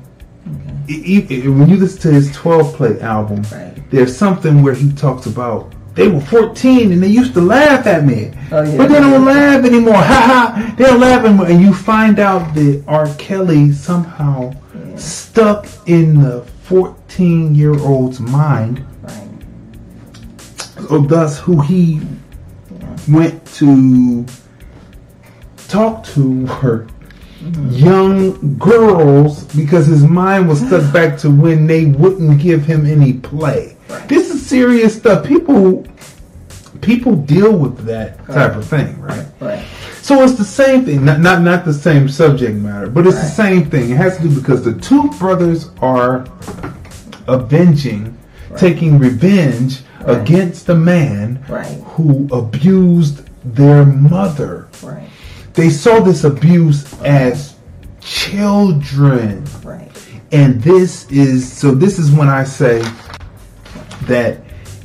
when 0.91 1.69
you 1.69 1.77
listen 1.77 2.01
to 2.03 2.13
his 2.13 2.33
12 2.35 2.75
play 2.75 3.01
album, 3.01 3.43
there's 3.91 4.17
something 4.17 4.63
where 4.63 4.75
he 4.75 4.91
talks 4.93 5.27
about 5.27 5.73
they 5.95 6.09
were 6.09 6.21
14 6.21 6.93
and 6.93 7.03
they 7.03 7.09
used 7.09 7.35
to 7.35 7.41
laugh 7.41 7.87
at 7.87 8.05
me, 8.05 8.33
Oh, 8.53 8.63
yeah. 8.63 8.77
but 8.77 8.89
they 8.89 9.01
don't 9.01 9.25
laugh 9.25 9.65
anymore. 9.65 9.95
Ha 10.03 10.05
ha! 10.05 10.75
They 10.79 10.85
don't 10.85 11.01
laugh 11.01 11.25
anymore, 11.25 11.47
and 11.47 11.61
you 11.61 11.75
find 11.75 12.19
out 12.21 12.55
that 12.55 12.85
R. 12.87 13.13
Kelly 13.19 13.73
somehow 13.73 14.53
stuck 14.97 15.67
in 15.87 16.21
the 16.23 16.43
14 16.63 17.55
year 17.55 17.79
old's 17.81 18.21
mind. 18.21 18.85
So 20.89 21.01
thus, 21.01 21.39
who 21.39 21.61
he 21.61 22.01
went 23.09 23.45
to 23.55 24.25
talk 25.69 26.05
to 26.05 26.47
were 26.47 26.87
young 27.71 28.59
girls 28.59 29.45
because 29.55 29.87
his 29.87 30.05
mind 30.05 30.49
was 30.49 30.61
stuck 30.61 30.93
back 30.93 31.19
to 31.19 31.31
when 31.31 31.67
they 31.67 31.87
wouldn't 31.87 32.41
give 32.41 32.65
him 32.65 32.87
any 32.87 33.15
play. 33.15 33.77
This 34.07 34.31
is 34.31 34.45
serious 34.47 34.97
stuff. 34.97 35.27
People 35.27 35.87
people 36.81 37.15
deal 37.15 37.53
with 37.53 37.85
that 37.85 38.25
type 38.27 38.57
of 38.57 38.67
thing, 38.67 38.99
right? 39.01 39.27
Right. 39.41 39.65
So 40.03 40.23
it's 40.23 40.35
the 40.39 40.45
same 40.45 40.85
thing, 40.85 41.05
not 41.05 41.21
not 41.21 41.43
not 41.43 41.65
the 41.65 41.73
same 41.75 42.09
subject 42.09 42.57
matter, 42.57 42.89
but 42.89 43.07
it's 43.07 43.21
the 43.21 43.27
same 43.27 43.69
thing. 43.71 43.91
It 43.91 43.97
has 43.97 44.17
to 44.19 44.23
do 44.25 44.35
because 44.35 44.65
the 44.65 44.75
two 44.75 45.09
brothers 45.19 45.71
are 45.81 46.27
avenging, 47.29 48.17
taking 48.57 48.99
revenge 48.99 49.81
against 50.05 50.67
the 50.67 50.75
man 50.75 51.45
Right. 51.49 51.67
who 51.85 52.27
abused 52.33 53.29
their 53.45 53.85
mother. 53.85 54.69
Right. 54.83 55.09
They 55.55 55.71
saw 55.71 56.01
this 56.01 56.25
abuse 56.25 56.85
as 57.03 57.55
children. 58.01 59.45
Right. 59.65 59.91
And 60.33 60.63
this 60.63 61.11
is 61.11 61.51
so 61.51 61.73
this 61.75 61.99
is 61.99 62.11
when 62.11 62.29
I 62.29 62.45
say 62.45 62.83
that 64.07 64.39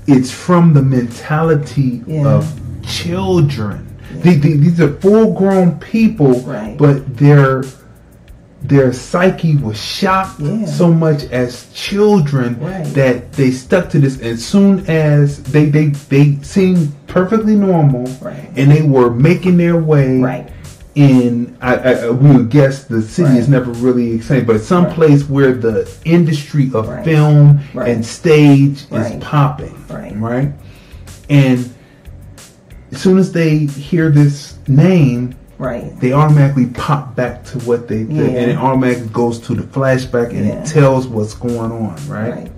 it's 0.07 0.31
from 0.31 0.73
the 0.73 0.81
mentality 0.81 2.01
Yeah. 2.07 2.27
of 2.27 2.51
children. 2.83 3.85
The- 4.23 4.35
the- 4.35 4.57
these 4.57 4.79
are 4.79 4.89
full 4.93 5.33
grown 5.33 5.73
people, 5.73 6.39
Right. 6.41 6.77
but 6.77 7.17
their 7.17 7.63
their 8.63 8.91
psyche 8.93 9.55
was 9.57 9.77
shocked 9.77 10.39
Yeah. 10.39 10.65
so 10.65 10.91
much 10.91 11.25
as 11.25 11.65
children 11.75 12.57
Right. 12.59 12.83
that 12.95 13.33
they 13.33 13.51
stuck 13.51 13.91
to 13.91 13.99
this. 13.99 14.19
And 14.19 14.39
soon 14.39 14.83
as 14.87 15.37
they 15.43 15.65
they 15.65 15.91
they 16.09 16.39
seemed 16.41 16.91
perfectly 17.05 17.53
normal, 17.55 18.09
Right. 18.19 18.49
and 18.55 18.71
they 18.71 18.81
were 18.81 19.11
making 19.11 19.57
their 19.57 19.77
way 19.77 20.17
Right. 20.19 20.49
In 20.95 21.57
I, 21.61 21.75
I, 21.75 22.09
we 22.09 22.35
would 22.35 22.49
guess 22.49 22.85
the 22.85 23.01
city 23.01 23.37
is 23.37 23.49
never 23.49 23.71
really 23.71 24.13
explained, 24.13 24.47
but 24.47 24.61
some 24.61 24.89
place 24.89 25.27
where 25.27 25.53
the 25.53 25.91
industry 26.05 26.71
of 26.73 26.85
film 27.03 27.59
Right. 27.73 27.89
and 27.89 28.05
stage 28.05 28.85
Right. 28.89 29.15
is 29.15 29.23
popping, 29.23 29.75
Right. 29.89 30.17
right? 30.17 30.53
and 31.29 31.69
as 32.91 33.01
soon 33.01 33.17
as 33.17 33.31
they 33.33 33.57
hear 33.65 34.09
this 34.09 34.55
name, 34.67 35.35
Right. 35.57 35.99
they 35.99 36.13
automatically 36.13 36.67
pop 36.67 37.15
back 37.15 37.43
to 37.45 37.59
what 37.59 37.87
they 37.89 38.03
did, 38.03 38.11
Yeah. 38.11 38.23
and 38.39 38.51
it 38.51 38.57
automatically 38.57 39.09
goes 39.11 39.39
to 39.39 39.55
the 39.55 39.63
flashback, 39.63 40.29
and 40.29 40.45
Yeah. 40.45 40.53
it 40.61 40.65
tells 40.65 41.07
what's 41.07 41.33
going 41.33 41.71
on, 41.71 41.95
right? 42.07 42.49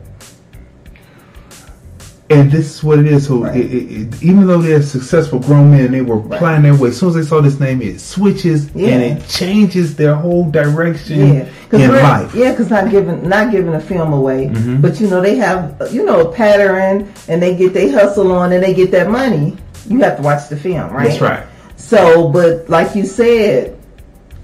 Right. 2.29 2.39
And 2.39 2.51
this 2.51 2.75
is 2.75 2.83
what 2.83 2.99
it 2.99 3.05
is. 3.07 3.27
So, 3.27 3.45
it, 3.45 3.55
it, 3.57 3.91
it, 4.13 4.23
even 4.23 4.47
though 4.47 4.61
they're 4.61 4.81
successful 4.81 5.39
grown 5.39 5.71
men, 5.71 5.91
they 5.91 6.01
were 6.01 6.19
planning 6.21 6.63
their 6.63 6.75
way. 6.75 6.89
As 6.89 6.97
soon 6.99 7.09
as 7.09 7.15
they 7.15 7.21
saw 7.23 7.39
this 7.41 7.59
name, 7.59 7.81
it 7.81 8.01
switches 8.01 8.69
Yeah. 8.75 8.89
and 8.89 9.03
it 9.19 9.27
changes 9.29 9.95
their 9.95 10.13
whole 10.15 10.49
direction 10.51 11.19
Yeah, 11.19 11.49
in 11.71 11.91
life. 11.91 12.35
yeah, 12.35 12.51
because 12.51 12.69
not 12.69 12.89
giving 12.91 13.27
not 13.29 13.51
giving 13.51 13.73
a 13.73 13.79
film 13.79 14.11
away, 14.11 14.47
Mhm. 14.47 14.81
but 14.81 14.99
you 14.99 15.07
know 15.09 15.21
they 15.21 15.35
have 15.37 15.75
you 15.91 16.03
know 16.05 16.21
a 16.29 16.33
pattern 16.33 17.07
and 17.29 17.41
they 17.41 17.55
get 17.55 17.73
they 17.73 17.89
hustle 17.89 18.31
on 18.33 18.51
and 18.51 18.61
they 18.63 18.73
get 18.73 18.91
that 18.91 19.09
money. 19.09 19.55
You 19.87 19.99
have 20.01 20.17
to 20.17 20.21
watch 20.23 20.49
the 20.49 20.57
film, 20.57 20.91
right? 20.91 21.07
That's 21.07 21.21
right. 21.21 21.43
So, 21.77 22.27
but 22.29 22.69
like 22.69 22.93
you 22.95 23.05
said, 23.05 23.77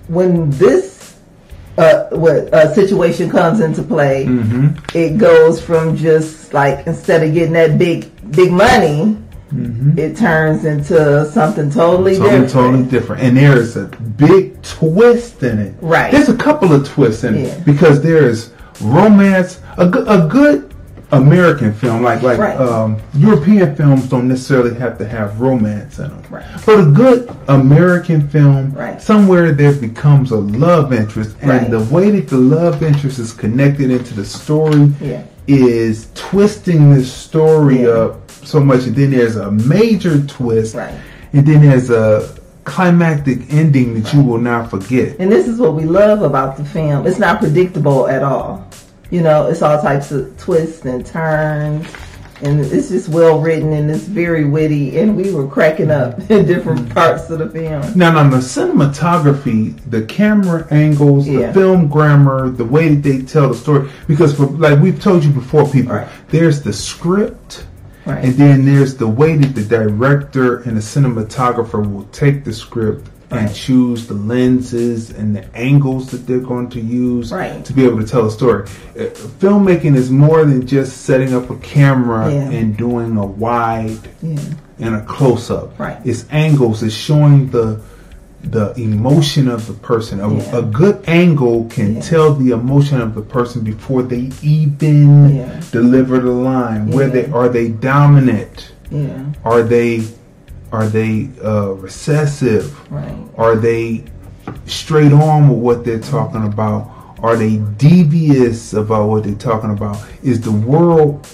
when 0.07 0.49
this 0.51 0.92
uh, 1.77 2.05
what 2.11 2.53
uh, 2.53 2.73
situation 2.73 3.29
comes 3.29 3.59
into 3.59 3.81
play, 3.83 4.25
Mm-hmm. 4.25 4.97
it 4.97 5.17
goes 5.17 5.61
from 5.61 5.95
just 5.97 6.53
like 6.53 6.85
instead 6.87 7.23
of 7.23 7.33
getting 7.33 7.53
that 7.53 7.77
big 7.77 8.09
big 8.31 8.51
money, 8.51 9.17
it 9.97 10.17
turns 10.17 10.65
into 10.65 11.29
something 11.31 11.69
totally 11.69 12.17
Totally, 12.17 12.29
different. 12.41 12.51
totally 12.51 12.83
different. 12.85 13.21
And 13.21 13.37
there 13.37 13.55
is 13.57 13.75
a 13.77 13.85
big 14.17 14.59
twist 14.63 15.43
in 15.43 15.59
it. 15.59 15.75
Right. 15.81 16.11
There's 16.11 16.29
a 16.29 16.37
couple 16.37 16.73
of 16.73 16.87
twists 16.87 17.23
in 17.23 17.35
Yeah. 17.35 17.41
it 17.43 17.65
because 17.65 18.01
there 18.01 18.25
is 18.27 18.51
romance. 18.81 19.61
A 19.77 19.87
good, 19.87 20.07
a 20.07 20.27
good 20.27 20.72
American 21.13 21.73
film, 21.73 22.01
like 22.03 22.21
like 22.21 22.37
Right. 22.39 22.57
um, 22.59 22.97
European 23.13 23.75
films, 23.75 24.07
don't 24.09 24.27
necessarily 24.27 24.73
have 24.75 24.97
to 24.97 25.07
have 25.07 25.39
romance 25.39 25.99
in 25.99 26.05
them. 26.09 26.21
Right. 26.29 26.43
But 26.65 26.79
a 26.79 26.85
good 26.85 27.29
American 27.47 28.27
film, 28.27 28.73
Right. 28.75 29.01
somewhere 29.01 29.51
there 29.51 29.73
becomes 29.73 30.31
a 30.31 30.37
love 30.37 30.91
interest, 30.93 31.35
and 31.41 31.71
the 31.71 31.81
way 31.93 32.11
that 32.11 32.27
the 32.29 32.37
love 32.37 32.81
interest 32.83 33.19
is 33.19 33.31
connected 33.31 33.91
into 33.91 34.13
the 34.13 34.25
story 34.25 34.91
Yeah. 35.01 35.21
is 35.47 36.07
twisting 36.15 36.93
the 36.93 37.03
story 37.03 37.85
up 37.89 38.19
so 38.43 38.59
much, 38.59 38.85
and 38.87 38.95
then 38.95 39.11
there's 39.11 39.35
a 39.35 39.51
major 39.51 40.19
twist, 40.21 40.75
Right. 40.75 40.91
and 41.33 41.45
then 41.45 41.61
there's 41.61 41.89
a 41.89 42.23
climactic 42.65 43.39
ending 43.53 43.93
that 44.01 44.13
you 44.13 44.21
will 44.21 44.37
not 44.37 44.69
forget. 44.69 45.17
And 45.19 45.29
this 45.29 45.47
is 45.49 45.59
what 45.59 45.73
we 45.75 45.83
love 45.83 46.21
about 46.21 46.55
the 46.57 46.63
film. 46.63 47.05
It's 47.05 47.19
not 47.19 47.39
predictable 47.39 48.07
at 48.07 48.23
all. 48.23 48.65
You 49.13 49.21
know, 49.21 49.45
it's 49.45 49.61
all 49.61 49.79
types 49.79 50.11
of 50.11 50.35
twists 50.39 50.85
and 50.85 51.05
turns. 51.05 51.87
And 52.41 52.59
it's 52.59 52.89
just 52.89 53.09
well 53.09 53.39
written 53.39 53.71
and 53.71 53.91
it's 53.91 54.05
very 54.05 54.43
witty. 54.43 54.97
And 54.97 55.15
we 55.15 55.31
were 55.31 55.47
cracking 55.47 55.91
up 55.91 56.17
in 56.31 56.47
different 56.47 56.79
mm-hmm. 56.79 56.93
parts 56.93 57.29
of 57.29 57.37
the 57.37 57.47
film. 57.47 57.95
Now, 57.95 58.17
on 58.17 58.31
the 58.31 58.37
cinematography, 58.37 59.79
the 59.87 60.03
camera 60.07 60.65
angles, 60.71 61.27
Yeah. 61.27 61.51
the 61.51 61.53
film 61.53 61.89
grammar, 61.89 62.49
the 62.49 62.65
way 62.65 62.95
that 62.95 63.03
they 63.07 63.21
tell 63.21 63.49
the 63.49 63.53
story, 63.53 63.87
because 64.07 64.35
for 64.35 64.47
like 64.47 64.79
we've 64.79 64.99
told 64.99 65.23
you 65.23 65.29
before, 65.29 65.69
people, 65.69 66.03
there's 66.29 66.63
the 66.63 66.73
script. 66.73 67.67
Right. 68.07 68.25
And 68.25 68.33
then 68.33 68.65
there's 68.65 68.97
the 68.97 69.07
way 69.07 69.37
that 69.37 69.53
the 69.53 69.63
director 69.63 70.57
and 70.63 70.75
the 70.75 70.81
cinematographer 70.81 71.87
will 71.87 72.05
take 72.05 72.45
the 72.45 72.51
script 72.51 73.07
and 73.33 73.53
choose 73.53 74.07
the 74.07 74.13
lenses 74.13 75.09
and 75.09 75.35
the 75.35 75.43
angles 75.55 76.11
that 76.11 76.27
they're 76.27 76.39
going 76.39 76.69
to 76.69 76.79
use 76.79 77.31
Right. 77.31 77.63
to 77.65 77.73
be 77.73 77.85
able 77.85 77.99
to 77.99 78.05
tell 78.07 78.25
a 78.25 78.31
story. 78.31 78.63
Uh, 78.97 79.03
filmmaking 79.39 79.95
is 79.95 80.09
more 80.09 80.45
than 80.45 80.65
just 80.67 81.01
setting 81.03 81.33
up 81.33 81.49
a 81.49 81.55
camera 81.57 82.31
Yeah. 82.31 82.49
and 82.49 82.77
doing 82.77 83.17
a 83.17 83.25
wide 83.25 83.97
Yeah. 84.21 84.37
and 84.79 84.95
a 84.95 85.01
close 85.01 85.49
up. 85.49 85.77
Right. 85.79 85.97
It's 86.05 86.25
angles. 86.31 86.83
It's 86.83 86.93
showing 86.95 87.49
the 87.49 87.79
the 88.45 88.73
emotion 88.75 89.47
of 89.47 89.67
the 89.67 89.73
person. 89.73 90.19
A, 90.19 90.27
Yeah. 90.33 90.57
a 90.57 90.61
good 90.63 90.99
angle 91.07 91.65
can 91.69 92.01
tell 92.01 92.33
the 92.33 92.51
emotion 92.51 92.99
of 92.99 93.15
the 93.15 93.21
person 93.21 93.61
before 93.61 94.03
they 94.03 94.31
even 94.41 95.35
Yeah. 95.37 95.61
deliver 95.71 96.19
the 96.19 96.31
line. 96.31 96.91
Where 96.91 97.07
they 97.07 97.27
are 97.31 97.47
they 97.47 97.69
dominant? 97.69 98.73
Yeah. 98.91 99.07
Are 99.45 99.63
they 99.63 100.01
are 100.73 100.87
they 100.87 101.29
uh, 101.43 101.67
recessive? 101.73 102.91
Right. 102.91 103.15
Are 103.37 103.55
they 103.55 104.03
straight 104.65 105.13
on 105.13 105.47
with 105.47 105.59
what 105.59 105.85
they're 105.85 105.99
talking 105.99 106.45
about? 106.45 106.89
Are 107.19 107.37
they 107.37 107.57
devious 107.77 108.73
about 108.73 109.07
what 109.07 109.23
they're 109.23 109.35
talking 109.35 109.69
about? 109.69 110.03
Is 110.23 110.41
the 110.41 110.51
world 110.51 111.27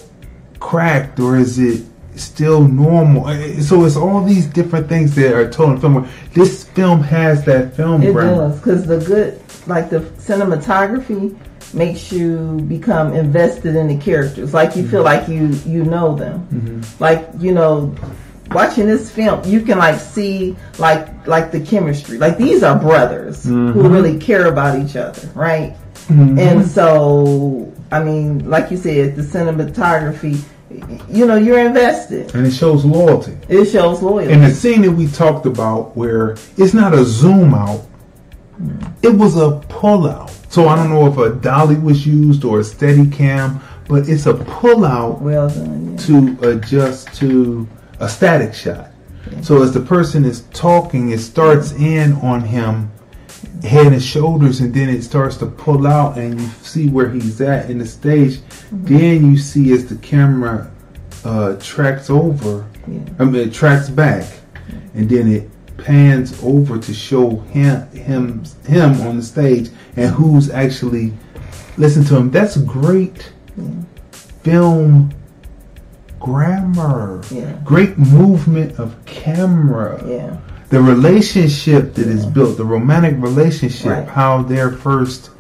cracked 0.59 1.19
or 1.21 1.37
is 1.37 1.57
it 1.57 1.85
still 2.15 2.67
normal? 2.67 3.23
So 3.61 3.85
it's 3.85 3.95
all 3.95 4.23
these 4.25 4.45
different 4.45 4.89
things 4.89 5.15
that 5.15 5.33
are 5.33 5.49
told 5.49 5.71
in 5.71 5.79
film. 5.81 6.09
This 6.33 6.65
film 6.65 7.01
has 7.03 7.45
that 7.45 7.75
film 7.75 8.03
It 8.03 8.11
grammar. 8.11 8.49
does. 8.49 8.57
Because 8.59 8.85
the 8.85 8.99
good, 8.99 9.41
like 9.67 9.89
the 9.89 10.01
cinematography 10.19 11.35
makes 11.73 12.11
you 12.11 12.59
become 12.67 13.13
invested 13.13 13.75
in 13.75 13.87
the 13.87 13.97
characters. 13.97 14.53
Like 14.53 14.75
you 14.75 14.85
feel 14.87 15.03
like 15.03 15.29
you, 15.29 15.47
you 15.65 15.85
know 15.85 16.13
them. 16.13 16.45
Mm-hmm. 16.51 17.01
like 17.03 17.29
you 17.39 17.53
know 17.53 17.95
watching 18.52 18.88
this 18.88 19.12
film 19.12 19.41
you 19.45 19.62
can 19.62 19.78
like 19.78 20.00
see 20.00 20.56
like 20.80 21.28
like 21.28 21.52
the 21.52 21.60
chemistry 21.60 22.18
like 22.18 22.38
these 22.38 22.64
are 22.64 22.78
brothers 22.80 23.43
who 23.43 23.74
Mhm. 23.74 23.91
really 23.93 24.18
care 24.18 24.47
about 24.47 24.80
each 24.80 24.95
other 24.95 25.30
right 25.36 25.76
Mhm. 26.10 26.39
and 26.39 26.66
so 26.68 27.72
i 27.91 28.02
mean 28.04 28.50
like 28.50 28.72
you 28.72 28.78
said 28.78 29.16
the 29.16 29.22
cinematography 29.22 30.39
you 31.10 31.26
know 31.26 31.36
you're 31.36 31.60
invested 31.60 32.34
And 32.36 32.45
it 32.47 32.52
shows 32.52 32.86
loyalty. 32.86 33.34
it 33.47 33.66
shows 33.66 34.02
loyalty 34.02 34.34
And 34.34 34.43
the 34.43 34.52
scene 34.52 34.82
that 34.84 34.91
we 34.91 35.08
talked 35.08 35.45
about 35.45 35.95
where 35.97 36.36
it's 36.58 36.74
not 36.76 36.93
a 36.93 37.04
zoom 37.04 37.54
out, 37.56 37.82
it 39.02 39.14
was 39.16 39.36
a 39.38 39.52
pull 39.70 40.08
out. 40.08 40.32
So 40.50 40.68
I 40.68 40.76
don't 40.76 40.89
know 40.91 41.08
if 41.08 41.18
a 41.18 41.30
dolly 41.36 41.76
was 41.76 42.06
used 42.06 42.43
or 42.45 42.60
a 42.60 42.64
steady 42.64 43.08
cam, 43.08 43.60
but 43.88 44.08
it's 44.08 44.26
a 44.28 44.34
pull 44.36 44.86
out 44.86 45.22
well 45.22 45.50
done 45.50 45.95
to 46.06 46.38
adjust 46.47 47.14
to 47.16 47.68
a 48.00 48.10
static 48.10 48.54
shot. 48.54 48.91
So 49.41 49.62
as 49.62 49.74
the 49.74 49.82
person 49.82 50.26
is 50.26 50.41
talking, 50.54 51.12
it 51.12 51.20
starts 51.20 51.74
in 51.74 52.14
on 52.14 52.41
him, 52.41 52.91
head 53.64 53.93
and 53.93 54.02
shoulders, 54.02 54.62
and 54.62 54.74
then 54.74 54.89
it 54.89 55.04
starts 55.04 55.38
to 55.38 55.45
pull 55.45 55.86
out, 55.86 56.18
and 56.18 56.39
you 56.39 56.47
see 56.62 56.89
where 56.89 57.10
he's 57.10 57.39
at 57.41 57.70
in 57.70 57.78
the 57.78 57.86
stage. 57.86 58.39
Then 58.72 59.30
you 59.30 59.38
see 59.38 59.72
as 59.74 59.88
the 59.88 59.97
camera 59.97 60.72
uh, 61.24 61.56
tracks 61.60 62.10
over, 62.10 62.66
I 63.20 63.26
mean, 63.26 63.36
it 63.36 63.54
tracks 63.54 63.89
back, 63.89 64.26
and 64.93 65.10
then 65.10 65.32
it 65.32 65.50
pans 65.78 66.41
over 66.43 66.78
to 66.78 66.93
show 66.93 67.38
him 67.39 67.88
him 67.91 68.43
him 68.68 69.00
on 69.02 69.16
the 69.16 69.24
stage 69.24 69.70
and 69.95 70.14
who's 70.14 70.50
actually 70.50 71.14
listen 71.78 72.04
to 72.06 72.18
him. 72.18 72.32
That's 72.32 72.58
great 72.58 73.32
film 74.43 75.14
grammar. 76.20 77.22
Yeah. 77.32 77.57
Great 77.63 77.97
movement 77.97 78.78
of 78.80 78.95
camera. 79.05 80.01
Yeah. 80.07 80.38
The 80.70 80.82
relationship 80.82 81.95
that 81.95 82.07
is 82.07 82.26
built, 82.26 82.57
the 82.57 82.65
romantic 82.65 83.15
relationship, 83.17 83.88
Right. 83.88 84.07
how 84.07 84.43
they're 84.43 84.72
first 84.72 85.32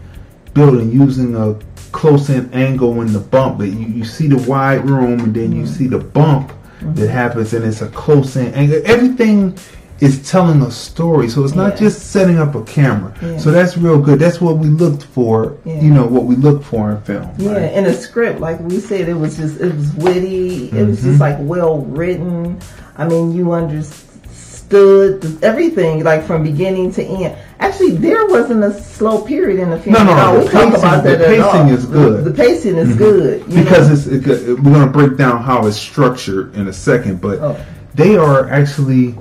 building 0.53 0.91
using 0.91 1.35
a 1.35 1.55
close 1.91 2.29
in 2.29 2.51
angle 2.53 3.01
in 3.01 3.13
the 3.13 3.19
bump. 3.19 3.59
But 3.59 3.67
you, 3.69 3.85
you 3.87 4.03
see 4.05 4.27
the 4.27 4.37
wide 4.49 4.89
room 4.89 5.19
and 5.19 5.33
then 5.33 5.51
you 5.51 5.63
Mm-hmm. 5.63 5.73
see 5.73 5.87
the 5.87 5.99
bump 5.99 6.53
that 6.81 7.09
happens 7.09 7.53
and 7.53 7.65
it's 7.65 7.81
a 7.81 7.89
close 7.89 8.35
in 8.37 8.53
angle. 8.53 8.81
Everything 8.85 9.55
is 10.01 10.29
telling 10.29 10.61
a 10.61 10.71
story. 10.71 11.27
So 11.29 11.43
it's 11.43 11.55
not 11.55 11.73
Yeah. 11.73 11.79
just 11.87 12.11
setting 12.11 12.37
up 12.37 12.55
a 12.55 12.61
camera. 12.63 13.11
Yeah. 13.21 13.37
So 13.37 13.51
that's 13.51 13.77
real 13.77 13.99
good. 13.99 14.17
That's 14.19 14.39
what 14.39 14.57
we 14.57 14.67
looked 14.67 15.03
for, 15.03 15.53
Yeah. 15.65 15.81
you 15.81 15.91
know, 15.91 16.05
what 16.05 16.23
we 16.25 16.35
look 16.35 16.63
for 16.63 16.91
in 16.91 17.01
film. 17.01 17.27
Yeah, 17.37 17.51
right? 17.53 17.71
and 17.73 17.85
the 17.85 17.93
script, 17.93 18.39
like 18.39 18.59
we 18.61 18.79
said, 18.79 19.09
it 19.09 19.13
was 19.19 19.35
just 19.37 19.59
it 19.59 19.75
was 19.75 19.93
witty. 19.95 20.69
It 20.71 20.87
was 20.87 21.01
just 21.03 21.19
like 21.19 21.37
well 21.39 21.79
written. 21.79 22.57
I 22.97 23.07
mean, 23.07 23.33
you 23.33 23.51
understood 23.53 25.43
everything 25.43 26.03
like 26.03 26.25
from 26.25 26.43
beginning 26.43 26.91
to 26.93 27.03
end. 27.03 27.35
Actually, 27.59 27.91
there 27.91 28.25
wasn't 28.27 28.63
a 28.63 28.73
slow 28.81 29.21
period 29.21 29.59
in 29.59 29.69
the 29.69 29.79
film. 29.79 29.93
No, 29.95 30.03
no, 30.05 30.15
no. 30.33 30.39
We 30.39 30.45
The 30.45 30.51
talk 30.51 30.63
pacing, 30.71 30.79
about 30.79 31.03
the 31.03 31.09
that 31.09 31.21
at 31.21 31.39
all. 31.41 31.51
pacing 31.51 31.67
is 31.69 31.85
good. 31.85 32.23
The, 32.25 32.29
the 32.29 32.37
pacing 32.37 32.75
is 32.77 32.89
Mhm. 32.89 32.97
good 32.97 33.45
because 33.49 33.87
know? 34.07 34.13
it's 34.13 34.27
it, 34.27 34.59
we're 34.61 34.73
going 34.73 34.85
to 34.85 34.91
break 34.91 35.17
down 35.17 35.41
how 35.43 35.65
it's 35.67 35.75
structured 35.77 36.55
in 36.55 36.67
a 36.67 36.73
second, 36.73 37.19
but 37.21 37.39
Oh. 37.39 37.57
they 37.95 38.15
are 38.17 38.49
actually 38.49 39.15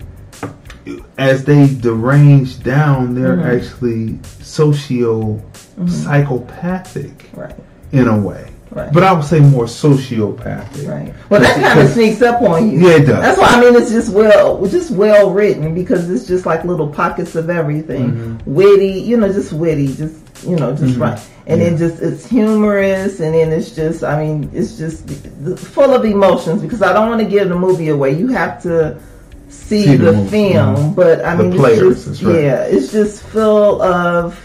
as 1.19 1.45
they 1.45 1.67
derange 1.67 2.63
down, 2.63 3.15
they're 3.15 3.37
Mhm. 3.37 3.57
actually 3.57 4.19
socio 4.43 5.41
Mhm. 5.81 5.89
psychopathic 5.91 7.31
right. 7.35 7.55
in 7.93 8.09
a 8.09 8.17
way. 8.19 8.45
Right. 8.71 8.93
But 8.93 9.03
I 9.03 9.13
would 9.13 9.25
say 9.25 9.41
more 9.41 9.65
sociopathic. 9.65 10.87
Right. 10.87 11.15
Well, 11.31 11.41
that 11.41 11.57
kind 11.61 11.81
of 11.81 11.89
sneaks 11.91 12.21
up 12.21 12.43
on 12.43 12.71
you. 12.71 12.81
Yeah, 12.87 12.97
it 12.97 13.07
does. 13.07 13.23
That's 13.23 13.39
why 13.41 13.47
I 13.49 13.61
mean 13.61 13.75
it's 13.81 13.91
just 13.91 14.11
well, 14.13 14.65
just 14.67 14.91
well 14.91 15.31
written 15.31 15.75
because 15.75 16.11
it's 16.11 16.27
just 16.27 16.45
like 16.45 16.65
little 16.65 16.89
pockets 16.89 17.35
of 17.35 17.49
everything, 17.49 18.11
Mm-hmm. 18.13 18.55
witty. 18.55 19.01
You 19.07 19.17
know, 19.17 19.33
just 19.33 19.53
witty. 19.55 19.95
Just 19.95 20.15
you 20.47 20.55
know, 20.57 20.73
just 20.73 20.97
Mhm. 20.97 21.01
right. 21.01 21.19
And 21.47 21.63
Yeah. 21.63 21.69
it 21.69 21.79
just 21.79 22.03
it's 22.03 22.27
humorous, 22.27 23.21
and 23.21 23.35
then 23.35 23.53
it's 23.53 23.71
just, 23.71 24.05
I 24.05 24.23
mean, 24.23 24.51
it's 24.53 24.77
just 24.77 25.09
full 25.57 25.95
of 25.95 26.05
emotions 26.05 26.61
because 26.61 26.83
I 26.83 26.93
don't 26.93 27.09
want 27.09 27.21
to 27.23 27.27
give 27.27 27.49
the 27.49 27.57
movie 27.57 27.89
away. 27.89 28.13
You 28.13 28.29
have 28.29 28.63
to 28.65 28.97
see, 29.49 29.85
See 29.85 29.97
the 29.97 30.13
the, 30.13 30.25
film, 30.29 30.77
mhm. 30.77 30.95
but 30.97 31.25
I 31.25 31.35
The 31.37 31.45
mean, 31.45 31.59
players, 31.59 32.07
it's 32.07 32.19
just, 32.19 32.23
right. 32.23 32.43
yeah, 32.45 32.63
it's 32.65 32.93
just 32.93 33.23
full 33.23 33.81
of 33.83 34.39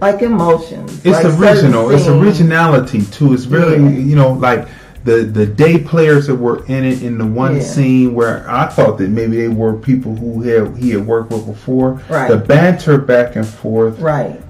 like 0.00 0.22
emotions. 0.22 1.04
It's 1.04 1.24
like 1.24 1.38
original. 1.38 1.90
It's 1.90 2.06
originality 2.06 3.02
too. 3.06 3.32
It's 3.34 3.46
really 3.46 3.82
Yeah. 3.82 3.88
you 3.90 4.16
know, 4.16 4.32
like 4.32 4.68
the 5.04 5.22
the 5.22 5.46
day 5.46 5.78
players 5.78 6.26
that 6.26 6.34
were 6.36 6.64
in 6.66 6.84
it 6.84 7.02
in 7.02 7.18
the 7.18 7.24
one 7.26 7.56
Yeah. 7.56 7.62
scene 7.62 8.14
where 8.14 8.44
I 8.48 8.66
thought 8.66 8.98
that 8.98 9.10
maybe 9.10 9.36
they 9.38 9.48
were 9.48 9.72
people 9.74 10.14
who 10.14 10.42
had 10.42 10.76
he 10.76 10.90
had 10.90 11.06
worked 11.06 11.32
with 11.32 11.46
before. 11.46 12.00
Right. 12.08 12.30
The 12.30 12.36
banter 12.36 12.98
back 12.98 13.34
and 13.36 13.46
forth 13.46 13.98
Right. 14.00 14.40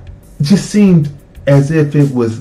just 0.42 0.68
seemed 0.70 1.08
as 1.46 1.70
if 1.70 1.94
it 1.96 2.12
was 2.14 2.40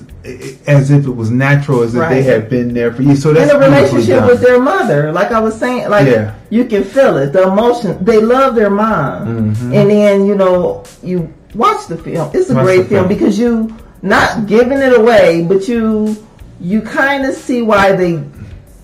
as 0.66 0.90
if 0.90 1.06
it 1.06 1.10
was 1.10 1.30
natural, 1.30 1.82
as 1.82 1.94
if 1.94 2.08
they 2.08 2.22
had 2.22 2.48
been 2.48 2.74
there 2.74 2.92
for 2.92 3.02
you. 3.02 3.16
So 3.16 3.32
that's 3.32 3.50
and 3.50 3.60
the 3.62 3.66
relationship 3.66 4.26
with 4.26 4.40
their 4.40 4.60
mother, 4.60 5.12
like 5.12 5.30
I 5.32 5.40
was 5.40 5.54
saying, 5.58 5.88
like 5.88 6.06
Yeah. 6.08 6.32
you 6.50 6.64
can 6.64 6.84
feel 6.84 7.16
it, 7.18 7.32
the 7.32 7.44
emotion. 7.44 7.98
They 8.04 8.20
love 8.20 8.54
their 8.54 8.70
mom, 8.70 9.54
Mhm. 9.54 9.74
and 9.74 9.90
then 9.90 10.26
you 10.26 10.34
know 10.34 10.84
you 11.02 11.28
watch 11.54 11.86
the 11.88 11.96
film. 11.96 12.30
It's 12.34 12.50
a 12.50 12.54
Watch 12.54 12.64
great 12.64 12.86
film 12.88 13.06
film. 13.06 13.08
because 13.08 13.38
you 13.38 13.72
not 14.02 14.46
giving 14.46 14.78
it 14.78 14.94
away, 14.96 15.44
but 15.48 15.68
you 15.68 16.16
you 16.60 16.80
kind 16.82 17.24
of 17.24 17.34
see 17.34 17.62
why 17.62 17.92
they 17.92 18.20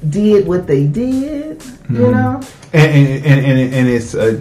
did 0.09 0.47
what 0.47 0.67
they 0.67 0.85
did. 0.85 1.63
You 1.91 1.99
Mhm. 2.07 2.13
know, 2.13 2.41
and 2.73 2.91
and 2.97 3.25
and, 3.27 3.47
and, 3.47 3.75
and 3.75 3.89
it's 3.89 4.15
uh, 4.15 4.41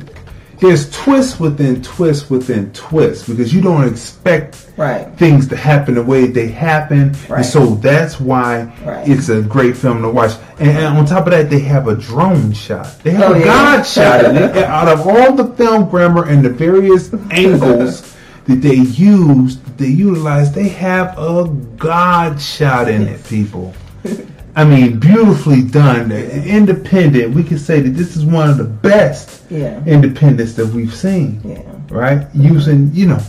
there's 0.63 0.89
twist 0.91 1.39
within 1.39 1.81
twist 1.83 2.29
within 2.31 2.71
twist 2.73 3.27
because 3.27 3.53
you 3.53 3.61
don't 3.61 3.87
expect 3.87 4.57
Right. 4.75 5.07
things 5.17 5.47
to 5.49 5.55
happen 5.55 5.93
the 5.95 6.01
way 6.03 6.25
they 6.25 6.47
happen, 6.47 7.13
Right. 7.29 7.37
and 7.37 7.45
so 7.45 7.75
that's 7.75 8.19
why 8.19 8.71
Right. 8.83 9.07
it's 9.07 9.29
a 9.29 9.41
great 9.41 9.77
film 9.77 10.01
to 10.01 10.09
watch. 10.09 10.31
And, 10.59 10.69
and 10.71 10.97
on 10.97 11.05
top 11.05 11.27
of 11.27 11.31
that, 11.31 11.49
they 11.51 11.59
have 11.59 11.87
a 11.87 11.95
drone 11.95 12.53
shot. 12.53 12.87
They 13.03 13.11
have 13.11 13.29
Oh, 13.29 13.33
a 13.33 13.39
yeah. 13.39 13.45
God 13.45 13.85
shot 13.85 14.25
in 14.25 14.35
it. 14.43 14.51
And 14.55 14.65
out 14.65 14.87
of 14.87 15.05
all 15.07 15.33
the 15.33 15.45
film 15.55 15.89
grammar 15.89 16.25
and 16.25 16.43
the 16.43 16.49
various 16.49 17.11
angles. 17.31 18.09
That 18.45 18.61
they 18.61 18.75
use, 18.75 19.57
they 19.77 19.87
utilize, 19.87 20.51
they 20.51 20.67
have 20.67 21.17
a 21.17 21.47
God 21.77 22.41
shot 22.41 22.89
in 22.89 23.03
it, 23.03 23.23
people. 23.25 23.73
I 24.55 24.63
mean, 24.65 24.99
beautifully 24.99 25.63
done. 25.63 26.11
Independent. 26.11 27.33
We 27.33 27.43
can 27.43 27.57
say 27.57 27.79
that 27.81 27.89
this 27.91 28.15
is 28.15 28.23
one 28.23 28.49
of 28.49 28.57
the 28.57 28.63
best 28.65 29.41
Yeah. 29.49 29.83
independents 29.85 30.53
that 30.53 30.67
we've 30.67 30.93
seen. 30.93 31.41
Yeah. 31.43 31.61
Right? 31.89 32.27
Using, 32.33 32.91
you 32.93 33.07
know. 33.07 33.19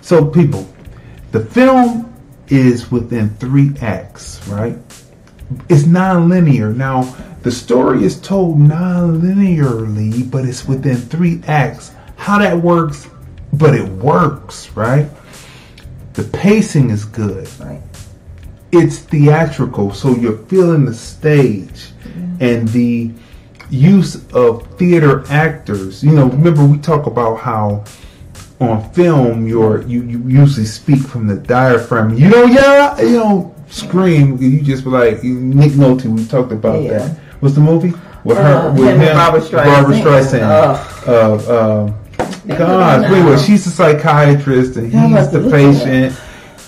So, 0.00 0.24
people, 0.24 0.66
the 1.32 1.40
film 1.40 2.12
is 2.48 2.90
within 2.90 3.30
three 3.38 3.72
acts, 3.82 4.40
right? 4.48 4.78
It's 5.68 5.84
non-linear. 5.86 6.72
Now, 6.72 7.14
the 7.42 7.50
story 7.50 8.04
is 8.04 8.18
told 8.20 8.58
non-linearly, 8.58 10.30
but 10.30 10.44
it's 10.44 10.66
within 10.66 10.96
three 10.96 11.40
acts. 11.46 11.92
How 12.16 12.38
that 12.38 12.56
works, 12.60 13.08
but 13.52 13.74
it 13.74 13.86
works, 13.88 14.70
right? 14.74 15.08
The 16.14 16.24
pacing 16.24 16.90
is 16.90 17.04
good. 17.04 17.48
Right. 17.60 17.80
It's 18.72 18.98
theatrical, 18.98 19.92
so 19.94 20.14
you're 20.14 20.38
feeling 20.46 20.84
the 20.84 20.94
stage 20.94 21.90
and 22.40 22.68
the 22.68 23.12
use 23.70 24.30
of 24.32 24.66
theater 24.76 25.24
actors. 25.30 26.02
You 26.02 26.12
know, 26.12 26.26
remember 26.28 26.64
we 26.64 26.78
talk 26.78 27.06
about 27.06 27.36
how 27.36 27.84
on 28.60 28.90
film 28.92 29.46
you're 29.46 29.82
you, 29.82 30.02
you 30.02 30.18
usually 30.26 30.66
speak 30.66 31.00
from 31.00 31.26
the 31.26 31.36
diaphragm. 31.36 32.14
You 32.16 32.30
don't 32.30 32.52
yell, 32.52 33.04
you 33.04 33.16
don't 33.16 33.72
scream. 33.72 34.36
You 34.40 34.60
just 34.62 34.86
like 34.86 35.22
Nick 35.22 35.72
Nolte. 35.72 36.04
We 36.06 36.24
talked 36.26 36.52
about 36.52 36.82
Yeah. 36.82 36.98
that. 36.98 37.18
What's 37.40 37.54
the 37.54 37.60
movie 37.60 37.92
with 38.24 38.38
Uh, 38.38 38.42
her 38.42 38.72
with 38.72 39.00
him 39.00 39.14
Barbara 39.16 39.40
Streisand. 39.40 39.64
Barbra 39.64 39.94
Streisand. 39.96 41.06
Uh, 41.06 41.52
uh, 41.52 41.92
God, 42.48 43.10
wait, 43.10 43.24
wait. 43.24 43.40
She's 43.40 43.66
a 43.66 43.70
psychiatrist 43.70 44.76
and 44.76 44.92
he's 44.92 45.30
the 45.30 45.48
patient, 45.50 46.16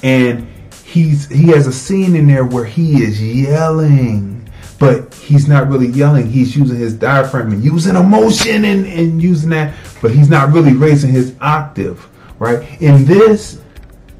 and 0.02 0.46
he's 0.88 1.28
he 1.28 1.48
has 1.48 1.66
a 1.66 1.72
scene 1.72 2.16
in 2.16 2.26
there 2.26 2.44
where 2.44 2.64
he 2.64 3.02
is 3.02 3.22
yelling, 3.22 4.48
but 4.78 5.12
he's 5.14 5.46
not 5.46 5.68
really 5.68 5.88
yelling. 5.88 6.30
He's 6.30 6.56
using 6.56 6.78
his 6.78 6.94
diaphragm 6.94 7.52
and 7.52 7.62
using 7.62 7.94
emotion 7.94 8.64
and, 8.64 8.86
and 8.86 9.22
using 9.22 9.50
that, 9.50 9.74
but 10.00 10.12
he's 10.12 10.30
not 10.30 10.52
really 10.52 10.72
raising 10.72 11.10
his 11.10 11.34
octave, 11.40 12.08
right? 12.38 12.80
In 12.80 13.04
this, 13.04 13.60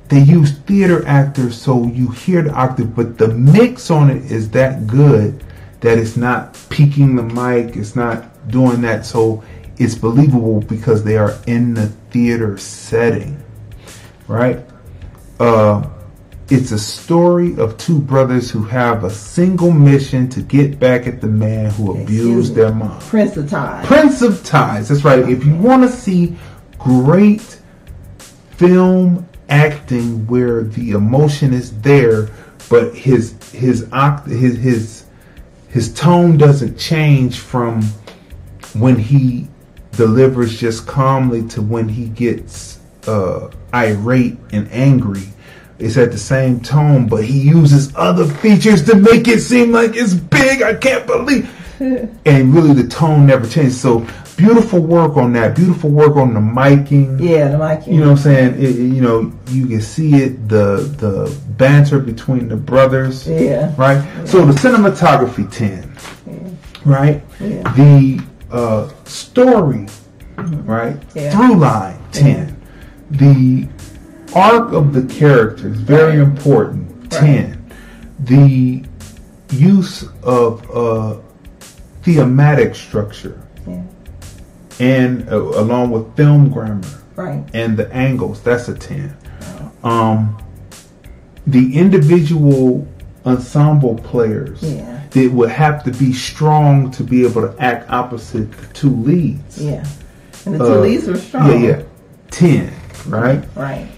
they 0.09 0.21
use 0.21 0.59
theater 0.59 1.07
actors 1.07 1.61
so 1.61 1.87
you 1.87 2.09
hear 2.09 2.43
the 2.43 2.53
octave, 2.53 2.95
but 2.95 3.17
the 3.17 3.29
mix 3.29 3.91
on 3.91 4.11
it 4.11 4.31
is 4.31 4.51
that 4.51 4.87
good 4.87 5.43
that 5.81 5.97
it's 5.97 6.17
not 6.17 6.59
peaking 6.71 7.15
the 7.17 7.23
mic, 7.23 7.77
it's 7.77 7.95
not 7.97 8.51
doing 8.51 8.81
that, 8.83 9.07
so 9.07 9.43
it's 9.79 9.95
believable 9.95 10.61
because 10.63 11.05
they 11.05 11.17
are 11.17 11.39
in 11.47 11.73
the 11.73 11.87
theater 12.11 12.59
setting, 12.59 13.41
right? 14.27 14.59
Uh, 15.39 15.89
it's 16.51 16.73
a 16.73 16.79
story 16.79 17.59
of 17.59 17.77
two 17.77 17.99
brothers 17.99 18.51
who 18.51 18.63
have 18.65 19.05
a 19.05 19.11
single 19.11 19.71
mission 19.71 20.29
to 20.31 20.41
get 20.41 20.79
back 20.79 21.07
at 21.07 21.21
the 21.21 21.27
man 21.27 21.71
who 21.73 22.01
abused 22.01 22.55
their 22.55 22.73
mom. 22.73 22.99
Prince 23.01 23.37
of 23.37 23.51
Time. 23.51 23.85
Prince 23.85 24.23
of 24.23 24.43
Tides. 24.45 24.89
That's 24.89 25.05
right. 25.05 25.29
If 25.29 25.45
you 25.45 25.55
want 25.57 25.83
to 25.83 25.89
see 25.89 26.37
great 26.79 27.61
film 28.53 29.29
acting 29.51 30.27
where 30.27 30.63
the 30.63 30.93
emotion 30.93 31.53
is 31.53 31.79
there, 31.81 32.29
but 32.71 32.95
his 32.95 33.37
his 33.53 33.87
his 34.27 34.57
his 34.57 35.05
his 35.69 35.95
tone 35.95 36.39
doesn't 36.39 36.79
change 36.79 37.41
from 37.41 37.83
when 38.75 38.97
he 38.97 39.49
delivers 39.93 40.59
just 40.59 40.87
calmly 40.87 41.47
to 41.49 41.61
when 41.61 41.89
he 41.89 42.07
gets 42.07 42.79
uh, 43.07 43.51
irate 43.75 44.39
and 44.53 44.71
angry. 44.71 45.25
It's 45.79 45.97
at 45.97 46.11
the 46.11 46.19
same 46.19 46.61
tone, 46.61 47.07
but 47.07 47.25
he 47.25 47.39
uses 47.39 47.95
other 47.95 48.27
features 48.27 48.85
to 48.87 48.97
make 48.97 49.29
it 49.29 49.41
seem 49.41 49.71
like 49.71 49.93
it's 49.95 50.15
big. 50.15 50.63
I 50.63 50.75
can't 50.75 51.07
believe. 51.07 51.49
and 51.81 52.53
really, 52.53 52.73
the 52.73 52.89
tone 52.89 53.27
never 53.27 53.47
changes. 53.47 53.81
So 53.81 54.05
beautiful 54.37 54.81
work 54.81 55.17
on 55.17 55.33
that. 55.35 55.55
Beautiful 55.55 55.91
work 55.91 56.17
on 56.17 56.35
the 56.35 56.41
miking. 56.41 57.21
Yeah, 57.21 57.49
the 57.49 57.59
mic. 57.59 57.87
You 57.87 58.01
know 58.01 58.07
what 58.07 58.11
I'm 58.11 58.17
saying? 58.17 58.63
It, 58.63 58.75
you 58.75 59.01
know, 59.01 59.33
you 59.49 59.69
can 59.69 59.81
see 59.81 60.15
it, 60.15 60.49
the 60.49 60.79
the 60.99 61.37
banter 61.51 62.01
between 62.01 62.49
the 62.49 62.57
brothers. 62.57 63.29
Yeah. 63.29 63.73
Right? 63.77 64.03
So 64.27 64.45
the 64.45 64.53
cinematography 64.53 65.53
10. 65.53 65.95
Right? 66.85 67.23
Yeah. 67.39 67.63
The 67.75 68.25
uh, 68.51 68.89
story, 69.05 69.87
right? 70.37 70.97
Yeah. 71.15 71.31
Through 71.31 71.57
line 71.57 72.03
10. 72.13 72.57
The 73.11 73.69
arc 74.39 74.73
of 74.73 74.93
the 74.93 75.03
characters, 75.13 75.77
very 75.79 76.19
important, 76.21 77.11
10. 77.11 77.73
The 78.25 78.85
use 79.51 80.05
of 80.23 80.69
uh, 80.71 81.17
thematic 82.03 82.75
structure 82.75 83.41
Yeah. 83.67 83.83
and 84.81 85.29
uh, 85.29 85.37
along 85.37 85.91
with 85.91 86.15
film 86.17 86.51
grammar 86.51 86.87
Right. 87.17 87.43
and 87.55 87.77
the 87.77 87.91
angles 87.93 88.41
that's 88.43 88.69
a 88.69 88.75
10 88.75 89.17
um 89.83 90.37
the 91.47 91.77
individual 91.77 92.87
ensemble 93.27 93.97
players 93.97 94.63
Yeah. 94.63 95.01
that 95.11 95.33
would 95.33 95.51
have 95.51 95.83
to 95.85 95.91
be 95.93 96.13
strong 96.13 96.91
to 96.93 97.03
be 97.03 97.25
able 97.25 97.43
to 97.43 97.55
act 97.59 97.91
opposite 97.91 98.53
the 98.53 98.67
two 98.75 98.95
leads 98.95 99.59
Yeah. 99.61 99.85
And 100.45 100.55
the 100.55 100.59
two 100.59 100.75
Uh, 100.75 100.81
leads 100.81 101.07
were 101.07 101.17
strong. 101.17 101.51
yeah 101.51 101.57
yeah 101.69 101.83
10 102.31 102.71
right 103.09 103.43
Right. 103.57 103.89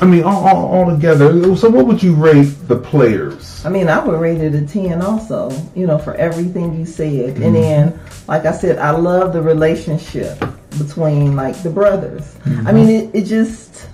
I 0.00 0.04
mean 0.04 0.22
all, 0.24 0.46
all, 0.46 0.66
all 0.66 0.90
together 0.90 1.54
so 1.56 1.68
what 1.70 1.86
would 1.86 2.02
you 2.02 2.14
rate 2.14 2.52
the 2.68 2.76
players 2.76 3.64
I 3.64 3.70
mean, 3.70 3.88
I 3.88 3.98
would 4.04 4.20
rate 4.20 4.42
it 4.42 4.54
a 4.54 4.66
10 4.66 5.00
also, 5.00 5.50
you 5.74 5.86
know, 5.86 5.96
for 5.96 6.14
everything 6.16 6.78
you 6.78 6.84
said. 6.84 7.36
Mhm. 7.36 7.46
And 7.46 7.54
then, 7.56 8.00
like 8.28 8.44
I 8.44 8.52
said, 8.52 8.78
I 8.78 8.90
love 8.90 9.32
the 9.32 9.40
relationship 9.40 10.38
between, 10.76 11.34
like, 11.34 11.56
the 11.62 11.70
brothers. 11.70 12.34
I 12.66 12.72
mean, 12.72 12.90
it, 12.90 13.10
it 13.14 13.24
just, 13.24 13.86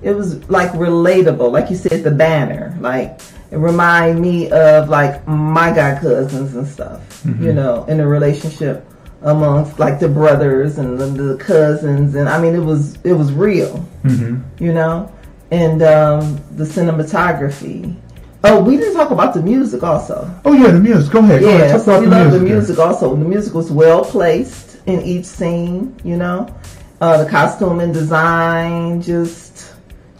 it 0.00 0.12
was, 0.12 0.48
like, 0.48 0.70
relatable. 0.74 1.50
Like 1.50 1.70
you 1.70 1.76
said, 1.76 2.04
the 2.04 2.12
banner. 2.12 2.76
Like, 2.80 3.20
it 3.50 3.56
reminded 3.56 4.22
me 4.22 4.48
of, 4.52 4.88
like, 4.88 5.26
my 5.26 5.72
god 5.74 6.00
cousins 6.02 6.54
and 6.54 6.64
stuff, 6.64 7.00
Mhm. 7.24 7.42
you 7.42 7.52
know, 7.52 7.84
in 7.88 7.98
the 7.98 8.06
relationship 8.06 8.86
amongst, 9.22 9.78
like, 9.78 9.98
the 10.00 10.08
brothers 10.08 10.78
and 10.78 10.98
the, 10.98 11.06
the 11.06 11.36
cousins. 11.36 12.14
And, 12.14 12.28
I 12.28 12.40
mean, 12.40 12.54
it 12.54 12.64
was, 12.64 12.96
it 13.04 13.12
was 13.12 13.32
real 13.32 13.84
mm-hmm. 14.04 14.62
you 14.62 14.72
know, 14.72 15.12
and 15.50 15.82
um, 15.82 16.40
the 16.52 16.64
cinematography. 16.64 17.96
Oh, 18.44 18.62
we 18.62 18.76
didn't 18.76 18.94
talk 18.94 19.10
about 19.10 19.34
the 19.34 19.42
music 19.42 19.82
also. 19.82 20.30
oh 20.44 20.52
yeah 20.52 20.70
the 20.70 20.78
music 20.78 21.12
go 21.12 21.18
ahead 21.18 21.40
go 21.40 21.48
ahead 21.48 21.60
Yeah, 21.60 21.72
talk 21.72 21.80
so 21.84 21.90
about 21.92 22.00
we 22.00 22.06
the 22.06 22.10
love 22.12 22.26
music 22.26 22.38
the 22.40 22.54
music 22.54 22.78
also. 22.78 23.16
The 23.16 23.24
music 23.24 23.54
was 23.54 23.70
well 23.70 24.04
placed 24.04 24.78
in 24.86 25.02
each 25.02 25.24
scene, 25.24 25.96
you 26.04 26.16
know. 26.16 26.54
Uh, 27.00 27.22
the 27.22 27.30
costume 27.30 27.80
and 27.80 27.92
design 27.92 29.02
just, 29.02 29.67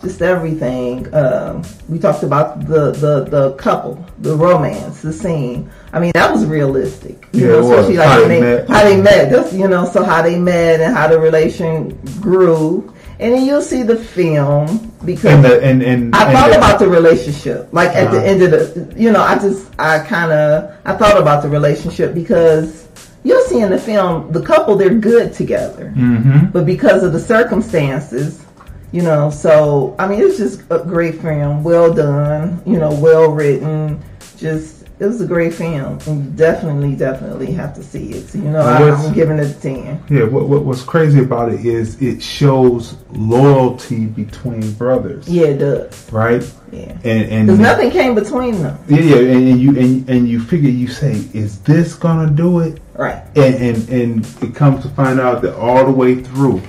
just 0.02 0.22
everything. 0.22 1.12
Um, 1.14 1.62
we 1.88 1.98
talked 1.98 2.22
about 2.22 2.66
the, 2.66 2.92
the 2.92 3.24
the 3.24 3.52
couple, 3.54 4.04
the 4.18 4.36
romance, 4.36 5.02
the 5.02 5.12
scene. 5.12 5.70
I 5.92 6.00
mean, 6.00 6.12
that 6.14 6.32
was 6.32 6.44
realistic. 6.46 7.26
You 7.32 7.40
Yeah, 7.40 7.46
know, 7.48 7.58
it 7.58 7.62
was. 7.62 7.70
especially 7.70 7.96
like 7.96 8.08
How 8.08 8.28
they 8.28 8.40
met. 8.40 8.68
how 8.68 8.84
they 8.84 9.00
met. 9.00 9.30
That's 9.30 9.52
you 9.52 9.66
know, 9.68 9.84
so 9.86 10.04
how 10.04 10.22
they 10.22 10.38
met 10.38 10.80
and 10.80 10.94
how 10.96 11.08
the 11.08 11.18
relation 11.18 11.98
grew. 12.20 12.94
And 13.20 13.34
then 13.34 13.44
you'll 13.44 13.62
see 13.62 13.82
the 13.82 13.96
film 13.96 14.92
because 15.04 15.24
And 15.24 15.44
the 15.44 15.60
and 15.60 15.82
and 15.82 16.14
I 16.14 16.32
thought 16.32 16.50
the- 16.50 16.58
about 16.58 16.78
the 16.78 16.88
relationship. 16.88 17.68
Like 17.72 17.88
at 17.96 18.12
the 18.12 18.18
Uh-huh. 18.18 18.26
end 18.26 18.42
of 18.42 18.50
the, 18.52 18.94
you 19.02 19.10
know, 19.10 19.20
I 19.22 19.36
just, 19.40 19.66
I 19.80 19.98
kind 19.98 20.30
of, 20.30 20.70
I 20.84 20.92
thought 20.94 21.18
about 21.20 21.42
the 21.42 21.48
relationship 21.48 22.14
because 22.14 22.86
you'll 23.24 23.42
see 23.46 23.60
in 23.60 23.70
the 23.70 23.78
film 23.78 24.30
the 24.30 24.42
couple 24.42 24.76
they're 24.76 24.94
good 24.94 25.32
together, 25.32 25.92
Mm-hmm. 25.96 26.46
but 26.52 26.64
because 26.64 27.02
of 27.02 27.12
the 27.12 27.18
circumstances, 27.18 28.44
you 28.92 29.02
know. 29.02 29.30
So 29.30 29.94
I 29.98 30.06
mean, 30.08 30.20
it's 30.20 30.38
just 30.38 30.62
a 30.70 30.78
great 30.80 31.20
film, 31.20 31.62
well 31.62 31.92
done, 31.92 32.62
you 32.66 32.78
know, 32.78 32.92
well 33.00 33.30
written. 33.30 34.02
Just 34.36 34.78
it 35.00 35.06
was 35.06 35.20
a 35.20 35.26
great 35.26 35.54
film, 35.54 35.98
and 36.06 36.24
you 36.24 36.30
definitely, 36.32 36.96
definitely 36.96 37.52
have 37.52 37.72
to 37.74 37.84
see 37.84 38.10
it. 38.14 38.28
So, 38.28 38.38
you 38.38 38.50
know, 38.50 38.58
I, 38.60 38.90
I'm 38.90 39.12
giving 39.14 39.38
it 39.38 39.56
a 39.56 39.60
ten. 39.60 40.02
Yeah, 40.10 40.24
what, 40.24 40.48
what 40.48 40.64
what's 40.64 40.82
crazy 40.82 41.20
about 41.20 41.52
it 41.52 41.64
is 41.64 42.02
it 42.02 42.20
shows 42.20 42.96
loyalty 43.12 44.06
between 44.06 44.72
brothers, 44.72 45.28
Yeah, 45.28 45.46
it 45.48 45.58
does. 45.58 46.12
right? 46.12 46.42
Yeah. 46.72 46.98
And 47.04 47.50
and 47.50 47.60
nothing 47.60 47.90
came 47.92 48.14
between 48.16 48.60
them. 48.60 48.78
Yeah, 48.88 48.98
yeah, 49.00 49.16
and, 49.16 49.48
and 49.48 49.60
you 49.60 49.78
and, 49.78 50.08
and 50.10 50.28
you 50.28 50.40
figure 50.40 50.70
you 50.70 50.88
say, 50.88 51.12
is 51.32 51.60
this 51.60 51.94
gonna 51.94 52.30
do 52.30 52.60
it? 52.60 52.80
Right. 52.94 53.22
And 53.36 53.54
and 53.54 53.88
and 53.88 54.42
it 54.42 54.54
comes 54.56 54.82
to 54.82 54.88
find 54.90 55.20
out 55.20 55.42
that 55.42 55.54
all 55.56 55.84
the 55.84 55.92
way 55.92 56.16
through, 56.16 56.60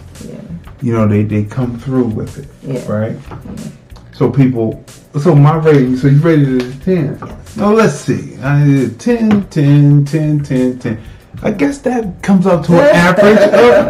you 0.82 0.94
know, 0.94 1.08
they 1.08 1.24
they 1.24 1.44
come 1.44 1.78
through 1.80 2.06
with 2.06 2.38
it, 2.40 2.48
Yeah. 2.64 2.92
right? 2.92 3.18
So 4.12 4.30
people, 4.30 4.84
so 5.22 5.34
my 5.34 5.56
rating, 5.58 5.96
so 5.98 6.08
you 6.08 6.20
rated 6.20 6.50
it 6.50 6.62
as 6.64 6.80
ten. 6.80 7.20
No, 7.56 7.74
let's 7.74 7.96
see, 7.96 8.38
I 8.42 8.64
did 8.66 9.00
10, 9.00 9.48
10, 9.50 10.06
10, 10.06 10.44
10, 10.44 10.80
10. 10.80 11.02
I 11.42 11.52
guess 11.52 11.78
that 11.80 12.22
comes 12.22 12.46
up 12.46 12.66
to 12.66 12.74
an 12.74 12.80
average 12.96 13.38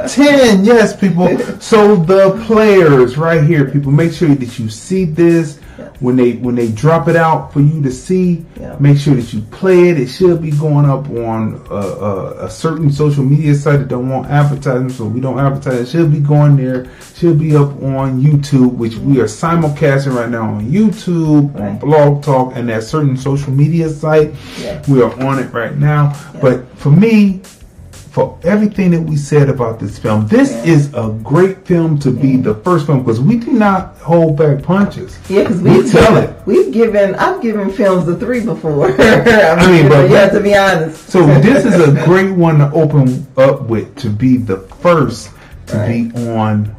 of 0.06 0.11
10. 0.11 0.66
Yes, 0.66 0.95
people. 0.95 1.38
So 1.60 1.95
the 1.95 2.41
players 2.45 3.18
right 3.18 3.44
here, 3.44 3.66
people, 3.70 3.91
make 3.91 4.14
sure 4.14 4.30
that 4.36 4.60
you 4.60 4.70
see 4.70 5.06
this 5.06 5.59
when 5.99 6.15
they 6.15 6.34
when 6.34 6.56
they 6.56 6.72
drop 6.72 7.07
it 7.07 7.15
out 7.15 7.51
for 7.53 7.61
you 7.61 7.81
to 7.81 7.91
see. 7.91 8.45
Make 8.80 8.97
sure 8.97 9.15
that 9.15 9.34
you 9.34 9.41
play 9.41 9.89
it. 9.89 9.99
It 9.99 10.07
should 10.07 10.41
be 10.41 10.51
going 10.51 10.85
up 10.85 11.10
on 11.10 11.61
a, 11.69 11.76
a, 11.76 12.45
a 12.45 12.49
certain 12.49 12.91
social 12.91 13.23
media 13.23 13.56
site 13.56 13.80
that 13.80 13.88
don't 13.88 14.10
want 14.10 14.27
advertising, 14.30 14.89
so 14.89 15.06
we 15.06 15.19
don't 15.19 15.39
advertise. 15.39 15.80
It 15.81 15.89
should 15.89 16.11
be 16.11 16.19
going 16.19 16.56
there. 16.56 16.89
Should 17.15 17.39
be 17.39 17.56
up 17.56 17.69
on 17.84 18.22
YouTube, 18.22 18.73
which 18.76 18.95
we 18.95 19.19
are 19.19 19.26
simulcasting 19.26 20.15
right 20.15 20.30
now 20.30 20.53
on 20.53 20.69
YouTube, 20.72 21.60
on 21.60 21.77
Blog 21.80 22.23
Talk, 22.23 22.56
and 22.56 22.69
that 22.69 22.84
certain 22.84 23.18
social 23.18 23.51
media 23.51 23.89
site. 23.89 24.34
We 24.88 25.01
are 25.01 25.11
on 25.22 25.39
it 25.39 25.51
right 25.53 25.76
now. 25.77 26.14
But 26.41 26.65
for 26.77 26.91
me, 26.91 27.41
for 28.10 28.38
everything 28.44 28.91
that 28.91 29.02
we 29.02 29.15
said 29.15 29.49
about 29.49 29.80
this 29.80 29.99
film, 29.99 30.27
this 30.27 30.52
is 30.65 30.91
a 30.94 31.10
great 31.23 31.65
film 31.68 31.99
to 31.99 32.11
be 32.11 32.38
the 32.38 32.56
first 32.56 32.88
film 32.88 32.99
because 33.03 33.22
we 33.22 33.38
do 33.38 33.52
not 33.52 33.95
hold 33.98 34.38
back 34.38 34.64
punches. 34.64 35.18
Yeah, 35.30 35.44
because 35.44 35.61
we 35.61 35.90
tell 35.90 36.15
given, 36.15 36.23
it. 36.36 36.45
we've 36.48 36.73
given 36.73 37.15
I've 37.15 37.41
given 37.41 37.69
films 37.72 38.07
a 38.07 38.15
three 38.18 38.44
before. 38.44 38.88
I 38.99 39.52
I 39.52 39.72
mean, 39.72 39.90
but 39.90 40.10
you 40.10 40.15
have 40.15 40.31
to 40.31 40.40
be 40.41 40.56
honest. 40.56 41.10
So 41.10 41.26
this 41.41 41.65
is 41.65 41.76
a 41.80 42.03
great 42.06 42.31
one 42.31 42.57
to 42.60 42.72
open 42.72 43.27
up 43.38 43.64
with 43.64 43.95
to 43.98 44.10
be 44.10 44.38
the 44.38 44.57
first 44.57 45.31
to 45.68 45.86
be 45.88 46.11
on 46.30 46.76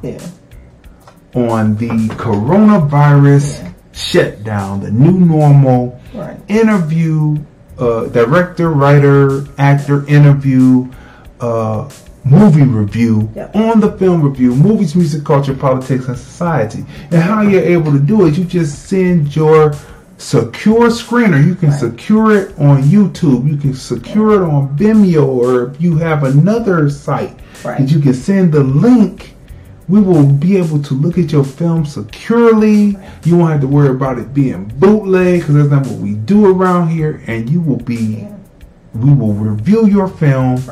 on 1.34 1.76
the 1.76 1.88
coronavirus 2.16 3.72
shutdown, 3.92 4.80
the 4.80 4.90
new 4.90 5.12
normal 5.12 5.98
Right. 6.12 6.36
interview, 6.48 7.38
uh, 7.78 8.06
director, 8.06 8.70
writer, 8.70 9.44
actor 9.58 10.04
interview, 10.08 10.90
uh, 11.40 11.90
movie 12.24 12.62
review 12.62 13.30
on 13.54 13.80
the 13.80 13.92
film 13.98 14.22
review, 14.22 14.54
movies, 14.54 14.94
music, 14.94 15.24
culture, 15.24 15.54
politics, 15.54 16.06
and 16.06 16.16
society. 16.16 16.84
And 17.10 17.22
how 17.22 17.42
you're 17.42 17.62
able 17.62 17.92
to 17.92 17.98
do 17.98 18.26
it, 18.26 18.36
you 18.36 18.44
just 18.44 18.86
send 18.88 19.34
your 19.34 19.72
secure 20.18 20.88
screener. 20.90 21.44
You 21.44 21.54
can 21.54 21.72
secure 21.72 22.36
it 22.36 22.58
on 22.58 22.82
YouTube. 22.82 23.48
You 23.48 23.56
can 23.56 23.74
secure 23.74 24.42
it 24.42 24.46
on 24.46 24.76
Vimeo, 24.76 25.26
or 25.26 25.70
if 25.70 25.80
you 25.80 25.96
have 25.96 26.24
another 26.24 26.90
site 26.90 27.38
that 27.62 27.90
you 27.90 28.00
can 28.00 28.14
send 28.14 28.52
the 28.52 28.62
link. 28.62 29.34
We 29.88 30.00
will 30.00 30.24
be 30.24 30.56
able 30.56 30.80
to 30.82 30.94
look 30.94 31.18
at 31.18 31.32
your 31.32 31.42
film 31.42 31.84
securely. 31.84 32.96
You 33.24 33.36
won't 33.36 33.50
have 33.50 33.60
to 33.62 33.66
worry 33.66 33.88
about 33.88 34.18
it 34.20 34.32
being 34.32 34.66
bootleg 34.78 35.40
because 35.40 35.56
that's 35.56 35.70
not 35.70 35.84
what 35.84 35.98
we 35.98 36.14
do 36.14 36.46
around 36.46 36.90
here. 36.90 37.24
And 37.26 37.50
you 37.50 37.60
will 37.60 37.78
be, 37.80 38.28
we 38.94 39.12
will 39.12 39.32
review 39.32 39.88
your 39.88 40.06
film. 40.06 40.62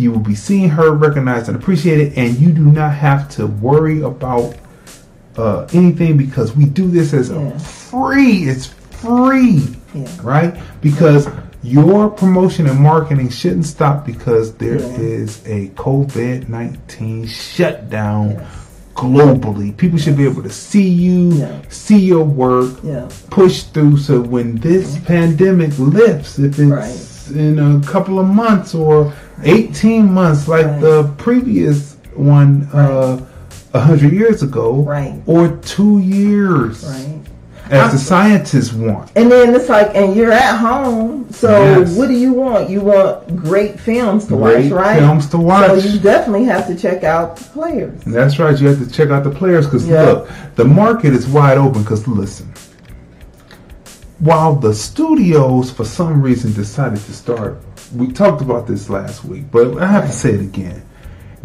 You 0.00 0.10
will 0.12 0.20
be 0.20 0.34
seen, 0.34 0.70
heard, 0.70 0.94
recognized, 1.00 1.48
and 1.48 1.56
appreciated. 1.56 2.14
And 2.16 2.38
you 2.38 2.50
do 2.52 2.64
not 2.64 2.94
have 2.94 3.28
to 3.36 3.46
worry 3.46 4.00
about 4.00 4.56
uh, 5.36 5.66
anything 5.72 6.16
because 6.16 6.56
we 6.56 6.64
do 6.64 6.88
this 6.88 7.12
as 7.12 7.28
a 7.30 7.58
free. 7.60 8.48
It's 8.48 8.66
free, 8.66 9.76
right? 10.22 10.58
Because 10.80 11.28
your 11.62 12.08
promotion 12.08 12.66
and 12.66 12.80
marketing 12.80 13.28
shouldn't 13.28 13.66
stop 13.66 14.06
because 14.06 14.54
there 14.54 14.76
is 14.76 15.46
a 15.46 15.68
COVID 15.70 16.48
nineteen 16.48 17.26
shutdown 17.26 18.46
globally. 18.94 19.76
People 19.76 19.98
should 19.98 20.16
be 20.16 20.24
able 20.24 20.42
to 20.42 20.50
see 20.50 20.88
you, 20.88 21.32
see 21.68 21.98
your 21.98 22.24
work, 22.24 22.82
push 23.30 23.64
through. 23.64 23.98
So 23.98 24.20
when 24.20 24.56
this 24.56 24.98
pandemic 25.04 25.78
lifts, 25.78 26.38
if 26.38 26.58
it's 26.58 27.30
in 27.30 27.58
a 27.58 27.80
couple 27.86 28.18
of 28.18 28.26
months 28.26 28.74
or 28.74 29.12
eighteen 29.44 30.12
months, 30.12 30.48
like 30.48 30.80
the 30.80 31.04
previous 31.18 31.96
one. 32.14 32.68
Uh, 32.72 33.20
a 33.72 33.78
hundred 33.78 34.12
years 34.12 34.42
ago, 34.42 34.82
Right. 34.82 35.14
or 35.26 35.46
two 35.62 36.00
years, 36.00 36.84
Right. 36.84 37.20
as 37.70 37.92
the 37.92 37.98
scientists 37.98 38.72
want. 38.72 39.12
And 39.14 39.30
then 39.30 39.54
it's 39.54 39.68
like, 39.68 39.92
and 39.94 40.16
you're 40.16 40.32
at 40.32 40.56
home, 40.56 41.26
so 41.30 41.50
Yes. 41.52 41.94
what 41.96 42.08
do 42.08 42.14
you 42.14 42.32
want? 42.32 42.68
You 42.68 42.80
want 42.80 43.36
great 43.36 43.78
films 43.78 44.24
to 44.24 44.34
Great 44.36 44.72
watch, 44.72 44.72
right? 44.72 44.98
films 44.98 45.26
to 45.28 45.38
watch. 45.38 45.82
So 45.82 45.88
you 45.88 46.00
definitely 46.00 46.46
have 46.46 46.66
to 46.66 46.74
check 46.74 47.04
out 47.04 47.36
the 47.36 47.44
players. 47.44 47.92
And 48.04 48.12
that's 48.12 48.40
right. 48.40 48.60
You 48.60 48.66
have 48.66 48.80
to 48.84 48.90
check 48.90 49.10
out 49.10 49.22
the 49.22 49.30
players 49.30 49.66
because 49.66 49.86
Yeah. 49.86 50.02
look, 50.02 50.28
the 50.56 50.64
market 50.64 51.12
is 51.14 51.28
wide 51.28 51.56
open. 51.56 51.82
Because 51.82 52.08
listen, 52.08 52.48
while 54.18 54.56
the 54.56 54.74
studios 54.74 55.70
for 55.70 55.84
some 55.84 56.20
reason 56.20 56.52
decided 56.54 56.98
to 57.06 57.12
start, 57.12 57.60
we 57.94 58.12
talked 58.12 58.40
about 58.42 58.66
this 58.66 58.88
last 58.90 59.24
week, 59.24 59.50
but 59.50 59.78
I 59.78 59.86
have 59.86 60.06
to 60.06 60.12
say 60.12 60.30
it 60.32 60.40
again. 60.40 60.82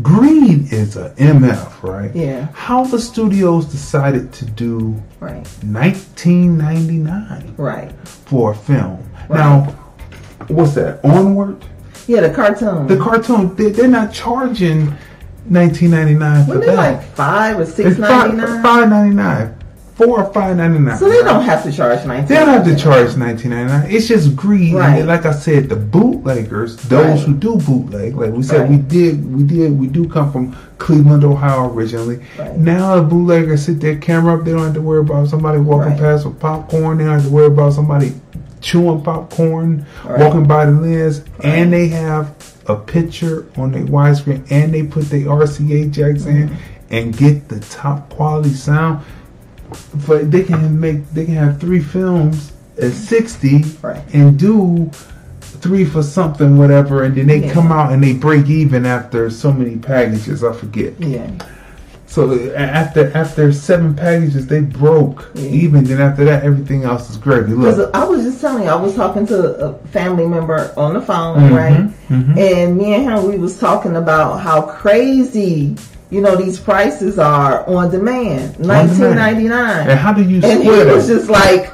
Greed 0.01 0.73
is 0.73 0.97
a 0.97 1.11
MF, 1.11 1.81
right? 1.83 2.13
Yeah. 2.15 2.47
How 2.53 2.83
the 2.83 2.99
studios 2.99 3.65
decided 3.65 4.33
to 4.33 4.45
do 4.45 5.01
Right. 5.21 5.47
1999 5.63 7.53
Right. 7.57 7.91
for 8.05 8.51
a 8.51 8.55
film. 8.55 8.99
Now, 9.29 9.73
what's 10.47 10.73
that? 10.75 11.03
Onward. 11.03 11.63
Yeah, 12.07 12.21
the 12.21 12.29
cartoon. 12.29 12.87
The 12.87 12.97
cartoon. 12.97 13.55
They, 13.55 13.69
they're 13.71 13.87
not 13.87 14.13
charging 14.13 14.93
19.99 15.49 16.45
for 16.45 16.55
Wasn't 16.55 16.63
it 16.63 16.67
that. 16.67 16.75
like 16.75 17.03
five 17.15 17.59
or 17.59 17.65
six 17.65 17.97
ninety 17.97 18.37
nine? 18.37 18.61
Five 18.63 18.89
ninety 18.89 19.15
nine, 19.15 19.55
four 19.95 20.21
or 20.21 20.33
five 20.33 20.57
ninety 20.57 20.79
nine. 20.79 20.97
So 20.97 21.09
they 21.09 21.23
don't 21.23 21.43
have 21.43 21.63
to 21.63 21.71
charge 21.71 22.05
nineteen. 22.05 22.27
They 22.27 22.35
don't 22.35 22.49
have 22.49 22.65
to 22.65 22.75
charge 22.75 23.15
nineteen 23.15 23.51
ninety 23.51 23.71
nine. 23.71 23.91
It's 23.91 24.07
just 24.07 24.35
greed. 24.35 24.73
Right. 24.73 25.05
like 25.05 25.25
I 25.25 25.31
said, 25.31 25.69
the 25.69 25.75
bootleggers, 25.75 26.75
those 26.75 27.19
Right. 27.19 27.27
who 27.27 27.33
do 27.33 27.55
bootleg, 27.57 28.15
like 28.15 28.33
we 28.33 28.43
said, 28.43 28.61
Right. 28.61 28.71
we 28.71 28.77
did, 28.77 29.33
we 29.33 29.43
did, 29.43 29.79
we 29.79 29.87
do 29.87 30.07
come 30.07 30.31
from 30.31 30.55
Cleveland, 30.77 31.23
Ohio 31.23 31.73
originally. 31.73 32.19
Right. 32.37 32.57
Now 32.57 32.97
the 32.97 33.03
bootleggers 33.03 33.65
sit 33.65 33.79
their 33.79 33.95
camera 33.95 34.35
up. 34.35 34.45
They 34.45 34.51
don't 34.51 34.63
have 34.63 34.73
to 34.73 34.81
worry 34.81 34.99
about 34.99 35.29
somebody 35.29 35.59
walking 35.59 35.97
past 35.97 36.25
with 36.25 36.39
popcorn. 36.39 36.97
They 36.97 37.05
don't 37.05 37.13
have 37.13 37.23
to 37.23 37.29
worry 37.29 37.47
about 37.47 37.73
somebody 37.73 38.13
chewing 38.61 39.01
popcorn, 39.01 39.85
walking 40.17 40.45
by 40.45 40.65
the 40.65 40.71
lens, 40.71 41.23
and 41.43 41.71
they 41.71 41.87
have 41.87 42.33
a 42.67 42.75
picture 42.75 43.45
on 43.57 43.71
their 43.71 43.83
widescreen, 43.83 44.45
and 44.51 44.73
they 44.73 44.83
put 44.83 45.05
their 45.05 45.21
RCA 45.21 45.91
jacks 45.91 46.25
in 46.25 46.49
mm-hmm. 46.49 46.55
and 46.89 47.15
get 47.15 47.47
the 47.47 47.59
top 47.59 48.09
quality 48.09 48.49
sound. 48.49 49.05
But 50.07 50.31
they 50.31 50.43
can 50.43 50.79
make 50.79 51.09
they 51.11 51.25
can 51.25 51.35
have 51.35 51.59
three 51.59 51.79
films 51.79 52.51
at 52.81 52.91
sixty 52.91 53.63
and 54.13 54.37
do 54.37 54.89
three 55.39 55.85
for 55.85 56.03
something 56.03 56.57
whatever, 56.57 57.03
and 57.03 57.15
then 57.15 57.27
they 57.27 57.45
Yeah. 57.45 57.53
come 57.53 57.71
out 57.71 57.91
and 57.91 58.03
they 58.03 58.13
break 58.13 58.47
even 58.47 58.85
after 58.85 59.29
so 59.29 59.51
many 59.51 59.77
packages. 59.77 60.43
I 60.43 60.53
forget. 60.53 60.93
Yeah. 60.99 61.27
So 62.07 62.53
after 62.55 63.11
after 63.15 63.51
seven 63.51 63.93
packages, 63.95 64.47
they 64.47 64.61
broke 64.61 65.31
even. 65.35 65.83
Then 65.85 65.99
after 65.99 66.23
that, 66.25 66.43
everything 66.43 66.83
else 66.83 67.09
is 67.09 67.17
gravy. 67.17 67.55
Because 67.55 67.77
Look, 67.77 67.95
I 67.95 68.05
was 68.05 68.23
just 68.23 68.39
telling 68.39 68.63
you, 68.63 68.69
I 68.69 68.75
was 68.75 68.95
talking 68.95 69.25
to 69.27 69.65
a 69.65 69.73
family 69.87 70.25
member 70.27 70.71
on 70.77 70.93
the 70.93 71.01
phone, 71.01 71.39
Mhm, 71.49 71.55
right? 71.57 71.89
mhm. 72.09 72.37
And 72.37 72.77
me 72.77 72.93
and 72.93 73.03
him, 73.03 73.27
we 73.27 73.37
was 73.37 73.57
talking 73.57 73.95
about 73.97 74.39
how 74.39 74.61
crazy 74.61 75.75
you 76.09 76.21
know, 76.21 76.35
these 76.35 76.59
prices 76.59 77.17
are 77.17 77.67
on 77.67 77.91
demand, 77.91 78.59
nineteen 78.59 79.15
ninety 79.15 79.47
nine. 79.47 79.89
And 79.89 79.99
how 79.99 80.13
do 80.13 80.23
you 80.23 80.41
And 80.43 80.63
he 80.63 80.69
was 80.69 81.07
just 81.07 81.29
like, 81.29 81.71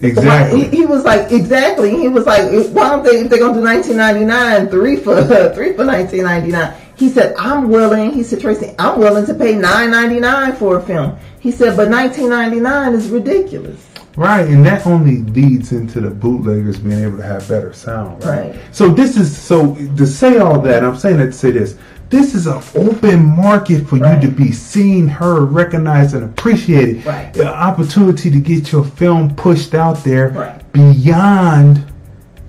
Exactly. 0.00 0.64
He, 0.64 0.76
he 0.78 0.86
was 0.86 1.04
like, 1.04 1.32
exactly. 1.32 1.90
He 1.90 2.08
was 2.08 2.26
like, 2.26 2.50
why 2.72 2.90
don't 2.90 3.04
they? 3.04 3.20
If 3.20 3.30
they're 3.30 3.38
gonna 3.38 3.54
do 3.54 3.60
nineteen 3.64 3.96
ninety 3.96 4.24
nine, 4.24 4.68
three 4.68 4.96
for 4.96 5.22
three 5.54 5.72
for 5.72 5.84
nineteen 5.84 6.24
ninety 6.24 6.50
nine. 6.50 6.74
He 6.96 7.08
said, 7.08 7.34
I'm 7.36 7.68
willing. 7.68 8.12
He 8.12 8.22
said, 8.22 8.40
Tracy, 8.40 8.74
I'm 8.78 8.98
willing 8.98 9.26
to 9.26 9.34
pay 9.34 9.54
nine 9.54 9.90
ninety 9.90 10.20
nine 10.20 10.54
for 10.56 10.78
a 10.78 10.82
film. 10.82 11.18
He 11.40 11.50
said, 11.50 11.76
but 11.76 11.88
nineteen 11.88 12.28
ninety 12.28 12.60
nine 12.60 12.94
is 12.94 13.08
ridiculous. 13.08 13.88
Right, 14.16 14.46
and 14.46 14.64
that 14.64 14.86
only 14.86 15.22
leads 15.22 15.72
into 15.72 16.00
the 16.00 16.10
bootleggers 16.10 16.78
being 16.78 17.02
able 17.02 17.16
to 17.16 17.24
have 17.24 17.48
better 17.48 17.72
sound. 17.72 18.24
Right. 18.24 18.50
Right. 18.50 18.60
So 18.70 18.88
this 18.88 19.16
is 19.16 19.36
so 19.36 19.74
to 19.74 20.06
say 20.06 20.38
all 20.38 20.60
that. 20.60 20.84
I'm 20.84 20.96
saying 20.96 21.16
that 21.18 21.26
to 21.26 21.32
say 21.32 21.50
this. 21.50 21.76
This 22.14 22.36
is 22.36 22.46
an 22.46 22.62
open 22.76 23.24
market 23.24 23.88
for 23.88 23.96
you 23.96 24.20
to 24.20 24.28
be 24.28 24.52
seen, 24.52 25.08
heard, 25.08 25.46
recognized, 25.46 26.14
and 26.14 26.22
appreciated. 26.22 27.04
Right. 27.04 27.36
An 27.36 27.48
opportunity 27.48 28.30
to 28.30 28.38
get 28.38 28.70
your 28.70 28.84
film 28.84 29.34
pushed 29.34 29.74
out 29.74 30.04
there 30.04 30.28
Right. 30.28 30.72
beyond 30.72 31.84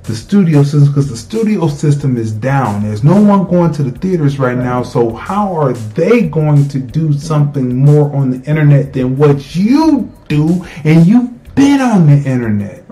the 0.03 0.15
studio 0.15 0.61
system 0.61 0.85
because 0.85 1.09
the 1.09 1.17
studio 1.17 1.67
system 1.67 2.15
is 2.15 2.31
down. 2.31 2.83
There's 2.83 3.03
no 3.03 3.19
one 3.19 3.45
going 3.45 3.71
to 3.71 3.81
the 3.81 3.89
theaters 3.89 4.37
right 4.37 4.55
now. 4.55 4.83
So 4.83 5.15
how 5.15 5.55
are 5.55 5.73
they 5.73 6.27
going 6.27 6.67
to 6.67 6.77
do 6.77 7.11
something 7.11 7.75
more 7.75 8.15
on 8.15 8.29
the 8.29 8.47
internet 8.47 8.93
than 8.93 9.17
what 9.17 9.55
you 9.55 10.11
do? 10.27 10.63
And 10.83 11.07
you've 11.07 11.55
been 11.55 11.81
on 11.81 12.05
the 12.05 12.17
internet. 12.17 12.83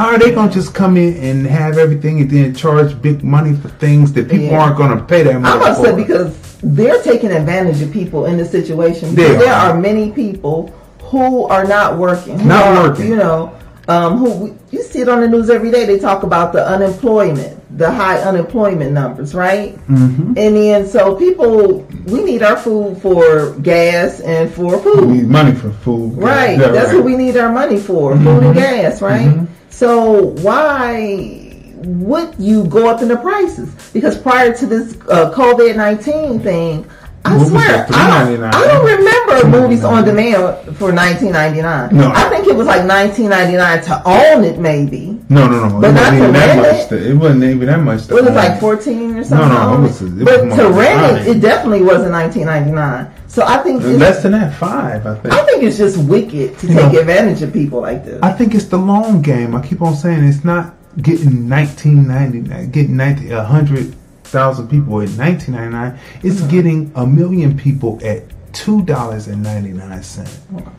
How 0.00 0.12
are 0.14 0.18
they 0.18 0.30
going 0.30 0.48
to 0.48 0.54
just 0.54 0.72
come 0.72 0.96
in 0.96 1.14
and 1.22 1.46
have 1.46 1.76
everything 1.76 2.22
and 2.22 2.30
then 2.30 2.54
charge 2.54 3.00
big 3.02 3.22
money 3.22 3.54
for 3.54 3.68
things 3.68 4.14
that 4.14 4.30
people 4.30 4.46
Yeah. 4.46 4.62
aren't 4.62 4.78
going 4.78 4.96
to 4.96 5.04
pay 5.04 5.22
that 5.24 5.34
I'm 5.34 5.42
much 5.42 5.60
upset 5.60 5.90
for? 5.90 5.94
because 5.94 6.34
they're 6.62 7.02
taking 7.02 7.30
advantage 7.30 7.82
of 7.82 7.92
people 7.92 8.24
in 8.24 8.38
this 8.38 8.50
situation. 8.50 9.14
They 9.14 9.28
there 9.36 9.52
are. 9.52 9.72
are 9.72 9.78
many 9.78 10.10
people 10.10 10.74
who 11.02 11.44
are 11.48 11.66
not 11.66 11.98
working. 11.98 12.48
Not 12.48 12.64
are, 12.64 12.88
working. 12.88 13.08
You 13.08 13.16
know, 13.16 13.54
um, 13.88 14.16
who 14.16 14.56
you 14.70 14.82
see 14.82 15.00
it 15.00 15.08
on 15.10 15.20
the 15.20 15.28
news 15.28 15.50
every 15.50 15.70
day. 15.70 15.84
They 15.84 15.98
talk 15.98 16.22
about 16.22 16.54
the 16.54 16.66
unemployment, 16.66 17.58
the 17.76 17.90
high 17.90 18.20
unemployment 18.22 18.92
numbers, 18.92 19.34
right? 19.34 19.76
Mhm. 19.86 20.28
And 20.38 20.56
then 20.56 20.86
so 20.86 21.14
people, 21.14 21.86
we 22.06 22.24
need 22.24 22.42
our 22.42 22.56
food 22.56 22.96
for 23.02 23.50
gas 23.60 24.20
and 24.20 24.50
for 24.50 24.78
food. 24.78 25.00
We 25.04 25.12
need 25.18 25.28
money 25.28 25.52
for 25.52 25.68
food. 25.72 26.16
Right. 26.16 26.58
Yeah, 26.58 26.68
That's 26.68 26.86
right. 26.88 26.96
what 26.96 27.04
we 27.04 27.16
need 27.16 27.36
our 27.36 27.52
money 27.52 27.76
for, 27.78 28.16
food 28.16 28.24
Mhm. 28.24 28.44
and 28.46 28.54
gas, 28.54 29.02
right? 29.02 29.26
Mhm. 29.28 29.46
So 29.70 30.26
why 30.42 31.46
would 31.76 32.34
you 32.38 32.64
go 32.66 32.88
up 32.88 33.00
in 33.02 33.08
the 33.08 33.16
prices? 33.16 33.74
Because 33.92 34.18
prior 34.18 34.52
to 34.54 34.66
this 34.66 34.94
uh, 35.08 35.32
COVID 35.34 35.76
nineteen 35.76 36.40
thing, 36.40 36.88
I 37.24 37.34
Movies 37.36 37.50
swear 37.50 37.86
I 37.90 38.26
don't, 38.26 38.44
I 38.44 38.66
don't 38.66 38.86
remember 38.86 39.58
movies 39.60 39.84
on 39.84 40.04
demand 40.04 40.76
for 40.76 40.90
nineteen 40.92 41.32
ninety 41.32 41.60
nine. 41.62 41.94
No. 41.94 42.10
I 42.14 42.28
think 42.30 42.46
it 42.46 42.56
was 42.56 42.66
like 42.66 42.84
nineteen 42.86 43.28
ninety 43.30 43.56
nine 43.56 43.82
to 43.84 44.02
own 44.06 44.44
it, 44.44 44.58
maybe. 44.58 45.18
No, 45.28 45.46
no, 45.48 45.68
no. 45.68 45.80
But 45.80 45.90
it 45.90 45.92
not 45.94 46.00
wasn't 46.12 46.18
to 46.18 46.22
even 46.22 46.32
that 46.32 46.56
rent 46.56 46.60
much. 46.62 46.80
it? 46.80 46.88
To, 46.88 47.10
it 47.10 47.14
wasn't 47.14 47.44
even 47.44 47.66
that 47.66 47.80
much. 47.80 48.06
To 48.06 48.14
was 48.14 48.22
it 48.24 48.28
own 48.30 48.34
like 48.36 48.60
fourteen 48.60 49.16
or 49.16 49.24
something? 49.24 49.48
No, 49.48 49.74
no, 49.74 49.78
it 49.78 49.80
was- 49.88 50.02
it 50.02 50.12
was 50.14 50.24
but 50.24 50.46
more 50.46 50.56
to 50.56 50.68
rent 50.70 51.26
it, 51.28 51.36
it 51.36 51.40
definitely 51.40 51.82
wasn't 51.82 52.12
nineteen 52.12 52.46
ninety 52.46 52.72
nine. 52.72 53.10
So 53.30 53.46
I 53.46 53.58
think 53.58 53.82
Less 53.84 54.24
than 54.24 54.32
that, 54.32 54.56
five, 54.56 55.06
I 55.06 55.14
think. 55.14 55.32
I 55.32 55.44
think 55.44 55.62
it's 55.62 55.78
just 55.78 55.96
wicked 55.96 56.58
to 56.58 56.66
You 56.66 56.74
take 56.74 56.92
know, 56.92 56.98
advantage 56.98 57.42
of 57.42 57.52
people 57.52 57.80
like 57.80 58.04
this. 58.04 58.20
I 58.24 58.32
think 58.32 58.56
it's 58.56 58.64
the 58.64 58.76
long 58.76 59.22
game. 59.22 59.54
I 59.54 59.64
keep 59.64 59.80
on 59.82 59.94
saying 59.94 60.24
it's 60.24 60.42
not 60.42 60.74
getting 61.00 61.48
1999, 61.48 62.72
getting 62.72 62.96
90, 62.96 63.30
a 63.30 63.36
100,000 63.36 64.68
people 64.68 65.00
at 65.00 65.10
1999. 65.10 65.96
It's 66.24 66.40
uh-huh. 66.40 66.50
getting 66.50 66.90
a 66.96 67.06
million 67.06 67.56
people 67.56 68.00
at 68.04 68.26
$2.99. 68.50 70.72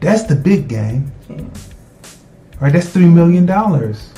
That's 0.00 0.24
the 0.24 0.36
big 0.36 0.68
game. 0.68 1.10
Right? 2.60 2.74
That's 2.74 2.90
$3 2.90 3.10
million. 3.10 3.46
Cause 3.46 4.10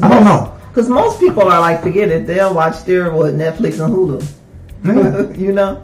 I 0.00 0.08
don't 0.08 0.22
most- 0.22 0.24
know. 0.24 0.56
Because 0.68 0.88
most 0.88 1.18
people 1.18 1.42
are 1.42 1.60
like, 1.60 1.82
forget 1.82 2.08
it. 2.08 2.28
They'll 2.28 2.54
watch 2.54 2.84
their 2.84 3.10
what 3.10 3.34
Netflix 3.34 3.80
and 3.84 3.92
Hulu. 3.92 4.24
you 5.36 5.52
know. 5.52 5.82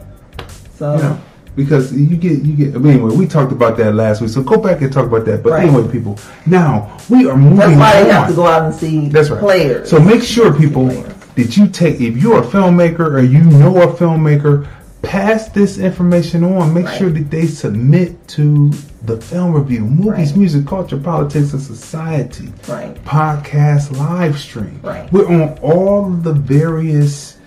So 0.77 0.95
You 0.95 1.01
know, 1.03 1.21
because 1.55 1.93
you 1.93 2.15
get 2.15 2.41
you 2.41 2.53
get. 2.55 2.75
Anyway, 2.75 3.15
we 3.15 3.27
talked 3.27 3.51
about 3.51 3.77
that 3.77 3.93
last 3.93 4.21
week, 4.21 4.29
so 4.29 4.41
go 4.41 4.57
back 4.57 4.81
and 4.81 4.91
talk 4.91 5.05
about 5.05 5.25
that. 5.25 5.43
But 5.43 5.51
Right. 5.53 5.67
anyway, 5.67 5.91
people, 5.91 6.17
now 6.45 6.97
we 7.09 7.29
are 7.29 7.35
moving. 7.37 7.57
that's 7.57 7.77
why 7.77 8.03
they 8.03 8.09
have 8.11 8.29
to 8.29 8.35
go 8.35 8.45
out 8.47 8.63
and 8.63 8.73
see 8.75 9.09
That's 9.09 9.29
right. 9.29 9.39
players. 9.39 9.89
So 9.89 9.99
make 9.99 10.21
sure, 10.23 10.53
people, 10.53 10.87
that 11.35 11.57
you 11.57 11.67
take 11.67 11.99
if 12.01 12.17
you're 12.17 12.39
a 12.39 12.45
filmmaker 12.45 13.11
or 13.13 13.19
you 13.21 13.43
know 13.43 13.81
a 13.81 13.87
filmmaker, 13.93 14.67
pass 15.01 15.49
this 15.49 15.77
information 15.77 16.43
on. 16.43 16.73
Make 16.73 16.87
sure 16.89 17.09
that 17.09 17.29
they 17.31 17.47
submit 17.47 18.27
to 18.29 18.71
the 19.03 19.19
film 19.19 19.53
review, 19.53 19.81
movies, 19.81 20.35
music, 20.35 20.67
culture, 20.67 20.97
politics, 20.97 21.53
and 21.53 21.61
society. 21.61 22.51
Right. 22.67 22.93
Podcast 23.05 23.97
live 23.97 24.37
stream. 24.37 24.79
Right. 24.83 25.11
We're 25.11 25.27
on 25.27 25.57
all 25.59 26.09
the 26.09 26.33
various 26.33 27.37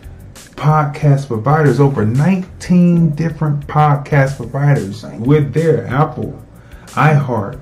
podcast 0.57 1.27
providers, 1.29 1.81
over 1.81 2.05
19 2.05 3.11
different 3.11 3.67
podcast 3.67 4.37
providers. 4.37 5.05
We're 5.05 5.41
there, 5.43 5.87
Apple, 5.87 6.41
iHeart, 6.89 7.61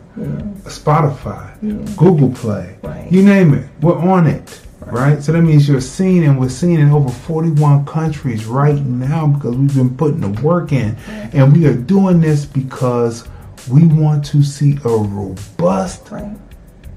Spotify, 0.62 1.96
Google 1.96 2.30
Play, 2.30 2.76
you 3.10 3.22
name 3.22 3.54
it. 3.54 3.68
We're 3.80 3.98
on 3.98 4.26
it. 4.26 4.60
Right. 4.86 5.22
so 5.22 5.32
that 5.32 5.42
means 5.42 5.68
you're 5.68 5.80
seen, 5.80 6.24
and 6.24 6.40
we're 6.40 6.48
seen 6.48 6.80
in 6.80 6.90
over 6.90 7.10
41 7.10 7.84
countries 7.84 8.46
right 8.46 8.80
now 8.80 9.26
because 9.28 9.54
we've 9.54 9.74
been 9.74 9.96
putting 9.96 10.20
the 10.20 10.42
work 10.42 10.72
in, 10.72 10.96
and 11.06 11.56
we 11.56 11.66
are 11.66 11.74
doing 11.74 12.20
this 12.20 12.44
because 12.44 13.28
we 13.70 13.86
want 13.86 14.24
to 14.26 14.42
see 14.42 14.78
a 14.84 14.88
robust, 14.88 16.10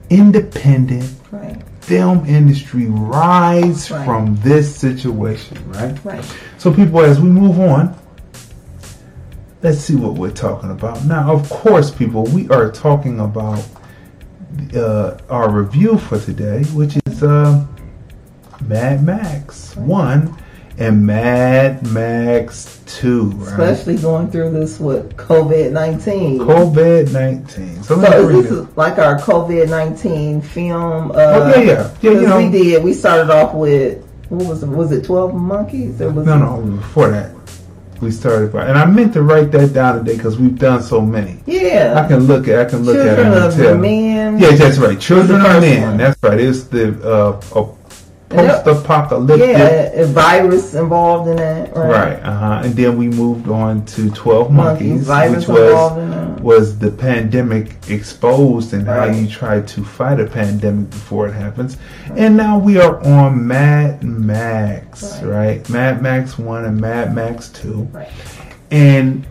independent 0.10 1.10
Right. 1.32 1.62
Film 1.84 2.26
industry 2.26 2.88
rise 2.88 3.92
Right. 3.92 4.06
from 4.06 4.36
this 4.38 4.74
situation, 4.76 5.58
right? 5.72 5.98
Right. 6.06 6.38
So, 6.58 6.74
people, 6.74 7.02
as 7.02 7.20
we 7.20 7.30
move 7.30 7.60
on, 7.60 7.96
let's 9.62 9.80
see 9.80 9.96
what 9.96 10.14
we're 10.14 10.32
talking 10.32 10.72
about. 10.72 11.04
Now, 11.06 11.32
of 11.34 11.50
course, 11.50 11.92
people, 11.92 12.24
we 12.26 12.48
are 12.50 12.72
talking 12.72 13.20
about 13.20 13.66
uh, 14.76 15.18
our 15.30 15.50
review 15.52 15.98
for 15.98 16.20
today, 16.20 16.64
which 16.74 16.98
is 17.06 17.24
uh, 17.24 17.66
Mad 18.66 19.04
Max 19.04 19.76
1 19.76 20.38
and 20.80 21.06
Mad 21.06 21.86
Max 21.92 22.80
2, 22.88 23.24
right? 23.32 23.48
Especially 23.52 23.98
going 23.98 24.30
through 24.32 24.52
this 24.52 24.80
with 24.80 25.16
COVID 25.18 25.72
nineteen. 25.72 26.40
COVID 26.40 27.12
19. 27.14 27.84
So, 27.84 28.02
So 28.02 28.30
is 28.30 28.50
this 28.50 28.60
it. 28.68 28.78
like 28.78 28.98
our 28.98 29.18
COVID 29.20 29.70
nineteen 29.70 30.42
film? 30.42 31.12
Uh, 31.12 31.16
Oh, 31.16 31.50
yeah, 31.50 31.62
yeah. 31.62 31.96
Yeah, 32.02 32.12
you 32.12 32.28
know. 32.28 32.38
we 32.38 32.50
did. 32.52 32.84
We 32.84 32.94
started 32.94 33.30
off 33.32 33.54
with 33.54 34.04
what 34.30 34.48
was 34.48 34.64
it? 34.64 34.68
Was 34.70 34.92
it 34.92 35.06
Twelve 35.06 35.34
Monkeys? 35.36 36.02
Or 36.02 36.10
was 36.12 36.26
No, 36.26 36.34
it, 36.36 36.40
no, 36.66 36.76
before 36.78 37.10
that. 37.12 37.32
We 38.02 38.12
started 38.12 38.52
by, 38.52 38.66
and 38.66 38.78
I 38.78 38.84
meant 38.86 39.14
to 39.14 39.22
write 39.22 39.52
that 39.52 39.72
down 39.72 40.00
today 40.00 40.18
because 40.18 40.38
we've 40.38 40.58
done 40.58 40.84
so 40.84 41.00
many. 41.00 41.40
Yeah. 41.46 42.04
I 42.04 42.06
can 42.08 42.22
look 42.26 42.50
at, 42.50 42.60
I 42.68 42.70
can 42.70 42.84
look 42.84 42.96
Children 42.98 43.28
at 43.28 43.34
it 43.34 43.38
of 43.38 43.54
and 43.54 43.64
tell. 43.64 43.78
Men. 43.78 44.40
Yeah, 44.40 44.56
that's 44.58 44.78
right. 44.78 45.00
Children 45.00 45.40
of 45.40 45.62
Men. 45.62 45.98
That's 45.98 46.22
right. 46.22 46.38
It's 46.40 46.64
the 46.64 46.90
uh, 47.02 47.40
a 47.56 47.60
And 47.62 47.68
that- 47.70 47.83
post-apocalyptic. 48.34 49.50
Yeah, 49.50 50.02
a 50.02 50.06
virus 50.06 50.74
involved 50.74 51.30
in 51.30 51.38
that. 51.38 51.76
Right. 51.76 51.90
Right. 51.90 52.20
Uh 52.24 52.38
huh. 52.38 52.62
And 52.64 52.74
then 52.74 52.98
we 52.98 53.08
moved 53.08 53.48
on 53.48 53.86
to 53.86 54.10
Twelve 54.12 54.52
Monkeys, 54.52 55.08
Monkeys, 55.08 55.48
which 55.48 55.58
involved 55.58 56.00
in 56.00 56.10
that. 56.10 56.40
was 56.42 56.64
was 56.64 56.80
the 56.80 56.92
pandemic 56.92 57.76
exposed 57.90 58.74
and 58.74 58.88
how 58.88 59.06
you 59.06 59.28
try 59.28 59.60
to 59.60 59.84
fight 59.84 60.20
a 60.20 60.26
pandemic 60.26 60.90
before 60.90 61.28
it 61.28 61.34
happens. 61.34 61.78
And 62.16 62.38
now 62.38 62.58
we 62.58 62.80
are 62.80 63.04
on 63.04 63.46
Mad 63.46 64.02
Max, 64.04 65.22
right? 65.24 65.68
Mad 65.70 66.02
Max 66.02 66.40
One 66.40 66.64
and 66.64 66.80
Mad 66.80 67.14
Max 67.14 67.50
Two, 67.50 67.90
and 68.72 69.26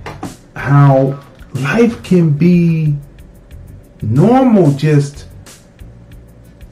how 0.54 1.18
life 1.54 2.02
can 2.02 2.30
be 2.30 2.94
normal 4.02 4.72
just 4.72 5.26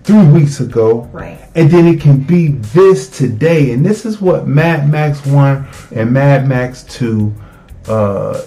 three 0.05 0.27
weeks 0.27 0.61
ago. 0.61 1.03
Right. 1.13 1.39
And 1.55 1.71
then 1.71 1.87
it 1.87 2.01
can 2.01 2.21
be 2.21 2.49
this 2.49 3.09
today. 3.11 3.73
And 3.73 3.85
this 3.85 4.05
is 4.05 4.21
what 4.21 4.47
Mad 4.47 4.89
Max 4.89 5.25
1 5.27 5.69
and 5.95 6.13
Mad 6.13 6.49
Max 6.49 6.85
2 6.85 7.35
uh, 7.89 8.43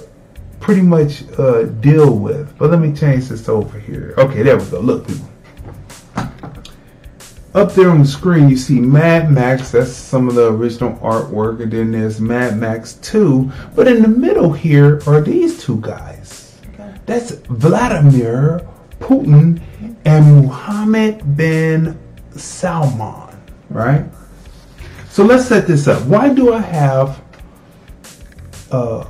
pretty 0.59 0.81
much 0.81 1.23
uh, 1.37 1.63
deal 1.63 2.17
with. 2.17 2.57
But 2.57 2.71
let 2.71 2.79
me 2.79 2.93
change 2.93 3.29
this 3.29 3.49
over 3.49 3.79
here. 3.79 4.13
Okay, 4.17 4.43
there 4.43 4.57
we 4.57 4.65
go. 4.65 4.79
Look, 4.79 5.07
people. 5.07 5.29
Up 7.53 7.73
there 7.73 7.91
on 7.91 7.99
the 7.99 8.07
screen, 8.07 8.49
you 8.49 8.57
see 8.57 8.79
Mad 8.79 9.31
Max. 9.31 9.71
That's 9.71 9.91
some 9.91 10.27
of 10.27 10.33
the 10.33 10.51
original 10.51 10.97
artwork. 10.97 11.61
And 11.61 11.71
then 11.71 11.91
there's 11.91 12.19
Mad 12.19 12.57
Max 12.57 12.93
2. 12.95 13.51
But 13.75 13.87
in 13.87 14.01
the 14.01 14.07
middle 14.07 14.51
here 14.51 15.01
are 15.05 15.21
these 15.21 15.63
two 15.63 15.79
guys. 15.81 16.59
Okay. 16.73 16.95
That's 17.05 17.31
Vladimir 17.31 18.67
Putin 18.99 19.61
and 20.05 20.45
Muhammad 20.45 21.37
bin 21.37 21.99
Salman, 22.35 23.41
right? 23.69 24.05
So 25.09 25.23
let's 25.23 25.45
set 25.45 25.67
this 25.67 25.87
up. 25.87 26.03
Why 26.07 26.33
do 26.33 26.53
I 26.53 26.59
have 26.59 27.23
uh, 28.71 29.05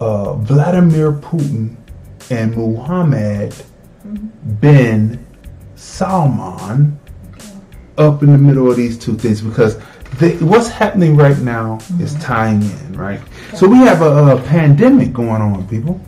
uh, 0.00 0.34
Vladimir 0.34 1.12
Putin 1.12 1.76
and 2.30 2.56
Muhammad 2.56 3.54
bin 4.60 5.24
Salman 5.76 6.98
up 7.96 8.22
in 8.22 8.32
the 8.32 8.38
middle 8.38 8.70
of 8.70 8.76
these 8.76 8.98
two 8.98 9.14
things? 9.16 9.40
Because 9.40 9.78
they, 10.18 10.36
what's 10.38 10.68
happening 10.68 11.16
right 11.16 11.38
now 11.38 11.78
is 12.00 12.14
tying 12.16 12.62
in, 12.62 12.92
right? 12.96 13.20
So 13.54 13.68
we 13.68 13.78
have 13.78 14.02
a, 14.02 14.36
a 14.36 14.42
pandemic 14.42 15.12
going 15.12 15.40
on, 15.40 15.68
people. 15.68 16.00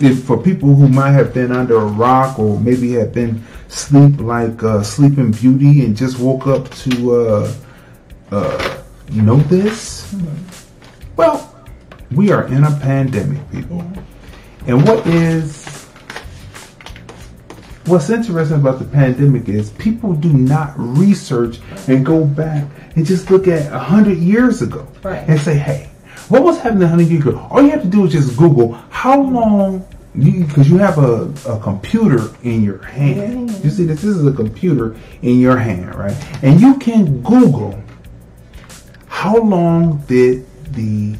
If 0.00 0.24
for 0.24 0.36
people 0.40 0.74
who 0.74 0.88
might 0.88 1.10
have 1.12 1.34
been 1.34 1.50
under 1.50 1.76
a 1.76 1.84
rock 1.86 2.38
or 2.38 2.58
maybe 2.60 2.92
have 2.92 3.12
been 3.12 3.42
sleep 3.68 4.20
like 4.20 4.62
uh, 4.62 4.82
Sleeping 4.82 5.32
Beauty 5.32 5.84
and 5.84 5.96
just 5.96 6.18
woke 6.20 6.46
up 6.46 6.70
to 6.70 7.14
uh, 7.14 7.52
uh, 8.30 8.82
know 9.12 9.36
this, 9.36 10.14
well, 11.16 11.54
we 12.12 12.30
are 12.30 12.46
in 12.46 12.64
a 12.64 12.70
pandemic, 12.78 13.40
people. 13.50 13.80
And 14.66 14.86
what 14.86 15.06
is 15.06 15.66
what's 17.86 18.10
interesting 18.10 18.58
about 18.60 18.78
the 18.78 18.84
pandemic 18.84 19.48
is 19.48 19.70
people 19.70 20.12
do 20.12 20.30
not 20.32 20.74
research 20.76 21.58
and 21.88 22.04
go 22.04 22.24
back 22.24 22.66
and 22.96 23.06
just 23.06 23.30
look 23.30 23.48
at 23.48 23.72
a 23.72 23.78
hundred 23.78 24.18
years 24.18 24.60
ago 24.62 24.86
Right. 25.02 25.26
and 25.26 25.40
say, 25.40 25.56
hey, 25.56 25.88
what 26.28 26.42
was 26.42 26.58
happening 26.60 26.88
hundred 26.88 27.08
years 27.08 27.26
ago? 27.26 27.46
All 27.50 27.62
you 27.62 27.70
have 27.70 27.82
to 27.82 27.88
do 27.88 28.04
is 28.04 28.12
just 28.12 28.36
Google 28.36 28.72
how 28.90 29.20
long 29.20 29.86
because 30.18 30.68
you, 30.68 30.78
have 30.78 30.98
a, 30.98 31.32
a 31.46 31.60
computer 31.60 32.30
in 32.42 32.62
your 32.62 32.82
hand. 32.82 33.50
You 33.62 33.70
see 33.70 33.84
this, 33.84 34.02
this 34.02 34.16
is 34.16 34.26
a 34.26 34.32
computer 34.32 34.96
in 35.22 35.38
your 35.38 35.56
hand, 35.56 35.94
right? 35.94 36.16
And 36.42 36.60
you 36.60 36.76
can 36.78 37.22
Google 37.22 37.80
how 39.06 39.36
long 39.36 39.98
did 40.08 40.46
the 40.72 41.12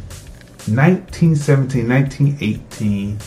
1917, 0.66 1.88
1918 1.88 3.18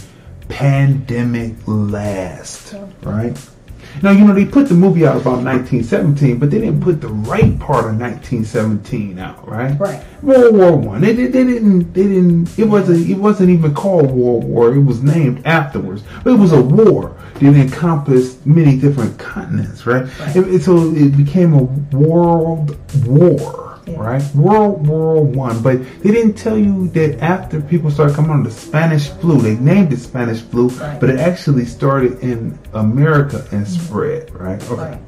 pandemic 0.49 1.53
last, 1.65 2.75
right? 3.03 3.37
Now, 4.01 4.11
you 4.11 4.25
know, 4.25 4.33
they 4.33 4.45
put 4.45 4.67
the 4.67 4.73
movie 4.73 5.05
out 5.05 5.17
about 5.17 5.43
1917, 5.43 6.37
but 6.39 6.49
they 6.51 6.59
didn't 6.59 6.81
put 6.81 7.01
the 7.01 7.07
right 7.09 7.57
part 7.59 7.85
of 7.85 7.99
1917 7.99 9.19
out, 9.19 9.47
right? 9.47 9.79
Right. 9.79 10.03
World 10.23 10.55
War 10.55 10.75
One. 10.75 11.01
They, 11.01 11.13
they, 11.13 11.27
they 11.27 11.43
didn't. 11.43 11.93
They 11.93 12.03
didn't. 12.03 12.57
It 12.59 12.65
wasn't. 12.65 13.09
It 13.09 13.17
wasn't 13.17 13.49
even 13.49 13.73
called 13.73 14.11
World 14.11 14.43
War. 14.43 14.73
It 14.73 14.81
was 14.83 15.01
named 15.03 15.45
afterwards. 15.45 16.03
But 16.23 16.33
it 16.33 16.37
was 16.39 16.51
a 16.53 16.61
war 16.61 17.15
that 17.35 17.43
encompassed 17.55 18.45
many 18.45 18.77
different 18.77 19.17
continents, 19.17 19.85
right? 19.85 20.05
It, 20.35 20.47
it- 20.55 20.63
so 20.63 20.91
it 20.93 21.17
became 21.17 21.53
a 21.53 21.63
world 21.97 22.77
war, 23.05 23.70
right? 23.87 24.23
World 24.35 24.87
War 24.87 25.23
One. 25.23 25.61
But 25.61 25.79
they 26.01 26.11
didn't 26.11 26.35
tell 26.35 26.57
you 26.57 26.87
that 26.89 27.19
after 27.21 27.61
people 27.61 27.91
started 27.91 28.15
coming 28.15 28.31
on 28.31 28.43
the 28.43 28.51
Spanish 28.51 29.09
flu, 29.09 29.41
they 29.41 29.55
named 29.55 29.93
it 29.93 29.97
Spanish 29.97 30.41
flu, 30.41 30.69
but 30.99 31.09
it 31.09 31.19
actually 31.19 31.65
started 31.65 32.19
in 32.19 32.57
America 32.73 33.47
and 33.51 33.65
mm-hmm. 33.65 33.85
spread, 33.85 34.33
right? 34.33 34.71
Okay. 34.71 34.99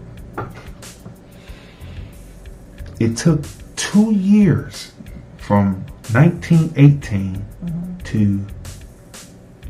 It 2.99 3.17
took 3.17 3.41
two 3.75 4.11
years 4.11 4.93
from 5.37 5.85
1918 6.11 7.35
mm-hmm. 7.35 7.97
to 7.97 8.45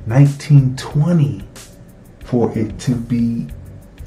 1920 0.05 1.43
for 2.25 2.57
it 2.57 2.77
to 2.79 2.95
be 2.95 3.47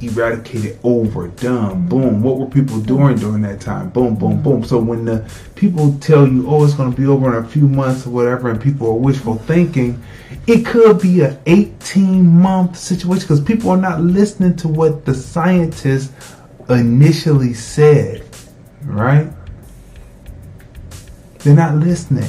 eradicated 0.01 0.79
over. 0.83 1.29
Done. 1.29 1.87
Boom. 1.89 2.23
What 2.23 2.39
were 2.39 2.47
people 2.47 2.81
doing 2.81 3.17
during 3.17 3.43
that 3.43 3.61
time? 3.61 3.91
Boom 3.91 4.15
boom 4.17 4.35
mm-hmm. 4.35 4.43
boom. 4.43 4.65
So 4.65 4.79
when 4.79 5.05
the 5.05 5.31
people 5.55 5.97
tell 5.99 6.27
you 6.27 6.49
oh 6.49 6.65
it's 6.65 6.75
going 6.75 6.91
to 6.91 6.97
be 6.97 7.07
over 7.07 7.37
in 7.37 7.45
a 7.45 7.49
few 7.49 7.69
months 7.69 8.07
or 8.07 8.11
whatever 8.11 8.51
and 8.51 8.61
people 8.61 8.89
are 8.89 8.95
wishful 8.95 9.37
thinking 9.37 10.03
it 10.47 10.65
could 10.65 11.01
be 11.01 11.23
a 11.23 11.41
18 11.47 12.27
month 12.27 12.77
situation 12.77 13.25
because 13.25 13.41
people 13.41 13.71
are 13.71 13.77
not 13.77 14.01
listening 14.01 14.55
to 14.57 14.69
what 14.69 15.05
the 15.05 15.15
scientists 15.15 16.13
initially 16.69 17.55
said 17.55 18.23
right? 18.83 19.29
They're 21.39 21.55
not 21.55 21.77
listening 21.77 22.29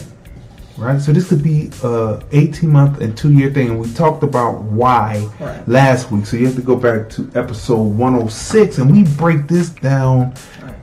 right? 0.77 1.01
So 1.01 1.11
this 1.11 1.27
could 1.29 1.43
be 1.43 1.69
a 1.83 2.21
18 2.31 2.69
month 2.69 3.01
and 3.01 3.17
two 3.17 3.31
year 3.33 3.51
thing 3.51 3.69
and 3.69 3.79
we 3.79 3.91
talked 3.93 4.23
about 4.23 4.61
why 4.63 5.27
Right. 5.39 5.67
last 5.67 6.11
week. 6.11 6.25
So 6.25 6.37
you 6.37 6.45
have 6.45 6.55
to 6.55 6.61
go 6.61 6.75
back 6.75 7.09
to 7.11 7.29
episode 7.35 7.81
106 7.83 8.77
and 8.77 8.91
we 8.91 9.03
break 9.17 9.47
this 9.47 9.69
down 9.69 10.33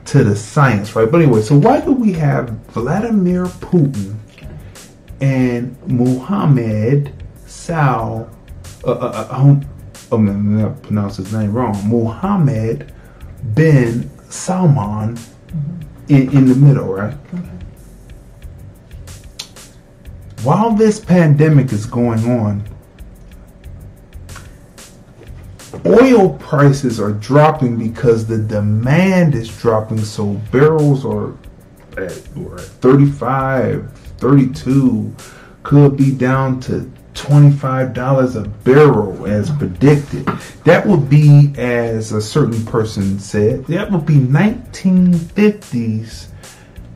to 0.05 0.23
the 0.23 0.35
science 0.35 0.95
right? 0.95 1.09
But 1.11 1.21
anyway 1.21 1.41
so 1.41 1.57
why 1.57 1.81
do 1.81 1.91
we 1.91 2.13
have 2.13 2.49
vladimir 2.75 3.45
putin 3.45 4.15
and 5.21 5.75
muhammad 5.87 7.11
sal 7.47 8.29
uh, 8.85 8.91
uh, 8.91 9.27
uh, 9.31 9.59
oh 10.11 10.17
man 10.17 10.63
I 10.63 10.69
pronounced 10.85 11.17
his 11.17 11.33
name 11.33 11.53
wrong. 11.53 11.75
Muhammad 11.87 12.93
bin 13.55 14.11
salman 14.29 15.17
in, 16.09 16.31
in 16.37 16.45
the 16.45 16.55
middle 16.55 16.93
right 16.93 17.15
while 20.45 20.71
this 20.71 20.99
pandemic 20.99 21.73
is 21.73 21.87
going 21.87 22.29
on, 22.29 22.63
oil 25.85 26.37
prices 26.37 26.99
are 26.99 27.13
dropping 27.13 27.79
because 27.79 28.27
the 28.27 28.37
demand 28.37 29.33
is 29.33 29.49
dropping. 29.57 30.05
So 30.05 30.33
barrels 30.51 31.03
are 31.03 31.31
at, 31.97 32.21
we're 32.35 32.57
at 32.57 32.61
35, 32.61 33.91
32, 33.91 35.15
could 35.63 35.97
be 35.97 36.11
down 36.11 36.59
to 36.61 36.91
$25 37.15 38.35
a 38.35 38.47
barrel 38.47 39.25
as 39.25 39.49
predicted. 39.49 40.27
That 40.63 40.85
would 40.85 41.09
be, 41.09 41.53
as 41.57 42.11
a 42.11 42.21
certain 42.21 42.63
person 42.65 43.17
said, 43.19 43.65
that 43.65 43.91
would 43.91 44.05
be 44.05 44.17
1950s 44.17 46.27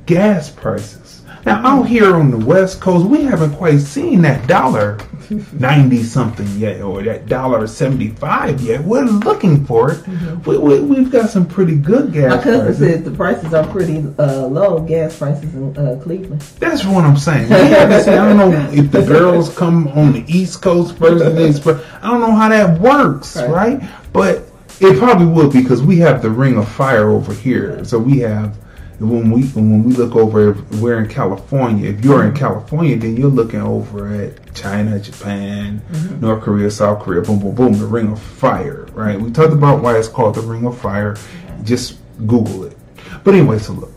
gas 0.05 0.51
prices. 0.51 0.98
Now, 1.45 1.65
out 1.65 1.83
here 1.83 2.15
on 2.15 2.31
the 2.31 2.37
West 2.37 2.81
Coast, 2.81 3.05
we 3.05 3.23
haven't 3.23 3.53
quite 3.55 3.79
seen 3.79 4.21
that 4.23 4.47
dollar 4.47 4.97
90 5.53 6.03
something 6.03 6.47
yet, 6.57 6.81
or 6.81 7.03
that 7.03 7.27
dollar 7.27 7.67
75 7.67 8.61
yet. 8.61 8.83
We're 8.83 9.03
looking 9.05 9.65
for 9.65 9.91
it. 9.91 10.07
We, 10.45 10.57
we, 10.57 10.79
we've 10.81 11.11
got 11.11 11.29
some 11.29 11.45
pretty 11.47 11.75
good 11.75 12.11
gas 12.13 12.37
My 12.37 12.43
cousin 12.43 12.65
prices. 12.65 12.79
said 12.79 13.05
the 13.05 13.11
prices 13.11 13.53
are 13.53 13.67
pretty 13.67 13.99
uh, 14.17 14.47
low, 14.47 14.79
gas 14.81 15.17
prices 15.17 15.53
in 15.53 15.77
uh, 15.77 15.99
Cleveland. 16.03 16.41
That's 16.59 16.83
what 16.83 17.05
I'm 17.05 17.17
saying. 17.17 17.43
We 17.43 17.55
seen, 17.55 18.13
I 18.13 18.33
don't 18.33 18.37
know 18.37 18.69
if 18.71 18.91
the 18.91 19.01
barrels 19.01 19.55
come 19.55 19.87
on 19.89 20.13
the 20.13 20.25
East 20.27 20.61
Coast 20.61 20.97
first 20.97 21.23
and 21.23 21.37
then 21.37 21.53
spread. 21.53 21.85
I 22.01 22.09
don't 22.09 22.21
know 22.21 22.31
how 22.35 22.49
that 22.49 22.79
works, 22.79 23.37
right? 23.37 23.81
But 24.11 24.43
it 24.79 24.97
probably 24.97 25.27
would 25.27 25.51
because 25.53 25.81
we 25.83 25.97
have 25.99 26.21
the 26.21 26.29
Ring 26.29 26.57
of 26.57 26.67
Fire 26.69 27.09
over 27.09 27.33
here. 27.33 27.83
So 27.85 27.99
we 27.99 28.19
have 28.19 28.55
when 28.99 29.31
we 29.31 29.43
when 29.49 29.83
we 29.83 29.93
look 29.93 30.15
over, 30.15 30.53
we're 30.79 31.01
in 31.01 31.09
California. 31.09 31.89
If 31.89 32.03
you're 32.03 32.23
in 32.23 32.29
mm-hmm. 32.29 32.37
California, 32.37 32.97
then 32.97 33.15
you're 33.15 33.29
looking 33.29 33.61
over 33.61 34.13
at 34.13 34.53
China, 34.53 34.99
Japan, 34.99 35.81
mm-hmm. 35.91 36.19
North 36.19 36.43
Korea, 36.43 36.69
South 36.69 37.01
Korea. 37.01 37.21
Boom, 37.21 37.39
boom, 37.39 37.55
boom. 37.55 37.73
The 37.73 37.85
Ring 37.85 38.11
of 38.11 38.21
Fire, 38.21 38.85
right? 38.91 39.19
We 39.19 39.31
talked 39.31 39.53
about 39.53 39.81
why 39.81 39.97
it's 39.97 40.09
called 40.09 40.35
the 40.35 40.41
Ring 40.41 40.65
of 40.65 40.77
Fire. 40.77 41.15
Just 41.63 41.99
Google 42.27 42.65
it. 42.65 42.77
But 43.23 43.35
anyway, 43.35 43.59
so 43.59 43.73
look. 43.73 43.91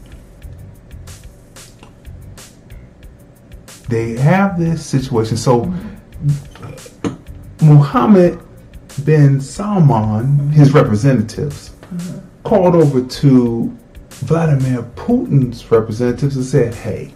they 3.93 4.13
have 4.13 4.59
this 4.59 4.85
situation. 4.85 5.37
So 5.37 5.67
mm-hmm. 5.67 7.09
Muhammad 7.67 8.41
bin 9.05 9.41
Salman, 9.41 10.49
his 10.51 10.73
representatives, 10.73 11.73
called 12.43 12.75
over 12.75 13.05
to 13.05 13.79
Vladimir 14.23 14.83
Putin's 14.97 15.71
representatives 15.71 16.37
and 16.37 16.45
said, 16.45 16.75
"Hey, 16.75 17.13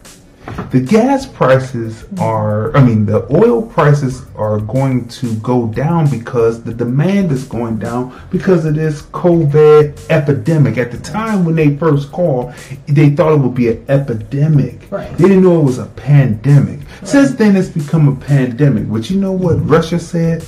the 0.70 0.80
gas 0.80 1.26
prices 1.26 2.04
are, 2.18 2.76
I 2.76 2.82
mean, 2.82 3.04
the 3.04 3.26
oil 3.34 3.62
prices 3.62 4.22
are 4.36 4.60
going 4.60 5.08
to 5.08 5.34
go 5.36 5.66
down 5.66 6.08
because 6.08 6.62
the 6.62 6.72
demand 6.72 7.32
is 7.32 7.44
going 7.44 7.78
down 7.78 8.20
because 8.30 8.64
of 8.64 8.74
this 8.74 9.02
COVID 9.02 10.08
epidemic. 10.08 10.78
At 10.78 10.92
the 10.92 10.98
time 10.98 11.44
when 11.44 11.56
they 11.56 11.76
first 11.76 12.12
called, 12.12 12.54
they 12.86 13.10
thought 13.10 13.32
it 13.32 13.40
would 13.40 13.54
be 13.54 13.68
an 13.68 13.84
epidemic. 13.88 14.80
Right. 14.90 15.10
They 15.16 15.28
didn't 15.28 15.42
know 15.42 15.60
it 15.60 15.64
was 15.64 15.78
a 15.78 15.86
pandemic. 15.86 16.80
Since 17.02 17.32
then, 17.32 17.56
it's 17.56 17.68
become 17.68 18.08
a 18.08 18.16
pandemic. 18.16 18.90
But 18.90 19.10
you 19.10 19.18
know 19.18 19.32
what 19.32 19.54
Russia 19.68 19.98
said? 19.98 20.44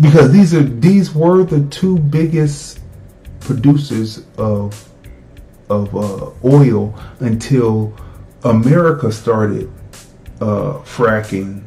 Because 0.00 0.32
these 0.32 0.54
are 0.54 0.62
these 0.62 1.14
were 1.14 1.44
the 1.44 1.64
two 1.70 1.98
biggest 1.98 2.77
producers 3.48 4.26
of 4.36 4.86
of 5.70 5.94
uh, 5.96 6.30
oil 6.44 6.94
until 7.20 7.96
America 8.44 9.10
started 9.10 9.72
uh, 10.42 10.74
fracking 10.84 11.62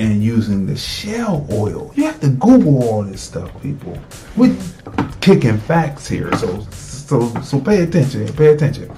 and 0.00 0.22
using 0.22 0.66
the 0.66 0.76
shale 0.76 1.46
oil. 1.52 1.92
You 1.94 2.04
have 2.06 2.18
to 2.20 2.30
Google 2.30 2.82
all 2.82 3.04
this 3.04 3.22
stuff, 3.22 3.50
people. 3.62 3.96
We're 4.36 4.56
kicking 5.20 5.58
facts 5.58 6.08
here, 6.08 6.34
so 6.36 6.60
so 6.72 7.32
so 7.42 7.60
pay 7.60 7.84
attention. 7.84 8.26
Pay 8.32 8.48
attention. 8.48 8.90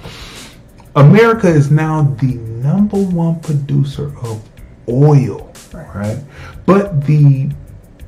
America 0.95 1.47
is 1.47 1.69
now 1.69 2.01
the 2.19 2.33
number 2.67 2.97
one 2.97 3.39
producer 3.41 4.07
of 4.23 4.43
oil, 4.89 5.53
right? 5.71 6.17
But 6.65 7.05
the 7.05 7.51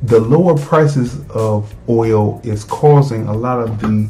the 0.03 0.19
lower 0.19 0.57
prices 0.57 1.19
of 1.29 1.73
oil 1.89 2.39
is 2.43 2.63
causing 2.63 3.27
a 3.27 3.33
lot 3.33 3.59
of 3.59 3.79
the 3.81 4.09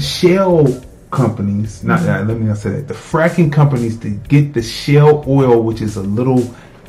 shale 0.00 0.82
companies, 1.10 1.84
not 1.84 2.02
let 2.02 2.26
me 2.26 2.46
not 2.46 2.56
say 2.56 2.70
that, 2.70 2.88
the 2.88 2.94
fracking 2.94 3.52
companies 3.52 3.98
to 4.00 4.10
get 4.10 4.54
the 4.54 4.62
shale 4.62 5.24
oil, 5.28 5.62
which 5.62 5.80
is 5.80 5.96
a 5.96 6.02
little 6.02 6.38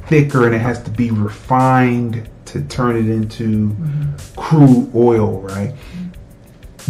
thicker 0.07 0.45
and 0.45 0.56
it 0.56 0.60
has 0.60 0.82
to 0.84 0.90
be 0.91 1.11
refined 1.11 2.30
to 2.45 2.61
turn 2.64 2.95
it 2.95 3.10
into 3.10 3.76
crude 4.38 4.90
oil, 4.95 5.41
right? 5.41 5.74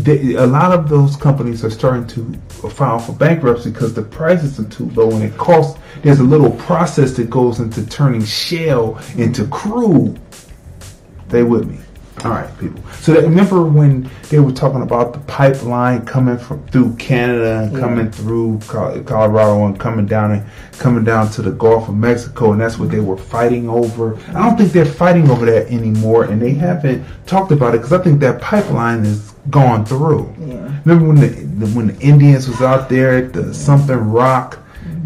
A 0.06 0.46
lot 0.46 0.72
of 0.72 0.90
those 0.90 1.16
companies 1.16 1.66
are 1.66 1.72
starting 1.72 2.06
to 2.08 2.70
file 2.70 3.00
for 3.00 3.14
bankruptcy 3.14 3.72
because 3.72 3.96
the 3.96 4.04
prices 4.04 4.60
are 4.60 4.70
too 4.70 4.92
low 4.92 5.10
and 5.10 5.24
it 5.24 5.36
costs. 5.40 5.80
There's 6.04 6.20
a 6.20 6.24
little 6.24 6.52
process 6.52 7.14
that 7.14 7.32
goes 7.32 7.60
into 7.60 7.84
turning 7.88 8.24
shale 8.24 9.00
into 9.18 9.48
crude. 9.48 10.20
They 11.30 11.44
with 11.44 11.68
me. 11.68 11.80
All 12.26 12.32
right, 12.32 12.50
people. 12.58 12.82
So 12.94 13.14
that, 13.14 13.22
remember 13.22 13.62
when 13.64 14.10
they 14.30 14.40
were 14.40 14.52
talking 14.52 14.82
about 14.82 15.14
the 15.14 15.20
pipeline 15.20 16.04
coming 16.04 16.40
from 16.40 16.66
through 16.68 16.96
Canada 16.96 17.60
and 17.60 17.74
Yeah. 17.74 17.80
coming 17.80 18.10
through 18.10 18.60
Colorado 18.68 19.66
and 19.68 19.80
coming 19.80 20.08
down 20.08 20.32
and 20.32 20.44
coming 20.80 21.04
down 21.04 21.30
to 21.32 21.44
the 21.44 21.52
Gulf 21.52 21.90
of 21.90 21.96
Mexico, 21.96 22.54
and 22.54 22.60
that's 22.62 22.80
what 22.80 22.90
they 22.90 23.02
were 23.02 23.18
fighting 23.18 23.70
over. 23.70 24.18
I 24.34 24.44
don't 24.44 24.58
think 24.58 24.72
they're 24.72 24.84
fighting 24.86 25.30
over 25.30 25.46
that 25.46 25.68
anymore, 25.72 26.24
and 26.24 26.42
they 26.42 26.54
haven't 26.54 27.04
talked 27.28 27.52
about 27.52 27.76
it 27.76 27.84
because 27.84 27.94
I 27.94 28.00
think 28.00 28.20
that 28.22 28.42
pipeline 28.42 29.06
is 29.06 29.34
gone 29.52 29.86
through. 29.86 30.28
Yeah. 30.44 30.56
Remember 30.86 31.08
when 31.08 31.18
the, 31.18 31.28
the 31.28 31.68
when 31.68 31.88
the 31.88 32.00
Indians 32.00 32.48
was 32.50 32.62
out 32.64 32.90
there 32.90 33.16
at 33.18 33.34
the 33.34 33.54
something 33.54 33.96
rock, 34.12 34.58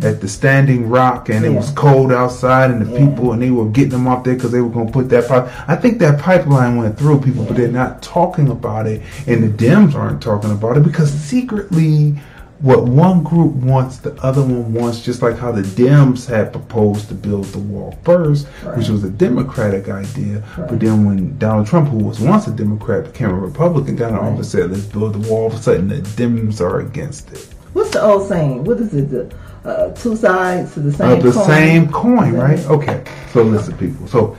at 0.04 0.22
the 0.22 0.28
Standing 0.28 0.90
Rock, 0.90 1.30
and 1.30 1.46
it 1.46 1.50
was 1.50 1.72
cold 1.72 2.12
outside, 2.12 2.72
and 2.72 2.82
the 2.82 2.98
people 2.98 3.34
and 3.34 3.42
they 3.42 3.52
were 3.52 3.70
getting 3.70 3.92
them 3.92 4.08
off 4.08 4.24
there 4.24 4.36
because 4.36 4.52
they 4.52 4.62
were 4.62 4.70
going 4.70 4.88
to 4.88 4.94
put 4.94 5.10
that 5.10 5.28
pipe. 5.28 5.48
I 5.70 5.76
think 5.76 6.00
that 6.00 6.20
pipeline 6.20 6.78
went 6.78 6.98
through 6.98 7.22
people, 7.22 7.46
but 7.46 7.56
they're 7.56 7.68
not 7.68 8.02
talking 8.02 8.50
about 8.50 8.88
it, 8.88 9.02
and 9.28 9.44
the 9.44 9.66
Dems 9.66 9.94
aren't 9.96 10.22
talking 10.22 10.52
about 10.52 10.78
it 10.78 10.84
because 10.84 11.12
secretly. 11.12 12.20
What 12.62 12.84
one 12.84 13.24
group 13.24 13.54
wants, 13.54 13.98
the 13.98 14.14
other 14.22 14.44
one 14.44 14.72
wants, 14.72 15.02
just 15.02 15.24
like 15.24 15.36
how 15.36 15.52
the 15.52 15.64
Dems 15.64 16.28
had 16.28 16.52
proposed 16.52 17.08
to 17.08 17.16
build 17.16 17.46
the 17.46 17.58
wall 17.58 17.98
first, 18.04 18.46
which 18.78 18.88
was 18.88 19.04
a 19.04 19.10
Democratic 19.10 19.90
idea. 19.90 20.44
But 20.56 20.80
then 20.80 21.04
when 21.04 21.40
Donald 21.40 21.66
Trump, 21.66 21.90
who 21.90 21.98
was 21.98 22.20
once 22.20 22.46
a 22.46 22.52
Democrat, 22.52 23.06
became 23.06 23.32
a 23.32 23.34
Republican, 23.34 23.96
got 23.96 24.12
in 24.12 24.16
office, 24.20 24.52
said, 24.52 24.70
let's 24.70 24.86
build 24.86 25.14
the 25.14 25.28
wall, 25.28 25.46
all 25.46 25.48
of 25.48 25.56
a 25.56 25.58
sudden 25.58 25.88
the 25.88 26.02
Dems 26.02 26.62
are 26.62 26.82
against 26.82 27.32
it. 27.32 27.48
What's 27.74 27.90
the 27.90 28.04
old 28.04 28.28
saying? 28.30 28.64
What 28.64 28.80
is 28.80 28.94
it? 28.94 29.10
The, 29.10 29.36
uh, 29.64 29.92
two 29.92 30.16
sides 30.16 30.74
to 30.74 30.80
the 30.80 30.92
same 30.92 31.12
Of 31.12 31.24
the 31.24 31.32
coin. 31.32 31.46
same 31.46 31.92
coin, 31.92 32.34
right? 32.34 32.60
Okay. 32.68 33.04
So 33.32 33.44
listen, 33.44 33.78
people. 33.78 34.08
So, 34.08 34.36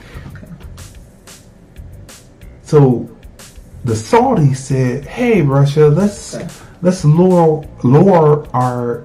so 2.62 3.08
the 3.84 3.92
Saudis 3.94 4.56
said, 4.56 5.04
"Hey, 5.04 5.42
Russia, 5.42 5.88
let's 5.88 6.38
let's 6.82 7.04
lower 7.04 7.64
lower 7.82 8.48
our 8.54 9.04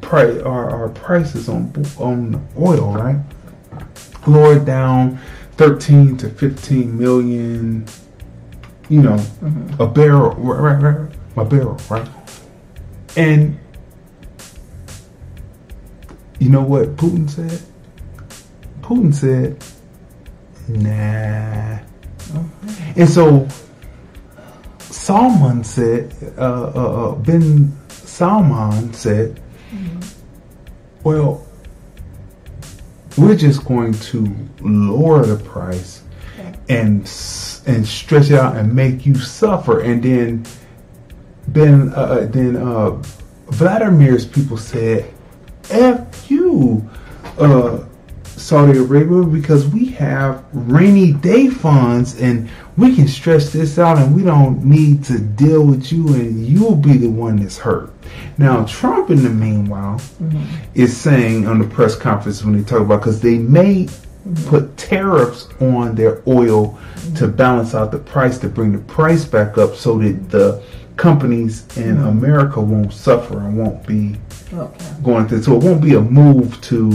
price 0.00 0.40
our, 0.42 0.70
our 0.70 0.88
prices 0.90 1.48
on 1.48 1.72
on 1.98 2.46
oil, 2.58 2.92
right? 2.94 3.20
Lower 4.26 4.56
it 4.56 4.64
down 4.64 5.18
thirteen 5.56 6.16
to 6.18 6.28
fifteen 6.30 6.98
million, 6.98 7.86
you 8.88 9.02
know, 9.02 9.18
a 9.78 9.86
barrel, 9.86 10.34
right, 10.34 10.80
right, 10.82 10.82
right, 10.82 11.12
a 11.36 11.44
barrel, 11.44 11.78
right? 11.90 12.08
And 13.16 13.58
you 16.38 16.48
know 16.48 16.62
what 16.62 16.96
Putin 16.96 17.28
said? 17.28 17.60
Putin 18.80 19.12
said, 19.12 19.64
nah. 20.68 21.78
And 22.96 23.08
so 23.08 23.48
Salman 24.78 25.64
said, 25.64 26.14
uh, 26.36 26.72
uh, 26.74 27.10
uh, 27.10 27.14
bin 27.16 27.76
Salman 27.88 28.92
said, 28.92 29.42
well, 31.04 31.46
we're 33.16 33.36
just 33.36 33.64
going 33.64 33.94
to 33.94 34.34
lower 34.60 35.24
the 35.24 35.42
price 35.42 36.02
and 36.68 37.00
and 37.66 37.86
stretch 37.86 38.30
it 38.30 38.38
out 38.38 38.56
and 38.56 38.74
make 38.74 39.06
you 39.06 39.14
suffer. 39.14 39.80
And 39.80 40.02
then 40.02 40.46
then 41.48 41.92
uh, 41.94 42.00
uh, 42.00 42.26
then 42.26 42.56
uh, 42.56 42.90
Vladimir's 43.48 44.26
people 44.26 44.56
said, 44.56 45.12
"F 45.70 46.07
you, 46.30 46.88
uh, 47.38 47.84
Saudi 48.24 48.78
Arabia, 48.78 49.24
because 49.24 49.66
we 49.66 49.86
have 49.86 50.44
rainy 50.52 51.12
day 51.12 51.48
funds 51.48 52.20
and 52.20 52.48
we 52.76 52.94
can 52.94 53.08
stretch 53.08 53.46
this 53.46 53.78
out 53.78 53.98
and 53.98 54.14
we 54.14 54.22
don't 54.22 54.64
need 54.64 55.04
to 55.04 55.18
deal 55.18 55.64
with 55.64 55.92
you 55.92 56.06
and 56.14 56.46
you'll 56.46 56.76
be 56.76 56.96
the 56.96 57.10
one 57.10 57.36
that's 57.36 57.58
hurt." 57.58 57.92
Now 58.38 58.64
Trump, 58.64 59.10
in 59.10 59.22
the 59.22 59.30
meanwhile, 59.30 59.98
mm-hmm. 59.98 60.44
is 60.74 60.96
saying 60.96 61.46
on 61.46 61.58
the 61.58 61.66
press 61.66 61.96
conference 61.96 62.44
when 62.44 62.56
they 62.56 62.62
talk 62.62 62.80
about 62.80 63.00
because 63.00 63.20
they 63.20 63.38
may 63.38 63.84
mm-hmm. 63.84 64.48
put 64.48 64.76
tariffs 64.76 65.48
on 65.60 65.94
their 65.94 66.22
oil 66.26 66.78
mm-hmm. 66.94 67.14
to 67.14 67.28
balance 67.28 67.74
out 67.74 67.90
the 67.90 67.98
price 67.98 68.38
to 68.38 68.48
bring 68.48 68.72
the 68.72 68.78
price 68.78 69.24
back 69.24 69.58
up 69.58 69.74
so 69.74 69.98
that 69.98 70.30
the 70.30 70.62
companies 70.96 71.64
in 71.76 71.96
America 71.98 72.60
won't 72.60 72.92
suffer 72.92 73.38
and 73.38 73.56
won't 73.56 73.86
be 73.86 74.16
Okay. 74.52 74.84
going 75.02 75.28
through. 75.28 75.42
So 75.42 75.56
it 75.56 75.62
won't 75.62 75.82
be 75.82 75.94
a 75.94 76.00
move 76.00 76.60
to 76.62 76.92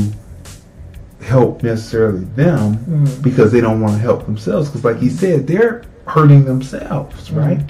help 1.21 1.63
necessarily 1.63 2.25
them 2.35 2.77
Mhm. 2.89 3.21
because 3.21 3.51
they 3.51 3.61
don't 3.61 3.79
want 3.79 3.93
to 3.93 3.99
help 3.99 4.25
themselves. 4.25 4.69
Because, 4.69 4.83
like 4.83 4.99
he 4.99 5.09
said, 5.09 5.47
they're 5.47 5.83
hurting 6.05 6.45
themselves, 6.45 7.31
right? 7.31 7.61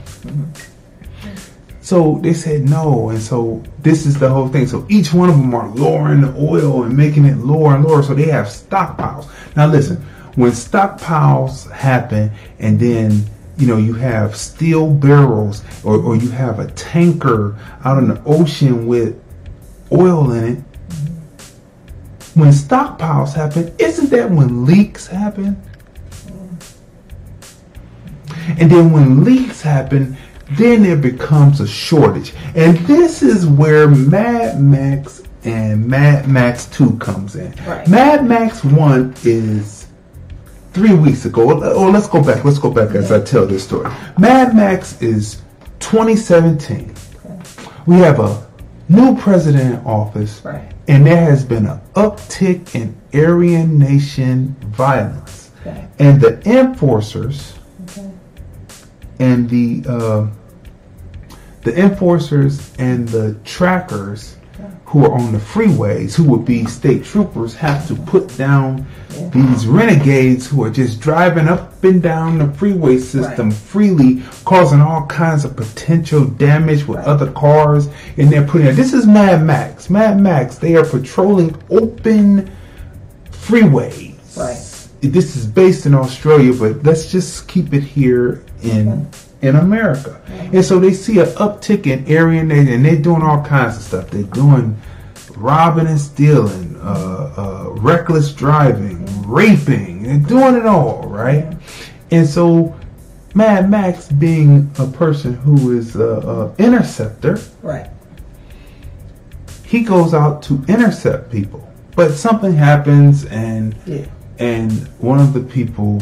So 1.81 2.19
they 2.23 2.33
said 2.33 2.69
no, 2.69 3.09
and 3.09 3.21
so 3.21 3.61
this 3.81 4.05
is 4.05 4.17
the 4.17 4.29
whole 4.29 4.47
thing. 4.47 4.67
So 4.67 4.85
each 4.87 5.13
one 5.13 5.29
of 5.29 5.35
them 5.37 5.53
are 5.53 5.67
lowering 5.69 6.21
the 6.21 6.33
oil 6.39 6.83
and 6.83 6.95
making 6.95 7.25
it 7.25 7.37
lower 7.39 7.75
and 7.75 7.83
lower. 7.83 8.01
So 8.01 8.13
they 8.13 8.23
have 8.29 8.45
stockpiles. 8.47 9.25
Now 9.57 9.67
listen, 9.67 9.97
when 10.35 10.51
stockpiles 10.51 11.69
happen, 11.71 12.31
and 12.59 12.79
then 12.79 13.23
you 13.57 13.67
know 13.67 13.77
you 13.77 13.93
have 13.95 14.35
steel 14.35 14.89
barrels, 14.91 15.61
or, 15.83 15.97
or 15.97 16.15
you 16.15 16.29
have 16.29 16.59
a 16.59 16.67
tanker 16.71 17.55
out 17.83 17.97
in 17.97 18.07
the 18.07 18.19
ocean 18.25 18.87
with 18.87 19.15
oil 19.93 20.31
in 20.31 20.57
it. 20.57 20.63
When 22.35 22.49
stockpiles 22.49 23.33
happen, 23.33 23.73
isn't 23.77 24.09
that 24.09 24.29
when 24.29 24.65
leaks 24.65 25.05
happen? 25.05 25.61
And 28.59 28.71
then 28.71 28.91
when 28.91 29.23
leaks 29.23 29.61
happen, 29.61 30.17
then 30.51 30.83
there 30.83 30.97
becomes 30.97 31.61
a 31.61 31.67
shortage. 31.67 32.33
And 32.55 32.77
this 32.79 33.21
is 33.21 33.45
where 33.45 33.87
Mad 33.87 34.59
Max 34.59 35.23
and 35.43 35.87
Mad 35.87 36.27
Max 36.27 36.65
2 36.67 36.97
comes 36.97 37.35
in. 37.35 37.53
Right. 37.65 37.87
Mad 37.87 38.25
Max 38.25 38.63
1 38.63 39.15
is 39.23 39.87
three 40.73 40.93
weeks 40.93 41.25
ago. 41.25 41.63
Or 41.73 41.91
let's 41.91 42.07
go 42.07 42.23
back. 42.23 42.43
Let's 42.43 42.59
go 42.59 42.71
back 42.71 42.95
as 42.95 43.11
I 43.11 43.21
tell 43.21 43.45
this 43.45 43.63
story. 43.63 43.91
Mad 44.17 44.55
Max 44.55 45.01
is 45.01 45.41
2017. 45.79 46.93
We 47.85 47.97
have 47.97 48.19
a 48.19 48.42
new 48.89 49.17
president 49.17 49.75
in 49.75 49.85
office. 49.85 50.43
Right. 50.43 50.71
And 50.87 51.05
there 51.05 51.23
has 51.23 51.45
been 51.45 51.65
an 51.65 51.79
uptick 51.95 52.75
in 52.75 52.95
Aryan 53.13 53.79
Nation 53.79 54.55
violence. 54.61 55.51
Okay. 55.61 55.87
And 55.99 56.19
the 56.19 56.41
enforcers 56.49 57.53
and 59.19 59.49
the 59.49 59.83
uh, 59.87 60.27
the 61.61 61.79
enforcers 61.79 62.73
and 62.77 63.07
the 63.07 63.35
trackers 63.45 64.35
who 64.93 65.03
are 65.05 65.13
on 65.13 65.31
the 65.31 65.39
freeways, 65.39 66.13
who 66.13 66.23
would 66.23 66.45
be 66.45 66.63
state 66.65 67.03
troopers, 67.03 67.55
have 67.55 67.87
to 67.87 67.95
put 67.95 68.37
down 68.37 68.85
these 69.31 69.65
renegades 69.65 70.45
who 70.45 70.63
are 70.63 70.69
just 70.69 70.99
driving 71.01 71.47
up 71.47 71.83
and 71.83 72.03
down 72.03 72.37
the 72.37 72.47
freeway 72.53 72.99
system 72.99 73.49
freely, 73.49 74.21
causing 74.45 74.79
all 74.79 75.03
kinds 75.07 75.45
of 75.45 75.55
potential 75.55 76.25
damage 76.25 76.87
with 76.87 76.99
other 76.99 77.31
cars. 77.31 77.87
And 78.17 78.31
they're 78.31 78.45
putting 78.45 78.75
this 78.75 78.93
is 78.93 79.07
Mad 79.07 79.43
Max. 79.43 79.89
Mad 79.89 80.19
Max. 80.19 80.59
They 80.59 80.75
are 80.75 80.85
patrolling 80.85 81.59
open 81.71 82.51
freeways. 83.31 84.37
Right. 84.37 85.11
This 85.11 85.35
is 85.35 85.47
based 85.47 85.87
in 85.87 85.95
Australia, 85.95 86.53
but 86.53 86.83
let's 86.83 87.11
just 87.11 87.47
keep 87.47 87.73
it 87.73 87.83
here 87.83 88.45
in 88.61 89.09
in 89.43 89.55
America. 89.57 90.19
And 90.53 90.63
so 90.63 90.79
they 90.79 90.93
see 90.93 91.19
an 91.19 91.27
uptick 91.35 91.85
in 91.85 92.05
Nation, 92.05 92.51
and 92.69 92.85
they're 92.85 92.95
doing 92.95 93.21
all 93.21 93.43
kinds 93.43 93.75
of 93.77 93.83
stuff. 93.83 94.09
They're 94.09 94.23
doing 94.23 94.79
robbing 95.35 95.87
and 95.87 95.99
stealing, 95.99 96.77
uh, 96.81 97.33
uh, 97.67 97.69
reckless 97.71 98.33
driving, 98.33 99.05
raping, 99.27 100.05
and 100.07 100.25
doing 100.27 100.55
it 100.55 100.65
all, 100.65 101.03
right? 101.07 101.57
And 102.11 102.27
so 102.27 102.73
Mad 103.35 103.69
Max, 103.69 104.07
being 104.11 104.71
a 104.79 104.85
person 104.87 105.33
who 105.33 105.77
is 105.77 105.95
a, 105.95 106.07
a 106.07 106.55
interceptor, 106.63 107.39
Right. 107.61 107.89
he 109.65 109.81
goes 109.81 110.13
out 110.13 110.43
to 110.43 110.63
intercept 110.67 111.31
people, 111.31 111.67
but 111.95 112.11
something 112.13 112.53
happens 112.53 113.25
and 113.25 113.75
Yeah. 113.85 114.05
and 114.39 114.71
one 114.99 115.19
of 115.19 115.33
the 115.33 115.39
people 115.41 116.01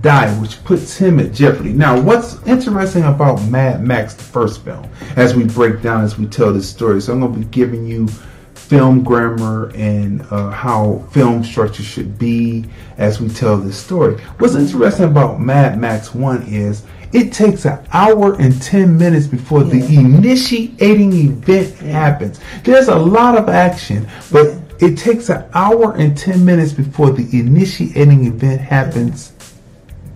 die, 0.00 0.32
which 0.40 0.62
puts 0.64 0.96
him 0.96 1.18
at 1.18 1.32
jeopardy. 1.32 1.72
Now, 1.72 2.00
what's 2.00 2.42
interesting 2.46 3.04
about 3.04 3.42
Mad 3.48 3.82
Max, 3.82 4.14
the 4.14 4.22
first 4.22 4.64
film, 4.64 4.88
as 5.16 5.34
we 5.34 5.44
break 5.44 5.82
down, 5.82 6.04
as 6.04 6.18
we 6.18 6.26
tell 6.26 6.52
this 6.52 6.68
story, 6.68 7.00
so 7.00 7.12
I'm 7.12 7.20
going 7.20 7.32
to 7.32 7.38
be 7.40 7.44
giving 7.46 7.86
you 7.86 8.08
film 8.54 9.02
grammar 9.02 9.72
and 9.74 10.22
uh, 10.30 10.50
how 10.50 11.04
film 11.12 11.42
structure 11.42 11.82
should 11.82 12.18
be 12.18 12.64
as 12.98 13.20
we 13.20 13.28
tell 13.28 13.56
this 13.56 13.76
story. 13.76 14.14
What's 14.38 14.54
interesting 14.54 15.06
about 15.06 15.40
Mad 15.40 15.78
Max 15.78 16.14
1 16.14 16.44
is 16.44 16.84
it 17.12 17.32
takes 17.32 17.64
an 17.64 17.84
hour 17.92 18.40
and 18.40 18.62
10 18.62 18.96
minutes 18.96 19.26
before 19.26 19.64
the 19.64 19.84
initiating 19.92 21.12
event 21.12 21.74
happens. 21.78 22.38
There's 22.62 22.86
a 22.86 22.94
lot 22.96 23.36
of 23.36 23.48
action, 23.48 24.08
but 24.30 24.56
it 24.78 24.96
takes 24.96 25.28
an 25.28 25.44
hour 25.52 25.96
and 25.96 26.16
10 26.16 26.44
minutes 26.44 26.72
before 26.72 27.10
the 27.10 27.28
initiating 27.36 28.26
event 28.26 28.60
happens 28.60 29.32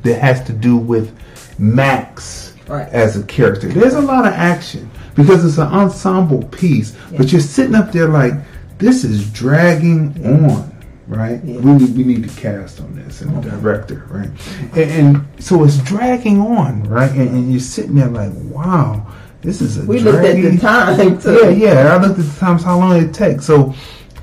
that 0.04 0.20
has 0.20 0.42
to 0.44 0.52
do 0.52 0.76
with 0.76 1.12
Max 1.58 2.52
Right. 2.66 2.88
as 2.94 3.18
a 3.18 3.22
character. 3.24 3.68
There's 3.68 3.92
a 3.92 4.00
lot 4.00 4.26
of 4.26 4.32
action 4.32 4.90
because 5.14 5.44
it's 5.44 5.58
an 5.58 5.68
ensemble 5.68 6.44
piece, 6.44 6.96
but 7.14 7.30
you're 7.30 7.42
sitting 7.42 7.74
up 7.74 7.92
there 7.92 8.08
like, 8.08 8.32
this 8.78 9.04
is 9.04 9.30
dragging 9.32 10.14
on, 10.42 10.74
right? 11.06 11.44
We, 11.44 11.52
need, 11.72 11.94
we 11.94 12.04
need 12.04 12.26
to 12.26 12.40
cast 12.40 12.80
on 12.80 12.94
this 12.94 13.20
and 13.20 13.42
the 13.42 13.50
director, 13.50 14.06
right? 14.08 14.30
And, 14.74 14.90
and 15.16 15.42
so 15.44 15.62
it's 15.64 15.76
dragging 15.82 16.40
on, 16.40 16.84
right? 16.84 17.10
And, 17.10 17.28
and 17.28 17.50
you're 17.50 17.60
sitting 17.60 17.96
there 17.96 18.08
like, 18.08 18.32
wow, 18.34 19.12
this 19.42 19.60
is 19.60 19.76
a 19.76 19.84
We 19.84 19.98
looked 20.00 20.24
at 20.24 20.36
the 20.36 20.56
time, 20.56 21.20
too. 21.20 21.34
Yeah, 21.34 21.74
yeah. 21.74 21.94
I 21.94 21.98
looked 21.98 22.18
at 22.18 22.24
the 22.24 22.40
times, 22.40 22.62
how 22.64 22.78
long 22.78 22.96
it 22.96 23.12
takes. 23.12 23.44
So 23.44 23.74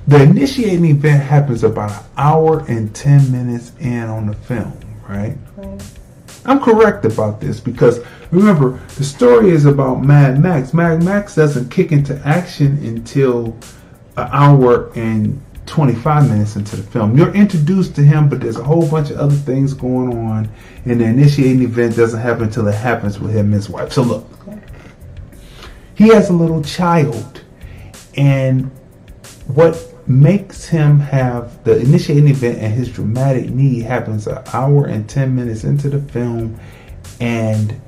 the 0.08 0.24
initiating 0.24 0.86
event 0.86 1.22
happens 1.24 1.64
about 1.64 1.92
an 1.92 2.04
hour 2.18 2.66
and 2.68 2.94
10 2.96 3.32
minutes 3.32 3.72
in 3.80 4.04
on 4.06 4.26
the 4.26 4.34
film, 4.34 4.74
right? 5.12 5.38
I'm 6.46 6.60
correct 6.60 7.06
about 7.06 7.40
this 7.40 7.60
because 7.60 8.00
remember 8.32 8.80
the 8.96 9.04
story 9.04 9.52
is 9.52 9.66
about 9.66 10.04
Mad 10.04 10.42
Max. 10.42 10.74
Mad 10.74 11.04
Max 11.04 11.36
doesn't 11.36 11.70
kick 11.70 11.92
into 11.92 12.20
action 12.26 12.78
until 12.84 13.56
an 14.18 14.30
hour 14.32 14.92
and 14.96 15.42
25 15.68 16.30
minutes 16.30 16.56
into 16.56 16.76
the 16.76 16.84
film. 16.84 17.18
You're 17.18 17.34
introduced 17.34 17.96
to 17.96 18.02
him, 18.02 18.28
but 18.28 18.42
there's 18.42 18.58
a 18.58 18.64
whole 18.64 18.90
bunch 18.90 19.12
of 19.12 19.18
other 19.18 19.36
things 19.36 19.74
going 19.74 20.18
on, 20.28 20.50
and 20.86 21.00
the 21.00 21.06
initiating 21.06 21.62
event 21.62 21.96
doesn't 21.96 22.20
happen 22.20 22.46
until 22.46 22.68
it 22.68 22.76
happens 22.76 23.20
with 23.20 23.32
him 23.32 23.46
and 23.46 23.54
his 23.54 23.70
wife. 23.70 23.94
So 23.94 24.02
look, 24.02 24.28
he 25.96 26.08
has 26.10 26.30
a 26.30 26.34
little 26.34 26.64
child, 26.64 27.42
and 28.18 28.72
what 29.48 29.91
makes 30.12 30.66
him 30.66 31.00
have 31.00 31.64
the 31.64 31.80
initiating 31.80 32.28
event 32.28 32.60
and 32.60 32.74
his 32.74 32.92
dramatic 32.92 33.50
need 33.50 33.84
happens 33.84 34.28
an 34.28 34.44
hour 34.54 34.86
and 34.86 35.10
10 35.10 35.36
minutes 35.36 35.64
into 35.64 35.90
the 35.90 36.00
film 36.12 36.60
and 37.20 37.80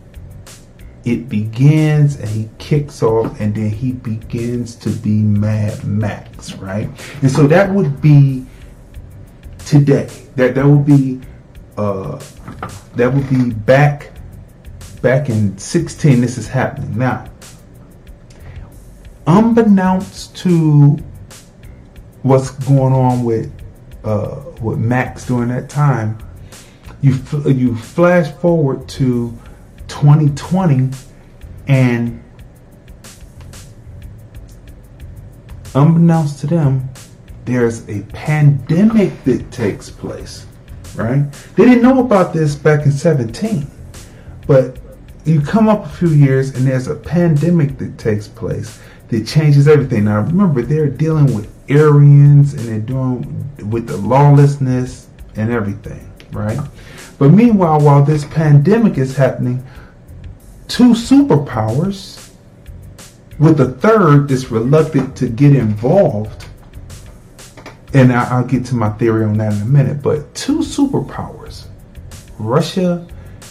it 1.06 1.28
begins 1.28 2.16
and 2.16 2.30
he 2.30 2.50
kicks 2.60 3.04
off 3.04 3.40
and 3.40 3.54
then 3.56 3.70
he 3.70 3.92
begins 3.92 4.76
to 4.76 4.90
be 4.90 5.22
mad 5.22 5.84
max 5.84 6.54
right? 6.56 6.90
And 7.22 7.30
so 7.30 7.46
that 7.48 7.70
would 7.72 8.02
be 8.02 8.46
today. 9.66 10.10
That 10.36 10.56
that 10.56 10.66
would 10.66 10.86
be 10.86 11.22
uh 11.78 12.24
that 12.96 13.14
would 13.14 13.30
be 13.30 13.52
back 13.52 14.12
back 15.02 15.30
in 15.30 15.58
16 15.58 16.22
this 16.22 16.38
is 16.38 16.48
happening. 16.48 16.98
Now 16.98 17.26
unbeknownst 19.28 20.36
to 20.38 20.98
what's 22.24 22.52
going 22.52 22.94
on 22.94 23.24
with 23.24 23.52
uh, 24.04 24.42
with 24.62 24.80
Max 24.80 25.28
during 25.28 25.50
that 25.50 25.70
time, 25.70 26.18
you 27.02 27.14
f- 27.14 27.46
you 27.46 27.76
flash 27.76 28.32
forward 28.32 28.88
to 28.90 29.38
2020, 29.88 30.90
and 31.68 32.22
unbeknownst 35.76 36.40
to 36.40 36.48
them, 36.48 36.90
there's 37.46 37.88
a 37.88 38.02
pandemic 38.14 39.24
that 39.26 39.52
takes 39.52 39.90
place. 39.90 40.48
Right? 40.96 41.32
They 41.56 41.66
didn't 41.66 41.82
know 41.82 42.02
about 42.02 42.34
this 42.34 42.56
back 42.56 42.86
in 42.86 42.92
17, 42.92 43.66
but 44.46 44.78
you 45.26 45.42
come 45.42 45.68
up 45.68 45.86
a 45.86 45.90
few 45.90 46.10
years 46.10 46.56
and 46.56 46.68
there's 46.68 46.88
a 46.88 46.96
pandemic 46.96 47.78
that 47.80 47.98
takes 47.98 48.28
place 48.28 48.80
that 49.14 49.28
changes 49.28 49.68
everything. 49.68 50.06
Now 50.06 50.22
remember, 50.22 50.64
they're 50.64 50.90
dealing 50.90 51.36
with 51.36 51.48
Aryans 51.70 52.54
and 52.54 52.68
they're 52.68 52.80
doing 52.80 53.48
with 53.70 53.88
the 53.88 53.98
lawlessness 53.98 55.08
and 55.36 55.52
everything, 55.52 56.12
right? 56.32 56.60
But 57.20 57.30
meanwhile, 57.30 57.80
while 57.80 58.04
this 58.04 58.26
pandemic 58.26 58.98
is 58.98 59.16
happening, 59.16 59.64
two 60.68 60.94
superpowers 60.94 62.32
with 63.38 63.60
a 63.62 63.72
third 63.74 64.30
that's 64.30 64.50
reluctant 64.50 65.16
to 65.18 65.30
get 65.30 65.56
involved. 65.56 66.48
And 67.94 68.12
I- 68.12 68.30
I'll 68.30 68.46
get 68.46 68.66
to 68.66 68.76
my 68.76 68.90
theory 68.90 69.26
on 69.26 69.38
that 69.38 69.54
in 69.54 69.62
a 69.62 69.66
minute. 69.66 70.02
But 70.02 70.34
two 70.34 70.60
superpowers, 70.60 71.66
Russia 72.40 73.06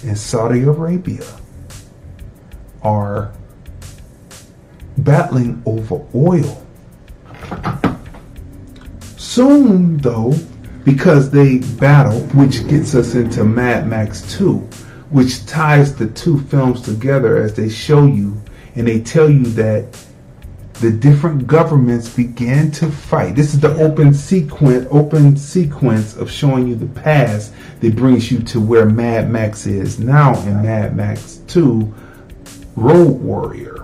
and 0.05 0.19
Saudi 0.19 0.65
Arabia, 0.65 1.25
are 2.83 3.31
battling 4.99 5.63
over 5.67 6.05
oil. 6.15 6.67
Soon, 9.17 9.97
though, 9.99 10.35
because 10.85 11.31
they 11.31 11.59
battle, 11.59 12.21
which 12.35 12.67
gets 12.69 12.95
us 12.95 13.15
into 13.15 13.45
Mad 13.45 13.87
Max 13.87 14.37
2, 14.37 14.57
which 15.11 15.47
ties 15.47 15.95
the 15.95 16.09
two 16.09 16.41
films 16.41 16.83
together 16.83 17.37
as 17.37 17.55
they 17.55 17.69
show 17.69 18.07
you 18.07 18.41
and 18.75 18.87
they 18.87 19.01
tell 19.01 19.31
you 19.31 19.45
that 19.45 19.87
the 20.75 20.91
different 20.91 21.47
governments 21.47 22.09
began 22.09 22.71
to 22.73 22.91
fight. 22.91 23.37
This 23.37 23.55
is 23.55 23.61
the 23.61 23.75
open 23.77 24.13
sequence, 24.13 24.87
open 24.91 25.37
sequence 25.37 26.17
of 26.17 26.31
showing 26.31 26.67
you 26.67 26.75
the 26.75 26.87
past 27.01 27.53
that 27.81 27.95
brings 27.95 28.33
you 28.33 28.41
to 28.41 28.61
where 28.61 28.87
Mad 28.87 29.31
Max 29.31 29.67
is 29.67 30.01
now 30.01 30.37
in 30.43 30.63
Mad 30.63 30.97
Max 30.97 31.37
2 31.47 31.95
Road 32.75 33.21
Warrior. 33.21 33.82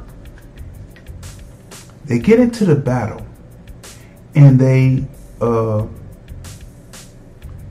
They 2.09 2.19
get 2.19 2.41
into 2.41 2.65
the 2.65 2.75
battle 2.75 3.25
and 4.35 4.59
they 4.59 5.05
uh 5.43 5.87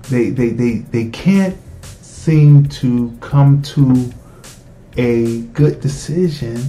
they 0.10 0.30
they 0.30 0.50
they, 0.50 0.78
they 0.78 1.10
can't 1.10 1.58
seem 1.84 2.68
to 2.68 3.18
come 3.20 3.62
to 3.64 4.12
a 4.96 5.42
good 5.54 5.82
decision. 5.82 6.62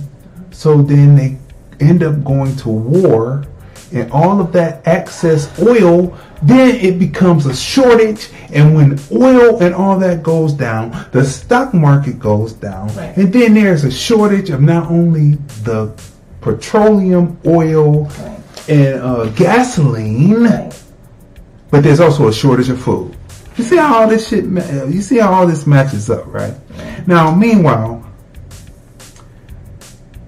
So 0.50 0.80
then 0.80 1.14
they 1.14 1.38
end 1.78 2.02
up 2.02 2.24
going 2.24 2.56
to 2.56 2.70
war 2.70 3.44
and 3.92 4.10
all 4.12 4.40
of 4.40 4.52
that 4.52 4.86
excess 4.86 5.58
oil 5.60 6.16
then 6.40 6.76
it 6.76 6.98
becomes 6.98 7.46
a 7.46 7.54
shortage. 7.54 8.30
And 8.52 8.74
when 8.74 8.98
oil 9.10 9.60
and 9.62 9.74
all 9.74 9.98
that 9.98 10.22
goes 10.22 10.54
down 10.54 11.06
the 11.12 11.22
stock 11.22 11.74
market 11.74 12.18
goes 12.18 12.54
down. 12.54 12.88
And 12.98 13.30
then 13.30 13.52
there's 13.52 13.84
a 13.84 13.90
shortage 13.90 14.48
of 14.48 14.62
not 14.62 14.90
only 14.90 15.34
the 15.64 15.92
petroleum 16.54 17.38
oil 17.46 18.10
and 18.68 19.00
uh, 19.00 19.26
gasoline 19.30 20.70
but 21.70 21.82
there's 21.82 22.00
also 22.00 22.28
a 22.28 22.32
shortage 22.32 22.68
of 22.68 22.80
food 22.80 23.14
you 23.56 23.64
see 23.64 23.76
how 23.76 24.02
all 24.02 24.08
this 24.08 24.28
shit 24.28 24.44
you 24.44 25.02
see 25.02 25.18
how 25.18 25.32
all 25.32 25.46
this 25.46 25.66
matches 25.66 26.10
up 26.10 26.26
right 26.26 26.54
now 27.06 27.34
meanwhile 27.34 28.04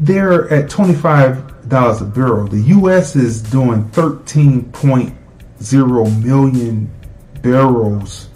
they're 0.01 0.53
at 0.53 0.69
$25 0.71 2.01
a 2.01 2.05
barrel. 2.05 2.47
The 2.47 2.61
U.S. 2.61 3.17
is 3.17 3.43
doing 3.43 3.85
13.0 3.91 6.25
million 6.25 6.91
barrels 7.43 8.29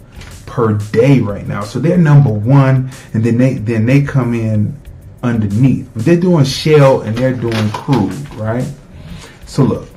per 0.45 0.73
day 0.73 1.19
right 1.19 1.47
now. 1.47 1.63
So 1.63 1.79
they're 1.79 1.97
number 1.97 2.31
one, 2.31 2.91
and 3.13 3.23
then 3.23 3.39
they 3.39 3.55
then 3.55 3.87
they 3.87 4.03
come 4.03 4.35
in 4.35 4.79
underneath. 5.25 5.89
But 5.93 6.05
they're 6.05 6.19
doing 6.19 6.45
shale 6.45 7.01
and 7.01 7.17
they're 7.17 7.33
doing 7.33 7.69
crude, 7.71 8.29
right? 8.35 8.67
So 9.45 9.63
look. 9.63 9.89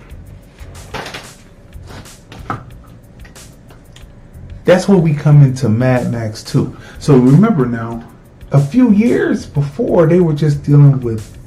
That's 4.64 4.86
where 4.86 4.98
we 4.98 5.14
come 5.14 5.42
into 5.42 5.68
Mad 5.68 6.12
Max 6.12 6.44
2. 6.44 6.76
So 6.98 7.16
remember 7.16 7.64
now, 7.64 8.06
a 8.52 8.60
few 8.60 8.90
years 8.92 9.46
before, 9.46 10.06
they 10.06 10.20
were 10.20 10.34
just 10.34 10.62
dealing 10.62 11.00
with 11.00 11.38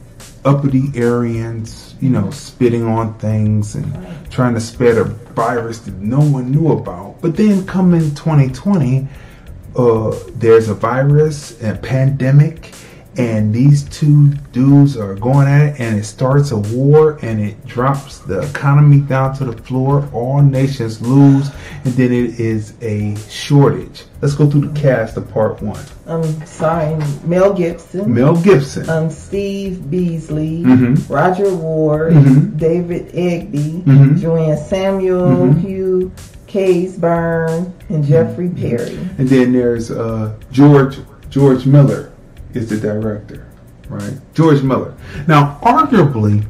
uppity 0.43 0.89
Aryans, 0.99 1.95
you 2.01 2.09
know, 2.09 2.31
spitting 2.31 2.83
on 2.83 3.17
things 3.19 3.75
and 3.75 4.31
trying 4.31 4.55
to 4.55 4.59
spread 4.59 4.97
a 4.97 5.03
virus 5.03 5.79
that 5.79 5.95
no 5.95 6.19
one 6.19 6.51
knew 6.51 6.71
about. 6.71 7.21
But 7.21 7.35
then 7.37 7.65
come 7.65 7.93
in 7.93 8.15
2020, 8.15 9.07
uh, 9.75 10.19
there's 10.35 10.69
a 10.69 10.73
virus, 10.73 11.61
a 11.61 11.75
pandemic, 11.75 12.73
and 13.21 13.53
these 13.53 13.83
two 13.83 14.29
dudes 14.51 14.97
are 14.97 15.13
going 15.13 15.47
at 15.47 15.73
it, 15.73 15.79
and 15.79 15.99
it 15.99 16.03
starts 16.05 16.49
a 16.51 16.57
war, 16.57 17.19
and 17.21 17.39
it 17.39 17.65
drops 17.67 18.17
the 18.19 18.39
economy 18.49 18.99
down 19.01 19.35
to 19.35 19.45
the 19.45 19.53
floor. 19.61 20.09
All 20.11 20.41
nations 20.41 21.01
lose, 21.01 21.51
and 21.83 21.93
then 21.93 22.11
it 22.11 22.39
is 22.39 22.73
a 22.81 23.15
shortage. 23.29 24.05
Let's 24.21 24.33
go 24.33 24.49
through 24.49 24.67
the 24.69 24.79
cast 24.79 25.17
of 25.17 25.29
part 25.31 25.61
one. 25.61 25.79
I'm 26.07 26.23
sorry, 26.47 26.95
Mel 27.25 27.53
Gibson. 27.53 28.11
Mel 28.13 28.35
Gibson. 28.41 28.89
Um, 28.89 29.09
Steve 29.11 29.89
Bisley, 29.91 30.63
Mhm. 30.63 31.07
Roger 31.09 31.53
Ward, 31.53 32.13
Mhm. 32.13 32.57
David 32.57 33.13
Egby, 33.13 33.83
Mhm. 33.83 34.19
Joanne 34.19 34.57
Samuel, 34.57 35.27
Mhm. 35.53 35.59
Hugh 35.61 36.11
Keays-Byrne, 36.47 37.71
and 37.89 38.03
Jeffrey 38.03 38.49
Perry. 38.49 38.97
And 39.17 39.29
then 39.29 39.53
there's 39.53 39.91
uh, 39.91 40.31
George 40.51 40.97
George 41.29 41.65
Miller 41.65 42.09
is 42.53 42.69
the 42.69 42.77
director, 42.77 43.47
right? 43.89 44.19
George 44.33 44.61
Miller. 44.61 44.95
Now, 45.27 45.59
arguably, 45.61 46.45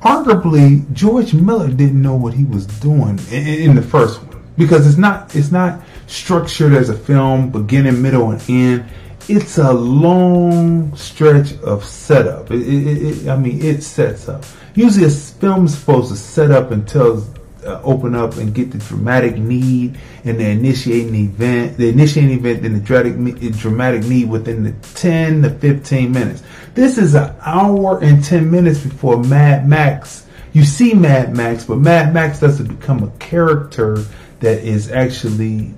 arguably, 0.00 0.90
George 0.92 1.34
Miller 1.34 1.68
didn't 1.68 2.00
know 2.00 2.16
what 2.16 2.34
he 2.34 2.44
was 2.44 2.66
doing 2.66 3.18
in, 3.30 3.70
in 3.70 3.74
the 3.74 3.82
first 3.82 4.22
one 4.22 4.42
because 4.56 4.86
it's 4.86 4.98
not 4.98 5.34
it's 5.34 5.50
not 5.50 5.80
structured 6.06 6.72
as 6.72 6.90
a 6.90 6.96
film, 6.96 7.50
beginning, 7.50 8.00
middle, 8.02 8.30
and 8.30 8.42
end. 8.48 8.84
It's 9.28 9.58
a 9.58 9.72
long 9.72 10.94
stretch 10.96 11.52
of 11.60 11.84
setup. 11.84 12.50
It, 12.50 12.62
it, 12.62 13.02
it, 13.02 13.28
I 13.28 13.36
mean, 13.36 13.62
it 13.62 13.82
sets 13.82 14.28
up. 14.28 14.44
Usually, 14.74 15.06
a 15.06 15.10
film 15.10 15.66
is 15.66 15.78
supposed 15.78 16.10
to 16.10 16.16
set 16.16 16.50
up 16.50 16.72
until 16.72 17.24
uh, 17.64 17.80
open 17.82 18.14
up 18.14 18.36
and 18.36 18.54
get 18.54 18.70
the 18.70 18.78
dramatic 18.78 19.36
need 19.36 19.98
and 20.24 20.38
the 20.38 20.48
initiating 20.48 21.14
event, 21.14 21.76
the 21.76 21.88
initiating 21.88 22.38
event, 22.38 22.62
then 22.62 22.74
the 22.74 22.80
dramatic 22.80 23.52
dramatic 23.56 24.04
need 24.04 24.28
within 24.28 24.64
the 24.64 24.72
ten 24.94 25.42
to 25.42 25.50
fifteen 25.50 26.12
minutes. 26.12 26.42
This 26.74 26.98
is 26.98 27.14
an 27.14 27.34
hour 27.40 28.02
and 28.02 28.22
ten 28.24 28.50
minutes 28.50 28.80
before 28.80 29.22
Mad 29.22 29.68
Max. 29.68 30.26
You 30.52 30.64
see 30.64 30.94
Mad 30.94 31.36
Max, 31.36 31.64
but 31.64 31.78
Mad 31.78 32.12
Max 32.12 32.40
doesn't 32.40 32.66
become 32.66 33.02
a 33.02 33.10
character 33.18 33.98
that 34.40 34.64
is 34.64 34.90
actually 34.90 35.74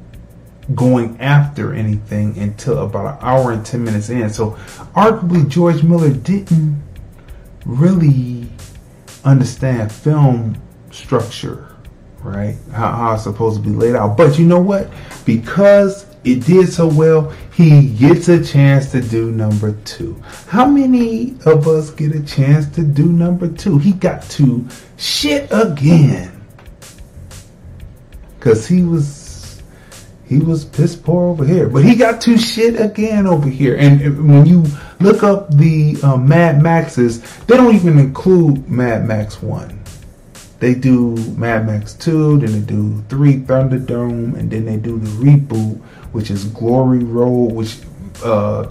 going 0.75 1.21
after 1.21 1.75
anything 1.75 2.39
until 2.39 2.79
about 2.79 3.15
an 3.15 3.19
hour 3.21 3.53
and 3.53 3.67
10 3.67 3.85
minutes 3.85 4.09
in. 4.09 4.31
So, 4.31 4.53
arguably, 4.95 5.49
George 5.49 5.83
Miller 5.83 6.11
didn't 6.11 6.83
really 7.67 8.49
understand 9.25 9.93
film 9.93 10.61
structure, 10.91 11.72
right? 12.23 12.57
How, 12.73 12.93
how 12.93 13.15
it's 13.15 13.25
supposed 13.25 13.63
to 13.63 13.69
be 13.69 13.75
laid 13.75 13.95
out. 13.95 14.17
But 14.17 14.39
you 14.39 14.47
know 14.47 14.61
what? 14.61 14.91
Because 15.25 16.07
it 16.25 16.45
did 16.47 16.73
so 16.73 16.87
well, 16.87 17.31
he 17.53 17.89
gets 17.89 18.29
a 18.29 18.43
chance 18.43 18.93
to 18.93 19.01
do 19.01 19.33
number 19.33 19.73
two. 19.85 20.21
How 20.47 20.67
many 20.67 21.37
of 21.45 21.67
us 21.67 21.91
get 21.91 22.15
a 22.15 22.23
chance 22.23 22.67
to 22.77 22.83
do 22.83 23.07
number 23.13 23.49
two? 23.49 23.79
He 23.79 23.93
got 23.93 24.23
to 24.31 24.67
shit 24.97 25.49
again. 25.51 26.31
Cause 28.41 28.67
he 28.67 28.83
was 28.83 29.63
he 30.27 30.39
was 30.39 30.65
piss 30.65 30.97
poor 30.97 31.29
over 31.29 31.45
here, 31.45 31.69
but 31.69 31.85
he 31.85 31.95
got 31.95 32.21
to 32.23 32.39
shit 32.39 32.81
again 32.81 33.27
over 33.27 33.49
here. 33.49 33.77
And 33.77 34.33
when 34.33 34.47
you 34.47 34.65
look 34.99 35.23
up 35.23 35.55
the 35.55 35.97
uh, 36.03 36.17
Mad 36.17 36.63
Maxes, 36.63 37.21
they 37.45 37.57
don't 37.57 37.75
even 37.75 37.99
include 37.99 38.69
Mad 38.69 39.07
Max 39.07 39.43
One. 39.43 39.82
They 40.63 40.75
do 40.77 41.17
Mad 41.37 41.67
Max 41.67 41.93
Two, 41.95 42.39
then 42.39 42.53
they 42.53 42.61
do 42.61 43.03
Three 43.09 43.39
Thunderdome, 43.39 44.39
and 44.39 44.49
then 44.49 44.65
they 44.65 44.77
do 44.77 44.97
the 44.97 45.11
reboot, 45.11 45.81
which 46.13 46.31
is 46.31 46.45
Glory 46.45 47.01
Road, 47.01 47.51
which 47.53 47.79
uh, 48.23 48.69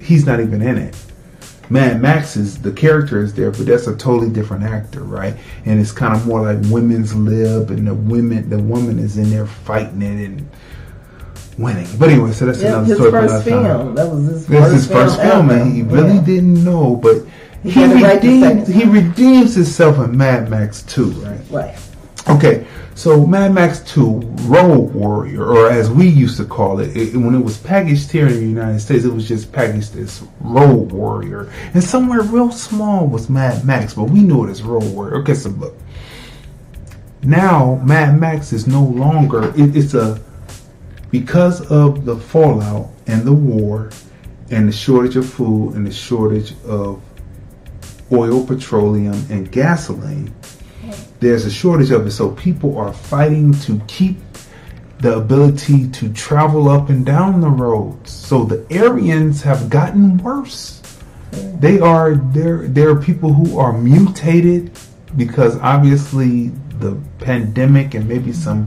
he's 0.00 0.24
not 0.24 0.40
even 0.40 0.62
in 0.62 0.78
it. 0.78 0.96
Mad 1.68 2.00
Max 2.00 2.34
is 2.34 2.62
the 2.62 2.72
character 2.72 3.20
is 3.22 3.34
there, 3.34 3.50
but 3.50 3.66
that's 3.66 3.86
a 3.88 3.94
totally 3.94 4.30
different 4.30 4.64
actor, 4.64 5.02
right? 5.02 5.36
And 5.66 5.78
it's 5.78 5.92
kind 5.92 6.16
of 6.16 6.26
more 6.26 6.40
like 6.50 6.64
women's 6.72 7.14
lib, 7.14 7.70
and 7.72 7.86
the 7.86 7.94
women, 7.94 8.48
the 8.48 8.58
woman 8.58 8.98
is 8.98 9.18
in 9.18 9.28
there 9.28 9.46
fighting 9.46 10.00
it 10.00 10.24
and 10.24 10.48
winning. 11.58 11.88
But 11.98 12.08
anyway, 12.08 12.32
so 12.32 12.46
that's 12.46 12.62
Yeah, 12.62 12.68
another 12.68 12.84
his 12.86 12.96
story 12.96 13.10
for 13.10 13.20
first 13.28 13.46
another 13.46 13.50
time. 13.68 13.82
film. 13.84 13.94
That 13.96 14.08
was 14.10 14.24
his 14.28 14.46
That's 14.46 14.60
first 14.62 14.72
his 14.72 14.86
first 14.90 15.20
film 15.20 15.48
film, 15.48 15.60
and 15.60 15.76
he 15.76 15.82
really 15.82 16.14
Yeah. 16.14 16.24
didn't 16.24 16.64
know, 16.64 16.96
but 16.96 17.16
He 17.62 17.70
he, 17.70 17.80
got 17.80 17.90
it 17.90 18.02
right 18.02 18.20
the 18.20 18.28
redeems 18.28 18.68
he 18.68 18.84
redeems 18.84 19.54
himself 19.54 19.98
in 19.98 20.16
Mad 20.16 20.48
Max 20.48 20.82
2, 20.82 21.10
right? 21.10 21.40
Right. 21.50 21.78
Okay, 22.28 22.66
so 22.94 23.26
Mad 23.26 23.54
Max 23.54 23.80
2 23.92 24.20
Road 24.42 24.92
Warrior, 24.92 25.44
or 25.44 25.70
as 25.70 25.90
we 25.90 26.06
used 26.06 26.36
to 26.36 26.44
call 26.44 26.78
it, 26.80 26.96
it, 26.96 27.16
when 27.16 27.34
it 27.34 27.42
was 27.42 27.56
packaged 27.56 28.10
here 28.10 28.26
in 28.26 28.34
the 28.34 28.46
United 28.46 28.80
States, 28.80 29.04
it 29.04 29.12
was 29.12 29.26
just 29.26 29.50
packaged 29.50 29.96
as 29.96 30.22
Road 30.40 30.92
Warrior. 30.92 31.50
And 31.74 31.82
somewhere 31.82 32.20
real 32.20 32.52
small 32.52 33.06
was 33.06 33.30
Mad 33.30 33.64
Max, 33.64 33.94
but 33.94 34.04
we 34.04 34.20
knew 34.20 34.44
it 34.44 34.50
as 34.50 34.62
Road 34.62 34.84
Warrior. 34.92 35.16
Okay, 35.18 35.34
so 35.34 35.50
look. 35.50 35.74
Now, 37.22 37.76
Mad 37.84 38.20
Max 38.20 38.52
is 38.52 38.66
no 38.66 38.82
longer, 38.82 39.52
it, 39.56 39.76
it's 39.76 39.94
a, 39.94 40.20
because 41.10 41.62
of 41.70 42.04
the 42.04 42.16
fallout 42.16 42.90
and 43.06 43.22
the 43.22 43.32
war 43.32 43.90
and 44.50 44.68
the 44.68 44.72
shortage 44.72 45.16
of 45.16 45.28
food 45.28 45.74
and 45.74 45.86
the 45.86 45.92
shortage 45.92 46.54
of 46.64 47.00
oil, 48.12 48.46
petroleum, 48.46 49.24
and 49.30 49.50
gasoline, 49.50 50.34
there's 51.20 51.44
a 51.44 51.50
shortage 51.50 51.90
of 51.90 52.06
it. 52.06 52.10
So 52.12 52.30
people 52.30 52.78
are 52.78 52.92
fighting 52.92 53.52
to 53.60 53.80
keep 53.88 54.16
the 55.00 55.16
ability 55.16 55.88
to 55.90 56.12
travel 56.12 56.68
up 56.68 56.88
and 56.88 57.04
down 57.06 57.40
the 57.40 57.48
roads. 57.50 58.10
So 58.10 58.44
the 58.44 58.66
Aryans 58.80 59.42
have 59.42 59.70
gotten 59.70 60.18
worse. 60.18 60.82
They 61.60 61.78
are 61.78 62.14
there. 62.16 62.66
There 62.66 62.90
are 62.90 63.00
people 63.00 63.32
who 63.32 63.58
are 63.58 63.72
mutated 63.72 64.70
because 65.16 65.56
obviously 65.58 66.48
the 66.80 66.96
pandemic 67.18 67.94
and 67.94 68.08
maybe 68.08 68.32
some 68.32 68.66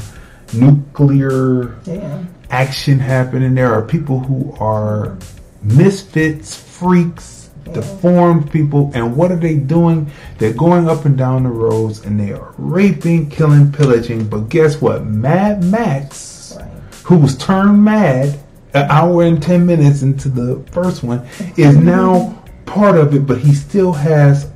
nuclear 0.53 1.75
Yeah. 1.85 2.19
action 2.49 2.99
happening. 2.99 3.55
There 3.55 3.73
are 3.73 3.81
people 3.81 4.19
who 4.19 4.53
are 4.59 5.17
misfits, 5.63 6.55
freaks, 6.55 7.40
deformed 7.73 8.51
people, 8.51 8.91
and 8.93 9.15
what 9.15 9.31
are 9.31 9.37
they 9.37 9.55
doing? 9.55 10.09
They're 10.37 10.53
going 10.53 10.89
up 10.89 11.05
and 11.05 11.17
down 11.17 11.43
the 11.43 11.49
roads 11.49 12.05
and 12.05 12.19
they 12.19 12.33
are 12.33 12.53
raping, 12.57 13.29
killing, 13.29 13.71
pillaging. 13.71 14.27
But 14.27 14.49
guess 14.49 14.81
what? 14.81 15.05
Mad 15.05 15.63
Max, 15.63 16.57
who 17.03 17.17
was 17.17 17.37
turned 17.37 17.83
mad 17.83 18.39
an 18.73 18.89
hour 18.89 19.23
and 19.23 19.41
ten 19.41 19.65
minutes 19.65 20.01
into 20.01 20.29
the 20.29 20.63
first 20.71 21.03
one, 21.03 21.27
is 21.57 21.75
now 21.77 22.43
part 22.65 22.97
of 22.97 23.13
it, 23.13 23.25
but 23.25 23.37
he 23.37 23.53
still 23.53 23.93
has 23.93 24.49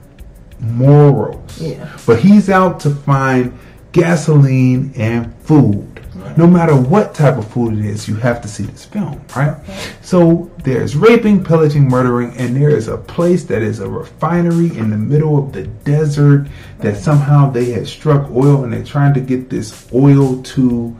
morals. 0.59 1.61
Yeah. 1.61 1.97
But 2.05 2.19
he's 2.19 2.49
out 2.49 2.79
to 2.81 2.89
find 2.89 3.57
gasoline 3.91 4.93
and 4.95 5.33
food. 5.41 5.94
No 6.37 6.47
matter 6.47 6.75
what 6.75 7.13
type 7.13 7.37
of 7.37 7.47
food 7.47 7.77
it 7.77 7.85
is, 7.85 8.07
you 8.07 8.15
have 8.15 8.41
to 8.41 8.47
see 8.47 8.63
this 8.63 8.85
film, 8.85 9.21
right? 9.35 9.55
So 10.01 10.51
there's 10.63 10.95
raping, 10.95 11.43
pillaging, 11.43 11.87
murdering, 11.87 12.35
and 12.37 12.55
there 12.55 12.69
is 12.69 12.87
a 12.87 12.97
place 12.97 13.43
that 13.45 13.61
is 13.61 13.79
a 13.79 13.89
refinery 13.89 14.75
in 14.77 14.89
the 14.89 14.97
middle 14.97 15.37
of 15.37 15.53
the 15.53 15.63
desert 15.67 16.47
that 16.79 16.97
somehow 16.97 17.49
they 17.49 17.71
had 17.71 17.87
struck 17.87 18.29
oil 18.31 18.63
and 18.63 18.73
they're 18.73 18.83
trying 18.83 19.13
to 19.13 19.21
get 19.21 19.49
this 19.49 19.87
oil 19.93 20.41
to 20.43 20.95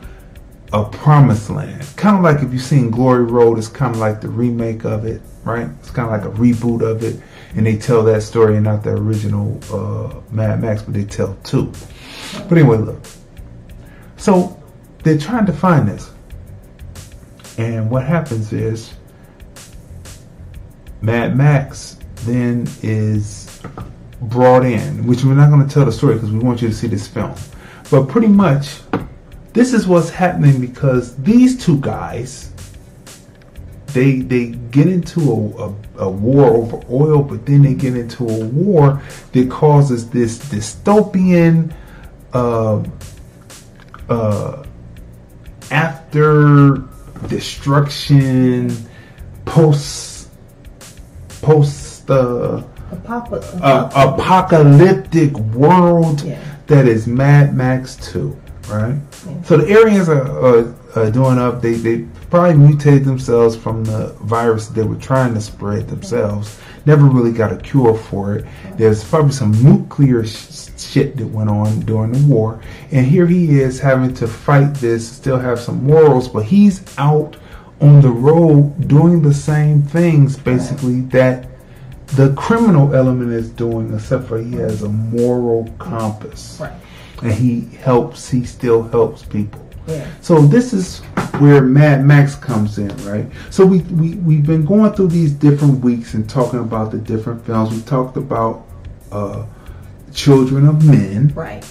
a 0.74 0.84
promised 0.86 1.50
land. 1.50 1.86
Kind 1.96 2.18
of 2.18 2.24
like 2.24 2.44
if 2.44 2.52
you've 2.52 2.62
seen 2.62 2.90
Glory 2.90 3.24
Road, 3.24 3.58
it's 3.58 3.68
kind 3.68 3.94
of 3.94 4.00
like 4.00 4.22
the 4.22 4.30
remake 4.30 4.84
of 4.86 5.06
it, 5.06 5.22
right? 5.44 5.70
It's 5.80 5.92
kind 5.92 6.14
of 6.14 6.22
like 6.22 6.34
a 6.34 6.38
reboot 6.38 6.82
of 6.82 7.04
it, 7.04 7.22
and 7.56 7.66
they 7.66 7.78
tell 7.78 8.04
that 8.04 8.24
story 8.24 8.56
and 8.56 8.66
not 8.66 8.84
the 8.84 8.92
original 8.92 9.60
uh, 9.72 10.22
Mad 10.32 10.62
Max, 10.62 10.82
but 10.82 10.94
they 10.94 11.06
tell 11.06 11.38
two. 11.44 11.72
But 12.50 12.58
anyway, 12.58 12.78
look. 12.78 13.02
So 14.18 14.62
they're 15.06 15.18
trying 15.18 15.46
to 15.46 15.54
find 15.54 15.88
this, 15.88 16.12
and 17.58 17.90
what 17.90 18.04
happens 18.04 18.52
is 18.52 18.94
Mad 21.02 21.38
Max 21.38 21.98
then 22.24 22.68
is 22.82 23.62
brought 24.20 24.66
in, 24.66 25.06
which 25.06 25.24
we're 25.24 25.36
not 25.36 25.52
going 25.52 25.66
to 25.66 25.72
tell 25.72 25.86
the 25.86 25.92
story 25.92 26.16
because 26.16 26.32
we 26.32 26.40
want 26.40 26.62
you 26.62 26.68
to 26.68 26.74
see 26.74 26.88
this 26.88 27.08
film. 27.08 27.36
But 27.92 28.08
pretty 28.08 28.28
much, 28.28 28.80
this 29.54 29.74
is 29.74 29.88
what's 29.88 30.10
happening 30.10 30.60
because 30.60 31.16
these 31.18 31.64
two 31.64 31.80
guys, 31.80 32.52
they 33.88 34.22
they 34.22 34.48
get 34.48 34.88
into 34.88 35.20
a, 35.22 35.68
a, 35.68 35.76
a 36.08 36.10
war 36.10 36.48
over 36.48 36.82
oil, 36.90 37.22
but 37.22 37.46
then 37.46 37.62
they 37.62 37.76
get 37.76 37.96
into 37.96 38.28
a 38.28 38.46
war 38.48 39.02
that 39.34 39.52
causes 39.52 40.10
this 40.10 40.40
dystopian, 40.40 41.72
uh, 42.34 42.84
uh, 44.10 44.66
after 45.72 46.82
destruction, 47.28 48.76
post 49.46 50.30
post 51.42 52.10
uh, 52.10 52.64
Apoca- 52.92 53.60
uh, 53.62 53.90
apocalyptic 54.14 55.34
world 55.56 56.20
that 56.68 56.88
is 56.88 57.08
Mad 57.08 57.56
Max 57.56 57.96
2, 58.12 58.36
right? 58.70 58.96
So 59.44 59.58
the 59.58 59.80
Aryans 59.80 60.10
are, 60.10 60.22
are, 60.28 60.76
are 60.96 61.12
doing 61.12 61.38
up. 61.38 61.62
They 61.62 61.74
they 61.74 62.06
probably 62.36 62.68
mutated 62.68 63.06
themselves 63.06 63.56
from 63.56 63.86
the 63.86 64.08
virus 64.20 64.68
they 64.68 64.84
were 64.84 64.98
trying 64.98 65.34
to 65.34 65.40
spread 65.40 65.88
themselves. 65.88 66.60
Never 66.86 67.06
really 67.06 67.32
got 67.32 67.54
a 67.54 67.56
cure 67.56 67.96
for 67.96 68.36
it. 68.36 68.46
There's 68.76 69.06
probably 69.06 69.32
some 69.32 69.54
nuclear 69.64 70.26
sh- 70.26 70.68
shit 70.78 71.16
that 71.16 71.28
went 71.28 71.50
on 71.50 71.80
during 71.82 72.12
the 72.12 72.20
war, 72.28 72.62
and 72.92 73.06
here 73.06 73.26
he 73.26 73.62
is 73.62 73.80
having 73.80 74.14
to 74.16 74.28
fight 74.28 74.74
this, 74.74 75.10
still 75.10 75.40
have 75.40 75.62
some 75.62 75.86
morals, 75.86 76.28
but 76.28 76.44
he's 76.44 76.84
out 76.98 77.38
on 77.80 78.02
the 78.02 78.12
road 78.12 78.86
doing 78.90 79.22
the 79.22 79.34
same 79.34 79.82
things 79.82 80.38
basically 80.38 81.00
that 81.16 81.48
the 82.18 82.34
criminal 82.34 82.94
element 82.94 83.32
is 83.32 83.50
doing, 83.50 83.94
except 83.94 84.26
for 84.26 84.40
he 84.40 84.56
has 84.56 84.84
a 84.84 84.90
moral 84.90 85.74
compass. 85.80 86.58
Right. 86.60 86.74
And 87.22 87.32
he 87.32 87.62
helps, 87.78 88.30
he 88.30 88.44
still 88.44 88.84
helps 88.84 89.24
people. 89.24 89.65
Yeah. 89.88 90.08
So 90.22 90.42
this 90.42 90.74
is 90.74 91.00
where 91.40 91.62
Mad 91.62 92.06
Max 92.06 92.36
comes 92.36 92.78
in, 92.78 92.96
right? 93.06 93.26
So 93.50 93.66
we, 93.66 93.80
we, 93.82 94.16
we've 94.16 94.46
been 94.46 94.66
going 94.66 94.94
through 94.94 95.10
these 95.10 95.32
different 95.32 95.84
weeks 95.84 96.14
and 96.14 96.28
talking 96.30 96.60
about 96.60 96.92
the 96.92 96.98
different 96.98 97.46
films. 97.46 97.72
We 97.74 97.82
talked 97.82 98.18
about 98.18 98.66
uh, 99.12 99.46
Children 100.14 100.68
of 100.68 100.86
Men, 100.86 101.34
Right. 101.36 101.66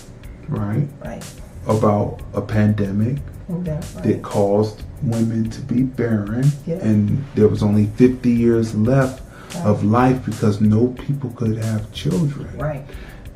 right? 0.49 0.86
Right. 1.03 1.24
About 1.66 2.20
a 2.35 2.41
pandemic 2.43 3.16
Okay. 3.51 3.81
that 4.03 4.23
caused 4.23 4.82
women 5.03 5.51
to 5.51 5.61
be 5.62 5.82
barren, 5.82 6.45
Yeah. 6.66 6.77
and 6.77 7.24
there 7.35 7.49
was 7.49 7.62
only 7.62 7.86
50 7.97 8.31
years 8.31 8.74
left 8.74 9.23
of 9.65 9.82
life 9.85 10.24
because 10.24 10.61
no 10.61 10.89
people 10.89 11.31
could 11.31 11.57
have 11.59 11.91
children. 11.93 12.49
Right. 12.59 12.85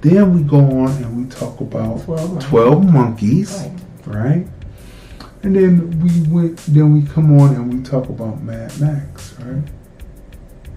Then 0.01 0.35
we 0.35 0.43
go 0.43 0.59
on 0.59 0.91
and 1.03 1.17
we 1.17 1.25
talk 1.31 1.61
about 1.61 2.05
12 2.05 2.45
12 2.45 2.93
monkeys. 2.93 3.57
monkeys, 3.57 4.07
right? 4.07 4.47
And 5.43 5.55
then 5.55 6.01
we 6.01 6.35
went. 6.35 6.59
Then 6.59 6.93
we 6.93 7.03
come 7.09 7.39
on 7.39 7.55
and 7.55 7.73
we 7.73 7.83
talk 7.83 8.09
about 8.09 8.43
Mad 8.43 8.79
Max, 8.81 9.35
right? 9.41 9.63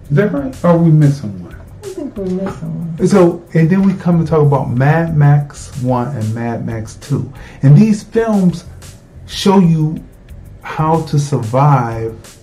Is 0.09 0.17
that 0.17 0.31
right? 0.31 0.63
Or 0.63 0.67
are 0.67 0.77
we 0.77 0.91
missing 0.91 1.43
one? 1.43 1.55
I 1.83 1.87
think 1.87 2.15
we're 2.15 2.25
missing 2.25 2.95
one. 2.97 3.07
So, 3.07 3.43
and 3.53 3.69
then 3.69 3.83
we 3.83 3.93
come 3.95 4.19
and 4.19 4.27
talk 4.27 4.45
about 4.45 4.69
Mad 4.69 5.17
Max 5.17 5.75
1 5.81 6.15
and 6.15 6.35
Mad 6.35 6.65
Max 6.65 6.95
2. 6.97 7.33
And 7.63 7.75
these 7.77 8.03
films 8.03 8.65
show 9.25 9.59
you 9.59 10.03
how 10.61 11.01
to 11.05 11.17
survive 11.17 12.37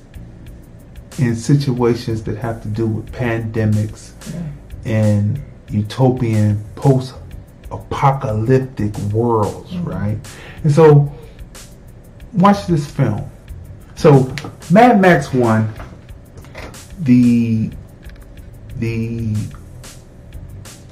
in 1.19 1.37
situations 1.37 2.23
that 2.25 2.37
have 2.39 2.63
to 2.63 2.69
do 2.69 2.87
with 2.87 3.13
pandemics 3.13 4.13
and 4.85 5.41
utopian 5.69 6.65
post 6.75 7.15
apocalyptic 7.71 8.97
worlds, 9.13 9.77
right? 9.79 10.17
And 10.65 10.73
so, 10.73 11.13
watch 12.33 12.67
this 12.67 12.91
film. 12.91 13.29
So, 13.97 14.35
Mad 14.71 15.01
Max 15.01 15.33
1, 15.33 15.73
the 17.01 17.71
the 18.77 19.35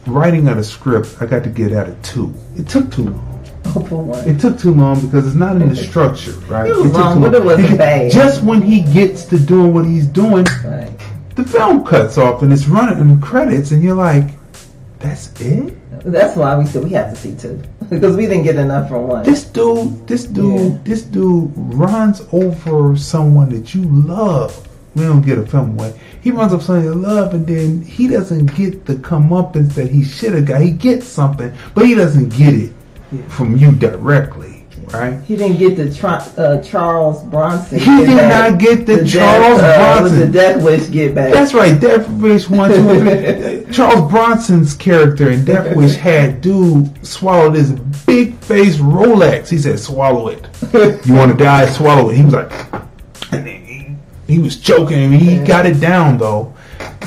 writing 0.07 0.49
of 0.49 0.57
the 0.57 0.65
script, 0.65 1.17
I 1.21 1.27
got 1.27 1.45
to 1.45 1.51
get 1.51 1.73
at 1.73 1.89
a 1.89 1.95
two. 2.03 2.35
It 2.57 2.69
took 2.69 2.91
too 2.91 3.11
long. 3.11 3.33
Oh. 3.67 4.23
It 4.27 4.41
took 4.41 4.59
too 4.59 4.73
long 4.73 5.01
because 5.01 5.27
it's 5.27 5.37
not 5.37 5.57
in 5.57 5.69
the 5.69 5.77
structure, 5.77 6.33
right? 6.49 6.71
It 6.71 6.77
was 6.77 6.93
took 6.93 6.95
long, 6.95 7.17
too 7.17 7.21
but 7.21 7.35
it 7.35 7.45
wasn't 7.45 7.79
bad. 7.79 8.11
Just 8.11 8.43
when 8.43 8.63
he 8.63 8.83
gets 8.83 9.25
to 9.27 9.39
doing 9.39 9.75
what 9.75 9.85
he's 9.85 10.07
doing, 10.07 10.45
the 11.35 11.45
film 11.45 11.85
cuts 11.85 12.17
off 12.17 12.43
and 12.43 12.53
it's 12.53 12.67
running 12.67 12.99
in 12.99 13.21
credits, 13.21 13.73
and 13.73 13.83
you're 13.83 13.97
like, 13.97 14.31
"That's 15.01 15.39
it." 15.41 15.77
That's 16.07 16.37
why 16.37 16.57
we 16.57 16.67
said 16.67 16.85
we 16.85 16.91
have 16.91 17.11
to 17.11 17.17
see 17.17 17.35
two 17.35 17.61
because 17.91 18.17
we 18.17 18.27
didn't 18.27 18.45
get 18.45 18.55
enough 18.55 18.89
from 18.89 19.09
one. 19.09 19.25
This 19.25 19.43
dude, 19.43 20.07
this 20.07 20.25
dude, 20.25 20.85
this 20.85 21.03
dude 21.03 21.51
runs 21.57 22.23
over 22.33 22.97
someone 22.97 23.49
that 23.51 23.75
you 23.75 23.83
love. 23.83 24.69
We 24.95 25.03
don't 25.03 25.21
get 25.21 25.37
a 25.37 25.45
film 25.45 25.77
away. 25.77 25.99
He 26.23 26.31
runs 26.31 26.55
up 26.55 26.63
someone 26.63 26.85
you 26.85 26.95
love, 26.95 27.35
and 27.35 27.45
then 27.45 27.83
he 27.83 28.07
doesn't 28.07 28.55
get 28.55 28.87
the 28.87 28.95
comeuppance 28.95 29.75
that 29.75 29.91
he 29.91 30.05
should 30.05 30.33
have 30.35 30.47
got. 30.47 30.63
He 30.63 30.71
gets 30.71 31.07
something, 31.07 31.53
but 31.75 31.85
he 31.85 31.97
doesn't 31.97 32.29
get 32.31 32.55
it 32.55 32.73
from 33.29 33.57
you 33.57 33.73
directly, 33.73 34.56
right? 34.93 35.21
He 35.23 35.37
didn't 35.37 35.59
get 35.59 35.77
the 35.77 36.09
uh, 36.37 36.63
Charles 36.63 37.23
Bronson. 37.25 37.79
He 37.79 37.85
did 37.85 38.07
back. 38.07 38.53
not 38.53 38.61
get 38.61 38.87
the 38.87 38.97
death, 38.99 39.13
Charles 39.13 39.61
uh, 39.61 39.77
Bronson. 39.99 40.21
The 40.21 40.27
Death 40.27 40.63
Wish 40.63 40.91
get 40.91 41.15
back. 41.15 41.33
That's 41.33 41.55
right, 41.55 41.81
Death 41.81 42.09
Wish 42.11 42.49
one, 42.49 42.71
two. 42.71 43.67
Charles 43.73 44.11
Bronson's 44.11 44.75
character 44.75 45.31
in 45.31 45.45
Death 45.45 45.77
Wish 45.77 45.95
had 45.97 46.41
dude 46.41 47.07
swallow 47.07 47.51
this 47.51 47.71
big 48.07 48.37
face 48.39 48.77
Rolex. 48.77 49.49
He 49.49 49.59
said, 49.59 49.79
"Swallow 49.79 50.29
it. 50.29 50.47
You 51.07 51.15
want 51.15 51.33
to 51.33 51.39
die? 51.39 51.67
Swallow 51.67 52.11
it." 52.11 52.17
He 52.17 52.25
was 52.25 52.35
like, 52.35 52.53
and 53.33 53.47
he, 53.47 53.95
he 54.27 54.39
was 54.39 54.61
choking. 54.61 55.13
He 55.13 55.39
got 55.39 55.67
it 55.67 55.81
down 55.81 56.19
though. 56.19 56.55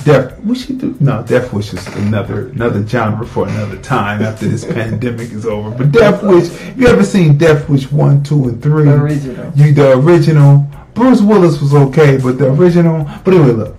Death 0.03 0.39
Wish 0.39 0.65
he 0.65 0.73
do 0.73 0.95
no 0.99 1.23
Death 1.23 1.51
Wish 1.51 1.73
is 1.73 1.85
another 1.87 2.49
another 2.49 2.85
genre 2.85 3.25
for 3.25 3.47
another 3.47 3.77
time 3.77 4.21
after 4.21 4.47
this 4.47 4.65
pandemic 4.73 5.31
is 5.31 5.45
over. 5.45 5.71
But 5.71 5.91
Death 5.91 6.23
Wish, 6.23 6.49
you 6.77 6.87
ever 6.87 7.03
seen 7.03 7.37
Death 7.37 7.67
Wish 7.69 7.91
one, 7.91 8.23
two, 8.23 8.49
and 8.49 8.61
three? 8.61 8.85
The 8.85 8.93
original. 8.93 9.51
You 9.55 9.73
the 9.73 9.97
original. 9.97 10.67
Bruce 10.93 11.21
Willis 11.21 11.61
was 11.61 11.73
okay, 11.73 12.17
but 12.17 12.37
the 12.37 12.51
original. 12.51 13.09
But 13.23 13.33
anyway, 13.33 13.51
look. 13.51 13.75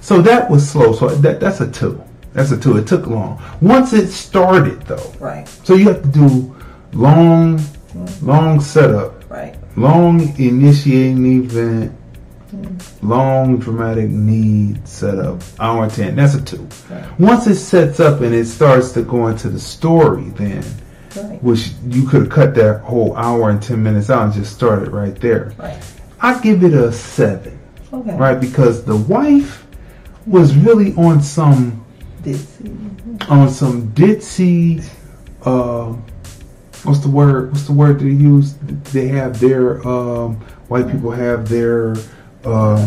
So 0.00 0.22
that 0.22 0.50
was 0.50 0.68
slow. 0.68 0.92
So 0.92 1.08
that 1.08 1.40
that's 1.40 1.60
a 1.60 1.70
two. 1.70 2.02
That's 2.32 2.50
a 2.50 2.60
two. 2.60 2.76
It 2.76 2.86
took 2.86 3.06
long. 3.06 3.42
Once 3.60 3.92
it 3.92 4.08
started, 4.08 4.82
though. 4.82 5.12
Right. 5.18 5.48
So 5.64 5.74
you 5.74 5.88
have 5.88 6.02
to 6.02 6.08
do 6.08 6.56
long, 6.92 7.58
mm-hmm. 7.58 8.26
long 8.26 8.60
setup, 8.60 9.28
Right. 9.30 9.56
long 9.76 10.20
initiating 10.38 11.44
event, 11.44 11.92
long 13.02 13.58
dramatic 13.58 14.08
need 14.08 14.86
setup. 14.86 15.42
Hour 15.58 15.84
and 15.84 15.92
ten. 15.92 16.16
That's 16.16 16.34
a 16.34 16.42
two. 16.42 16.68
Once 17.18 17.46
it 17.46 17.56
sets 17.56 18.00
up 18.00 18.20
and 18.20 18.34
it 18.34 18.46
starts 18.46 18.92
to 18.92 19.02
go 19.02 19.28
into 19.28 19.48
the 19.48 19.60
story, 19.60 20.24
then. 20.30 20.64
Right. 21.16 21.42
Which 21.42 21.70
you 21.88 22.06
could 22.06 22.22
have 22.22 22.30
cut 22.30 22.54
that 22.56 22.82
whole 22.82 23.16
hour 23.16 23.48
and 23.50 23.62
ten 23.62 23.82
minutes 23.82 24.10
out 24.10 24.24
and 24.24 24.32
just 24.34 24.52
started 24.54 24.88
right 24.88 25.18
there. 25.18 25.54
Right. 25.58 25.82
I 26.20 26.38
give 26.40 26.62
it 26.62 26.74
a 26.74 26.92
seven. 26.92 27.58
Okay. 27.92 28.16
Right, 28.16 28.38
because 28.38 28.84
the 28.84 28.96
wife 28.96 29.66
was 30.26 30.54
really 30.56 30.92
on 30.94 31.22
some 31.22 31.84
ditzy. 32.22 33.30
on 33.30 33.48
some 33.48 33.88
ditzy 33.92 34.84
uh 35.44 35.92
what's 36.82 36.98
the 37.00 37.08
word 37.08 37.52
what's 37.52 37.66
the 37.66 37.72
word 37.72 38.00
they 38.00 38.06
use 38.06 38.54
they 38.92 39.06
have 39.06 39.38
their 39.38 39.86
um 39.86 40.34
white 40.68 40.90
people 40.90 41.10
have 41.12 41.48
their 41.48 41.94
um 42.46 42.78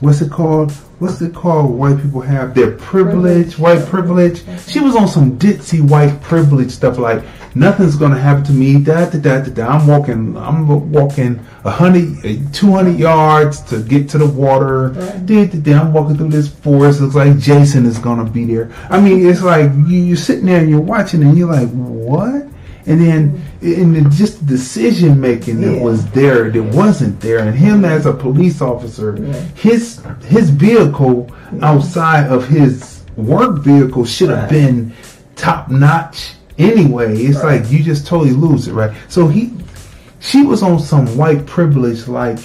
what's 0.00 0.20
it 0.20 0.30
called? 0.30 0.70
What's 1.00 1.20
it 1.22 1.34
called? 1.34 1.70
White 1.70 2.00
people 2.02 2.20
have 2.20 2.54
their 2.54 2.72
privilege 2.72 3.58
white 3.58 3.84
privilege. 3.86 4.42
She 4.66 4.80
was 4.80 4.94
on 4.96 5.08
some 5.08 5.38
ditzy 5.38 5.80
white 5.80 6.20
privilege 6.20 6.70
stuff 6.70 6.98
like 6.98 7.22
nothing's 7.54 7.96
gonna 7.96 8.18
happen 8.18 8.44
to 8.44 8.52
me 8.52 8.78
da 8.78 9.08
da 9.08 9.18
da 9.18 9.40
da 9.40 9.50
da. 9.50 9.66
I'm 9.66 9.86
walking 9.86 10.36
i'm 10.36 10.92
walking 10.92 11.40
a 11.64 11.70
hundred 11.70 12.24
uh, 12.24 12.50
200 12.52 12.98
yards 12.98 13.62
to 13.62 13.82
get 13.82 14.08
to 14.10 14.18
the 14.18 14.26
water. 14.26 14.90
Da, 15.24 15.46
da, 15.46 15.58
da. 15.58 15.80
i'm 15.80 15.92
walking 15.92 16.16
through 16.16 16.30
this 16.30 16.48
forest. 16.48 17.00
Looks 17.00 17.14
like 17.14 17.38
jason 17.38 17.86
is 17.86 17.98
gonna 17.98 18.28
be 18.28 18.44
there. 18.44 18.70
I 18.90 19.00
mean 19.00 19.26
it's 19.26 19.42
like 19.42 19.70
you, 19.86 19.98
you're 19.98 20.16
sitting 20.16 20.46
there 20.46 20.60
and 20.60 20.70
you're 20.70 20.80
watching 20.80 21.22
and 21.22 21.36
you're 21.36 21.50
like 21.50 21.70
what? 21.70 22.46
And 22.86 23.00
then 23.02 23.42
in 23.60 23.92
the 23.92 24.02
just 24.10 24.46
decision 24.46 25.20
making 25.20 25.60
that 25.62 25.76
Yeah. 25.76 25.82
was 25.82 26.06
there 26.10 26.48
that 26.50 26.62
wasn't 26.62 27.18
there. 27.20 27.38
And 27.40 27.54
him 27.56 27.84
as 27.84 28.06
a 28.06 28.12
police 28.12 28.60
officer 28.62 29.16
his 29.54 30.00
his 30.26 30.50
vehicle 30.50 31.28
outside 31.62 32.26
of 32.28 32.46
his 32.46 33.00
work 33.16 33.58
vehicle 33.64 34.04
should 34.04 34.30
have 34.30 34.42
Right. 34.42 34.50
been 34.50 34.92
top 35.34 35.70
notch 35.70 36.34
anyway. 36.58 37.16
It's 37.16 37.42
like 37.42 37.70
you 37.70 37.80
just 37.82 38.06
totally 38.06 38.30
lose 38.32 38.68
it 38.68 38.74
right? 38.74 38.92
So 39.08 39.26
he 39.28 39.52
she 40.20 40.42
was 40.42 40.62
on 40.62 40.78
some 40.78 41.06
white 41.16 41.46
privilege 41.46 42.06
like 42.08 42.38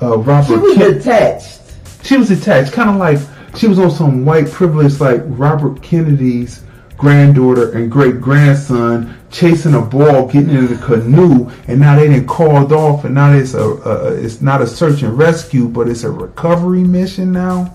uh, 0.00 0.16
Robert 0.18 0.46
She 0.46 0.56
was 0.56 0.76
Ken- 0.76 0.94
attached. 0.94 1.60
she 2.02 2.16
was 2.16 2.30
attached, 2.30 2.72
kind 2.72 2.88
of 2.88 2.96
like 2.96 3.18
she 3.56 3.66
was 3.66 3.78
on 3.78 3.90
some 3.90 4.24
white 4.24 4.50
privilege, 4.50 5.00
like 5.00 5.20
Robert 5.26 5.82
Kennedy's 5.82 6.60
granddaughter 6.98 7.72
and 7.72 7.90
great 7.90 8.20
grandson 8.20 9.16
chasing 9.30 9.74
a 9.74 9.80
ball, 9.80 10.26
getting 10.26 10.50
in 10.50 10.66
the 10.66 10.76
canoe, 10.84 11.50
and 11.68 11.80
now 11.80 11.96
they 11.96 12.08
didn't 12.08 12.26
called 12.26 12.72
off, 12.72 13.04
and 13.04 13.14
now 13.14 13.32
it's 13.32 13.54
a, 13.54 13.62
a 13.62 14.14
it's 14.14 14.42
not 14.42 14.60
a 14.60 14.66
search 14.66 15.02
and 15.02 15.16
rescue, 15.16 15.68
but 15.68 15.88
it's 15.88 16.02
a 16.04 16.10
recovery 16.10 16.82
mission 16.82 17.32
now. 17.32 17.74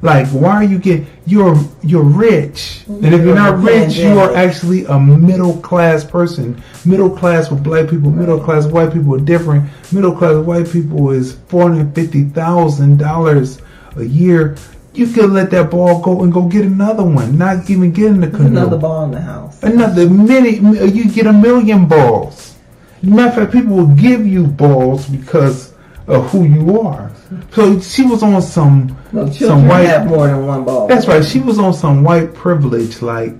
Like, 0.00 0.26
why 0.28 0.56
are 0.56 0.64
you 0.64 0.78
getting? 0.78 1.06
You're 1.26 1.56
you're 1.82 2.02
rich, 2.02 2.84
and 2.88 3.14
if 3.14 3.22
you're 3.22 3.36
not 3.36 3.62
rich, 3.62 3.96
you 3.96 4.18
are 4.18 4.34
actually 4.34 4.84
a 4.86 4.98
middle 4.98 5.58
class 5.60 6.04
person. 6.04 6.60
Middle 6.84 7.10
class 7.10 7.50
with 7.50 7.62
black 7.62 7.88
people, 7.88 8.10
middle 8.10 8.40
class 8.40 8.66
white 8.66 8.92
people 8.92 9.14
are 9.14 9.20
different. 9.20 9.70
Middle 9.92 10.16
class 10.16 10.44
white 10.44 10.68
people 10.68 11.10
is 11.10 11.34
four 11.46 11.70
hundred 11.70 11.94
fifty 11.94 12.24
thousand 12.24 12.98
dollars 12.98 13.60
a 13.96 14.02
year. 14.02 14.56
You 14.94 15.06
could 15.06 15.30
let 15.30 15.50
that 15.52 15.70
ball 15.70 16.00
go 16.02 16.22
and 16.22 16.32
go 16.32 16.42
get 16.42 16.64
another 16.66 17.02
one. 17.02 17.38
Not 17.38 17.68
even 17.70 17.92
get 17.92 18.06
in 18.06 18.20
the 18.20 18.28
canoe. 18.28 18.46
Another 18.48 18.76
ball 18.76 19.04
in 19.04 19.12
the 19.12 19.20
house. 19.20 19.62
Another 19.62 20.08
many. 20.08 20.56
You 20.58 21.10
get 21.10 21.26
a 21.26 21.32
million 21.32 21.86
balls. 21.86 22.56
Matter 23.02 23.28
of 23.42 23.50
fact, 23.50 23.52
people 23.52 23.76
will 23.76 23.94
give 23.94 24.26
you 24.26 24.46
balls 24.46 25.08
because 25.08 25.72
of 26.06 26.30
who 26.30 26.44
you 26.44 26.80
are. 26.80 27.10
So 27.52 27.80
she 27.80 28.02
was 28.06 28.22
on 28.22 28.42
some 28.42 28.96
No, 29.12 29.30
some 29.30 29.66
white. 29.66 29.84
have 29.84 30.06
more 30.06 30.26
than 30.26 30.46
one 30.46 30.64
ball. 30.64 30.86
That's 30.88 31.08
right. 31.08 31.24
She 31.24 31.40
was 31.40 31.58
on 31.58 31.72
some 31.72 32.04
white 32.04 32.34
privilege, 32.34 33.00
like 33.02 33.34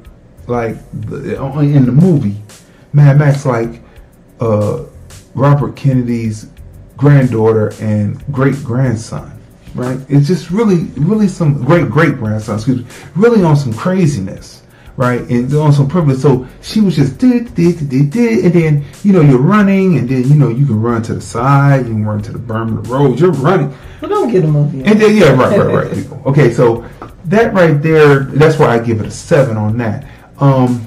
like 0.47 0.77
the, 0.93 1.37
in 1.61 1.87
the 1.87 1.93
movie 1.93 2.37
Mad 2.93 3.19
Max, 3.19 3.45
like 3.47 3.81
uh, 4.41 4.85
Robert 5.35 5.77
Kennedy's 5.77 6.49
granddaughter 6.97 7.73
and 7.81 8.25
great 8.33 8.57
grandson. 8.65 9.39
Right? 9.75 9.99
It's 10.09 10.27
just 10.27 10.51
really, 10.51 10.85
really 10.97 11.29
some 11.29 11.65
great 11.65 11.89
great 11.91 12.17
grandson. 12.17 12.57
Excuse 12.57 12.81
me. 12.81 12.87
Really 13.17 13.43
on 13.43 13.57
some 13.57 13.73
craziness. 13.73 14.61
Right, 14.95 15.23
and 15.31 15.53
on 15.55 15.73
some 15.73 15.89
privilege. 15.89 16.19
So 16.19 16.47
she 16.61 16.83
was 16.83 16.97
just 16.97 17.17
did, 17.17 17.55
did, 17.55 17.89
did, 17.89 18.11
did, 18.11 18.45
and 18.45 18.53
then 18.53 18.85
you 19.03 19.15
know 19.15 19.23
you're 19.23 19.41
running, 19.41 19.97
and 19.97 20.07
then 20.07 20.25
you 20.29 20.35
know 20.35 20.51
you 20.51 20.67
can 20.67 20.83
run 20.83 21.03
to 21.05 21.15
the 21.15 21.21
side, 21.23 21.87
you 21.87 21.93
can 21.93 22.05
run 22.05 22.21
to 22.21 22.31
the 22.31 22.39
berm 22.39 22.77
of 22.77 22.85
the 22.87 22.93
road. 22.93 23.19
You're 23.19 23.33
running, 23.33 23.75
Well, 24.03 24.11
don't 24.11 24.31
get 24.31 24.45
a 24.45 24.47
movie. 24.49 24.85
and 24.85 25.01
then, 25.01 25.17
yeah, 25.17 25.31
right, 25.31 25.59
right, 25.59 25.75
right. 25.87 25.95
people. 25.95 26.21
Okay, 26.27 26.53
so 26.53 26.87
that 27.25 27.55
right 27.55 27.81
there, 27.83 28.21
that's 28.21 28.59
why 28.59 28.67
I 28.67 28.79
give 28.81 29.01
it 29.01 29.07
a 29.07 29.11
seven 29.11 29.57
on 29.57 29.79
that. 29.79 30.07
Um, 30.37 30.87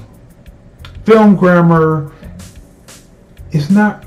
film 1.04 1.34
grammar, 1.34 2.12
it's 3.50 3.70
not, 3.70 4.04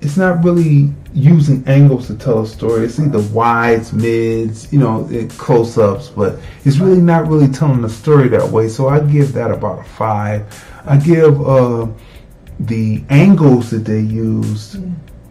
it's 0.00 0.16
not 0.16 0.42
really 0.42 0.92
using 1.14 1.62
angles 1.68 2.08
to 2.08 2.14
tell 2.16 2.42
a 2.42 2.46
story. 2.46 2.84
It's 2.86 2.98
either 2.98 3.20
wides, 3.32 3.92
mids, 3.92 4.72
you 4.72 4.80
know, 4.80 5.08
it- 5.10 5.30
close-ups, 5.38 6.08
but 6.08 6.38
it's 6.64 6.78
really 6.78 7.00
not 7.00 7.28
really 7.28 7.48
telling 7.48 7.82
the 7.82 7.88
story 7.88 8.28
that 8.28 8.50
way. 8.50 8.68
So 8.68 8.88
I 8.88 8.98
give 9.00 9.32
that 9.34 9.50
about 9.52 9.78
a 9.80 9.84
five. 9.84 10.42
I 10.84 10.96
give 10.96 11.40
uh, 11.46 11.86
the 12.60 13.02
angles 13.10 13.70
that 13.70 13.84
they 13.84 14.00
used, 14.00 14.78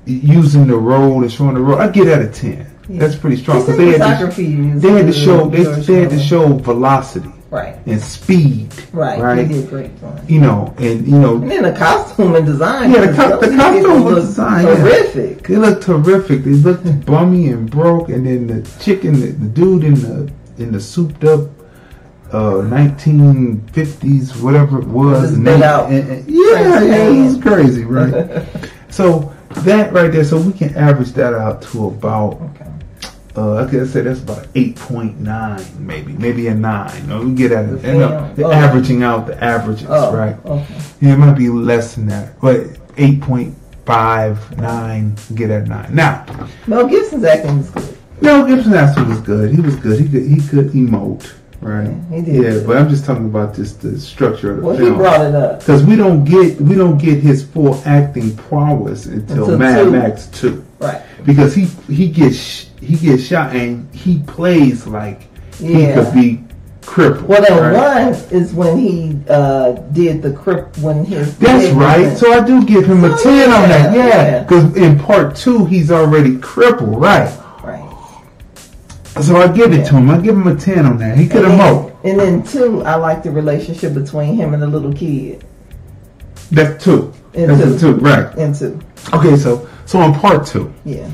using 0.05 0.67
the 0.67 0.77
road 0.77 1.21
and 1.23 1.31
showing 1.31 1.55
the 1.55 1.61
road. 1.61 1.79
I 1.79 1.89
give 1.89 2.05
that 2.05 2.21
a 2.21 2.27
ten. 2.29 2.67
That's 2.89 3.15
pretty 3.15 3.37
strong. 3.37 3.59
The 3.59 3.65
'cause 3.67 3.77
they 3.77 3.97
had 3.97 4.19
to, 4.19 4.25
cinematography 4.27 4.49
you 4.49 4.63
used 4.63 4.81
they 4.81 4.91
had 4.91 5.05
to 5.07 5.13
show 5.13 5.47
they, 5.49 5.63
they 5.63 5.99
had 6.01 6.09
to 6.09 6.19
show 6.19 6.53
velocity 6.57 7.31
Right. 7.53 7.77
and 7.85 8.01
speed. 8.01 8.73
Right. 8.91 9.19
Right. 9.19 9.47
They 9.47 9.53
did 9.61 9.69
great. 9.69 9.91
You 10.27 10.41
know, 10.41 10.73
and 10.79 11.07
you 11.07 11.19
know, 11.19 11.35
And 11.35 11.51
then 11.51 11.61
the 11.63 11.71
costume 11.73 12.33
and 12.35 12.45
design. 12.45 12.91
yeah, 12.91 13.05
the, 13.05 13.13
co- 13.15 13.39
the 13.39 13.55
costume 13.55 13.75
people 13.83 14.03
was 14.03 14.13
look 14.15 14.15
designed. 14.25 14.67
yeah. 14.67 14.75
Terrific. 14.75 15.47
They 15.47 15.55
looked 15.57 15.83
terrific. 15.83 16.43
They 16.43 16.49
looked 16.51 17.05
bummy 17.05 17.49
and 17.49 17.69
broke, 17.69 18.09
and 18.09 18.25
then 18.25 18.47
the 18.47 18.67
chicken, 18.79 19.19
the, 19.21 19.27
the 19.27 19.47
dude 19.49 19.83
in 19.83 19.93
the 19.95 20.31
in 20.57 20.71
the 20.71 20.79
souped 20.81 21.23
up 21.25 21.41
uh 22.31 22.63
1950s, 22.63 24.41
whatever 24.41 24.79
it 24.81 24.87
was, 24.87 25.33
and 25.33 25.45
they- 25.45 25.61
out 25.63 25.91
and- 25.91 26.09
and- 26.09 26.27
yeah, 26.27 26.53
Frank's 26.53 26.85
yeah, 26.87 27.07
it 27.07 27.09
was 27.23 27.31
hand. 27.33 27.43
crazy, 27.43 27.85
right? 27.85 28.45
so 28.89 29.31
that 29.57 29.93
right 29.93 30.11
there, 30.11 30.23
so 30.23 30.39
we 30.41 30.53
can 30.53 30.75
average 30.75 31.11
that 31.13 31.33
out 31.35 31.61
to 31.63 31.87
about. 31.87 32.41
Uh, 33.35 33.55
I 33.55 33.65
could 33.69 33.89
say 33.89 34.01
that's 34.01 34.21
about 34.21 34.43
an 34.43 34.49
eight 34.53 34.75
point 34.75 35.19
nine, 35.19 35.63
maybe, 35.79 36.13
maybe 36.13 36.47
a 36.47 36.53
nine. 36.53 37.07
No, 37.07 37.21
we 37.23 37.33
get 37.33 37.51
at 37.51 37.65
it. 37.65 37.81
The 37.81 37.93
No, 37.93 38.07
film. 38.09 38.35
the 38.35 38.43
Oh. 38.45 38.51
averaging 38.51 39.01
out 39.01 39.25
the 39.25 39.43
averages, 39.43 39.87
Oh, 39.89 40.15
right? 40.15 40.35
okay. 40.45 40.65
Yeah, 41.01 41.13
it 41.13 41.17
might 41.17 41.35
be 41.37 41.49
less 41.49 41.95
than 41.95 42.05
that, 42.07 42.39
but 42.39 42.67
eight 42.97 43.21
point 43.21 43.55
five 43.85 44.37
nine. 44.59 45.15
Get 45.33 45.49
at 45.49 45.67
nine. 45.67 45.87
Now, 45.95 46.23
Mel 46.67 46.85
Gibson's 46.87 47.23
acting 47.23 47.57
was 47.57 47.69
good. 47.71 47.97
Mel 48.21 48.45
Gibson 48.45 48.73
actually 48.75 49.07
was 49.07 49.19
good. 49.21 49.51
He 49.53 49.59
was 49.61 49.75
good. 49.77 49.99
He 49.99 50.07
could 50.07 50.23
he 50.27 50.39
could 50.47 50.69
emote, 50.73 51.33
right? 51.59 51.89
he 52.11 52.21
did 52.21 52.35
Yeah, 52.35 52.59
but 52.67 52.77
I'm 52.77 52.87
just 52.87 53.03
talking 53.03 53.25
about 53.25 53.55
just 53.55 53.81
the 53.81 53.99
structure 53.99 54.51
of 54.51 54.57
the 54.57 54.63
Well, 54.63 54.75
he 54.77 54.85
film. 54.85 54.97
brought 54.97 55.21
it 55.21 55.33
up. 55.33 55.59
because 55.59 55.83
we 55.83 55.95
don't 55.95 56.23
get 56.23 56.61
we 56.61 56.75
don't 56.75 56.99
get 56.99 57.17
his 57.17 57.43
full 57.43 57.81
acting 57.85 58.35
prowess 58.35 59.07
until, 59.07 59.45
Until 59.45 59.57
Mad 59.57 59.83
two. 59.85 59.91
Max 59.91 60.27
two, 60.27 60.63
Right. 60.79 61.01
because 61.25 61.55
he 61.55 61.63
he 61.89 62.07
gets 62.09 62.35
sh- 62.37 62.65
he 62.83 62.95
gets 62.95 63.23
shot 63.23 63.55
and 63.55 63.93
he 63.93 64.19
plays 64.19 64.85
like 64.87 65.21
he 65.57 65.85
could 65.93 66.13
be 66.13 66.43
crippled. 66.81 67.27
Well, 67.27 67.41
then 67.41 67.73
right? 67.73 68.09
one 68.11 68.13
is 68.31 68.53
when 68.53 68.77
he 68.77 69.17
uh, 69.29 69.71
did 69.93 70.21
the 70.21 70.33
crip 70.33 70.77
when 70.79 71.05
his 71.05 71.37
That's 71.37 71.71
right. 71.73 72.15
So 72.17 72.33
I 72.33 72.45
do 72.45 72.63
give 72.65 72.85
him 72.85 73.03
a 73.03 73.13
Oh, 73.13 73.23
10 73.23 73.49
on 73.51 73.69
that. 73.69 73.95
yeah, 73.95 74.05
Yeah. 74.07 74.07
yeah. 74.25 74.43
Because 74.43 74.75
in 74.75 74.99
part 74.99 75.35
two, 75.35 75.65
he's 75.65 75.91
already 75.91 76.37
crippled. 76.39 76.99
Right. 76.99 77.31
Right. 77.63 77.89
So 79.21 79.37
I 79.37 79.47
give 79.51 79.71
it 79.73 79.85
to 79.85 79.95
him. 79.95 80.09
I 80.09 80.19
give 80.19 80.35
him 80.35 80.47
a 80.47 80.55
10 80.55 80.85
on 80.85 80.97
that. 80.97 81.17
He 81.17 81.27
could 81.27 81.45
have 81.45 81.53
and, 81.53 81.59
then, 81.59 81.93
and 82.03 82.19
then 82.19 82.43
two, 82.43 82.81
I 82.83 82.95
like 82.95 83.23
the 83.23 83.31
relationship 83.31 83.93
between 83.93 84.35
him 84.35 84.53
and 84.53 84.61
the 84.61 84.67
little 84.67 84.93
kid. 84.93 85.45
That's 86.51 86.83
two. 86.83 87.13
In 87.33 87.47
That's 87.47 87.79
two. 87.81 87.95
two. 87.97 87.99
Right. 87.99 88.35
In 88.37 88.53
two. 88.53 88.79
Okay, 89.13 89.35
so 89.37 89.67
so 89.85 89.99
on 89.99 90.13
part 90.13 90.45
two, 90.45 90.73
Yeah. 90.85 91.09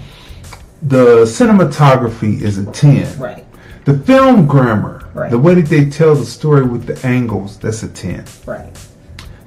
The 0.81 1.23
cinematography 1.25 2.41
is 2.41 2.57
a 2.57 2.65
10. 2.65 3.19
Right. 3.19 3.45
The 3.85 3.97
film 3.99 4.45
grammar, 4.47 5.03
Right. 5.13 5.31
the 5.31 5.39
way 5.39 5.55
that 5.55 5.65
they 5.67 5.85
tell 5.89 6.15
the 6.15 6.25
story 6.25 6.63
with 6.63 6.85
the 6.85 7.05
angles, 7.07 7.57
that's 7.57 7.83
a 7.83 7.87
10. 7.87 8.23
Right. 8.45 8.69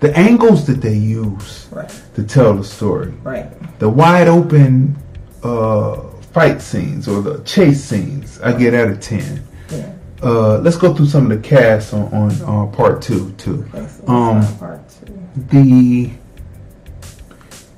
The 0.00 0.16
angles 0.18 0.66
that 0.66 0.80
they 0.80 0.94
use 0.94 1.66
Right. 1.70 1.90
to 2.16 2.22
tell 2.24 2.54
the 2.54 2.64
story, 2.64 3.12
Right. 3.22 3.46
the 3.78 3.88
wide 3.88 4.28
open 4.28 4.96
uh, 5.44 5.96
fight 6.32 6.60
scenes 6.62 7.08
or 7.08 7.20
the 7.22 7.38
chase 7.44 7.82
scenes, 7.82 8.38
I 8.42 8.52
get 8.52 8.74
out 8.74 8.88
of 8.88 9.00
10. 9.00 9.42
Yeah. 9.70 9.86
Uh, 10.22 10.58
let's 10.58 10.76
go 10.76 10.94
through 10.94 11.06
some 11.06 11.30
of 11.30 11.42
the 11.42 11.48
cast 11.48 11.92
on, 11.94 12.08
on 12.12 12.30
uh, 12.46 12.66
part 12.70 13.02
two 13.02 13.30
too. 13.38 13.64
Um, 14.06 14.46
Part 14.58 14.80
two. 14.88 15.12
the 15.50 16.10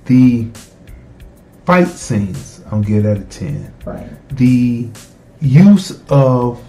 the 0.05 0.47
fight 1.65 1.89
scenes, 1.89 2.54
Get 2.83 3.05
at 3.05 3.19
a 3.19 3.25
ten. 3.25 3.73
Right. 3.85 4.09
The 4.37 4.89
use 5.41 6.03
of 6.09 6.63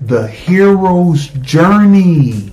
the 0.00 0.26
hero's 0.26 1.28
journey, 1.28 2.52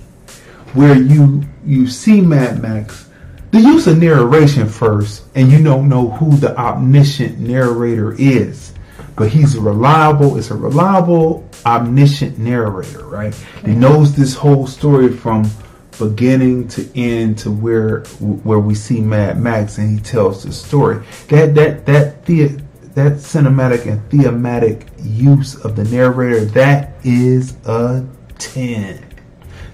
where 0.74 0.96
you 0.96 1.44
you 1.64 1.86
see 1.86 2.20
Mad 2.20 2.60
Max, 2.60 3.08
the 3.50 3.60
use 3.60 3.86
of 3.86 3.98
narration 3.98 4.68
first, 4.68 5.24
and 5.34 5.50
you 5.50 5.62
don't 5.62 5.88
know 5.88 6.10
who 6.10 6.36
the 6.36 6.58
omniscient 6.58 7.38
narrator 7.38 8.14
is, 8.18 8.72
but 9.16 9.30
he's 9.30 9.54
a 9.54 9.60
reliable. 9.60 10.36
It's 10.36 10.50
a 10.50 10.56
reliable, 10.56 11.48
omniscient 11.64 12.38
narrator, 12.38 13.04
right? 13.06 13.34
He 13.64 13.74
knows 13.74 14.14
this 14.14 14.34
whole 14.34 14.66
story 14.66 15.12
from 15.12 15.50
beginning 15.98 16.68
to 16.68 16.88
end 16.94 17.38
to 17.38 17.50
where 17.50 18.00
where 18.20 18.58
we 18.60 18.74
see 18.74 19.00
Mad 19.00 19.40
Max, 19.40 19.78
and 19.78 19.98
he 19.98 20.04
tells 20.04 20.44
the 20.44 20.52
story. 20.52 21.02
That 21.28 21.54
that 21.54 21.86
that 21.86 22.26
the 22.26 22.60
that 22.98 23.12
cinematic 23.12 23.86
and 23.86 24.10
thematic 24.10 24.88
use 24.98 25.54
of 25.64 25.76
the 25.76 25.84
narrator 25.84 26.44
that 26.44 26.94
is 27.04 27.56
a 27.66 28.04
10 28.38 29.04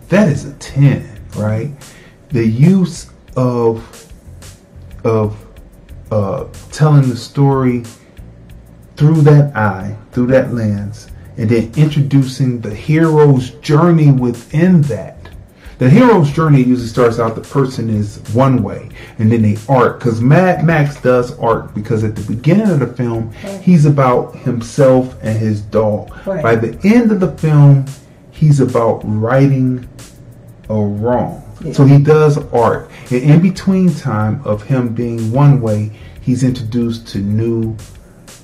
that 0.08 0.28
is 0.28 0.44
a 0.44 0.52
10 0.54 1.14
right? 1.36 1.70
The 2.30 2.46
use 2.46 3.10
of 3.36 4.10
of 5.04 5.36
uh, 6.10 6.46
telling 6.70 7.08
the 7.08 7.16
story 7.16 7.84
through 8.96 9.22
that 9.22 9.56
eye 9.56 9.96
through 10.12 10.26
that 10.28 10.52
lens 10.52 11.08
and 11.36 11.48
then 11.48 11.72
introducing 11.76 12.60
the 12.60 12.74
hero's 12.74 13.50
journey 13.50 14.12
within 14.12 14.82
that 14.82 15.13
the 15.78 15.90
hero's 15.90 16.30
journey 16.32 16.62
usually 16.62 16.88
starts 16.88 17.18
out 17.18 17.34
the 17.34 17.40
person 17.40 17.90
is 17.90 18.18
one 18.32 18.62
way 18.62 18.88
and 19.18 19.30
then 19.30 19.42
they 19.42 19.56
arc 19.68 19.98
because 19.98 20.20
Mad 20.20 20.64
Max 20.64 21.00
does 21.00 21.38
art 21.38 21.74
because 21.74 22.04
at 22.04 22.14
the 22.16 22.22
beginning 22.22 22.70
of 22.70 22.80
the 22.80 22.86
film 22.86 23.32
he's 23.62 23.84
about 23.84 24.34
himself 24.36 25.16
and 25.22 25.38
his 25.38 25.60
dog. 25.60 26.10
Right. 26.26 26.42
By 26.42 26.56
the 26.56 26.78
end 26.86 27.12
of 27.12 27.20
the 27.20 27.32
film 27.38 27.86
he's 28.30 28.60
about 28.60 29.00
righting 29.04 29.88
a 30.68 30.74
wrong. 30.74 31.40
So 31.72 31.84
he 31.84 31.98
does 31.98 32.36
art. 32.52 32.90
And 33.10 33.22
in 33.22 33.40
between 33.40 33.94
time 33.94 34.42
of 34.44 34.62
him 34.64 34.94
being 34.94 35.32
one 35.32 35.60
way, 35.60 35.92
he's 36.20 36.42
introduced 36.42 37.08
to 37.08 37.18
new 37.18 37.76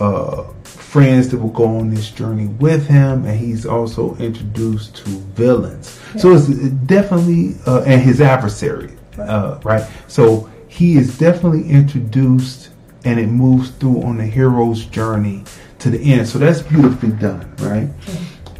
uh, 0.01 0.44
friends 0.91 1.29
that 1.29 1.39
will 1.39 1.51
go 1.51 1.67
on 1.79 1.89
this 1.89 2.11
journey 2.11 2.49
with 2.59 2.89
him, 2.89 3.25
and 3.25 3.39
he's 3.39 3.65
also 3.65 4.17
introduced 4.17 4.97
to 4.97 5.11
villains. 5.39 6.01
So 6.19 6.35
it's 6.35 6.49
definitely 6.49 7.55
uh, 7.65 7.85
and 7.87 8.03
his 8.03 8.21
adversary, 8.21 8.91
uh, 9.17 9.61
right? 9.62 9.89
So 10.09 10.51
he 10.67 10.97
is 10.97 11.17
definitely 11.17 11.69
introduced, 11.71 12.71
and 13.05 13.21
it 13.21 13.29
moves 13.29 13.71
through 13.71 14.03
on 14.03 14.19
the 14.19 14.27
hero's 14.27 14.85
journey 14.87 15.45
to 15.79 15.91
the 15.91 16.12
end. 16.12 16.27
So 16.27 16.41
that's 16.41 16.61
beautifully 16.61 17.12
done, 17.12 17.55
right? 17.59 17.89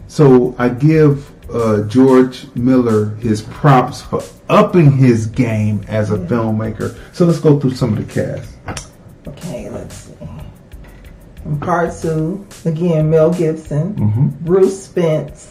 So 0.07 0.55
I 0.57 0.69
give 0.69 1.33
uh, 1.53 1.83
George 1.89 2.47
Miller 2.55 3.17
his 3.17 3.43
props 3.43 4.03
for 4.03 4.23
upping 4.49 4.93
his 4.93 5.27
game 5.27 5.85
as 5.89 6.13
a 6.13 6.19
filmmaker. 6.19 6.97
So 7.13 7.27
let's 7.27 7.41
go 7.41 7.59
through 7.59 7.75
some 7.75 7.97
of 7.97 8.07
the 8.07 8.13
cast. 8.13 8.57
Okay, 9.27 9.69
let's 9.71 10.10
part 11.61 11.93
two, 12.01 12.47
again, 12.65 13.11
Mel 13.11 13.31
Gibson, 13.33 13.95
Mhm. 13.95 14.41
Bruce 14.45 14.85
Spence. 14.85 15.49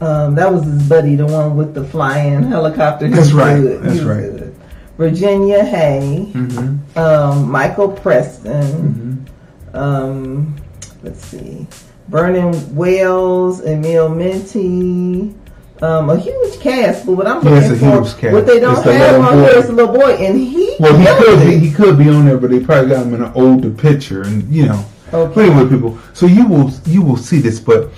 Um, 0.00 0.34
that 0.36 0.52
was 0.52 0.64
his 0.64 0.88
buddy, 0.88 1.16
the 1.16 1.26
one 1.26 1.56
with 1.56 1.74
the 1.74 1.84
flying 1.84 2.44
helicopter. 2.44 3.08
That's 3.08 3.32
right. 3.32 3.60
good. 3.60 3.82
That's 3.82 4.00
right. 4.00 4.20
good. 4.22 4.54
Virginia 4.96 5.64
Hey, 5.64 6.28
Mm-hmm. 6.34 6.98
um, 6.98 7.50
Michael 7.50 7.88
Preston, 7.88 9.26
Um, 9.74 10.56
let's 11.02 11.24
see, 11.26 11.66
Vernon 12.08 12.74
Wells, 12.74 13.60
Emil 13.64 14.08
Minty. 14.08 15.34
Um, 15.80 16.10
a 16.10 16.18
huge 16.18 16.58
cast, 16.60 17.06
but 17.06 17.12
what 17.12 17.26
I'm 17.26 17.40
looking 17.40 17.78
for, 17.78 18.02
huge 18.02 18.16
cast. 18.18 18.32
what 18.32 18.46
they 18.46 18.58
don't 18.58 18.76
It's 18.78 18.84
have 18.86 19.20
on 19.20 19.38
here 19.38 19.58
is 19.58 19.68
a 19.68 19.72
little 19.72 19.94
boy, 19.94 20.12
and 20.16 20.36
he 20.38 20.74
Well, 20.80 20.96
he 20.96 21.06
could 21.06 21.38
it. 21.42 21.46
be 21.46 21.58
he 21.66 21.70
could 21.72 21.96
be 21.98 22.08
on 22.08 22.26
there, 22.26 22.36
but 22.36 22.50
they 22.50 22.60
probably 22.60 22.90
got 22.90 23.06
him 23.06 23.14
in 23.14 23.22
an 23.22 23.32
older 23.34 23.70
picture, 23.70 24.22
and 24.22 24.42
you 24.52 24.66
know. 24.66 24.84
Okay. 25.12 25.32
But 25.34 25.44
anyway, 25.44 25.70
people, 25.70 25.98
so 26.14 26.26
you 26.26 26.46
will 26.46 26.70
you 26.84 27.02
will 27.02 27.16
see 27.16 27.40
this, 27.40 27.60
but 27.60 27.90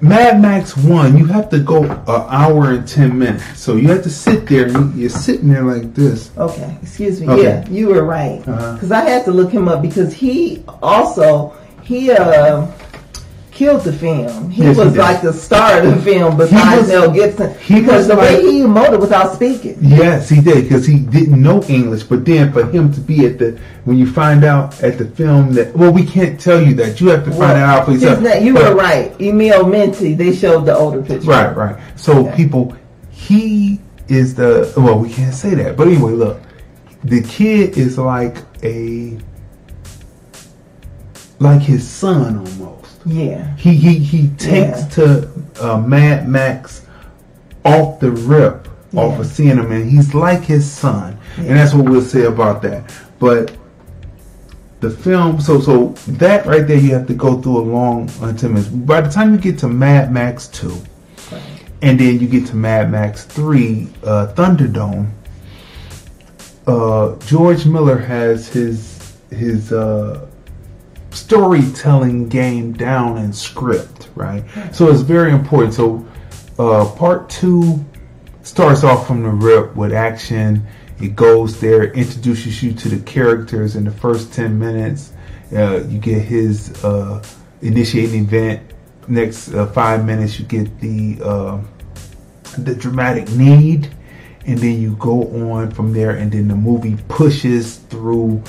Mad 0.00 0.40
Max 0.40 0.76
One, 0.76 1.18
you 1.18 1.26
have 1.26 1.50
to 1.50 1.58
go 1.58 1.82
an 1.84 2.00
hour 2.08 2.70
and 2.70 2.86
ten 2.88 3.18
minutes, 3.18 3.60
so 3.60 3.76
you 3.76 3.88
have 3.88 4.02
to 4.04 4.10
sit 4.10 4.46
there, 4.46 4.66
and 4.68 4.94
you- 4.94 5.02
you're 5.02 5.10
sitting 5.10 5.50
there 5.52 5.62
like 5.64 5.92
this. 5.94 6.30
Okay, 6.38 6.74
excuse 6.82 7.20
me. 7.20 7.28
Okay. 7.28 7.42
Yeah, 7.42 7.68
you 7.68 7.88
were 7.88 8.04
right. 8.04 8.40
Uh-huh. 8.48 8.74
Because 8.74 8.92
I 8.92 9.00
had 9.02 9.24
to 9.26 9.32
look 9.32 9.50
him 9.50 9.68
up 9.68 9.82
because 9.82 10.12
he 10.14 10.62
also 10.82 11.52
he 11.82 12.12
uh, 12.12 12.66
killed 13.60 13.82
the 13.84 13.92
film. 13.92 14.48
He 14.48 14.62
Yes, 14.62 14.76
was 14.78 14.92
did. 14.94 14.98
like 15.00 15.20
the 15.20 15.34
star 15.34 15.80
of 15.82 15.84
the 15.94 16.00
film 16.00 16.38
besides 16.38 16.88
Mel 16.88 17.10
Gibson. 17.10 17.52
he 17.60 17.80
because 17.82 18.08
the 18.08 18.16
way 18.16 18.36
like- 18.36 18.44
he 18.46 18.60
emoted 18.62 19.00
without 19.00 19.34
speaking. 19.34 19.76
Yes, 19.82 20.30
he 20.30 20.40
did 20.40 20.62
because 20.64 20.86
he 20.86 20.98
didn't 21.00 21.42
know 21.42 21.62
English. 21.68 22.04
But 22.04 22.24
then 22.24 22.52
for 22.54 22.64
him 22.64 22.90
to 22.94 23.00
be 23.00 23.26
at 23.26 23.38
the 23.38 23.58
when 23.84 23.98
you 23.98 24.06
find 24.10 24.44
out 24.44 24.82
at 24.82 24.96
the 24.96 25.04
film 25.04 25.52
that 25.56 25.76
well, 25.76 25.92
we 25.92 26.04
can't 26.04 26.40
tell 26.40 26.58
you 26.66 26.72
that. 26.76 27.02
You 27.02 27.08
have 27.10 27.24
to 27.26 27.32
find 27.32 27.58
it 27.58 27.62
out 27.62 27.84
for 27.84 27.92
yourself. 27.92 28.20
na- 28.22 28.34
you 28.46 28.54
But- 28.54 28.70
were 28.70 28.80
right. 28.80 29.12
Emil 29.20 29.66
Minty. 29.66 30.14
They 30.14 30.32
showed 30.34 30.64
the 30.64 30.74
older 30.74 31.02
picture. 31.02 31.28
Right, 31.28 31.54
right. 31.54 31.76
So 31.96 32.24
people, 32.40 32.74
he 33.10 33.78
is 34.08 34.34
the 34.36 34.72
well, 34.74 34.98
we 34.98 35.10
can't 35.10 35.34
say 35.34 35.54
that, 35.56 35.76
but 35.76 35.86
anyway, 35.86 36.12
look, 36.12 36.40
the 37.04 37.20
kid 37.20 37.76
is 37.76 37.98
like 37.98 38.38
a 38.62 39.18
like 41.38 41.60
his 41.60 41.86
son 41.86 42.38
almost. 42.38 42.79
Yeah. 43.06 43.56
He 43.56 43.74
he 43.74 43.98
he 43.98 44.28
takes 44.36 44.84
to 44.94 45.30
uh, 45.60 45.80
Mad 45.80 46.28
Max 46.28 46.86
off 47.64 48.00
the 48.00 48.10
rip 48.10 48.68
off 48.94 49.18
of 49.20 49.26
seeing 49.26 49.56
him, 49.56 49.70
and 49.70 49.88
he's 49.88 50.14
like 50.14 50.42
his 50.42 50.70
son, 50.70 51.18
and 51.36 51.50
that's 51.50 51.72
what 51.72 51.88
we'll 51.88 52.02
say 52.02 52.24
about 52.24 52.60
that. 52.62 52.92
But 53.18 53.56
the 54.80 54.90
film, 54.90 55.40
so 55.40 55.60
so 55.60 55.88
that 56.08 56.46
right 56.46 56.66
there, 56.66 56.78
you 56.78 56.92
have 56.94 57.06
to 57.06 57.14
go 57.14 57.40
through 57.40 57.58
a 57.58 57.66
long 57.66 58.10
uh, 58.20 58.32
ten 58.32 58.54
minutes. 58.54 58.68
By 58.68 59.00
the 59.00 59.10
time 59.10 59.32
you 59.32 59.38
get 59.38 59.58
to 59.60 59.68
Mad 59.68 60.12
Max 60.12 60.48
two, 60.48 60.76
and 61.82 61.98
then 61.98 62.18
you 62.20 62.26
get 62.26 62.46
to 62.46 62.56
Mad 62.56 62.90
Max 62.90 63.24
three, 63.24 63.88
uh, 64.04 64.32
Thunderdome. 64.34 65.10
Uh, 66.66 67.16
George 67.26 67.66
Miller 67.66 67.98
has 67.98 68.48
his 68.48 69.16
his 69.30 69.72
uh, 69.72 70.26
storytelling 71.10 72.28
game 72.28 72.72
down 72.72 73.18
in 73.18 73.32
script, 73.32 74.08
right? 74.14 74.44
So 74.72 74.90
it's 74.90 75.00
very 75.02 75.32
important. 75.32 75.74
So 75.74 76.06
uh, 76.58 76.90
part 76.96 77.28
two 77.30 77.84
starts 78.42 78.84
off 78.84 79.06
from 79.06 79.22
the 79.22 79.30
rip 79.30 79.74
with 79.76 79.92
action. 79.92 80.66
It 81.00 81.16
goes 81.16 81.60
there, 81.60 81.92
introduces 81.92 82.62
you 82.62 82.72
to 82.74 82.88
the 82.88 83.00
characters 83.04 83.74
in 83.76 83.84
the 83.84 83.90
first 83.90 84.32
ten 84.32 84.58
minutes. 84.58 85.12
Uh, 85.52 85.82
you 85.88 85.98
get 85.98 86.22
his 86.22 86.84
uh, 86.84 87.22
initiating 87.62 88.24
event. 88.24 88.62
Next 89.08 89.52
uh, 89.52 89.66
five 89.66 90.04
minutes, 90.04 90.38
you 90.38 90.44
get 90.44 90.78
the 90.78 91.18
uh, 91.24 91.60
the 92.58 92.74
dramatic 92.74 93.28
need, 93.30 93.90
and 94.46 94.58
then 94.58 94.80
you 94.80 94.94
go 94.96 95.22
on 95.52 95.70
from 95.70 95.92
there. 95.92 96.10
And 96.10 96.30
then 96.30 96.46
the 96.48 96.54
movie 96.54 96.96
pushes 97.08 97.78
through 97.78 98.42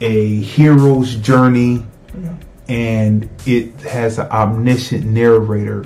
a 0.00 0.40
hero's 0.40 1.14
journey, 1.14 1.86
and 2.68 3.28
it 3.46 3.74
has 3.82 4.18
an 4.18 4.26
omniscient 4.30 5.04
narrator. 5.04 5.84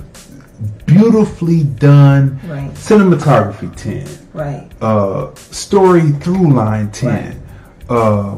Beautifully 0.85 1.63
done, 1.63 2.39
Right. 2.47 2.73
cinematography 2.73 3.75
ten, 3.75 4.07
Right. 4.33 4.67
uh, 4.81 5.27
story 5.35 6.11
through 6.11 6.51
line 6.53 6.89
10 6.91 7.41
uh, 7.89 8.35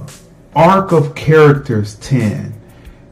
arc 0.56 0.92
of 0.92 1.16
characters 1.16 1.96
10 2.02 2.54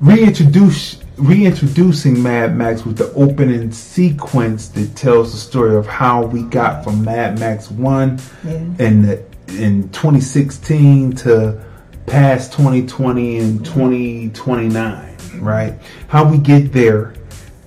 reintroduce 0.01 0.97
reintroducing 1.17 2.21
mad 2.21 2.55
max 2.55 2.85
with 2.85 2.97
the 2.97 3.11
opening 3.13 3.71
sequence 3.71 4.67
that 4.69 4.95
tells 4.95 5.31
the 5.31 5.37
story 5.37 5.75
of 5.75 5.87
how 5.87 6.23
we 6.23 6.43
got 6.43 6.83
from 6.83 7.03
mad 7.03 7.39
max 7.39 7.71
1 7.71 8.19
Yeah. 8.45 8.59
the, 9.03 9.19
in 9.57 9.89
2016 9.89 11.13
to 11.13 11.57
past 12.11 12.53
2020 12.53 13.37
and 13.39 13.65
2029 13.65 15.17
right 15.39 15.73
how 16.07 16.23
we 16.27 16.37
get 16.37 16.71
there 16.71 17.13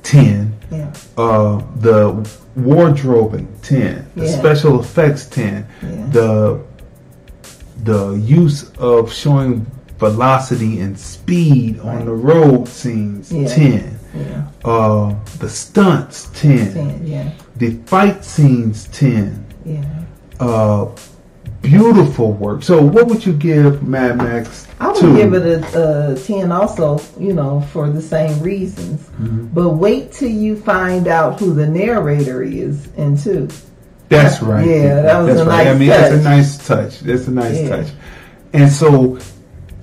10 0.02 0.52
Yeah. 0.72 0.92
uh, 1.18 1.62
the 1.76 2.28
wardrobing 2.56 3.48
10 3.62 4.06
the 4.16 4.24
Yeah. 4.24 4.38
special 4.38 4.80
effects 4.80 5.26
10 5.26 5.66
Yeah. 5.82 6.06
the 6.10 6.58
the 7.84 8.12
use 8.14 8.70
of 8.78 9.12
showing 9.12 9.66
velocity 9.98 10.80
and 10.80 10.98
speed 10.98 11.78
on 11.80 12.06
the 12.06 12.12
road 12.12 12.66
scenes 12.66 13.30
Yeah. 13.30 13.46
10 13.48 13.98
Yeah. 14.14 14.42
uh, 14.64 15.14
the 15.38 15.48
stunts 15.50 16.28
10 16.34 16.72
10, 16.72 17.00
yeah. 17.06 17.30
the 17.56 17.76
fight 17.86 18.24
scenes 18.24 18.88
10 18.92 19.44
Yeah. 19.66 19.84
uh, 20.40 20.86
beautiful 21.62 22.32
work 22.32 22.62
so 22.62 22.80
what 22.82 23.06
would 23.06 23.24
you 23.24 23.32
give 23.34 23.82
Mad 23.82 24.16
Max 24.16 24.66
I 24.80 24.88
would 24.88 24.96
2? 25.00 25.16
give 25.16 25.34
it 25.34 25.74
a, 25.74 26.12
a 26.12 26.16
10 26.18 26.50
also, 26.52 27.00
you 27.18 27.34
know, 27.34 27.60
for 27.72 27.90
the 27.90 28.00
same 28.00 28.40
reasons. 28.40 29.06
Mhm. 29.20 29.52
But 29.52 29.70
wait 29.74 30.10
till 30.12 30.30
you 30.30 30.56
find 30.56 31.06
out 31.06 31.38
who 31.38 31.52
the 31.52 31.66
narrator 31.66 32.42
is 32.42 32.88
in 32.96 33.18
2. 33.18 33.46
That's 34.08 34.42
right. 34.42 34.66
Yeah, 34.66 35.02
that 35.02 35.18
was 35.18 35.26
That's 35.36 35.40
a 35.40 35.44
right. 35.44 35.64
nice 35.64 35.74
I 35.74 35.78
mean, 35.78 35.88
that's 35.90 36.14
a 36.14 36.22
nice 36.22 36.66
touch. 36.66 37.00
That's 37.00 37.28
a 37.28 37.30
nice 37.30 37.60
Yeah. 37.60 37.68
touch. 37.76 37.86
And 38.54 38.72
so, 38.72 39.18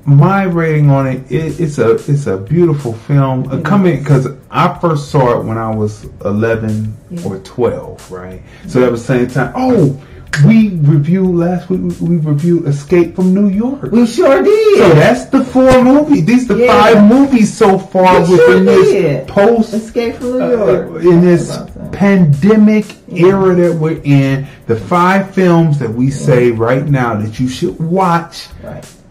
my 0.04 0.44
rating 0.46 0.90
on 0.90 1.06
it, 1.06 1.32
it 1.32 1.60
it's 1.60 1.78
a 1.78 1.92
it's 1.92 2.26
a 2.28 2.38
beautiful 2.38 2.94
film. 2.94 3.48
Uh, 3.52 3.60
coming 3.62 4.00
because 4.00 4.28
I 4.50 4.78
first 4.80 5.10
saw 5.12 5.40
it 5.40 5.46
when 5.46 5.58
I 5.60 5.74
was 5.76 6.08
eleven 6.26 6.96
or 7.24 7.38
twelve, 7.40 8.10
right? 8.12 8.42
So 8.68 8.80
that 8.82 8.92
was 8.92 9.06
the 9.06 9.14
same 9.14 9.28
time. 9.28 9.54
Oh, 9.56 10.02
we 10.46 10.70
reviewed 10.80 11.36
last 11.36 11.70
week. 11.70 11.82
We 11.82 12.08
we 12.10 12.18
reviewed 12.18 12.68
Escape 12.68 13.16
from 13.16 13.34
New 13.34 13.48
York. 13.50 13.92
We 13.92 14.06
sure 14.06 14.44
did. 14.44 14.78
So 14.78 14.90
that's 14.90 15.26
the 15.26 15.44
four 15.44 15.84
movies. 15.84 16.26
These 16.26 16.48
the 16.48 16.58
Yeah. 16.58 16.74
five 16.82 17.04
movies 17.10 17.54
so 17.56 17.78
far 17.80 18.22
We 18.22 18.26
sure 18.38 18.48
within 18.60 18.66
this 18.66 19.30
post 19.30 19.74
Escape 19.74 20.16
from 20.16 20.38
New 20.40 20.44
uh, 20.44 20.50
York. 20.50 21.04
in 21.04 21.22
this 21.22 21.58
pandemic 21.92 22.86
era 23.12 23.56
that 23.56 23.74
we're 23.76 24.02
in, 24.04 24.46
the 24.68 24.76
five 24.76 25.32
films 25.34 25.80
that 25.80 25.94
we 25.94 26.10
say 26.12 26.52
right 26.52 26.86
now 26.88 27.16
that 27.16 27.40
you 27.40 27.48
should 27.48 27.78
watch 27.80 28.48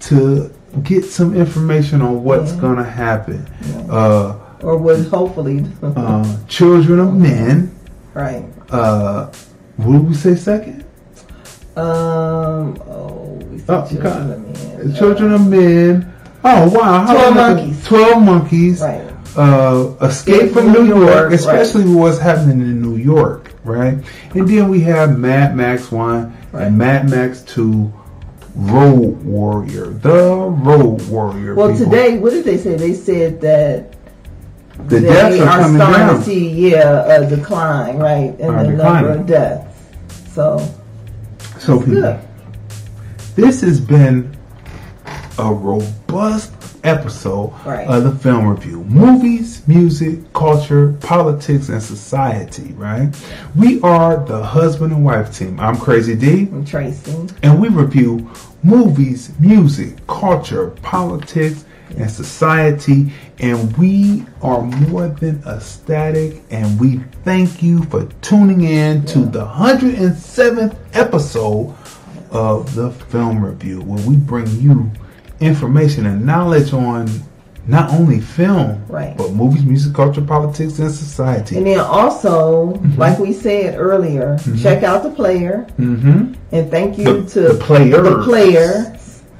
to 0.00 0.50
get 0.82 1.04
some 1.04 1.34
information 1.34 2.02
on 2.02 2.22
what's 2.22 2.52
gonna 2.52 2.84
happen. 2.84 3.46
Uh, 3.90 4.34
or 4.62 4.76
would 4.78 5.06
hopefully. 5.08 5.64
uh, 5.82 6.36
Children 6.48 7.00
of 7.00 7.14
Men. 7.14 7.74
right. 8.14 8.44
Uh, 8.70 9.26
what 9.76 9.92
did 9.92 10.08
we 10.08 10.14
say 10.14 10.34
second? 10.34 10.84
Um, 11.76 12.80
oh, 12.86 13.38
we 13.50 13.58
said 13.58 13.68
Oh, 13.68 13.86
Children 13.88 14.30
of 14.32 14.78
Men. 14.78 14.94
Children 14.96 15.32
of 15.34 15.46
Men. 15.46 16.12
Oh 16.44 16.70
wow! 16.70 17.04
How 17.06 17.12
12 17.14 17.34
Monkeys. 17.34 17.84
Twelve 17.86 18.22
monkeys. 18.22 18.80
Right. 18.80 19.12
Uh, 19.36 19.94
Escape 20.00 20.52
from 20.52 20.72
New 20.72 20.86
York, 20.86 21.32
especially 21.32 21.84
what's 21.92 22.18
happening 22.18 22.60
in 22.60 22.80
New 22.80 22.96
York, 22.96 23.52
right? 23.64 23.98
And 24.34 24.48
then 24.48 24.68
we 24.70 24.80
have 24.80 25.18
Mad 25.18 25.54
Max 25.56 25.92
One 25.92 26.34
and 26.54 26.78
Mad 26.78 27.10
Max 27.10 27.42
Two, 27.42 27.92
Road 28.54 29.22
Warrior, 29.24 29.86
the 29.86 30.10
Road 30.48 31.06
Warrior. 31.08 31.54
Well, 31.54 31.72
people. 31.72 31.84
today, 31.90 32.16
what 32.18 32.30
did 32.30 32.46
they 32.46 32.56
say? 32.56 32.76
They 32.76 32.94
said 32.94 33.42
that 33.42 33.94
the 34.88 35.00
they 35.00 35.00
deaths 35.00 35.38
are 35.40 35.48
are 35.48 35.68
starting 35.74 35.78
down. 35.78 36.18
to 36.18 36.22
see, 36.24 36.48
yeah, 36.70 37.04
a 37.20 37.28
decline, 37.28 37.98
right, 37.98 38.38
in 38.40 38.48
Are 38.48 38.64
the 38.64 38.70
number 38.70 39.10
of 39.10 39.26
deaths. 39.26 39.76
So, 40.32 40.58
So 41.66 41.80
people, 41.80 41.94
good. 41.94 42.20
this 43.34 43.60
has 43.62 43.80
been 43.80 44.36
a 45.38 45.52
robust 45.52 46.52
episode 46.84 47.52
Right. 47.64 47.84
of 47.88 48.04
the 48.04 48.12
film 48.12 48.46
review. 48.46 48.84
Movies, 48.84 49.62
music, 49.66 50.32
culture, 50.32 50.94
politics, 51.00 51.68
and 51.68 51.82
society, 51.82 52.72
right? 52.78 53.08
We 53.56 53.80
are 53.80 54.24
the 54.24 54.40
husband 54.44 54.92
and 54.92 55.04
wife 55.04 55.36
team. 55.36 55.58
I'm 55.58 55.76
Crazy 55.76 56.14
Dee. 56.14 56.42
I'm 56.52 56.64
Tracey. 56.64 57.26
And 57.42 57.60
we 57.60 57.68
review 57.68 58.30
movies, 58.62 59.32
music, 59.40 60.06
culture, 60.06 60.68
politics, 60.82 61.64
and 61.96 62.10
society. 62.10 63.12
And 63.38 63.76
we 63.76 64.24
are 64.42 64.62
more 64.62 65.08
than 65.08 65.42
ecstatic. 65.46 66.42
And 66.50 66.78
we 66.80 66.98
thank 67.24 67.62
you 67.62 67.82
for 67.84 68.04
tuning 68.22 68.62
in 68.62 69.04
to 69.06 69.20
the 69.20 69.44
107th 69.46 70.76
episode 70.94 71.74
of 72.30 72.74
the 72.74 72.90
film 72.90 73.44
review, 73.44 73.80
where 73.82 74.04
we 74.06 74.16
bring 74.16 74.46
you 74.60 74.90
information 75.40 76.06
and 76.06 76.24
knowledge 76.24 76.72
on 76.72 77.08
not 77.68 77.90
only 77.92 78.20
film, 78.20 78.80
Right. 78.88 79.16
but 79.16 79.32
movies, 79.32 79.64
music, 79.64 79.92
culture, 79.92 80.20
politics, 80.22 80.78
and 80.78 80.90
society. 80.90 81.56
And 81.56 81.66
then 81.66 81.80
also, 81.80 82.80
like 82.96 83.18
we 83.18 83.32
said 83.32 83.76
earlier, 83.76 84.38
check 84.60 84.84
out 84.84 85.02
the 85.02 85.10
player. 85.10 85.66
Mm-hmm. 85.78 86.34
And 86.52 86.70
thank 86.70 86.96
you 86.96 87.22
The- 87.22 87.28
to 87.30 87.40
the 87.40 87.54
players. 87.54 87.92
the 88.08 88.22
player. 88.22 88.95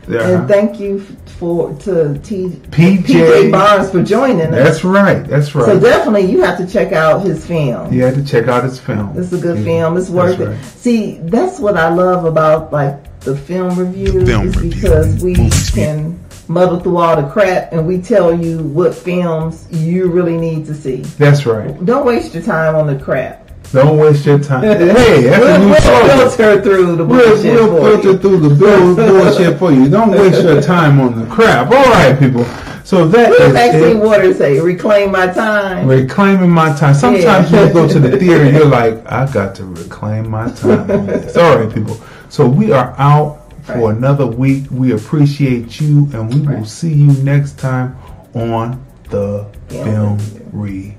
Yeah. 0.08 0.28
And 0.40 0.48
thank 0.48 0.78
you 0.80 1.00
for 1.38 1.74
to 1.80 2.18
T, 2.20 2.48
PJ. 2.70 3.50
Barnes 3.52 3.90
for 3.90 4.02
joining 4.02 4.40
us. 4.46 4.50
That's 4.52 4.84
right. 4.84 5.24
That's 5.26 5.54
right. 5.54 5.64
So 5.66 5.80
definitely 5.80 6.30
you 6.30 6.42
have 6.42 6.56
to 6.58 6.66
check 6.66 6.92
out 6.92 7.22
his 7.24 7.46
film. 7.46 7.92
you 7.92 8.02
had 8.04 8.14
to 8.14 8.24
check 8.24 8.48
out 8.48 8.64
his 8.64 8.78
film. 8.80 9.18
It's 9.18 9.32
a 9.32 9.38
good 9.38 9.58
Yeah, 9.58 9.64
film. 9.64 9.96
It's 9.96 10.08
worth 10.08 10.38
that's 10.38 10.50
it. 10.50 10.54
right. 10.54 10.64
See, 10.76 11.18
that's 11.18 11.58
what 11.58 11.76
I 11.76 11.88
love 11.92 12.24
about 12.24 12.72
like 12.72 13.20
the 13.20 13.36
film 13.36 13.76
reviews 13.78 14.28
film 14.28 14.46
is 14.48 14.56
review. 14.56 14.70
because 14.80 15.22
we 15.24 15.34
can 15.74 16.18
muddle 16.48 16.78
through 16.78 16.96
all 16.98 17.20
the 17.20 17.28
crap 17.28 17.72
and 17.72 17.86
we 17.86 18.00
tell 18.00 18.32
you 18.32 18.58
what 18.62 18.94
films 18.94 19.66
you 19.72 20.06
really 20.08 20.36
need 20.36 20.64
to 20.66 20.74
see. 20.74 20.98
That's 21.18 21.44
right. 21.44 21.84
Don't 21.84 22.06
waste 22.06 22.34
your 22.34 22.42
time 22.44 22.76
on 22.76 22.86
the 22.86 22.96
crap. 23.02 23.45
Don't 23.72 23.98
waste 23.98 24.24
your 24.24 24.38
time. 24.38 24.62
hey, 24.62 25.22
that's 25.22 25.36
a 25.36 25.40
we'll, 25.40 25.58
new 25.60 25.68
we'll 25.70 26.30
filter 26.30 26.62
through 26.62 26.96
the 26.96 27.04
We'll, 27.04 27.28
bullshit 27.34 27.54
we'll 27.54 27.68
for 27.68 27.90
filter 28.02 28.10
you. 28.12 28.18
through 28.18 28.40
the 28.40 28.54
bullshit 29.06 29.58
for 29.58 29.72
you. 29.72 29.88
Don't 29.88 30.10
waste 30.12 30.42
your 30.42 30.62
time 30.62 31.00
on 31.00 31.18
the 31.20 31.26
crap. 31.26 31.66
All 31.70 31.84
right, 31.84 32.18
people. 32.18 32.44
So 32.84 33.08
that 33.08 33.30
What 33.30 33.40
is 33.40 33.52
Maxine 33.54 33.96
it. 33.96 34.04
Waters 34.04 34.38
say? 34.38 34.60
Reclaim 34.60 35.10
my 35.10 35.26
time. 35.26 35.88
Reclaiming 35.88 36.50
my 36.50 36.74
time. 36.76 36.94
Sometimes 36.94 37.50
Yeah. 37.50 37.66
you 37.66 37.72
go 37.72 37.88
to 37.88 37.98
the 37.98 38.16
theater, 38.18 38.48
you're 38.48 38.66
like, 38.66 39.04
I 39.10 39.30
got 39.32 39.56
to 39.56 39.64
reclaim 39.64 40.30
my 40.30 40.48
time. 40.52 40.88
All 41.36 41.58
right, 41.58 41.72
people. 41.74 42.00
So 42.28 42.48
we 42.48 42.70
are 42.72 42.94
out 42.98 43.52
for 43.64 43.90
another 43.90 44.26
week. 44.26 44.66
We 44.70 44.92
appreciate 44.92 45.80
you, 45.80 46.08
and 46.12 46.32
we 46.32 46.40
will 46.40 46.64
see 46.64 46.94
you 46.94 47.12
next 47.24 47.58
time 47.58 47.96
on 48.34 48.84
the 49.10 49.44
Film 49.68 50.18
Re. 50.52 50.96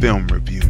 Film 0.00 0.26
Review, 0.28 0.62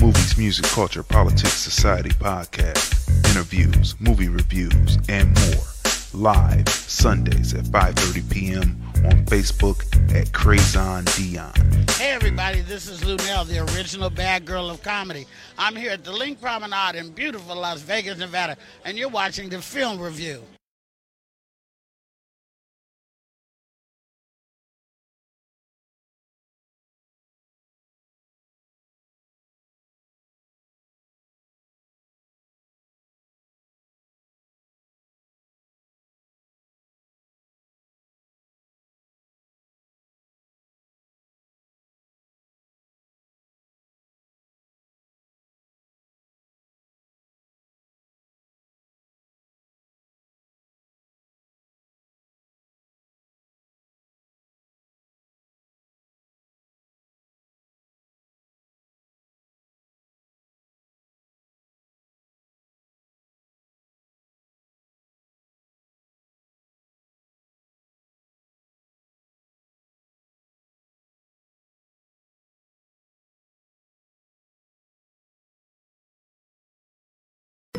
Movies, 0.00 0.36
Music, 0.36 0.64
Culture, 0.66 1.02
Politics, 1.02 1.52
Society 1.52 2.10
podcast, 2.10 3.08
interviews, 3.30 3.94
movie 4.00 4.28
reviews, 4.28 4.98
and 5.08 5.28
more. 5.40 5.64
Live 6.12 6.68
Sundays 6.68 7.54
at 7.54 7.64
5:30 7.66 8.30
p.m. 8.30 8.82
on 9.04 9.24
Facebook 9.26 9.84
at 10.14 10.32
Crazon 10.32 11.04
Dion. 11.16 11.52
Hey 11.92 12.10
everybody, 12.10 12.62
this 12.62 12.88
is 12.88 13.00
Luenell, 13.02 13.46
the 13.46 13.60
original 13.76 14.10
bad 14.10 14.44
girl 14.44 14.68
of 14.70 14.82
comedy. 14.82 15.26
I'm 15.56 15.76
here 15.76 15.92
at 15.92 16.02
the 16.04 16.10
LINQ 16.10 16.40
Promenade 16.40 16.96
in 16.96 17.10
beautiful 17.10 17.54
Las 17.54 17.80
Vegas, 17.82 18.18
Nevada, 18.18 18.56
and 18.84 18.98
you're 18.98 19.08
watching 19.08 19.48
the 19.48 19.62
film 19.62 20.00
review. 20.00 20.42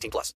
18 0.00 0.10
plus. 0.10 0.34